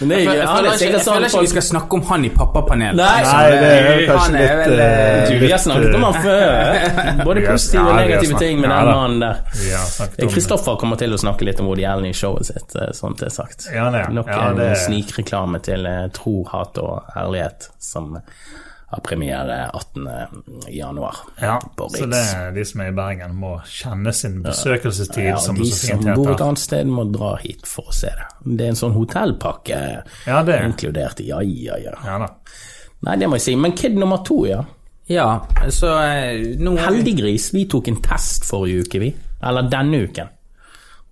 Men 0.00 0.08
det 0.10 0.16
Jeg 0.18 0.24
jeg 0.26 0.40
er 0.40 0.48
føler, 0.48 0.70
ikke, 0.72 0.86
jeg 0.86 1.02
sånn 1.04 1.14
føler 1.14 1.28
ikke 1.28 1.42
vi 1.44 1.50
skal 1.52 1.66
snakke 1.68 1.98
om 1.98 2.04
han 2.08 2.24
i 2.26 2.30
pappapanelet. 2.34 2.98
Nei. 2.98 3.20
Nei, 3.26 3.44
det 3.52 3.68
er 3.74 4.02
kanskje 4.08 4.32
er 4.32 4.40
litt, 4.40 4.62
vel, 4.62 4.80
eh, 4.80 4.96
eh, 4.96 5.28
Du, 5.28 5.36
vi 5.44 5.52
har 5.52 5.62
snakket 5.62 5.98
om 5.98 6.06
han 6.08 6.18
før. 6.24 7.22
Både 7.22 7.44
positive 7.46 7.84
og 7.84 8.00
negative 8.00 8.40
ting 8.42 8.60
med 8.62 8.72
den 8.74 8.90
mannen 8.90 9.22
der. 9.22 10.26
Kristoffer 10.34 10.80
kommer 10.82 11.00
til 11.00 11.14
å 11.14 11.20
snakke 11.20 11.46
litt 11.48 11.62
om 11.62 11.70
Woody 11.70 11.86
Allen 11.88 12.10
i 12.10 12.14
showet 12.16 12.50
sitt, 12.50 12.76
eh, 12.80 12.92
sånn 12.96 13.16
det 13.20 13.30
er 13.30 13.36
sagt. 13.38 13.68
Ja, 13.74 13.88
det. 13.94 14.06
Nok 14.16 14.32
en 14.32 14.62
snikreklame 14.86 15.62
til 15.64 15.86
eh, 15.86 16.06
Tro, 16.16 16.40
hat 16.50 16.80
og 16.82 17.16
ærlighet 17.16 17.70
som 17.82 18.16
har 18.86 19.00
premiere 19.02 19.70
18. 19.74 20.08
januar. 20.70 21.16
Ja, 21.42 21.56
på 21.76 21.88
så 21.90 22.06
det 22.06 22.20
er 22.36 22.52
de 22.54 22.64
som 22.64 22.80
er 22.84 22.92
i 22.92 22.94
Bergen, 22.94 23.34
må 23.34 23.56
kjenne 23.66 24.12
sin 24.14 24.38
besøkelsestid, 24.44 25.24
Ja, 25.32 25.40
som 25.42 25.58
de 25.58 25.66
som 25.74 26.04
bor 26.14 26.30
et 26.36 26.40
annet 26.44 26.62
sted, 26.62 26.86
må 26.86 27.04
dra 27.10 27.32
hit 27.42 27.66
for 27.66 27.90
å 27.90 27.96
se 27.96 28.12
det. 28.14 28.28
Det 28.46 28.68
er 28.68 28.74
en 28.76 28.78
sånn 28.78 28.94
hotellpakke 28.94 29.80
Ja, 30.26 30.42
det 30.46 30.54
er. 30.54 30.68
inkludert. 30.70 31.20
Ja, 31.26 31.40
ja, 31.42 31.80
ja. 31.82 31.96
Ja 32.04 32.18
da. 32.22 32.30
Nei, 33.06 33.16
det 33.20 33.28
må 33.28 33.36
jeg 33.40 33.46
si. 33.48 33.56
Men 33.56 33.74
Kid 33.76 33.98
nummer 33.98 34.22
to, 34.24 34.44
ja. 34.46 34.62
Ja, 35.10 35.26
så 35.70 35.90
eh, 36.02 36.56
nå 36.58 36.76
Heldiggris. 36.80 37.50
Vi 37.54 37.66
tok 37.70 37.88
en 37.92 38.00
test 38.02 38.46
forrige 38.48 38.86
uke, 38.86 39.02
vi. 39.02 39.10
Eller 39.42 39.68
denne 39.70 40.00
uken. 40.06 40.30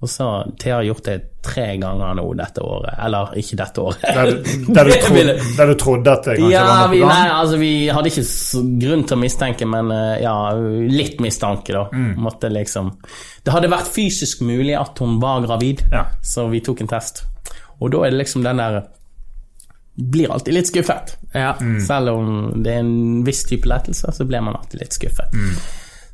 Og 0.04 0.08
så 0.12 0.26
Thea 0.60 0.74
har 0.76 0.84
gjort 0.84 1.06
det 1.08 1.14
tre 1.44 1.64
ganger 1.80 2.14
nå 2.18 2.24
dette 2.36 2.60
året. 2.64 2.92
Eller 3.06 3.30
ikke 3.40 3.56
dette 3.60 3.80
året. 3.80 4.02
Der, 4.04 4.30
du- 4.30 4.72
der, 4.76 4.90
du 4.90 4.94
trodde, 5.06 5.34
der 5.56 5.70
du 5.70 5.74
trodde 5.80 6.12
at 6.12 6.26
det 6.28 6.34
kanskje 6.38 6.50
Ja, 6.52 6.64
var 6.68 6.80
noe 6.82 6.90
vi, 6.92 7.00
på 7.00 7.08
nei, 7.08 7.28
altså, 7.38 7.60
vi 7.62 7.70
hadde 7.96 8.12
ikke 8.12 8.64
grunn 8.84 9.04
til 9.08 9.16
å 9.16 9.20
mistenke, 9.22 9.68
men 9.74 9.92
eh, 9.96 10.16
ja, 10.24 10.34
litt 10.92 11.22
mistanke, 11.24 11.72
da. 11.76 11.86
Mm. 11.92 12.10
Måtte 12.26 12.50
liksom 12.52 12.90
Det 13.44 13.52
hadde 13.56 13.70
vært 13.72 13.88
fysisk 13.96 14.44
mulig 14.44 14.74
at 14.78 15.00
hun 15.04 15.16
var 15.24 15.40
gravid, 15.46 15.86
Ja. 15.92 16.04
så 16.24 16.46
vi 16.52 16.60
tok 16.64 16.84
en 16.84 16.92
test. 16.92 17.24
Og 17.80 17.90
da 17.96 18.04
er 18.06 18.12
det 18.14 18.20
liksom 18.26 18.44
den 18.44 18.60
der 18.62 18.82
Blir 19.94 20.32
alltid 20.34 20.54
litt 20.56 20.66
skuffet. 20.66 21.12
Ja. 21.32 21.52
Mm. 21.62 21.76
Selv 21.86 22.08
om 22.16 22.30
det 22.64 22.72
er 22.72 22.80
en 22.82 23.22
viss 23.26 23.44
type 23.46 23.68
lettelse, 23.70 24.10
så 24.16 24.24
blir 24.26 24.42
man 24.42 24.56
alltid 24.58 24.80
litt 24.80 24.96
skuffet. 24.96 25.30
Mm. 25.38 25.52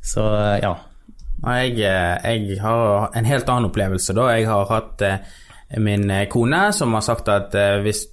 Så 0.05 0.21
eh, 0.37 0.59
ja. 0.61 0.75
Jeg, 1.41 1.79
eh, 1.81 2.33
jeg 2.37 2.59
har 2.61 3.15
en 3.17 3.25
helt 3.25 3.47
annen 3.49 3.71
opplevelse 3.71 4.13
da. 4.13 4.27
Jeg 4.35 4.45
har 4.45 4.67
hatt 4.69 5.01
eh, 5.05 5.31
min 5.81 6.03
eh, 6.13 6.27
kone 6.29 6.59
som 6.75 6.93
har 6.93 7.05
sagt 7.05 7.31
at 7.33 7.55
hvis, 7.81 8.03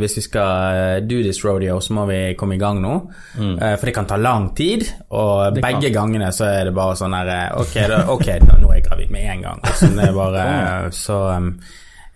hvis 0.00 0.16
vi 0.18 0.24
skal 0.26 1.06
do 1.08 1.22
this 1.24 1.40
rodeo, 1.44 1.78
så 1.80 1.96
må 1.96 2.04
vi 2.10 2.18
komme 2.36 2.58
i 2.58 2.60
gang 2.60 2.82
nå. 2.82 2.96
Mm. 3.38 3.54
For 3.62 3.86
det 3.88 3.94
kan 3.96 4.10
ta 4.10 4.18
lang 4.20 4.50
tid, 4.58 4.84
og 5.14 5.54
det 5.56 5.62
begge 5.64 5.88
kan. 5.88 6.02
gangene 6.02 6.32
så 6.34 6.50
er 6.50 6.68
det 6.68 6.74
bare 6.76 6.98
sånn 6.98 7.16
her 7.16 7.32
Ok, 7.62 7.78
da, 7.88 8.02
okay, 8.12 8.42
nå 8.44 8.58
nå 8.60 8.72
er 8.72 8.82
jeg 8.82 8.86
gravid 8.90 9.14
med 9.14 9.30
en 9.36 9.48
gang. 9.48 9.64
Sånn 9.78 9.96
det 9.96 10.10
er 10.10 10.18
bare 10.18 10.44
Så 11.04 11.22
um, 11.30 11.50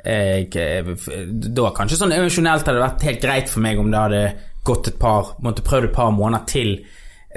jeg, 0.05 0.53
da 1.55 1.73
kanskje 1.77 2.03
sånn 2.03 2.15
emosjonelt 2.17 2.67
hadde 2.67 2.79
det 2.79 2.85
vært 2.85 3.09
helt 3.09 3.25
greit 3.25 3.51
for 3.53 3.65
meg 3.65 3.81
om 3.81 3.91
det 3.93 4.05
hadde 4.05 4.23
gått 4.69 4.93
et 4.93 5.01
par 5.01 5.35
Måtte 5.45 5.65
prøvd 5.65 5.89
et 5.89 5.97
par 5.97 6.13
måneder 6.15 6.45
til, 6.51 6.75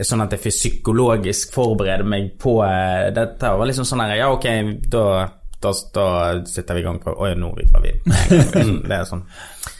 sånn 0.07 0.21
at 0.23 0.31
jeg 0.31 0.39
fikk 0.45 0.55
psykologisk 0.55 1.53
forberede 1.53 2.05
meg 2.07 2.31
på 2.39 2.57
eh, 2.65 3.09
dette. 3.15 3.49
Og 3.51 3.59
var 3.61 3.69
liksom 3.71 3.85
sånn 3.87 4.03
her 4.05 4.15
Ja, 4.21 4.29
ok, 4.31 4.45
da, 4.91 5.05
da, 5.61 5.73
da 5.93 6.05
sitter 6.47 6.77
vi 6.77 6.83
i 6.83 6.85
gang 6.85 6.99
på 7.03 7.11
Å 7.13 7.27
ja, 7.27 7.35
nå 7.37 7.49
er 7.51 7.59
vi 7.59 7.67
gravid. 7.71 8.05
med 8.05 8.15
en 8.15 8.29
gang, 8.29 8.53
liksom. 8.55 8.77
Det 8.87 8.95
er 8.97 9.09
sånn. 9.09 9.25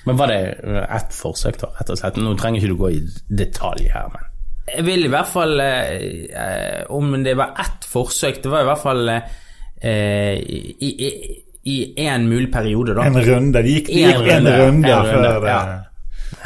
Men 0.05 0.19
var 0.19 0.33
det 0.33 0.41
eh, 0.63 0.83
ett 0.97 1.15
forsøk, 1.15 1.61
da, 1.63 1.71
rett 1.79 1.93
og 1.95 2.01
slett? 2.01 2.19
Nå 2.21 2.35
trenger 2.39 2.59
ikke 2.61 2.73
du 2.73 2.79
gå 2.81 2.91
i 2.97 2.99
detalj 3.41 3.87
her, 3.93 4.09
men 4.13 4.27
Jeg 4.75 4.85
vil 4.89 5.05
i 5.07 5.11
hvert 5.13 5.31
fall 5.31 5.59
eh, 5.63 5.93
eh, 6.31 6.81
Om 6.93 7.15
det 7.25 7.33
var 7.39 7.55
ett 7.63 7.87
forsøk 7.89 8.43
Det 8.43 8.51
var 8.51 8.61
i 8.65 8.69
hvert 8.69 8.83
fall 8.83 9.09
eh, 9.09 10.35
i, 10.37 10.91
i, 10.91 11.11
i 11.71 12.07
en 12.09 12.27
mulig 12.29 12.51
periode, 12.53 12.93
da. 12.97 13.05
En 13.09 13.17
runde. 13.21 13.61
Det 13.61 13.73
gikk, 13.77 13.89
det 13.93 14.03
En 14.03 14.11
en 14.11 14.21
runde, 14.27 14.53
runde 14.59 14.91
en 14.91 15.07
runde, 15.07 15.31
før 15.39 15.47
ja. 15.49 15.61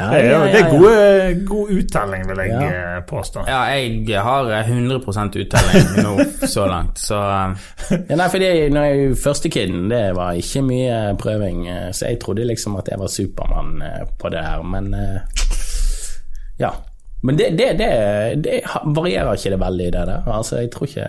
ja, 0.00 0.16
Det 0.16 0.30
er 0.30 0.52
det 0.52 0.60
er 0.60 0.70
gode, 0.70 1.44
god 1.46 1.70
uttelling, 1.78 2.26
vil 2.28 2.36
jeg 2.42 2.50
Ja. 2.50 2.96
eh, 2.96 3.02
påstå. 3.08 3.44
Ja, 3.48 3.60
jeg 4.08 4.22
har 4.22 4.50
100 4.62 4.98
uttelling 5.42 6.02
nå 6.02 6.16
så 6.56 6.66
langt, 6.66 6.98
så 6.98 7.20
eh, 7.20 8.00
Ja, 8.10 8.16
nei, 8.16 8.28
fordi 8.30 8.68
når 8.70 8.84
jeg 8.90 9.16
første 9.24 9.48
kiden, 9.48 9.88
det 9.90 10.14
var 10.16 10.32
ikke 10.32 10.62
mye 10.62 11.16
prøving, 11.18 11.68
eh, 11.68 11.90
så 11.92 12.06
jeg 12.10 12.20
trodde 12.20 12.44
liksom 12.46 12.76
at 12.76 12.88
jeg 12.92 12.98
var 12.98 13.06
Supermann 13.08 13.82
eh, 13.82 14.04
på 14.18 14.28
det 14.28 14.42
her, 14.44 14.62
men 14.62 14.94
eh, 14.94 15.20
ja. 16.58 16.70
Men 17.22 17.38
det, 17.38 17.46
det, 17.58 17.78
det, 17.78 17.90
det 18.44 18.60
varierer 18.94 19.32
ikke 19.34 19.50
det 19.50 19.60
veldig, 19.60 19.86
det 19.92 20.02
der. 20.06 20.26
Altså, 20.30 20.56
jeg 20.60 20.70
tror 20.70 20.86
ikke 20.86 21.06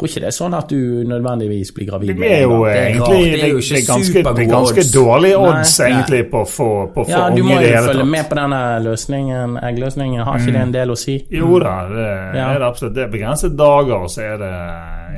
tror 0.00 0.08
ikke 0.08 0.20
det 0.24 0.28
er 0.30 0.34
sånn 0.36 0.54
at 0.56 0.70
du 0.72 1.04
nødvendigvis 1.10 1.70
blir 1.76 1.86
gravid 1.90 2.14
Det 2.16 2.30
er 2.32 2.42
jo 2.46 2.58
Det 2.64 2.70
er 2.72 2.86
egentlig 2.88 3.18
det 3.20 3.42
er 3.44 3.52
jo 3.52 3.60
det, 3.60 3.76
er 3.76 3.86
ganske, 3.86 4.22
det 4.24 4.44
er 4.46 4.50
ganske 4.50 4.84
dårlige 4.94 5.38
odds 5.44 5.74
nei. 5.78 5.88
egentlig 5.90 6.20
på 6.32 6.40
å 6.40 6.48
få, 6.48 6.68
få 6.94 7.04
Ja, 7.10 7.22
du 7.30 7.42
må 7.44 7.58
jo 7.60 7.68
følge 7.68 7.94
tatt. 8.00 8.10
med 8.16 8.28
på 8.30 8.38
denne 8.40 8.60
løsningen, 8.88 9.56
eggløsningen. 9.70 10.24
Har 10.24 10.40
ikke 10.40 10.56
det 10.56 10.62
en 10.64 10.72
del 10.74 10.90
å 10.90 10.98
si? 10.98 11.18
Jo 11.30 11.58
da, 11.62 11.74
det 11.92 12.08
Ja. 12.40 12.46
er 12.54 12.58
det 12.64 12.66
absolutt. 12.72 12.94
Det 12.96 13.04
er 13.04 13.12
begrenset 13.12 13.56
dager, 13.60 13.96
og 14.00 14.08
så 14.10 14.22
er 14.32 14.38
det 14.40 14.52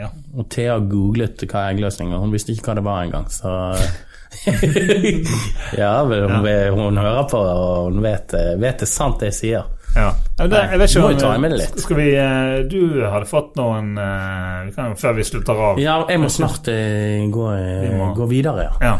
ja. 0.02 0.08
Og 0.36 0.48
Thea 0.50 0.78
googlet 0.80 1.46
hva 1.46 1.68
eggløsning, 1.70 2.12
og 2.14 2.20
hun 2.26 2.32
visste 2.34 2.52
ikke 2.52 2.72
hva 2.72 2.74
det 2.80 2.84
var 2.84 3.02
engang, 3.06 3.26
så 3.30 3.76
Ja, 5.78 6.02
hun, 6.04 6.30
hun, 6.30 6.78
hun 6.78 6.96
hører 6.98 7.28
på, 7.30 7.38
og 7.38 7.92
hun 7.92 8.02
vet, 8.04 8.34
vet 8.60 8.80
det 8.84 8.88
sant 8.88 9.20
det 9.20 9.32
jeg 9.32 9.38
sier. 9.38 9.70
Ja. 9.94 10.12
Ja, 10.38 10.46
det, 10.48 10.60
jeg 10.72 10.78
vet 10.80 10.90
ikke 10.90 11.02
Må 11.02 11.08
om 11.08 11.12
jo 11.12 11.20
ta 11.20 11.32
med 11.38 11.52
det 11.52 11.58
litt. 11.60 11.82
Skal 11.84 11.98
vi 11.98 12.06
eh, 12.18 12.54
Du 12.70 12.80
hadde 13.04 13.28
fått 13.28 13.58
noen 13.60 13.92
eh, 14.00 14.62
vi 14.66 14.72
kan, 14.76 14.96
Før 14.98 15.18
vi 15.18 15.26
slutter 15.28 15.60
av. 15.68 15.82
Ja, 15.82 15.98
jeg 16.08 16.22
må 16.22 16.30
snart 16.32 16.70
uh, 16.72 17.28
gå, 17.32 17.50
Vi 17.52 17.92
må. 17.98 18.08
gå 18.16 18.26
videre, 18.30 18.66
ja. 18.70 18.72
Ja. 18.82 18.96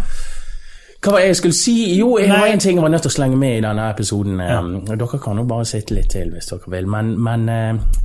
Hva 1.02 1.16
var 1.16 1.24
det 1.24 1.32
jeg 1.32 1.38
skulle 1.40 1.58
si? 1.58 1.74
Jo, 1.98 2.12
jeg 2.22 2.30
har 2.30 2.46
en 2.46 2.60
ting 2.62 2.76
jeg 2.78 2.84
var 2.84 2.92
nødt 2.92 3.02
til 3.02 3.10
å 3.10 3.14
slenge 3.16 3.38
med 3.40 3.56
i 3.56 3.62
denne 3.64 3.88
episoden. 3.90 4.38
Ja. 4.38 4.60
Dere 4.92 5.18
kan 5.24 5.40
jo 5.40 5.46
bare 5.50 5.66
sitte 5.66 5.96
litt 5.96 6.12
til 6.14 6.30
hvis 6.30 6.52
dere 6.52 6.70
vil, 6.76 6.86
men, 6.86 7.16
men 7.18 7.48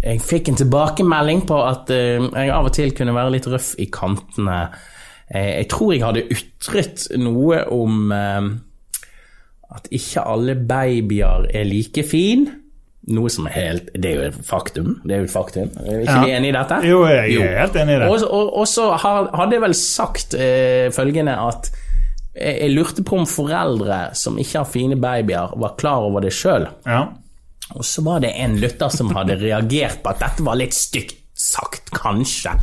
jeg 0.01 0.23
fikk 0.25 0.49
en 0.49 0.57
tilbakemelding 0.63 1.43
på 1.45 1.59
at 1.61 1.93
jeg 1.93 2.49
av 2.49 2.71
og 2.71 2.73
til 2.73 2.95
kunne 2.97 3.13
være 3.13 3.35
litt 3.35 3.49
røff 3.53 3.75
i 3.77 3.85
kantene. 3.93 4.57
Jeg 5.29 5.67
tror 5.69 5.93
jeg 5.93 6.07
hadde 6.07 6.25
ytret 6.33 7.05
noe 7.21 7.61
om 7.69 8.09
at 9.77 9.91
ikke 9.93 10.25
alle 10.33 10.57
babyer 10.57 11.51
er 11.53 11.69
like 11.69 12.01
fin. 12.09 12.47
Noe 13.08 13.30
som 13.32 13.45
er 13.47 13.53
helt 13.55 13.91
Det 13.95 14.10
er 14.10 14.16
jo 14.18 14.24
et 14.28 14.38
faktum. 14.43 14.88
Det 15.08 15.14
er 15.16 15.22
jo 15.22 15.28
et 15.30 15.32
faktum. 15.32 15.70
Er 15.80 16.01
ikke 16.01 16.16
Ja. 16.18 16.24
vi 16.26 16.32
enige 16.36 16.49
i 16.51 16.55
dette? 16.58 16.80
Jo, 16.89 16.97
jeg 17.08 17.36
er 17.39 17.60
helt 17.62 17.76
enig 17.80 17.95
i 17.95 17.99
det. 18.01 18.08
Og, 18.12 18.24
og, 18.28 18.49
og 18.62 18.68
så 18.68 18.88
hadde 18.99 19.53
jeg 19.55 19.62
vel 19.64 19.76
sagt 19.80 20.34
eh, 20.36 20.89
følgende 20.91 21.38
at 21.47 21.70
jeg, 22.38 22.58
jeg 22.62 22.74
lurte 22.76 23.03
på 23.08 23.18
om 23.22 23.26
foreldre 23.30 24.01
som 24.14 24.36
ikke 24.38 24.60
har 24.60 24.68
fine 24.70 24.97
babyer, 25.01 25.55
var 25.58 25.78
klar 25.80 26.03
over 26.10 26.22
det 26.28 26.34
sjøl. 26.36 26.68
Ja. 26.86 27.05
Og 27.76 27.84
så 27.88 28.03
var 28.03 28.20
det 28.24 28.34
en 28.39 28.58
lytter 28.60 28.91
som 28.93 29.10
hadde 29.16 29.39
reagert 29.45 30.03
på 30.03 30.12
at 30.12 30.20
dette 30.26 30.43
var 30.45 30.60
litt 30.60 30.76
stygt 30.76 31.16
sagt, 31.38 31.89
kanskje. 31.95 32.53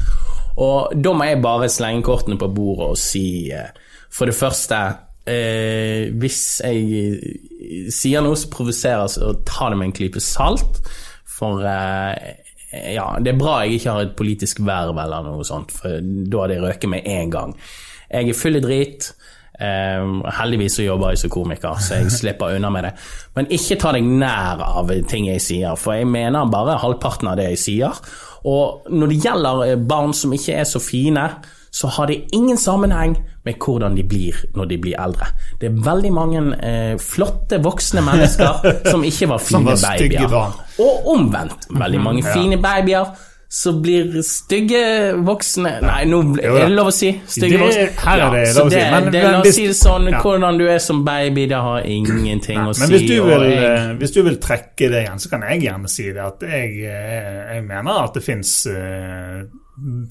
Og 0.61 0.93
da 1.03 1.13
må 1.17 1.25
jeg 1.27 1.41
bare 1.43 1.69
slenge 1.73 2.05
kortene 2.07 2.37
på 2.39 2.49
bordet 2.55 2.93
og 2.93 3.01
si 3.01 3.51
eh, 3.51 3.73
for 4.15 4.31
det 4.31 4.37
første 4.39 4.77
eh, 5.27 6.13
Hvis 6.15 6.61
jeg 6.63 7.19
sier 7.95 8.25
noe 8.25 8.39
som 8.39 8.53
provoserer, 8.53 9.11
så 9.11 9.35
ta 9.47 9.71
det 9.71 9.81
med 9.81 9.91
en 9.91 9.97
klype 9.97 10.23
salt. 10.23 10.81
For 11.35 11.65
eh, 11.67 12.35
ja, 12.95 13.07
det 13.23 13.35
er 13.35 13.41
bra 13.41 13.61
jeg 13.63 13.79
ikke 13.79 13.95
har 13.95 14.07
et 14.07 14.17
politisk 14.19 14.63
verv 14.67 14.99
eller 14.99 15.27
noe 15.27 15.47
sånt, 15.47 15.75
for 15.75 16.01
da 16.03 16.45
hadde 16.45 16.59
jeg 16.59 16.65
røket 16.65 16.93
med 16.93 17.09
en 17.11 17.33
gang. 17.33 17.55
Jeg 18.11 18.31
er 18.31 18.39
full 18.39 18.59
i 18.59 18.63
drit. 18.63 19.09
Eh, 19.55 20.05
heldigvis 20.39 20.81
så 20.81 20.87
jobber 20.87 21.15
jeg 21.15 21.23
som 21.25 21.33
komiker, 21.35 21.79
så 21.79 22.01
jeg 22.01 22.15
slipper 22.15 22.57
unna 22.57 22.71
med 22.75 22.89
det. 22.89 22.93
Men 23.39 23.51
ikke 23.55 23.79
ta 23.81 23.95
deg 23.95 24.07
nær 24.07 24.63
av 24.67 24.93
ting 25.11 25.29
jeg 25.31 25.43
sier, 25.43 25.79
for 25.81 25.99
jeg 25.99 26.11
mener 26.11 26.51
bare 26.51 26.81
halvparten 26.83 27.31
av 27.31 27.39
det 27.41 27.53
jeg 27.53 27.63
sier. 27.69 28.01
Og 28.51 28.91
når 28.93 29.13
det 29.13 29.21
gjelder 29.25 29.77
barn 29.89 30.13
som 30.17 30.35
ikke 30.37 30.59
er 30.61 30.67
så 30.69 30.83
fine, 30.83 31.29
så 31.75 31.89
har 31.91 32.07
det 32.07 32.21
ingen 32.37 32.57
sammenheng 32.61 33.17
med 33.45 33.59
hvordan 33.59 33.97
de 33.99 34.05
blir 34.07 34.37
når 34.55 34.69
de 34.71 34.77
blir 34.79 34.95
eldre. 35.03 35.27
Det 35.61 35.67
er 35.73 35.81
veldig 35.85 36.13
mange 36.15 36.43
eh, 36.63 36.95
flotte 37.03 37.59
voksne 37.65 38.05
mennesker 38.07 38.69
som 38.93 39.03
ikke 39.05 39.27
var 39.33 39.43
Som 39.43 39.67
fine 39.67 39.75
var 39.75 39.99
babyer. 39.99 40.59
Og 40.85 41.09
omvendt. 41.17 41.67
Veldig 41.75 42.01
mange 42.05 42.23
ja. 42.23 42.33
fine 42.37 42.61
babyer 42.63 43.11
så 43.55 43.71
blir 43.79 44.17
stygge 44.27 44.79
voksne 45.23 45.77
Nei, 45.85 46.01
nå 46.11 46.21
er 46.43 46.57
det 46.65 46.71
lov 46.75 46.89
å 46.91 46.95
si? 46.95 47.11
Stygge 47.31 47.59
Det- 47.59 47.61
voksne. 47.63 47.85
her 48.07 48.23
er 48.25 48.33
det 48.35 48.55
lov 48.57 48.67
å 48.67 48.71
si, 48.73 48.81
men- 48.95 49.11
det, 49.15 49.21
la 49.23 49.41
oss 49.45 49.55
si 49.55 49.67
det 49.69 49.77
sånn, 49.79 50.09
Ja. 50.11 50.23
hvordan 50.25 50.59
du 50.59 50.65
er 50.67 50.79
som 50.83 51.05
baby, 51.07 51.45
det 51.53 51.61
har 51.63 51.83
ingenting 51.87 52.59
å 52.65 52.73
si. 52.75 52.81
Men 52.83 52.91
hvis 52.91 53.07
du, 53.11 53.15
vil, 53.29 53.45
jeg- 53.51 53.63
eh, 53.69 53.93
hvis 54.01 54.15
du 54.17 54.23
vil 54.27 54.37
trekke 54.43 54.91
det 54.91 55.05
igjen, 55.05 55.19
så 55.23 55.31
kan 55.31 55.43
jeg 55.51 55.63
gjerne 55.69 55.89
si 55.89 56.09
det. 56.13 56.23
At 56.25 56.43
jeg, 56.43 56.73
eh, 56.83 57.55
jeg 57.55 57.63
mener 57.69 58.03
at 58.05 58.15
det 58.15 58.25
fins 58.25 58.67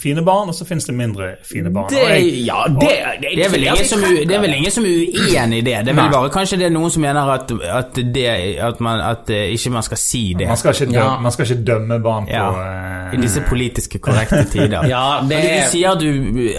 fine 0.02 0.22
barn, 0.28 0.50
og 0.52 0.56
så 0.58 0.66
finnes 0.68 0.84
det 0.86 0.94
mindre 0.96 1.28
fine 1.48 1.70
barn. 1.72 1.88
det, 1.90 2.00
jeg, 2.04 2.32
ja, 2.46 2.64
det, 2.68 2.90
det, 3.22 3.30
Det 3.38 3.46
er, 3.46 3.50
vel 3.54 3.64
ingen 3.64 3.86
som, 3.88 4.02
det 4.28 4.36
er 4.36 4.42
vel 4.44 4.54
ingen 4.58 4.72
som 4.76 4.84
er 4.84 4.90
uenig 5.24 5.58
i 5.62 5.62
det. 5.64 5.76
Det 5.86 5.94
er 5.94 5.98
vel 6.02 6.10
bare 6.12 6.30
kanskje 6.34 6.58
det 6.60 6.66
er 6.68 6.74
noen 6.76 6.92
som 6.92 7.02
mener 7.06 7.32
at, 7.32 7.54
at, 7.72 8.00
det, 8.16 8.26
at, 8.60 8.82
man, 8.84 9.00
at 9.00 9.30
eh, 9.32 9.54
ikke 9.56 9.72
man 9.72 9.86
skal 9.88 10.02
si 10.02 10.24
det 10.40 10.48
man, 10.52 10.58
skal 10.60 10.76
ikke 10.76 10.86
dømme, 10.92 11.00
Ja. 11.00 11.20
man 11.24 11.32
skal 11.32 11.48
ikke 11.48 11.64
dømme 11.72 12.00
barn 12.04 12.28
på 12.28 12.36
Ja. 12.36 12.50
eh, 12.52 13.16
i 13.16 13.22
disse 13.22 13.42
politiske 13.50 14.00
korrekte 14.04 14.44
tider. 14.52 14.84
Ja, 14.94 15.06
det 15.24 15.30
du, 15.30 15.48
er- 15.48 15.64
du 15.64 15.72
sier 15.72 15.96
du, 15.96 16.10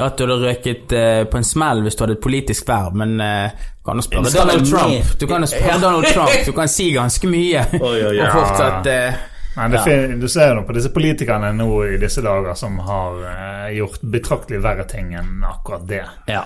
at 0.01 0.17
du 0.19 0.25
hadde 0.25 0.41
røket 0.47 0.93
eh, 0.97 1.25
på 1.29 1.37
en 1.43 1.45
smell 1.45 1.83
hvis 1.85 1.95
du 2.01 2.05
hadde 2.07 2.17
et 2.17 2.25
politisk 2.25 2.69
verv, 2.69 2.97
men 2.97 3.15
uh, 3.21 3.51
du 3.53 3.91
kan 3.91 4.01
jo 4.01 4.07
spørre 4.09 4.33
Donald 4.33 4.67
Trump. 4.71 5.13
Du 5.21 5.27
kan 5.29 5.45
jo 5.45 5.47
spørre 5.53 5.79
Donald 5.83 6.09
Trump. 6.15 6.31
Du 6.47 6.53
kan 6.57 6.69
si 6.73 6.89
ganske 6.97 7.29
mye. 7.29 7.67
Oi, 7.81 7.99
oi, 8.01 8.03
oi. 8.17 8.19
Og 8.25 8.33
fortsatt 8.33 8.89
Men 9.57 9.71
det, 9.71 9.83
fin- 9.87 10.21
du 10.21 10.29
ser 10.29 10.55
jo 10.57 10.63
på 10.67 10.75
disse 10.77 10.91
politikerne 10.95 11.53
nå 11.55 11.69
i 11.87 11.97
disse 12.03 12.23
dager 12.25 12.55
som 12.59 12.79
har 12.83 13.19
uh, 13.23 13.69
gjort 13.75 14.03
betraktelig 14.15 14.63
verre 14.65 14.87
ting 14.91 15.13
enn 15.15 15.45
akkurat 15.47 15.85
det. 15.89 16.03
Ja. 16.31 16.45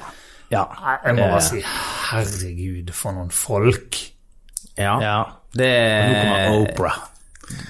ja. 0.52 0.64
Jeg 1.06 1.16
må 1.16 1.28
bare 1.30 1.44
si 1.46 1.62
herregud, 1.64 2.92
for 2.96 3.16
noen 3.16 3.30
folk. 3.34 3.96
Ja. 4.78 4.98
ja. 5.02 5.18
Det, 5.56 5.70
Nå 6.04 6.18
kommer 6.20 6.58
Oprah. 6.66 6.98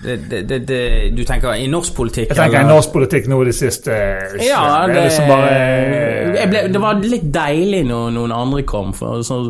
Det, 0.02 0.16
det, 0.30 0.42
det, 0.48 0.58
det 0.68 0.80
Du 1.16 1.24
tenker 1.26 1.54
i 1.54 1.66
norsk 1.70 1.94
politikk? 1.96 2.32
Jeg 2.32 2.38
tenker 2.38 2.62
i 2.62 2.68
norsk 2.68 2.92
politikk 2.94 3.28
nå 3.30 3.38
de 3.46 3.54
siste 3.54 3.94
Ja, 4.42 4.86
det, 4.86 4.94
det, 4.94 5.04
liksom 5.08 5.30
bare 5.30 5.52
jeg 6.38 6.50
ble, 6.52 6.62
det 6.72 6.80
var 6.82 7.00
litt 7.02 7.28
deilig 7.34 7.84
når 7.88 8.12
noen 8.14 8.34
andre 8.34 8.62
kom, 8.68 8.92
for 8.96 9.22
så 9.26 9.40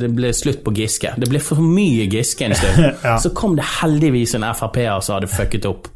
det 0.00 0.10
ble 0.12 0.32
slutt 0.34 0.64
på 0.64 0.74
Giske. 0.76 1.14
Det 1.20 1.28
ble 1.30 1.40
for 1.42 1.62
mye 1.62 2.08
Giske 2.10 2.48
en 2.48 2.56
stund. 2.58 2.82
Ja. 3.04 3.16
Så 3.20 3.30
kom 3.36 3.54
det 3.56 3.64
heldigvis 3.80 4.34
en 4.36 4.46
Frp-er 4.56 5.00
som 5.04 5.18
hadde 5.18 5.28
fucket 5.30 5.66
opp 5.68 5.88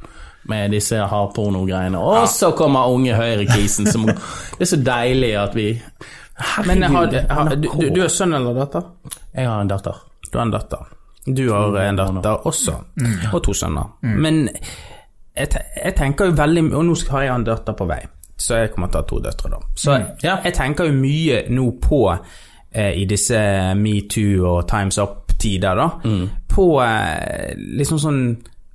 med 0.48 0.72
disse 0.72 0.98
hardporno-greiene. 1.10 2.00
Og 2.00 2.28
så 2.32 2.50
kommer 2.56 2.92
unge 2.92 3.16
høyrekisen 3.16 3.88
som 3.90 4.06
Det 4.08 4.64
er 4.64 4.70
så 4.70 4.80
deilig 4.80 5.32
at 5.40 5.56
vi 5.56 5.68
Men 6.66 6.82
har, 6.82 7.12
har, 7.28 7.54
du, 7.56 7.68
du, 7.68 7.88
du 7.94 8.02
er 8.04 8.12
sønn 8.12 8.36
eller 8.36 8.56
datter? 8.56 8.86
Jeg 9.34 9.48
har 9.48 9.64
en 9.64 9.70
datter. 9.70 10.04
Du 10.28 10.38
har 10.38 10.46
en 10.46 10.54
datter. 10.54 10.86
Du 11.26 11.50
har 11.52 11.76
en 11.82 11.96
datter 11.98 12.46
også, 12.48 12.74
og 13.32 13.42
to 13.44 13.52
sønner. 13.54 13.90
Men 14.02 14.48
jeg, 14.48 15.48
jeg 15.84 15.94
tenker 15.94 16.30
jo 16.30 16.32
veldig 16.38 16.62
Og 16.74 16.84
nå 16.88 16.94
har 17.10 17.22
jeg 17.22 17.34
en 17.34 17.44
datter 17.46 17.76
på 17.78 17.86
vei, 17.86 18.00
så 18.36 18.62
jeg 18.62 18.72
kommer 18.74 18.88
til 18.88 19.00
å 19.00 19.02
ha 19.02 19.08
to 19.10 19.18
døtre, 19.22 19.50
da. 19.52 19.58
Så 19.76 19.96
ja, 20.24 20.38
jeg 20.44 20.54
tenker 20.56 20.88
jo 20.88 20.94
mye 20.96 21.42
nå 21.50 21.66
på, 21.82 22.00
eh, 22.72 22.92
i 23.02 23.04
disse 23.10 23.40
metoo 23.76 24.46
og 24.54 24.68
Times 24.70 24.98
Up-tider, 24.98 25.74
da, 25.78 25.88
på 26.48 26.68
eh, 26.84 27.54
liksom 27.56 27.98
sånn 28.02 28.22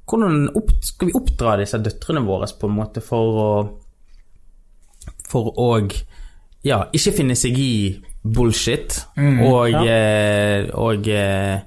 Hvordan 0.04 0.50
opp, 0.60 0.68
skal 0.84 1.08
vi 1.08 1.14
oppdra 1.16 1.54
disse 1.58 1.78
døtrene 1.80 2.22
våre 2.28 2.46
på 2.60 2.68
en 2.68 2.76
måte 2.76 3.00
for 3.02 3.38
å 3.40 3.52
For 5.32 5.48
å 5.58 5.70
ja, 6.64 6.82
ikke 6.92 7.14
finne 7.16 7.36
seg 7.36 7.58
i 7.60 8.04
bullshit, 8.24 9.00
og, 9.48 9.74
eh, 9.88 10.70
og 10.80 11.08
eh, 11.12 11.60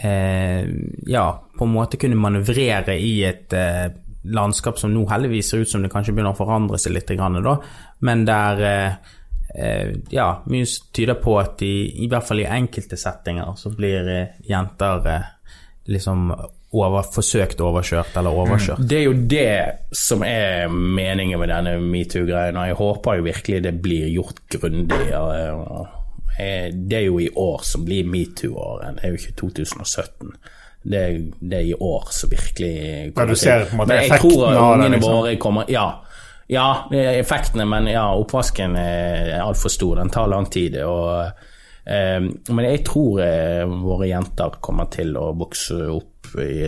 eh, 0.00 0.62
ja, 1.06 1.26
på 1.58 1.64
en 1.64 1.74
måte 1.74 2.00
kunne 2.00 2.18
manøvrere 2.18 2.96
i 2.98 3.14
et 3.28 3.52
eh, 3.56 3.88
landskap 4.22 4.78
som 4.78 4.92
nå 4.94 5.04
heldigvis 5.10 5.50
ser 5.50 5.64
ut 5.64 5.70
som 5.70 5.82
det 5.82 5.90
kanskje 5.92 6.14
begynner 6.14 6.34
å 6.34 6.38
forandre 6.38 6.78
seg 6.78 6.94
litt, 6.96 7.10
grann, 7.18 7.40
da, 7.42 7.56
men 8.06 8.24
der 8.28 8.64
eh, 8.68 9.12
eh, 9.54 9.92
ja, 10.14 10.30
mye 10.46 10.66
tyder 10.94 11.18
på 11.22 11.36
at 11.40 11.62
i, 11.66 11.74
i 12.04 12.08
hvert 12.10 12.26
fall 12.26 12.42
i 12.42 12.48
enkelte 12.48 12.98
settinger 13.00 13.54
så 13.58 13.74
blir 13.74 14.10
eh, 14.10 14.42
jenter 14.48 15.08
eh, 15.10 15.30
liksom 15.92 16.30
over, 16.72 17.04
forsøkt 17.12 17.60
overkjørt 17.60 18.14
eller 18.16 18.38
overkjørt. 18.44 18.84
Det 18.88 19.00
er 19.00 19.02
jo 19.04 19.16
det 19.28 19.96
som 19.96 20.22
er 20.24 20.70
meningen 20.72 21.40
med 21.40 21.52
denne 21.52 21.74
metoo-greien, 21.82 22.56
og 22.56 22.70
jeg 22.70 22.78
håper 22.78 23.18
jo 23.18 23.26
virkelig 23.26 23.64
det 23.66 23.74
blir 23.84 24.06
gjort 24.14 24.40
grundig. 24.54 25.02
og, 25.18 25.58
og, 25.66 25.98
Det 26.38 26.96
er 26.96 27.06
jo 27.06 27.18
i 27.20 27.28
år 27.36 27.60
som 27.66 27.84
blir 27.84 28.06
metoo-året, 28.08 28.96
det 28.96 29.04
er 29.04 29.12
jo 29.12 29.20
ikke 29.20 29.34
2017. 29.40 30.32
Det 30.82 30.98
er, 30.98 31.18
det 31.38 31.58
er 31.58 31.66
i 31.68 31.74
år 31.74 32.08
som 32.10 32.30
virkelig 32.32 33.12
Ja, 33.16 33.26
du 33.26 33.34
ser 33.38 33.66
på 33.68 33.76
en 33.76 33.78
måte 33.82 33.92
Men 33.92 34.00
jeg 34.02 34.18
tror 34.18 34.46
ungene 34.50 34.96
liksom. 34.96 35.12
våre 35.12 35.36
kommer 35.36 35.70
Ja. 35.70 35.90
Ja, 36.52 36.84
effektene, 36.92 37.64
men 37.64 37.86
ja, 37.88 38.02
oppvasken 38.18 38.74
er 38.76 39.38
altfor 39.40 39.70
stor. 39.72 39.96
Den 39.96 40.10
tar 40.12 40.26
lang 40.28 40.50
tid. 40.52 40.76
og 40.84 41.30
eh, 41.86 42.18
Men 42.48 42.64
jeg 42.66 42.82
tror 42.84 43.22
eh, 43.24 43.62
våre 43.64 44.10
jenter 44.10 44.58
kommer 44.60 44.90
til 44.92 45.16
å 45.16 45.30
vokse 45.38 45.78
opp 45.94 46.11
i 46.40 46.62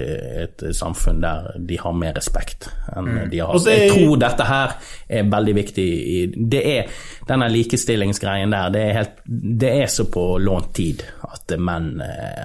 et 0.45 0.63
samfunn 0.77 1.21
der 1.23 1.53
de 1.59 1.79
har 1.81 1.93
mer 1.97 2.13
respekt 2.17 2.69
enn 2.97 3.29
de 3.31 3.41
har. 3.41 3.55
Og 3.55 3.67
Jeg 3.69 3.91
tror 3.93 4.17
dette 4.21 4.45
her 4.49 4.75
er 5.09 5.29
veldig 5.31 5.55
viktig. 5.57 5.87
Det 6.51 6.63
er 6.75 6.93
denne 7.29 7.49
likestillingsgreien 7.53 8.53
der. 8.53 8.71
Det 8.75 8.83
er, 8.83 8.93
helt, 8.99 9.19
det 9.65 9.73
er 9.83 9.87
så 9.93 10.05
på 10.13 10.27
lånt 10.39 10.75
tid 10.77 11.03
at 11.25 11.55
menn 11.59 12.01
eh, 12.05 12.45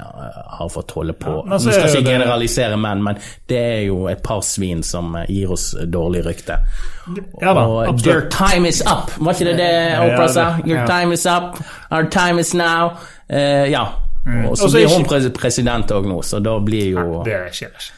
har 0.59 0.69
fått 0.71 0.91
holde 0.97 1.13
på. 1.19 1.35
Ja, 1.43 1.49
men 1.49 1.59
så 1.59 1.73
skal 1.75 1.89
ikke 1.99 2.11
generalisere 2.11 2.77
menn, 2.79 3.03
men 3.03 3.19
det 3.49 3.59
er 3.59 3.81
jo 3.89 4.07
et 4.11 4.23
par 4.23 4.41
svin 4.45 4.83
som 4.83 5.17
gir 5.27 5.51
oss 5.55 5.71
dårlig 5.87 6.25
rykte. 6.25 6.59
Ja 7.41 7.53
da, 7.53 7.63
Og 7.89 7.99
'Your 8.05 8.27
time 8.29 8.67
is 8.67 8.81
up, 8.81 9.11
var 9.17 9.33
ikke 9.33 9.45
det 9.45 9.57
det 9.57 10.17
det- 10.19 10.29
sa? 10.33 10.57
Your 10.65 10.85
time 10.87 11.13
is 11.13 11.25
up, 11.25 11.57
our 11.91 12.03
time 12.09 12.39
is 12.39 12.53
now. 12.53 12.91
Uh, 13.29 13.69
ja. 13.71 13.87
Så 14.25 14.49
Og 14.51 14.57
så 14.57 14.67
blir 14.73 14.87
hun 14.89 15.05
ikke- 15.05 15.33
president 15.39 15.87
òg 15.91 16.05
nå, 16.05 16.19
så 16.23 16.41
da 16.43 16.59
blir 16.59 16.91
jo 16.91 17.23
Det 17.23 17.37
skjer 17.53 17.69
ikke. 17.71 17.95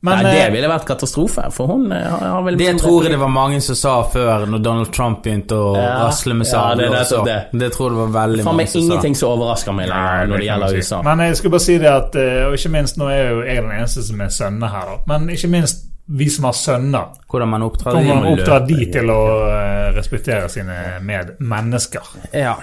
Nei, 0.00 0.22
det 0.22 0.44
eh, 0.46 0.50
ville 0.52 0.68
vært 0.70 0.84
katastrofe, 0.86 1.50
for 1.52 1.66
hun 1.66 1.90
eh, 1.90 2.04
har 2.06 2.20
har 2.20 2.42
vel 2.46 2.56
Det 2.56 2.76
tror 2.78 3.02
jeg 3.02 3.10
det 3.10 3.18
var 3.18 3.28
mange 3.34 3.60
som 3.60 3.74
sa 3.74 4.02
før, 4.06 4.44
når 4.46 4.62
Donald 4.62 4.92
Trump 4.94 5.24
begynte 5.24 5.56
å 5.58 5.72
Ja, 5.74 6.04
rasle 6.06 6.34
med 6.38 6.46
ja, 6.46 6.74
det 6.76 6.86
det, 6.92 7.24
det. 7.24 7.58
det 7.58 7.72
tror 7.72 7.88
jeg 7.90 7.96
det 7.98 8.12
var 8.12 8.28
veldig 8.28 8.44
Fan, 8.44 8.54
mange 8.56 8.68
som 8.68 8.80
sa. 8.80 8.86
ingenting 8.86 9.16
som 9.16 9.28
overrasker 9.34 9.74
meg 9.74 9.88
lenger 9.88 10.14
Nei, 10.14 10.26
når 10.30 10.36
det 10.38 10.46
gjelder 10.46 10.68
si. 10.68 10.76
USA. 10.78 11.02
Men 11.02 11.18
jeg 11.18 11.36
skulle 11.36 11.50
bare 11.50 11.60
si 11.66 11.78
det 11.78 11.90
at, 11.90 12.14
eh, 12.14 12.46
og 12.46 12.54
ikke 12.54 12.70
minst, 12.70 12.96
nå 12.96 13.08
er 13.10 13.28
jo 13.32 13.42
jeg 13.42 13.56
den 13.64 13.70
eneste 13.72 14.02
som 14.06 14.20
er 14.20 14.26
sønne 14.28 14.70
her, 14.70 14.86
da. 14.86 14.96
Men 15.18 15.28
ikke 15.34 15.48
minst 15.50 15.87
vi 16.08 16.28
som 16.30 16.44
har 16.48 16.52
sønner. 16.56 17.04
Hvordan 17.28 17.48
man 17.48 17.62
oppdrar, 17.62 17.92
Kommer 17.92 18.14
de 18.14 18.20
man 18.20 18.32
oppdra 18.32 18.58
løpe. 18.58 18.66
de 18.78 18.86
til 18.92 19.10
å 19.12 19.18
eh, 19.48 19.88
respektere 19.96 20.48
sine 20.48 20.76
medmennesker. 21.04 22.06
Ja, 22.32 22.54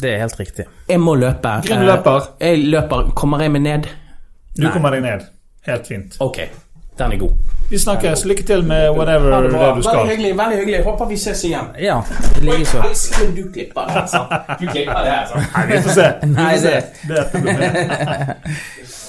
det 0.00 0.14
er 0.14 0.18
helt 0.26 0.36
riktig. 0.40 0.66
Jeg 0.88 1.00
må 1.00 1.14
løpe. 1.16 1.54
Grønn 1.66 1.86
løper. 1.88 2.26
Eh, 2.40 2.50
Jeg 2.56 2.66
løper. 2.70 3.10
Kommer 3.16 3.40
jeg 3.40 3.50
meg 3.56 3.62
ned? 3.62 3.88
Du 4.56 4.68
kommer 4.70 4.90
deg 4.90 5.02
ned. 5.02 5.24
Helt 5.66 5.86
fint. 5.86 6.16
Ok, 6.20 6.38
den 6.98 7.12
er 7.12 7.16
god. 7.20 7.36
Vi 7.70 7.78
snakkes. 7.78 8.24
Lykke 8.26 8.42
til 8.48 8.64
med 8.66 8.90
whatever 8.96 9.30
det, 9.44 9.50
du 9.52 9.82
skal. 9.82 9.96
Veldig 10.00 10.16
hyggelig. 10.16 10.32
veldig 10.38 10.56
hyggelig. 10.58 10.84
Håper 10.84 11.06
vi 11.06 11.14
ses 11.16 11.44
igjen. 11.44 11.68
Ja, 11.78 12.00
likeså. 12.42 12.80
Elsker 12.88 13.30
du 13.36 13.44
klipper 13.52 13.86
det, 13.86 14.00
altså. 14.02 14.24
Du 14.60 14.66
klipper 14.66 15.04
det, 15.06 15.12
altså. 15.20 15.44
Nei, 15.54 15.66
vi 15.70 15.82
får 15.84 15.94
se. 16.00 16.08
Vi 16.22 16.32
Nei, 16.34 16.50
får 16.52 16.58
se. 16.58 16.74
det- 16.74 17.08
Det 17.08 17.18
er 17.18 17.30
problemet. 17.32 18.36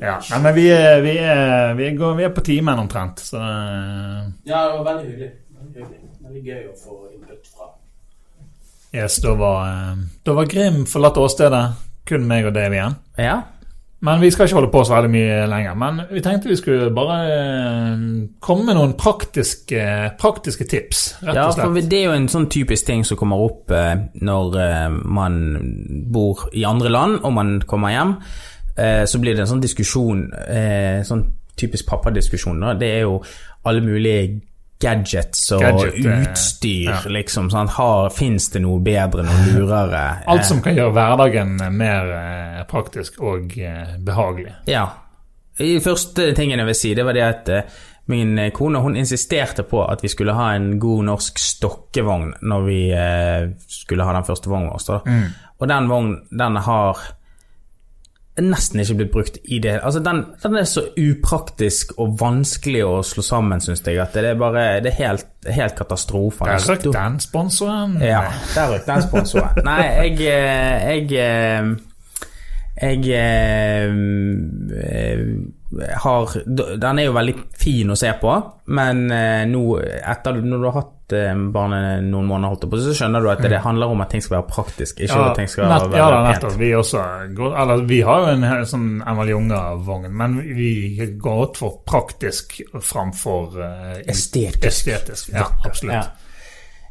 Ja, 0.00 0.18
nei, 0.30 0.42
men 0.42 0.54
vi 0.56 0.66
er, 0.72 1.00
vi, 1.04 1.16
er, 1.18 1.74
vi, 1.78 1.88
er, 1.88 2.14
vi 2.18 2.26
er 2.26 2.34
på 2.34 2.44
timen 2.44 2.78
omtrent, 2.82 3.22
så 3.24 3.40
eh, 3.40 4.22
Ja, 4.48 4.66
det 4.68 4.78
var 4.78 4.86
veldig 4.90 5.10
hyggelig. 5.10 5.32
Veldig, 5.56 5.82
hyggelig. 5.82 6.14
veldig 6.26 6.44
gøy 6.46 6.62
å 6.70 6.78
få 6.80 7.00
input 7.14 7.50
fra 7.50 7.72
Yes, 8.96 9.18
da 9.24 9.34
var, 9.36 9.66
eh, 9.72 10.06
da 10.24 10.38
var 10.38 10.48
Grim 10.48 10.84
forlatt 10.88 11.20
åstedet. 11.20 11.66
Kun 12.06 12.26
meg 12.28 12.46
og 12.46 12.54
Dave 12.54 12.76
igjen. 12.76 12.96
Ja. 13.18 13.36
Men 14.06 14.20
vi 14.20 14.28
skal 14.30 14.46
ikke 14.46 14.58
holde 14.60 14.70
på 14.70 14.82
så 14.86 14.94
veldig 14.94 15.10
mye 15.10 15.38
lenger. 15.50 15.76
Men 15.80 16.02
vi 16.12 16.22
tenkte 16.22 16.52
vi 16.52 16.58
skulle 16.60 16.90
bare 16.94 17.16
eh, 17.34 18.04
komme 18.44 18.68
med 18.68 18.78
noen 18.78 18.94
praktiske, 19.00 19.86
praktiske 20.20 20.68
tips, 20.70 21.06
rett 21.26 21.40
Ja, 21.40 21.48
og 21.50 21.58
for 21.58 21.80
det 21.80 22.02
er 22.02 22.10
jo 22.10 22.18
en 22.18 22.28
sånn 22.30 22.46
typisk 22.52 22.86
ting 22.86 23.02
som 23.08 23.18
kommer 23.18 23.42
opp 23.48 23.72
når 23.72 24.60
man 25.02 25.40
bor 26.12 26.46
i 26.54 26.62
andre 26.68 26.92
land 26.92 27.24
og 27.24 27.34
man 27.40 27.56
kommer 27.66 27.96
hjem. 27.96 28.20
Eh, 28.76 29.04
så 29.04 29.18
blir 29.22 29.34
det 29.34 29.46
en 29.46 29.54
sånn 29.54 29.64
diskusjon, 29.64 30.26
eh, 30.48 31.00
sånn 31.06 31.24
typisk 31.56 31.88
pappadiskusjon. 31.88 32.60
da. 32.60 32.74
Det 32.74 32.90
er 32.98 33.00
jo 33.06 33.22
alle 33.64 33.80
mulige 33.80 34.40
gadgets 34.80 35.52
og 35.52 35.62
Gadget, 35.62 36.04
eh, 36.04 36.20
utstyr, 36.22 36.90
ja. 36.90 37.00
liksom. 37.08 37.50
Sånn, 37.50 37.70
Fins 38.12 38.50
det 38.52 38.60
noe 38.60 38.80
bedre, 38.84 39.24
noe 39.24 39.48
lurere? 39.54 40.04
Eh, 40.20 40.28
Alt 40.34 40.46
som 40.48 40.62
kan 40.62 40.76
gjøre 40.76 40.92
hverdagen 40.92 41.56
mer 41.72 42.12
eh, 42.12 42.62
praktisk 42.68 43.20
og 43.22 43.56
eh, 43.58 43.96
behagelig. 43.98 44.54
Ja. 44.70 44.86
I 45.58 45.78
første 45.80 46.34
tingen 46.36 46.60
jeg 46.60 46.68
vil 46.68 46.76
si, 46.76 46.94
det 46.94 47.04
var 47.08 47.16
det 47.16 47.24
at 47.24 47.48
eh, 47.48 47.76
min 48.12 48.36
kone 48.54 48.82
hun 48.84 48.98
insisterte 49.00 49.64
på 49.66 49.80
at 49.82 50.04
vi 50.04 50.10
skulle 50.12 50.36
ha 50.36 50.52
en 50.54 50.76
god 50.78 51.06
norsk 51.08 51.40
stokkevogn 51.40 52.34
når 52.46 52.66
vi 52.68 52.80
eh, 52.92 53.48
skulle 53.66 54.04
ha 54.04 54.12
den 54.14 54.28
første 54.28 54.52
vognen 54.52 54.70
vår. 54.70 55.08
Mm. 55.08 55.24
Og 55.56 55.70
den 55.72 55.88
vognen, 55.88 56.18
den 56.30 56.60
har 56.68 57.00
nesten 58.42 58.82
ikke 58.82 58.94
blitt 59.00 59.12
brukt 59.14 59.38
i 59.44 59.58
det 59.64 59.78
Altså, 59.82 60.00
den, 60.04 60.22
den 60.42 60.56
er 60.60 60.68
så 60.68 60.82
upraktisk 60.92 61.94
og 61.96 62.18
vanskelig 62.20 62.82
å 62.84 63.00
slå 63.06 63.24
sammen, 63.24 63.62
syns 63.64 63.84
jeg, 63.86 64.00
at 64.02 64.16
det 64.16 64.24
er 64.32 64.38
bare 64.40 64.66
Det 64.84 64.92
er 64.92 64.98
helt, 65.00 65.26
helt 65.48 65.76
katastrofe. 65.78 66.44
Der 66.44 66.60
røk 66.68 66.86
den 66.92 67.20
sponsoren. 67.22 67.96
Ja, 68.02 68.26
der 68.54 68.74
røk 68.74 68.86
den 68.86 69.04
sponsoren. 69.06 69.62
Nei, 69.64 69.82
jeg 69.84 70.20
eh, 70.28 70.88
Jeg, 70.90 71.12
eh, 71.20 71.72
jeg 72.76 73.08
eh, 73.16 73.88
har 76.02 76.34
Den 76.46 76.98
er 76.98 77.08
jo 77.08 77.14
veldig 77.16 77.34
fin 77.56 77.90
å 77.90 77.96
se 77.96 78.12
på, 78.20 78.34
men 78.76 79.06
eh, 79.14 79.46
nå, 79.48 79.62
etter 79.80 80.42
når 80.42 80.60
du 80.60 80.66
har 80.68 80.76
hatt 80.76 81.14
eh, 81.16 81.32
barnet 81.54 82.04
noen 82.04 82.28
måneder, 82.28 82.52
holdt 82.52 82.68
på, 82.68 82.80
så 82.84 82.92
skjønner 82.98 83.24
du 83.24 83.30
at 83.32 83.40
det 83.46 83.62
handler 83.64 83.94
om 83.94 84.04
at 84.04 84.12
ting 84.12 84.24
skal 84.24 84.38
være 84.38 84.48
praktisk, 84.52 85.00
ikke 85.00 85.22
at 85.22 85.40
ting 85.40 85.48
skal 85.50 85.72
nett, 85.72 85.88
være 85.94 86.04
ja, 86.04 86.20
nettopp. 86.28 86.58
Vi 86.60 86.70
også 86.76 87.00
går, 87.38 87.56
eller, 87.64 87.86
vi 87.88 88.02
har 88.04 88.26
jo 88.26 88.36
en 88.36 88.68
sånn 88.68 88.88
Emil 89.08 89.32
Junger-vogn, 89.32 90.12
men 90.20 90.30
vi 90.44 90.70
går 91.00 91.16
godt 91.24 91.62
for 91.62 91.80
praktisk 91.88 92.60
framfor 92.76 93.56
uh, 93.56 93.96
Estetisk. 94.04 94.68
estetisk. 94.68 95.32
Ja, 95.32 95.48
absolutt. 95.64 95.96
Ja. 95.96 96.25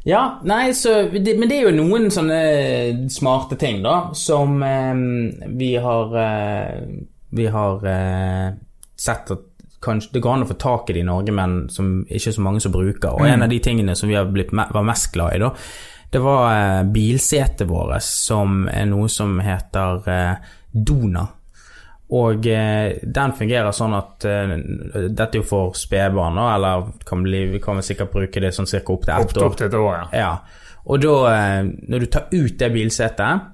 Ja, 0.06 0.40
nei, 0.46 0.70
så, 0.74 1.08
men 1.10 1.48
det 1.50 1.56
er 1.56 1.64
jo 1.66 1.74
noen 1.74 2.06
sånne 2.14 2.38
smarte 3.10 3.58
ting, 3.58 3.80
da, 3.82 4.12
som 4.14 4.60
eh, 4.62 5.00
vi 5.58 5.72
har 5.82 6.14
eh, 6.22 6.84
Vi 7.34 7.48
har 7.50 7.82
eh, 7.90 8.52
sett 8.94 9.32
at 9.34 9.42
kanskje 9.82 10.14
det 10.14 10.22
går 10.22 10.36
an 10.36 10.44
å 10.46 10.48
få 10.48 10.56
tak 10.62 10.90
i 10.90 10.96
det 10.96 11.02
i 11.02 11.08
Norge, 11.08 11.34
men 11.34 11.58
som 11.70 11.90
ikke 12.06 12.32
så 12.32 12.44
mange 12.46 12.62
som 12.62 12.74
bruker. 12.74 13.18
Og 13.18 13.26
en 13.26 13.42
av 13.44 13.50
de 13.50 13.58
tingene 13.62 13.96
som 13.98 14.08
vi 14.10 14.22
blitt, 14.30 14.54
var 14.54 14.86
mest 14.86 15.10
glad 15.14 15.36
i, 15.36 15.42
da, 15.42 15.50
det 16.14 16.22
var 16.22 16.46
eh, 16.54 16.84
bilsetet 16.94 17.66
vårt, 17.68 17.98
som 18.06 18.64
er 18.70 18.86
noe 18.88 19.10
som 19.12 19.40
heter 19.42 20.06
eh, 20.12 20.54
Dona. 20.70 21.26
Og 22.14 22.46
eh, 22.46 23.00
den 23.02 23.32
fungerer 23.34 23.74
sånn 23.74 23.96
at 23.98 24.24
eh, 24.30 24.52
Dette 25.08 25.32
er 25.32 25.40
jo 25.40 25.46
for 25.48 25.74
spedbarn, 25.74 26.38
eller 26.38 26.92
kan 27.06 27.24
bli, 27.26 27.46
vi 27.56 27.62
kan 27.62 27.80
vel 27.80 27.86
sikkert 27.86 28.12
bruke 28.12 28.42
det 28.42 28.52
sånn 28.54 28.70
cirka 28.70 28.94
opp 28.94 29.08
til 29.08 29.16
ett 29.16 29.36
år. 29.40 29.48
opp 29.48 29.58
til 29.58 29.66
et 29.66 29.74
år, 29.74 29.92
ja. 29.96 30.06
Ja, 30.14 30.76
og 30.86 31.02
da, 31.02 31.16
eh, 31.32 31.66
når 31.90 32.04
du 32.04 32.06
tar 32.14 32.28
ut 32.30 32.58
det 32.60 32.70
bilsetet, 32.76 33.52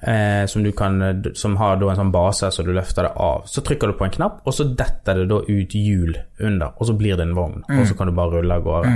eh, 0.00 0.46
som, 0.48 0.64
du 0.64 0.72
kan, 0.72 0.96
som 1.36 1.58
har 1.60 1.76
en 1.76 2.00
sånn 2.00 2.14
base 2.14 2.48
så 2.50 2.64
du 2.64 2.72
løfter 2.72 3.04
det 3.08 3.12
av, 3.20 3.44
så 3.52 3.60
trykker 3.60 3.92
du 3.92 3.98
på 4.00 4.08
en 4.08 4.16
knapp, 4.16 4.40
og 4.48 4.56
så 4.56 4.64
detter 4.64 5.20
det 5.20 5.28
da 5.32 5.42
ut 5.44 5.76
hjul 5.76 6.16
under, 6.40 6.72
og 6.78 6.88
så 6.88 6.96
blir 6.96 7.20
det 7.20 7.28
en 7.28 7.36
vogn, 7.36 7.64
og 7.68 7.84
så 7.88 7.96
kan 7.98 8.08
du 8.08 8.16
bare 8.16 8.38
rulle 8.38 8.60
av 8.60 8.64
gårde. 8.64 8.94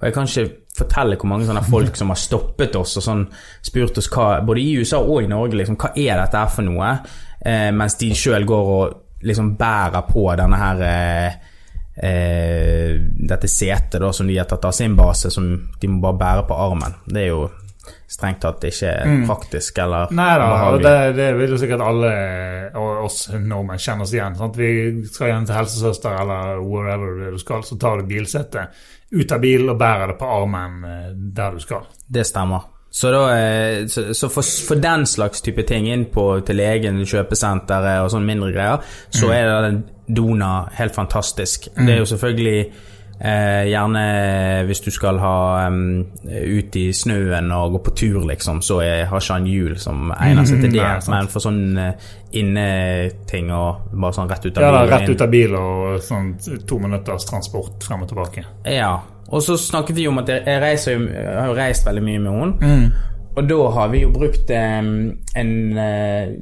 Og 0.00 0.08
jeg 0.08 0.14
kan 0.16 0.26
ikke 0.26 0.48
fortelle 0.74 1.16
hvor 1.20 1.28
mange 1.30 1.46
sånne 1.46 1.62
folk 1.68 1.98
som 2.00 2.10
har 2.10 2.18
stoppet 2.18 2.74
oss 2.80 2.96
og 2.98 3.04
sånn 3.04 3.26
spurt 3.62 4.00
oss 4.00 4.08
hva, 4.10 4.40
både 4.42 4.62
i 4.64 4.72
USA 4.80 4.98
og 4.98 5.20
i 5.22 5.28
Norge, 5.30 5.54
liksom, 5.60 5.76
hva 5.78 5.92
er 5.94 6.16
dette 6.16 6.40
her 6.40 6.50
for 6.50 6.66
noe, 6.66 6.94
mens 7.42 7.96
de 7.98 8.12
sjøl 8.14 8.44
går 8.46 8.68
og 8.70 8.98
liksom 9.22 9.54
bærer 9.56 10.04
på 10.08 10.26
denne 10.38 10.58
her 10.58 10.84
eh, 10.86 11.40
eh, 11.96 13.00
dette 13.28 13.50
setet 13.50 14.00
da, 14.02 14.12
som 14.12 14.28
de 14.28 14.38
har 14.38 14.48
tatt 14.50 14.68
av 14.68 14.76
sin 14.76 14.96
base, 14.98 15.30
som 15.30 15.48
de 15.80 15.90
må 15.90 16.02
bare 16.02 16.18
bære 16.22 16.46
på 16.48 16.62
armen. 16.66 16.96
Det 17.06 17.24
er 17.24 17.30
jo 17.30 17.42
strengt 18.12 18.42
tatt 18.44 18.62
ikke 18.68 18.92
praktisk 19.26 19.78
eller 19.82 20.12
Nei 20.14 20.32
da, 20.38 20.48
og 20.70 20.82
det, 20.84 20.96
det 21.16 21.32
vil 21.34 21.54
jo 21.54 21.58
sikkert 21.58 21.82
alle 21.82 22.10
og 22.78 23.06
oss 23.08 23.24
nordmenn 23.34 23.80
kjenne 23.82 24.06
oss 24.06 24.12
igjen. 24.14 24.36
Sant? 24.38 24.58
Vi 24.60 25.06
skal 25.08 25.32
igjen 25.32 25.48
til 25.48 25.58
helsesøster 25.58 26.20
eller 26.22 26.60
wherever 26.62 27.32
du 27.32 27.40
skal, 27.42 27.64
så 27.66 27.78
tar 27.80 27.98
du 28.00 28.10
bilsettet 28.10 28.84
ut 29.12 29.34
av 29.34 29.42
bilen 29.42 29.72
og 29.74 29.80
bærer 29.80 30.12
det 30.12 30.20
på 30.20 30.30
armen 30.38 30.78
eh, 30.88 31.10
der 31.36 31.58
du 31.58 31.64
skal. 31.64 31.88
Det 32.06 32.24
stemmer. 32.28 32.70
Så, 32.92 33.08
da, 33.10 33.20
eh, 33.32 33.86
så, 33.88 34.02
så 34.14 34.28
for, 34.28 34.44
for 34.68 34.74
den 34.76 35.06
slags 35.08 35.40
type 35.40 35.62
ting 35.64 35.86
inn 35.88 36.04
på 36.12 36.26
til 36.44 36.58
legen, 36.60 36.98
kjøpesenteret 37.08 38.02
og 38.04 38.10
sånne 38.12 38.28
mindre 38.28 38.52
greier, 38.52 38.82
så 39.10 39.26
Mm. 39.30 39.32
er 39.32 39.46
det 39.48 39.60
den 39.70 39.82
Dona 40.16 40.50
helt 40.76 40.94
fantastisk. 40.94 41.68
Det 41.76 41.88
er 41.94 41.98
jo 42.02 42.04
selvfølgelig 42.10 42.66
eh, 43.22 43.68
gjerne 43.70 44.02
hvis 44.66 44.82
du 44.84 44.90
skal 44.94 45.20
ha 45.22 45.36
um, 45.68 46.02
ut 46.26 46.76
i 46.78 46.84
snøen 46.96 47.52
og 47.54 47.76
gå 47.76 47.82
på 47.86 47.94
tur, 48.02 48.18
liksom, 48.28 48.62
så 48.64 48.80
er, 48.84 49.04
har 49.10 49.22
ikke 49.22 49.38
han 49.38 49.48
hjul 49.50 49.78
som 49.80 50.10
egner 50.16 50.48
seg 50.48 50.64
til 50.64 50.74
det. 50.74 50.82
Nei. 50.82 51.14
Men 51.14 51.30
for 51.32 51.44
sånn 51.44 51.62
uh, 51.78 52.10
inneting 52.38 53.52
og 53.54 53.88
bare 53.92 54.16
sånn 54.18 54.30
rett 54.32 54.46
ut 54.48 54.58
av 54.58 54.66
Ja, 54.66 54.74
bilen 54.74 54.92
rett 54.96 55.14
ut 55.14 55.24
av 55.26 55.32
bil 55.32 55.56
og 55.58 56.02
sånn 56.02 56.34
to 56.68 56.80
minutters 56.82 57.28
transport 57.28 57.86
frem 57.86 58.04
og 58.04 58.12
tilbake. 58.12 58.44
Ja, 58.68 58.96
og 59.32 59.44
så 59.44 59.56
snakket 59.60 59.96
vi 59.96 60.08
om 60.10 60.20
at 60.20 60.28
jeg, 60.28 60.60
reiser, 60.60 61.00
jeg 61.08 61.38
har 61.38 61.48
jo 61.48 61.56
reist 61.56 61.86
veldig 61.88 62.04
mye 62.04 62.22
med 62.22 62.38
henne. 62.66 63.08
Og 63.32 63.46
da 63.48 63.60
har 63.78 63.88
vi 63.88 64.02
jo 64.02 64.10
brukt 64.12 64.50
um, 64.52 64.90
en 65.40 65.52
eh, 65.80 66.34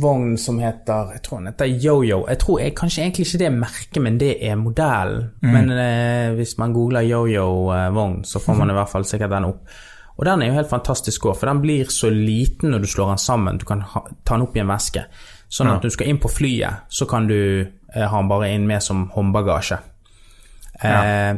vogn 0.00 0.36
som 0.38 0.58
heter 0.58 1.12
Jeg 1.14 1.22
tror 1.22 1.40
den 1.40 1.50
heter 1.52 1.70
Yo-Yo. 1.70 2.24
Jeg 2.28 2.40
tror 2.42 2.60
jeg, 2.60 2.74
kanskje 2.76 3.02
egentlig 3.04 3.26
ikke 3.26 3.40
det 3.42 3.46
er 3.48 3.56
merket, 3.56 4.02
men 4.02 4.20
det 4.20 4.32
er 4.42 4.56
modellen. 4.60 5.30
Men 5.42 5.70
eh, 5.70 6.34
hvis 6.34 6.56
man 6.58 6.74
googler 6.74 7.06
Yo-Yo-vogn, 7.06 8.22
så 8.24 8.42
får 8.42 8.58
man 8.58 8.72
i 8.72 8.78
hvert 8.78 8.90
fall 8.90 9.06
sikkert 9.08 9.34
den 9.36 9.50
opp. 9.52 9.76
Og 10.14 10.26
den 10.28 10.42
er 10.42 10.50
jo 10.50 10.58
helt 10.58 10.70
fantastisk 10.70 11.26
òg, 11.26 11.38
for 11.38 11.50
den 11.50 11.62
blir 11.62 11.90
så 11.90 12.10
liten 12.10 12.70
når 12.70 12.84
du 12.84 12.90
slår 12.90 13.14
den 13.14 13.22
sammen. 13.22 13.58
Du 13.58 13.66
kan 13.66 13.82
ha, 13.82 14.04
ta 14.22 14.36
den 14.36 14.46
opp 14.46 14.54
i 14.56 14.62
en 14.62 14.70
veske. 14.70 15.06
Sånn 15.50 15.70
at 15.70 15.80
ja. 15.82 15.88
du 15.88 15.94
skal 15.94 16.10
inn 16.10 16.20
på 16.22 16.30
flyet, 16.30 16.86
så 16.88 17.06
kan 17.10 17.26
du 17.30 17.38
eh, 17.62 18.06
ha 18.06 18.20
den 18.20 18.30
bare 18.30 18.52
inn 18.54 18.66
med 18.66 18.82
som 18.82 19.08
håndbagasje. 19.14 19.80
Eh, 20.82 21.32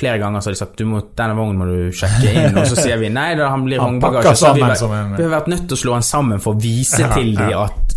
flere 0.00 0.18
ganger 0.22 0.40
så 0.42 0.50
har 0.50 0.56
de 0.56 0.60
sagt 0.62 0.80
du 0.80 0.86
må, 0.88 1.00
denne 1.16 1.36
vognen 1.38 1.58
må 1.60 1.66
du 1.68 1.92
sjekke 1.96 2.32
inn, 2.32 2.56
og 2.58 2.66
så 2.70 2.76
sier 2.80 2.98
vi 3.00 3.08
nei 3.12 3.34
da, 3.38 3.50
han 3.52 3.64
blir 3.68 3.78
Han 3.82 3.98
håndbagasje. 4.00 4.34
Så 4.40 4.54
vi, 4.56 4.62
en- 4.98 5.14
vi 5.16 5.22
har 5.26 5.34
vært 5.36 5.52
nødt 5.52 5.66
til 5.68 5.76
å 5.76 5.80
slå 5.84 5.92
han 5.98 6.06
sammen 6.08 6.40
for 6.42 6.56
å 6.56 6.60
vise 6.60 7.00
Ja, 7.04 7.12
til 7.14 7.34
de 7.36 7.50
at 7.60 7.96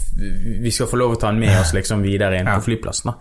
vi 0.63 0.69
skal 0.71 0.87
få 0.91 0.99
lov 1.01 1.15
å 1.15 1.19
ta 1.23 1.31
han 1.31 1.39
med 1.41 1.55
oss 1.59 1.71
liksom 1.73 2.03
videre 2.05 2.37
inn 2.39 2.45
på 2.51 2.61
flyplassen. 2.67 3.09
da. 3.11 3.17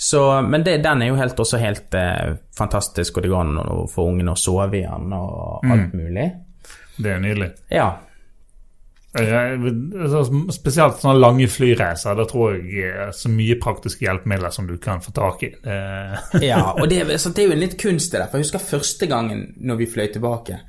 Så, 0.00 0.20
men 0.48 0.62
det, 0.64 0.78
den 0.82 1.02
er 1.04 1.10
jo 1.10 1.16
helt, 1.18 1.36
også 1.36 1.58
helt 1.60 1.92
eh, 1.94 2.30
fantastisk, 2.56 3.18
og 3.18 3.22
det 3.26 3.28
går 3.34 3.40
an 3.42 3.58
å 3.60 3.82
få 3.92 4.06
ungene 4.08 4.32
å 4.32 4.38
sove 4.40 4.78
i 4.78 4.86
den 4.86 5.12
og 5.12 5.60
Mm. 5.66 5.72
alt 5.74 5.92
mulig. 5.98 6.28
Det 6.96 7.10
er 7.12 7.18
nydelig. 7.20 7.50
Ja. 7.70 7.90
Jeg- 9.18 10.52
Spesielt 10.54 11.00
sånne 11.02 11.18
lange 11.18 11.48
flyreiser. 11.50 12.14
Da 12.16 12.24
tror 12.30 12.52
jeg 12.54 12.92
er 12.94 13.10
så 13.16 13.28
mye 13.28 13.56
praktiske 13.58 14.04
hjelpemidler 14.06 14.50
som 14.54 14.66
du 14.68 14.76
kan 14.78 15.00
få 15.02 15.10
tak 15.16 15.42
i. 15.42 15.50
Ja, 16.46 16.72
og 16.72 16.88
det, 16.88 17.00
er, 17.00 17.04
det 17.10 17.38
er 17.38 17.46
jo 17.48 17.52
en 17.56 17.64
litt 17.64 17.78
kunst 17.80 18.12
det 18.12 18.20
der. 18.20 18.28
For 18.30 18.38
jeg 18.38 18.46
husker 18.46 18.58
første 18.76 19.06
gangen 19.10 19.54
når 19.60 19.76
vi 19.82 19.86
fløy 19.90 20.12
tilbake, 20.12 20.60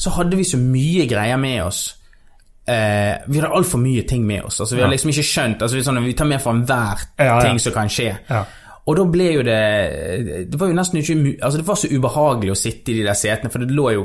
så 0.00 0.10
hadde 0.16 0.36
vi 0.36 0.44
så 0.44 0.58
mye 0.58 1.06
greier 1.10 1.36
med 1.38 1.62
oss. 1.62 1.96
Eh, 2.70 3.16
vi 3.28 3.38
hadde 3.40 3.52
altfor 3.56 3.78
mye 3.82 4.02
ting 4.08 4.24
med 4.26 4.42
oss. 4.44 4.60
Altså, 4.60 4.74
vi 4.76 4.82
Ja. 4.82 4.88
liksom 4.90 5.10
ikke 5.10 5.26
skjønt 5.26 5.62
altså, 5.62 5.76
vi, 5.76 5.82
sånn, 5.82 6.04
vi 6.04 6.12
tar 6.14 6.26
med 6.26 6.40
fra 6.42 6.52
enhver 6.52 6.98
Ja, 7.18 7.24
ja. 7.24 7.40
ting 7.42 7.58
som 7.58 7.72
kan 7.72 7.88
skje. 7.88 8.16
Ja. 8.30 8.44
Og 8.86 8.96
da 8.96 9.04
ble 9.04 9.32
jo 9.34 9.42
det 9.42 10.50
Det 10.50 10.58
var 10.58 10.68
jo 10.70 10.74
nesten 10.74 10.98
ikke 10.98 11.36
Altså, 11.44 11.58
det 11.58 11.66
var 11.66 11.74
så 11.76 11.88
ubehagelig 11.92 12.50
å 12.50 12.56
sitte 12.58 12.90
i 12.90 12.94
de 12.98 13.04
der 13.06 13.14
setene, 13.14 13.50
for 13.52 13.58
det 13.62 13.70
lå 13.70 13.92
jo 13.92 14.04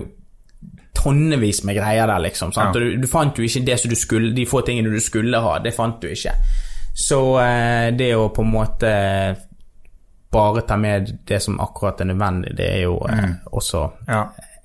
tonnevis 0.95 1.63
med 1.67 1.77
greier 1.77 2.07
der, 2.07 2.23
liksom. 2.23 2.53
Ja. 2.55 2.69
Du, 2.73 2.95
du 3.01 3.07
fant 3.11 3.37
jo 3.37 3.45
ikke 3.45 3.65
det 3.67 3.79
som 3.81 3.91
du 3.91 3.97
skulle 3.99 4.33
De 4.35 4.45
få 4.49 4.61
tingene 4.65 4.93
du 4.93 5.01
skulle 5.03 5.41
ha, 5.41 5.57
det 5.63 5.75
fant 5.75 5.99
du 6.01 6.09
ikke. 6.11 6.33
Så 6.95 7.19
eh, 7.43 7.91
det 7.97 8.13
å 8.15 8.29
på 8.31 8.45
en 8.45 8.53
måte 8.53 8.91
bare 10.35 10.61
ta 10.67 10.77
med 10.79 11.11
det 11.27 11.39
som 11.43 11.59
akkurat 11.63 12.01
er 12.01 12.11
nødvendig, 12.11 12.55
det 12.57 12.67
er 12.71 12.81
jo 12.85 12.97
eh, 13.07 13.35
også 13.51 13.81
ja, 14.07 14.21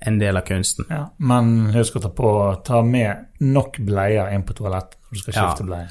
en 0.07 0.19
del 0.19 0.39
av 0.39 0.45
kunsten. 0.47 0.87
ja. 0.89 1.05
Men 1.17 1.71
husk 1.75 1.99
å 1.99 2.03
ta, 2.05 2.11
på, 2.15 2.31
ta 2.67 2.81
med 2.87 3.43
nok 3.43 3.81
bleier 3.83 4.31
inn 4.35 4.43
på 4.47 4.55
toalettet 4.57 4.97
når 5.11 5.17
du 5.17 5.21
skal 5.25 5.37
skifte 5.37 5.67
bleie. 5.67 5.89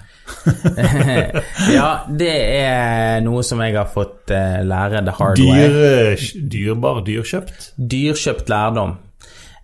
ja, 1.77 1.89
det 2.09 2.33
er 2.57 3.21
noe 3.25 3.45
som 3.45 3.61
jeg 3.61 3.77
har 3.77 3.89
fått 3.93 4.33
eh, 4.33 4.61
lære 4.65 5.05
the 5.05 5.17
hard 5.17 5.45
way. 5.45 6.17
Dyrbar 6.53 7.05
dyrkjøpt. 7.05 7.73
Dyrkjøpt 7.77 8.53
lærdom. 8.53 8.97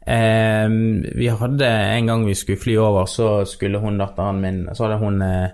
Eh, 0.06 0.66
vi 1.18 1.26
hadde 1.26 1.66
En 1.66 2.06
gang 2.06 2.26
vi 2.28 2.34
skulle 2.38 2.62
fly 2.62 2.76
over, 2.78 3.08
så 3.10 3.40
skulle 3.48 3.80
hun 3.82 3.98
datteren 3.98 4.38
min 4.38 4.60
Så 4.70 4.86
hadde 4.86 5.00
hun 5.00 5.18
eh, 5.26 5.48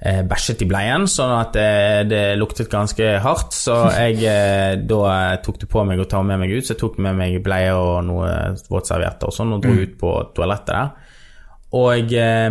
eh, 0.00 0.20
bæsjet 0.28 0.64
i 0.64 0.68
bleien, 0.68 1.06
sånn 1.08 1.32
at 1.38 1.56
eh, 1.60 2.00
det 2.08 2.22
luktet 2.40 2.70
ganske 2.72 3.12
hardt. 3.24 3.56
Så 3.56 3.76
jeg 3.96 4.20
eh, 4.28 4.78
da 4.80 5.36
tok 5.44 5.62
det 5.62 5.70
på 5.72 5.84
meg 5.88 6.00
å 6.00 6.08
ta 6.08 6.22
med 6.24 6.40
meg 6.42 6.56
ut, 6.56 6.64
så 6.64 6.74
jeg 6.74 6.82
tok 6.82 6.98
med 7.04 7.18
meg 7.18 7.38
bleie 7.44 7.72
og 7.76 8.02
noe 8.08 8.32
våtservietter 8.70 9.30
og 9.30 9.36
sånn, 9.36 9.54
og 9.56 9.64
dro 9.64 9.76
ut 9.76 9.94
på 10.00 10.16
toalettet 10.36 10.74
der. 10.74 11.14
Og 11.80 12.16
eh, 12.16 12.50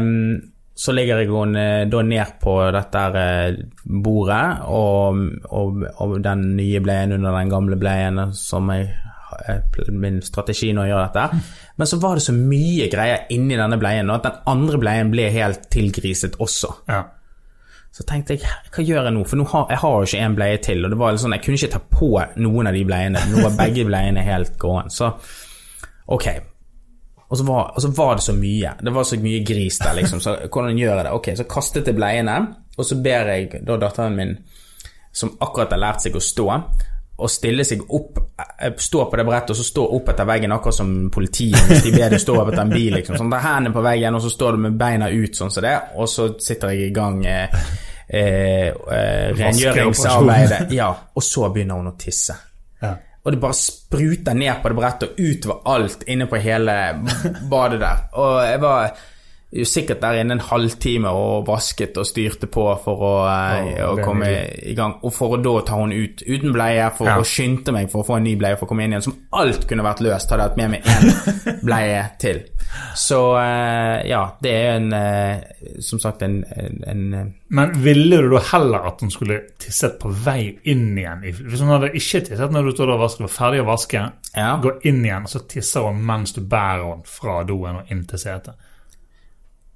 så 0.79 0.95
ligger 0.95 1.19
jeg 1.19 1.29
eh, 1.59 1.83
da 1.91 2.01
ned 2.07 2.37
på 2.39 2.55
dette 2.71 3.05
bordet, 3.83 4.45
og, 4.71 5.21
og, 5.51 5.85
og 5.99 6.17
den 6.23 6.45
nye 6.55 6.81
bleien 6.85 7.17
under 7.17 7.35
den 7.35 7.51
gamle 7.51 7.79
bleien 7.81 8.29
som 8.37 8.71
jeg 8.71 8.93
min 9.91 10.21
strategi 10.25 10.71
nå 10.73 10.83
å 10.83 10.89
gjøre 10.89 11.05
dette. 11.13 11.43
Men 11.79 11.87
så 11.87 11.99
var 12.01 12.19
det 12.19 12.25
så 12.25 12.33
mye 12.35 12.89
greier 12.91 13.29
inni 13.35 13.57
denne 13.59 13.77
bleien, 13.81 14.09
at 14.13 14.25
den 14.27 14.41
andre 14.51 14.77
bleien 14.81 15.11
ble 15.13 15.29
helt 15.33 15.69
tilgriset 15.73 16.37
også. 16.39 16.73
Ja. 16.89 17.03
Så 17.91 18.03
tenkte 18.05 18.35
jeg, 18.37 18.45
hva 18.69 18.83
gjør 18.85 19.07
jeg 19.07 19.15
nå? 19.15 19.23
For 19.25 19.39
nå 19.39 19.45
har, 19.49 19.65
jeg 19.73 19.81
har 19.81 19.95
jo 19.97 20.07
ikke 20.07 20.25
en 20.25 20.35
bleie 20.37 20.59
til, 20.61 20.83
og 20.85 20.91
det 20.93 20.99
var 21.01 21.17
sånn, 21.17 21.33
jeg 21.35 21.43
kunne 21.47 21.57
ikke 21.57 21.73
ta 21.73 21.81
på 21.89 22.09
noen 22.43 22.69
av 22.69 22.77
de 22.77 22.83
bleiene. 22.85 23.23
Nå 23.31 23.41
var 23.47 23.57
begge 23.57 23.85
bleiene 23.87 24.21
helt 24.27 24.59
gåen. 24.61 24.91
Så 24.93 25.09
ok, 26.09 26.27
Og 27.29 27.37
så, 27.37 27.43
var, 27.45 27.73
og 27.75 27.81
så 27.81 27.89
var 27.93 28.15
det 28.17 28.23
så 28.25 28.33
mye. 28.33 28.71
Det 28.81 28.93
var 28.93 29.03
så 29.05 29.17
mye 29.21 29.43
gris 29.45 29.77
der, 29.77 29.93
liksom. 29.99 30.21
Så 30.21 30.31
hvordan 30.49 30.77
gjør 30.77 30.95
jeg 30.95 31.05
det? 31.05 31.11
Ok, 31.13 31.27
så 31.37 31.43
kastet 31.49 31.87
jeg 31.87 31.97
bleiene, 31.97 32.37
og 32.77 32.85
så 32.85 32.95
ber 33.03 33.29
jeg 33.29 33.61
da 33.67 33.75
datteren 33.77 34.15
min, 34.17 34.31
som 35.13 35.35
akkurat 35.41 35.75
har 35.75 35.81
lært 35.83 36.01
seg 36.05 36.17
å 36.17 36.23
stå, 36.23 36.47
å 37.19 37.29
stille 37.29 37.65
seg 37.67 37.81
opp, 37.95 38.17
eh, 38.39 38.71
stå 38.77 39.05
på 39.09 39.19
det 39.19 39.25
brettet 39.27 39.53
og 39.53 39.59
så 39.59 39.65
stå 39.67 39.85
opp 39.97 40.09
etter 40.13 40.27
veggen, 40.29 40.53
akkurat 40.55 40.77
som 40.79 40.93
politiet 41.13 41.69
hvis 41.69 41.83
de 41.85 41.91
ber 41.95 42.09
deg 42.13 42.21
stå 42.21 42.37
opp 42.39 42.51
etter 42.53 42.63
en 42.63 42.73
bil. 42.73 42.93
liksom. 42.97 43.17
Sånn, 43.19 43.31
Ta 43.33 43.41
hendene 43.43 43.75
på 43.75 43.83
veggen, 43.85 44.15
og 44.15 44.23
så 44.25 44.31
står 44.33 44.57
du 44.57 44.63
med 44.67 44.79
beina 44.79 45.09
ut 45.09 45.35
sånn 45.35 45.51
som 45.51 45.65
det, 45.65 45.75
og 45.95 46.09
så 46.09 46.29
sitter 46.39 46.73
jeg 46.73 46.89
i 46.89 46.95
gang 46.95 47.21
eh, 47.25 47.59
eh, 48.07 48.69
eh, 48.69 49.27
rengjøringsarbeidet. 49.37 50.71
Ja, 50.75 50.89
og 51.13 51.23
så 51.23 51.49
begynner 51.53 51.81
hun 51.81 51.91
å 51.91 51.97
tisse. 51.99 52.35
Ja. 52.81 52.95
Og 53.25 53.33
det 53.35 53.41
bare 53.43 53.57
spruter 53.57 54.33
ned 54.33 54.61
på 54.61 54.71
det 54.71 54.77
brettet 54.79 55.09
og 55.09 55.19
utover 55.19 55.73
alt 55.75 56.05
inne 56.07 56.25
på 56.31 56.39
hele 56.41 56.75
badet 57.51 57.81
der. 57.83 58.05
Og 58.15 58.37
jeg 58.47 58.61
var 58.63 58.93
sikkert 59.65 60.01
der 60.03 60.19
inne 60.21 60.35
en 60.37 60.43
halvtime 60.45 61.09
og 61.09 61.47
vasket 61.47 61.97
og 61.97 62.05
styrte 62.05 62.45
på 62.53 62.65
for 62.83 63.01
å, 63.01 63.13
eh, 63.25 63.79
Å, 63.81 63.95
komme 64.05 64.27
i 64.61 64.75
gang. 64.77 64.99
Og 65.01 65.13
for 65.13 65.33
å 65.37 65.41
da 65.41 65.55
ta 65.65 65.79
henne 65.79 65.97
ut 66.03 66.21
uten 66.21 66.53
bleie, 66.53 66.91
for 66.95 67.05
Ja. 67.09 67.15
å 67.17 67.25
skynde 67.25 67.73
meg 67.73 67.89
for 67.89 68.03
å 68.03 68.05
få 68.05 68.17
en 68.17 68.23
ny 68.23 68.35
bleie 68.37 68.57
for 68.59 68.67
å 68.67 68.69
komme 68.69 68.83
inn 68.85 68.93
igjen. 68.93 69.01
Som 69.07 69.15
alt 69.33 69.65
kunne 69.67 69.81
vært 69.83 70.03
løst, 70.05 70.29
hadde 70.29 70.43
jeg 70.43 70.49
hatt 70.49 70.57
med 70.57 70.69
meg 70.69 70.83
én 70.83 71.59
bleie 71.65 72.03
til. 72.19 72.43
Så 72.93 73.19
eh, 73.41 74.07
ja, 74.11 74.21
det 74.41 74.51
er 74.53 74.75
en 74.75 74.93
eh, 74.93 75.41
Som 75.81 75.97
sagt 75.99 76.21
en, 76.21 76.43
en, 76.53 76.83
en 76.85 77.33
Men 77.49 77.71
ville 77.81 78.19
du 78.21 78.29
da 78.29 78.43
heller 78.51 78.85
at 78.85 79.01
hun 79.01 79.09
skulle 79.09 79.39
tisset 79.57 79.97
på 79.99 80.11
vei 80.13 80.59
inn 80.69 80.93
igjen? 80.95 81.23
Hvis 81.49 81.61
hun 81.65 81.69
hadde 81.73 81.89
ikke 81.97 82.21
tisset 82.27 82.51
når 82.53 82.69
du 82.69 82.71
står 82.77 82.93
og 82.93 82.99
vasker, 83.01 83.25
var 83.25 83.33
ferdig 83.33 83.63
å 83.63 83.69
vaske, 83.71 84.11
Ja. 84.37 84.51
gå 84.61 84.75
inn 84.85 85.01
igjen, 85.03 85.23
og 85.25 85.29
så 85.33 85.41
tisser 85.49 85.81
hun 85.89 86.05
mens 86.05 86.31
du 86.37 86.41
bærer 86.41 86.85
henne 86.85 87.09
fra 87.09 87.41
doen 87.43 87.81
og 87.81 87.89
inn 87.89 88.05
til 88.05 88.19
setet. 88.21 88.53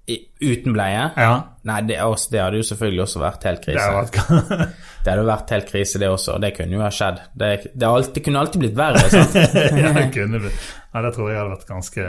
I- 0.08 0.28
uten 0.42 0.74
bleie. 0.76 1.04
Ja, 1.16 1.34
Nei, 1.64 1.78
det, 1.88 1.96
også, 2.04 2.28
det 2.34 2.42
hadde 2.44 2.60
jo 2.60 2.66
selvfølgelig 2.68 3.04
også 3.06 3.20
vært 3.22 3.46
helt 3.48 3.62
det 3.64 3.76
krise. 3.78 3.92
vært 3.96 4.18
Det 5.04 5.12
hadde 5.14 5.26
vært 5.28 5.54
helt 5.56 5.70
krise, 5.70 6.00
det 6.02 6.10
også. 6.12 6.34
og 6.36 6.42
Det 6.44 6.50
kunne 6.58 6.76
jo 6.76 6.82
ha 6.84 6.90
skjedd. 6.92 7.22
Det, 7.40 7.50
det, 7.74 7.88
alltid, 7.88 8.24
kunne 8.26 8.42
alltid 8.44 8.64
blitt 8.66 8.76
verre. 8.76 9.04
sant? 9.12 9.36
ja, 9.82 9.92
det 9.96 10.10
kunne 10.16 10.42
blitt. 10.44 10.66
Ja, 10.94 11.04
det 11.06 11.14
tror 11.16 11.30
jeg 11.32 11.40
hadde 11.40 11.54
vært 11.56 11.68
ganske 11.72 12.08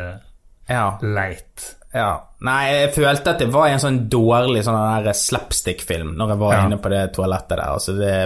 Ja, 0.71 0.87
leit. 1.03 1.69
ja. 1.95 2.09
Nei, 2.45 2.63
jeg 2.73 2.91
følte 2.97 3.31
at 3.35 3.45
det 3.45 3.49
var 3.55 3.69
en 3.71 3.81
sånn 3.83 4.01
dårlig 4.13 4.65
sånn 4.67 5.07
slapstick-film 5.21 6.17
når 6.19 6.35
jeg 6.35 6.43
var 6.43 6.57
Ja. 6.57 6.65
inne 6.67 6.81
på 6.83 6.91
det 6.93 7.05
toalettet 7.15 7.55
der. 7.57 7.63
Altså 7.71 7.95
det, 7.97 8.17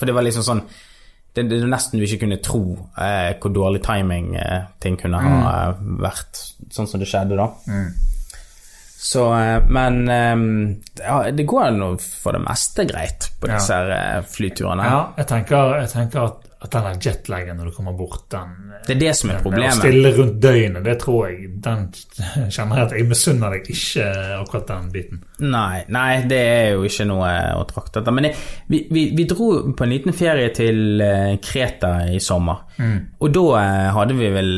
for 0.00 0.08
det 0.08 0.14
var 0.16 0.24
liksom 0.26 0.46
sånn 0.46 0.64
det, 1.34 1.46
det 1.48 1.62
nesten 1.68 2.00
du 2.00 2.04
ikke 2.04 2.26
kunne 2.26 2.40
tro 2.44 2.62
eh, 3.00 3.32
hvor 3.40 3.52
dårlig 3.56 3.80
timing 3.84 4.34
eh, 4.36 4.66
ting 4.84 4.98
kunne 5.00 5.20
ha 5.20 5.36
mm. 5.72 5.94
vært, 6.02 6.42
sånn 6.72 6.88
som 6.90 7.00
det 7.00 7.08
skjedde 7.08 7.38
da. 7.40 7.46
Så, 9.02 9.34
eh, 9.34 9.64
men 9.66 10.08
eh, 10.08 10.36
ja, 11.02 11.30
det 11.30 11.42
går 11.50 11.72
nå 11.74 11.88
for 11.98 12.38
det 12.38 12.44
meste 12.44 12.84
greit 12.86 13.32
på 13.40 13.50
disse 13.50 13.74
her, 13.74 13.90
eh, 13.96 14.20
flyturene. 14.30 14.86
Ja, 14.86 15.00
jeg 15.18 15.26
tenker, 15.32 15.72
jeg 15.80 15.90
tenker 15.90 16.28
at, 16.28 16.44
at 16.62 16.70
den 16.74 17.00
jetlaggen 17.02 17.56
når 17.58 17.70
du 17.70 17.74
kommer 17.74 17.94
bort, 17.98 18.28
den 18.30 18.52
Det 18.86 18.94
er 18.96 19.00
det 19.00 19.12
som 19.18 19.30
er 19.30 19.40
Å 19.40 19.42
problemet. 19.42 19.78
stille 19.80 20.12
rundt 20.16 20.36
døgnet, 20.42 20.84
det 20.84 20.94
tror 21.02 21.28
jeg 21.28 21.50
Den 21.62 21.88
kjenner 22.50 22.76
jeg 22.78 22.86
at 22.86 22.94
jeg 22.96 23.08
misunner 23.10 23.56
deg 23.56 23.68
ikke 23.74 24.06
akkurat 24.38 24.70
den 24.70 24.88
biten. 24.94 25.22
Nei, 25.42 25.82
nei, 25.90 26.22
det 26.30 26.38
er 26.38 26.70
jo 26.76 26.84
ikke 26.86 27.06
noe 27.10 27.32
å 27.58 27.64
trakte 27.66 28.00
etter. 28.02 28.14
Men 28.14 28.28
jeg, 28.30 28.36
vi, 28.70 28.82
vi, 28.94 29.04
vi 29.18 29.26
dro 29.30 29.48
på 29.74 29.86
en 29.86 29.92
liten 29.94 30.14
ferie 30.14 30.52
til 30.54 31.02
eh, 31.02 31.34
Kreta 31.42 31.92
i 32.14 32.20
sommer. 32.22 32.62
Og 33.22 33.34
da 33.34 33.44
eh, 33.60 33.90
hadde 33.94 34.14
vi 34.18 34.30
vel 34.32 34.48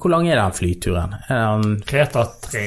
Hvor 0.00 0.10
lang 0.10 0.26
er 0.30 0.40
den 0.40 0.54
flyturen? 0.56 1.12
Er 1.28 1.60
den, 1.60 1.76
Kreta 1.86 2.24
tre, 2.46 2.64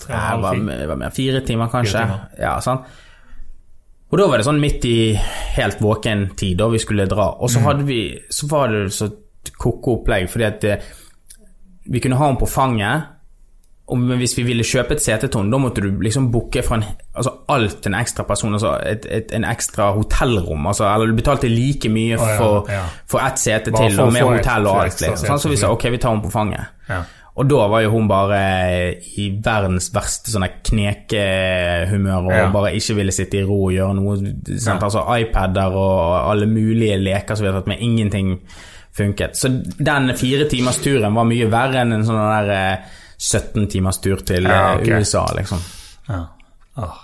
tre 0.00 0.22
halv 0.26 0.46
var, 0.48 0.64
var 0.94 1.02
mer, 1.04 1.14
fire 1.14 1.42
timer, 1.46 1.70
kanskje? 1.72 1.98
Fire 1.98 2.06
timer. 2.08 2.42
Ja, 2.46 2.56
sant? 2.64 2.88
Og 4.10 4.18
da 4.18 4.26
var 4.26 4.40
det 4.40 4.46
sånn 4.48 4.60
midt 4.62 4.84
i 4.90 5.14
helt 5.54 5.78
våken 5.82 6.30
tid 6.38 6.58
da 6.58 6.66
vi 6.72 6.82
skulle 6.82 7.06
dra. 7.10 7.28
Og 7.38 7.50
så, 7.52 7.62
hadde 7.62 7.86
vi, 7.86 8.02
så 8.30 8.48
var 8.50 8.72
det 8.74 8.88
så 8.94 9.06
ko-ko 9.60 10.00
opplegg, 10.00 10.26
fordi 10.32 10.46
at 10.48 10.66
eh, 10.66 10.90
vi 11.90 12.02
kunne 12.02 12.18
ha 12.18 12.26
henne 12.26 12.40
på 12.40 12.48
fanget. 12.50 13.16
Og 13.90 13.98
men 13.98 14.20
hvis 14.20 14.36
vi 14.38 14.44
ville 14.46 14.66
kjøpe 14.66 14.94
et 14.94 15.02
sete 15.02 15.26
til 15.26 15.40
henne, 15.40 15.50
da 15.54 15.58
måtte 15.62 15.82
du 15.82 16.02
liksom 16.02 16.28
booke 16.30 16.62
fra 16.62 16.78
en, 16.78 16.84
altså 17.10 17.32
alt 17.50 17.80
til 17.82 17.90
en 17.90 17.98
ekstra 18.00 18.26
person. 18.26 18.54
Altså 18.58 18.74
et, 18.86 19.06
et, 19.06 19.32
en 19.34 19.46
ekstra 19.46 19.92
hotellrom. 19.94 20.66
Altså, 20.70 20.88
eller 20.90 21.10
du 21.10 21.18
betalte 21.18 21.50
like 21.50 21.90
mye 21.90 22.18
Å, 22.18 22.28
ja, 22.32 22.36
for, 22.38 22.70
ja. 22.70 22.84
for 23.10 23.22
ett 23.26 23.42
sete 23.42 23.74
til, 23.74 23.98
og 24.02 24.12
med 24.14 24.26
hotell 24.26 24.66
og 24.66 24.82
alt. 24.82 24.92
ekstra 24.92 25.14
Liksom. 25.14 25.32
Sånn, 25.32 25.42
så 25.42 25.54
vi 25.54 25.62
sa 25.62 25.72
ok, 25.74 25.88
vi 25.94 26.02
tar 26.02 26.14
henne 26.14 26.26
på 26.26 26.34
fanget. 26.34 26.78
Ja. 26.90 27.02
Og 27.38 27.46
da 27.48 27.66
var 27.70 27.80
jo 27.84 27.90
hun 27.94 28.08
bare 28.10 28.40
i 29.16 29.28
verdens 29.44 29.90
verste 29.94 30.32
sånne 30.32 30.48
knekehumør 30.66 32.26
og 32.26 32.32
Ja. 32.34 32.48
bare 32.52 32.72
ikke 32.76 32.96
ville 32.98 33.12
sitte 33.12 33.38
i 33.38 33.44
ro 33.46 33.64
og 33.68 33.72
gjøre 33.72 33.94
noe. 33.94 34.16
Ja. 34.48 34.76
Altså 34.82 35.04
iPader 35.18 35.72
og 35.72 36.30
alle 36.30 36.46
mulige 36.46 36.98
leker 36.98 37.34
som 37.36 37.44
vi 37.46 37.52
har 37.52 37.60
tatt 37.60 37.68
med, 37.68 37.78
ingenting 37.80 38.40
funket. 38.92 39.36
Så 39.36 39.48
den 39.78 40.10
fire 40.16 40.48
timers 40.50 40.78
turen 40.82 41.14
var 41.14 41.24
mye 41.24 41.46
verre 41.50 41.80
enn 41.84 41.92
en 41.92 42.04
sånn 42.04 42.18
der 42.18 42.50
eh, 42.50 42.78
17 43.18 43.68
timers 43.70 43.98
tur 44.00 44.16
til 44.26 44.44
Ja, 44.48 44.74
okay. 44.76 44.98
USA, 45.00 45.26
liksom. 45.36 45.58
Ja. 46.08 46.24
Ah. 46.76 46.98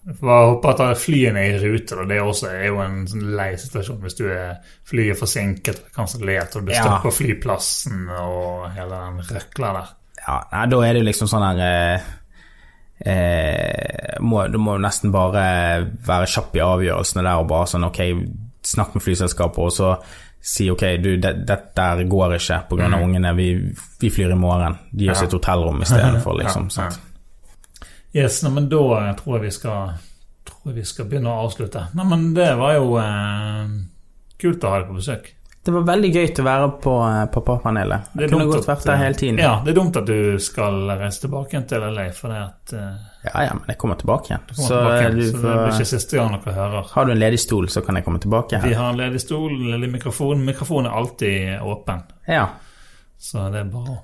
Får 0.00 0.46
håpe 0.48 0.70
at 0.72 0.98
flyene 0.98 1.42
er 1.44 1.58
i 1.58 1.58
rute. 1.74 1.96
og 2.00 2.08
Det 2.08 2.20
også 2.22 2.48
er 2.50 2.66
jo 2.70 2.78
en 2.80 3.02
sånn 3.06 3.26
lei 3.36 3.50
situasjon 3.60 3.98
hvis 4.00 4.16
du 4.16 4.24
er 4.32 4.54
flyet 4.88 5.18
forsinket 5.20 5.82
og 5.84 5.90
kansellert 5.94 6.56
og 6.56 6.64
du 6.66 6.72
Ja. 6.72 6.82
stoppet 6.82 7.02
på 7.02 7.12
flyplassen 7.18 8.08
og 8.08 8.70
hele 8.72 8.96
den 8.96 9.20
røkla 9.28 9.72
der. 9.76 9.90
Ja, 10.26 10.38
nei, 10.52 10.66
da 10.72 10.80
er 10.86 10.92
det 10.94 11.04
liksom 11.04 11.28
sånn 11.28 11.44
her 11.44 11.60
eh, 11.66 12.00
eh, 13.10 14.16
må, 14.20 14.46
Du 14.52 14.58
må 14.58 14.76
jo 14.78 14.82
nesten 14.84 15.12
bare 15.12 15.44
være 16.06 16.26
kjapp 16.28 16.56
i 16.56 16.64
avgjørelsene 16.64 17.22
der 17.24 17.40
og 17.42 17.48
bare 17.52 17.68
sånn 17.70 17.86
ok, 17.88 18.00
snakk 18.66 18.94
med 18.96 19.04
flyselskapet 19.04 19.58
og 19.58 19.72
så 19.72 19.92
si 20.40 20.70
ok, 20.72 20.82
du, 21.04 21.10
dette 21.20 21.86
det 22.00 22.08
går 22.08 22.34
ikke 22.38 22.62
pga. 22.70 22.88
Mm. 22.88 22.98
ungene, 23.04 23.34
vi, 23.36 23.48
vi 24.00 24.08
flyr 24.12 24.32
i 24.32 24.40
morgen. 24.40 24.78
Gi 24.96 25.10
oss 25.12 25.20
Ja. 25.20 25.26
et 25.28 25.32
hotellrom 25.36 25.82
i 25.82 25.88
stedet 25.88 26.22
for, 26.24 26.32
liksom. 26.40 26.70
Ja, 26.76 26.88
ja. 26.88 26.90
Yes, 28.12 28.42
nei, 28.42 28.52
men 28.56 28.68
da 28.70 28.80
tror 29.18 29.36
jeg 29.38 29.46
vi 29.48 29.50
skal 29.54 29.92
tror 30.50 30.72
jeg 30.72 30.80
vi 30.80 30.86
skal 30.88 31.06
begynne 31.10 31.30
å 31.32 31.44
avslutte. 31.46 31.86
Nei, 31.96 32.06
men 32.10 32.30
det 32.36 32.48
var 32.58 32.74
jo 32.76 32.96
eh, 33.00 33.76
kult 34.40 34.64
å 34.64 34.72
ha 34.72 34.80
deg 34.80 34.90
på 34.90 34.98
besøk. 34.98 35.30
Det 35.60 35.74
var 35.74 35.82
veldig 35.84 36.08
gøy 36.08 36.30
å 36.40 36.44
være 36.46 36.68
på 36.80 36.92
eh, 37.04 37.22
Pappapanelet. 37.34 38.14
Jeg 38.16 38.30
kunne 38.32 38.46
godt 38.48 38.68
vært 38.68 38.86
der 38.88 38.96
hele 39.02 39.18
tiden. 39.20 39.40
Ja, 39.42 39.58
det 39.64 39.74
er 39.74 39.76
dumt 39.76 39.98
at 40.00 40.08
du 40.08 40.38
skal 40.40 40.78
reise 40.88 41.26
tilbake 41.26 41.52
igjen 41.52 41.66
til 41.68 41.84
LA, 41.84 42.06
for 42.16 42.32
det 42.32 42.38
at 42.46 42.72
uh, 42.78 43.10
ja, 43.26 43.42
ja, 43.44 43.58
men 43.58 43.68
jeg 43.68 43.80
kommer 43.82 44.00
tilbake 44.00 44.32
igjen. 44.32 44.46
kommer 44.48 44.64
Så, 44.64 44.70
tilbake 44.72 45.04
eh, 45.04 45.18
du 45.18 45.22
så 45.26 45.42
det 45.44 45.54
blir 45.58 45.74
ikke 45.76 45.90
siste 45.92 46.16
gang 46.16 46.32
dere 46.38 46.56
hører. 46.56 46.88
har 46.94 47.06
du 47.06 47.12
en 47.12 47.20
ledig 47.20 47.42
stol, 47.44 47.68
så 47.68 47.84
kan 47.84 48.00
jeg 48.00 48.08
komme 48.08 48.22
tilbake 48.24 48.62
Vi 48.64 48.72
har 48.78 48.88
en 48.94 49.00
ledig 49.02 49.20
stol, 49.20 49.52
en 49.52 49.68
ledig 49.74 49.92
mikrofon. 49.98 50.46
Mikrofonen 50.48 50.88
er 50.88 50.96
alltid 51.02 51.68
åpen, 51.74 52.02
Ja. 52.26 52.46
så 53.20 53.50
det 53.52 53.66
er 53.66 53.72
bare 53.76 53.98
å 53.98 54.02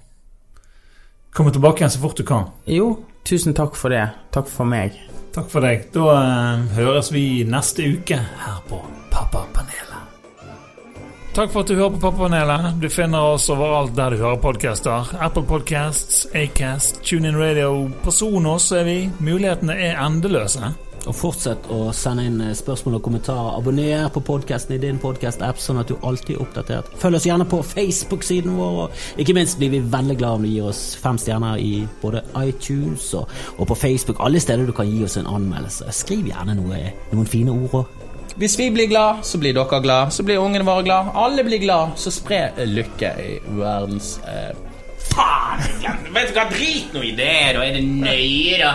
komme 1.33 1.57
tilbake 1.57 1.81
igjen 1.81 1.97
så 1.97 2.05
fort 2.05 2.21
du 2.21 2.25
kan. 2.29 2.51
Jo, 2.69 2.93
tusen 3.27 3.55
takk 3.57 3.77
for 3.79 3.93
det. 3.93 4.07
Takk 4.35 4.49
for 4.51 4.69
meg. 4.69 4.97
Takk 5.35 5.51
for 5.53 5.65
deg. 5.65 5.89
Da 5.95 6.07
eh, 6.17 6.63
høres 6.79 7.11
vi 7.13 7.45
neste 7.49 7.85
uke 7.97 8.17
her 8.17 8.63
på 8.71 8.81
Pappapanelet. 9.13 9.83
Takk 11.37 11.51
for 11.53 11.61
at 11.61 11.69
du 11.69 11.75
hører 11.77 11.93
på 11.99 12.01
Pappapanelet. 12.07 12.79
Du 12.81 12.89
finner 12.89 13.35
oss 13.35 13.51
overalt 13.53 13.93
der 13.99 14.15
du 14.15 14.23
hører 14.23 14.41
podcaster. 14.41 15.13
Apple 15.21 15.45
Podcasts, 15.45 16.25
Acast, 16.33 17.03
TuneIn 17.05 17.37
Radio. 17.37 17.91
På 18.05 18.15
Sonos 18.15 18.71
er 18.73 18.89
vi. 18.89 18.99
Mulighetene 19.21 19.77
er 19.91 20.01
endeløse. 20.07 20.73
Og 21.07 21.15
fortsett 21.15 21.69
å 21.71 21.93
sende 21.95 22.25
inn 22.27 22.41
eh, 22.43 22.55
spørsmål 22.57 22.99
og 22.99 23.05
kommentarer. 23.07 23.59
Abonner 23.61 24.09
på 24.13 24.23
podkasten 24.27 24.77
i 24.77 24.81
din 24.83 24.99
podkast-app, 25.03 25.61
sånn 25.63 25.79
at 25.83 25.91
du 25.91 25.95
alltid 26.07 26.37
er 26.37 26.43
oppdatert. 26.43 26.91
Følg 27.03 27.21
oss 27.21 27.29
gjerne 27.29 27.47
på 27.49 27.61
Facebook-siden 27.67 28.57
vår, 28.59 28.81
og 28.85 29.23
ikke 29.23 29.37
minst 29.39 29.61
blir 29.61 29.71
vi 29.77 29.83
veldig 29.93 30.19
glad 30.19 30.41
om 30.41 30.47
du 30.47 30.51
gir 30.51 30.71
oss 30.71 30.83
fem 31.01 31.21
stjerner 31.21 31.63
i 31.63 31.85
både 32.03 32.25
iTunes 32.43 33.13
og, 33.19 33.31
og 33.57 33.71
på 33.71 33.79
Facebook. 33.87 34.21
Alle 34.25 34.43
steder 34.43 34.67
du 34.67 34.75
kan 34.77 34.91
gi 34.91 35.05
oss 35.07 35.19
en 35.21 35.31
anmeldelse. 35.31 35.89
Skriv 35.95 36.27
gjerne 36.33 36.59
noe, 36.59 36.83
noen 37.13 37.31
fine 37.31 37.55
ord 37.55 37.81
òg. 37.83 38.03
Hvis 38.37 38.59
vi 38.61 38.69
blir 38.71 38.91
glad, 38.91 39.23
så 39.25 39.39
blir 39.41 39.55
dere 39.57 39.81
glad. 39.81 40.13
Så 40.13 40.27
blir 40.27 40.43
ungene 40.43 40.67
våre 40.67 40.85
glad. 40.85 41.15
Alle 41.15 41.45
blir 41.45 41.63
glad. 41.63 41.95
Så 41.97 42.13
spre 42.13 42.51
lykke 42.67 43.15
i 43.23 43.37
verdens 43.57 44.19
eh... 44.29 44.53
Faen! 45.13 45.63
Vet 46.17 46.29
du 46.31 46.39
hva, 46.39 46.47
drit 46.51 46.93
nå 46.95 47.05
i 47.05 47.13
det, 47.17 47.37
da 47.57 47.65
er 47.67 47.73
det 47.77 47.85
nøye, 47.85 48.57
da. 48.63 48.73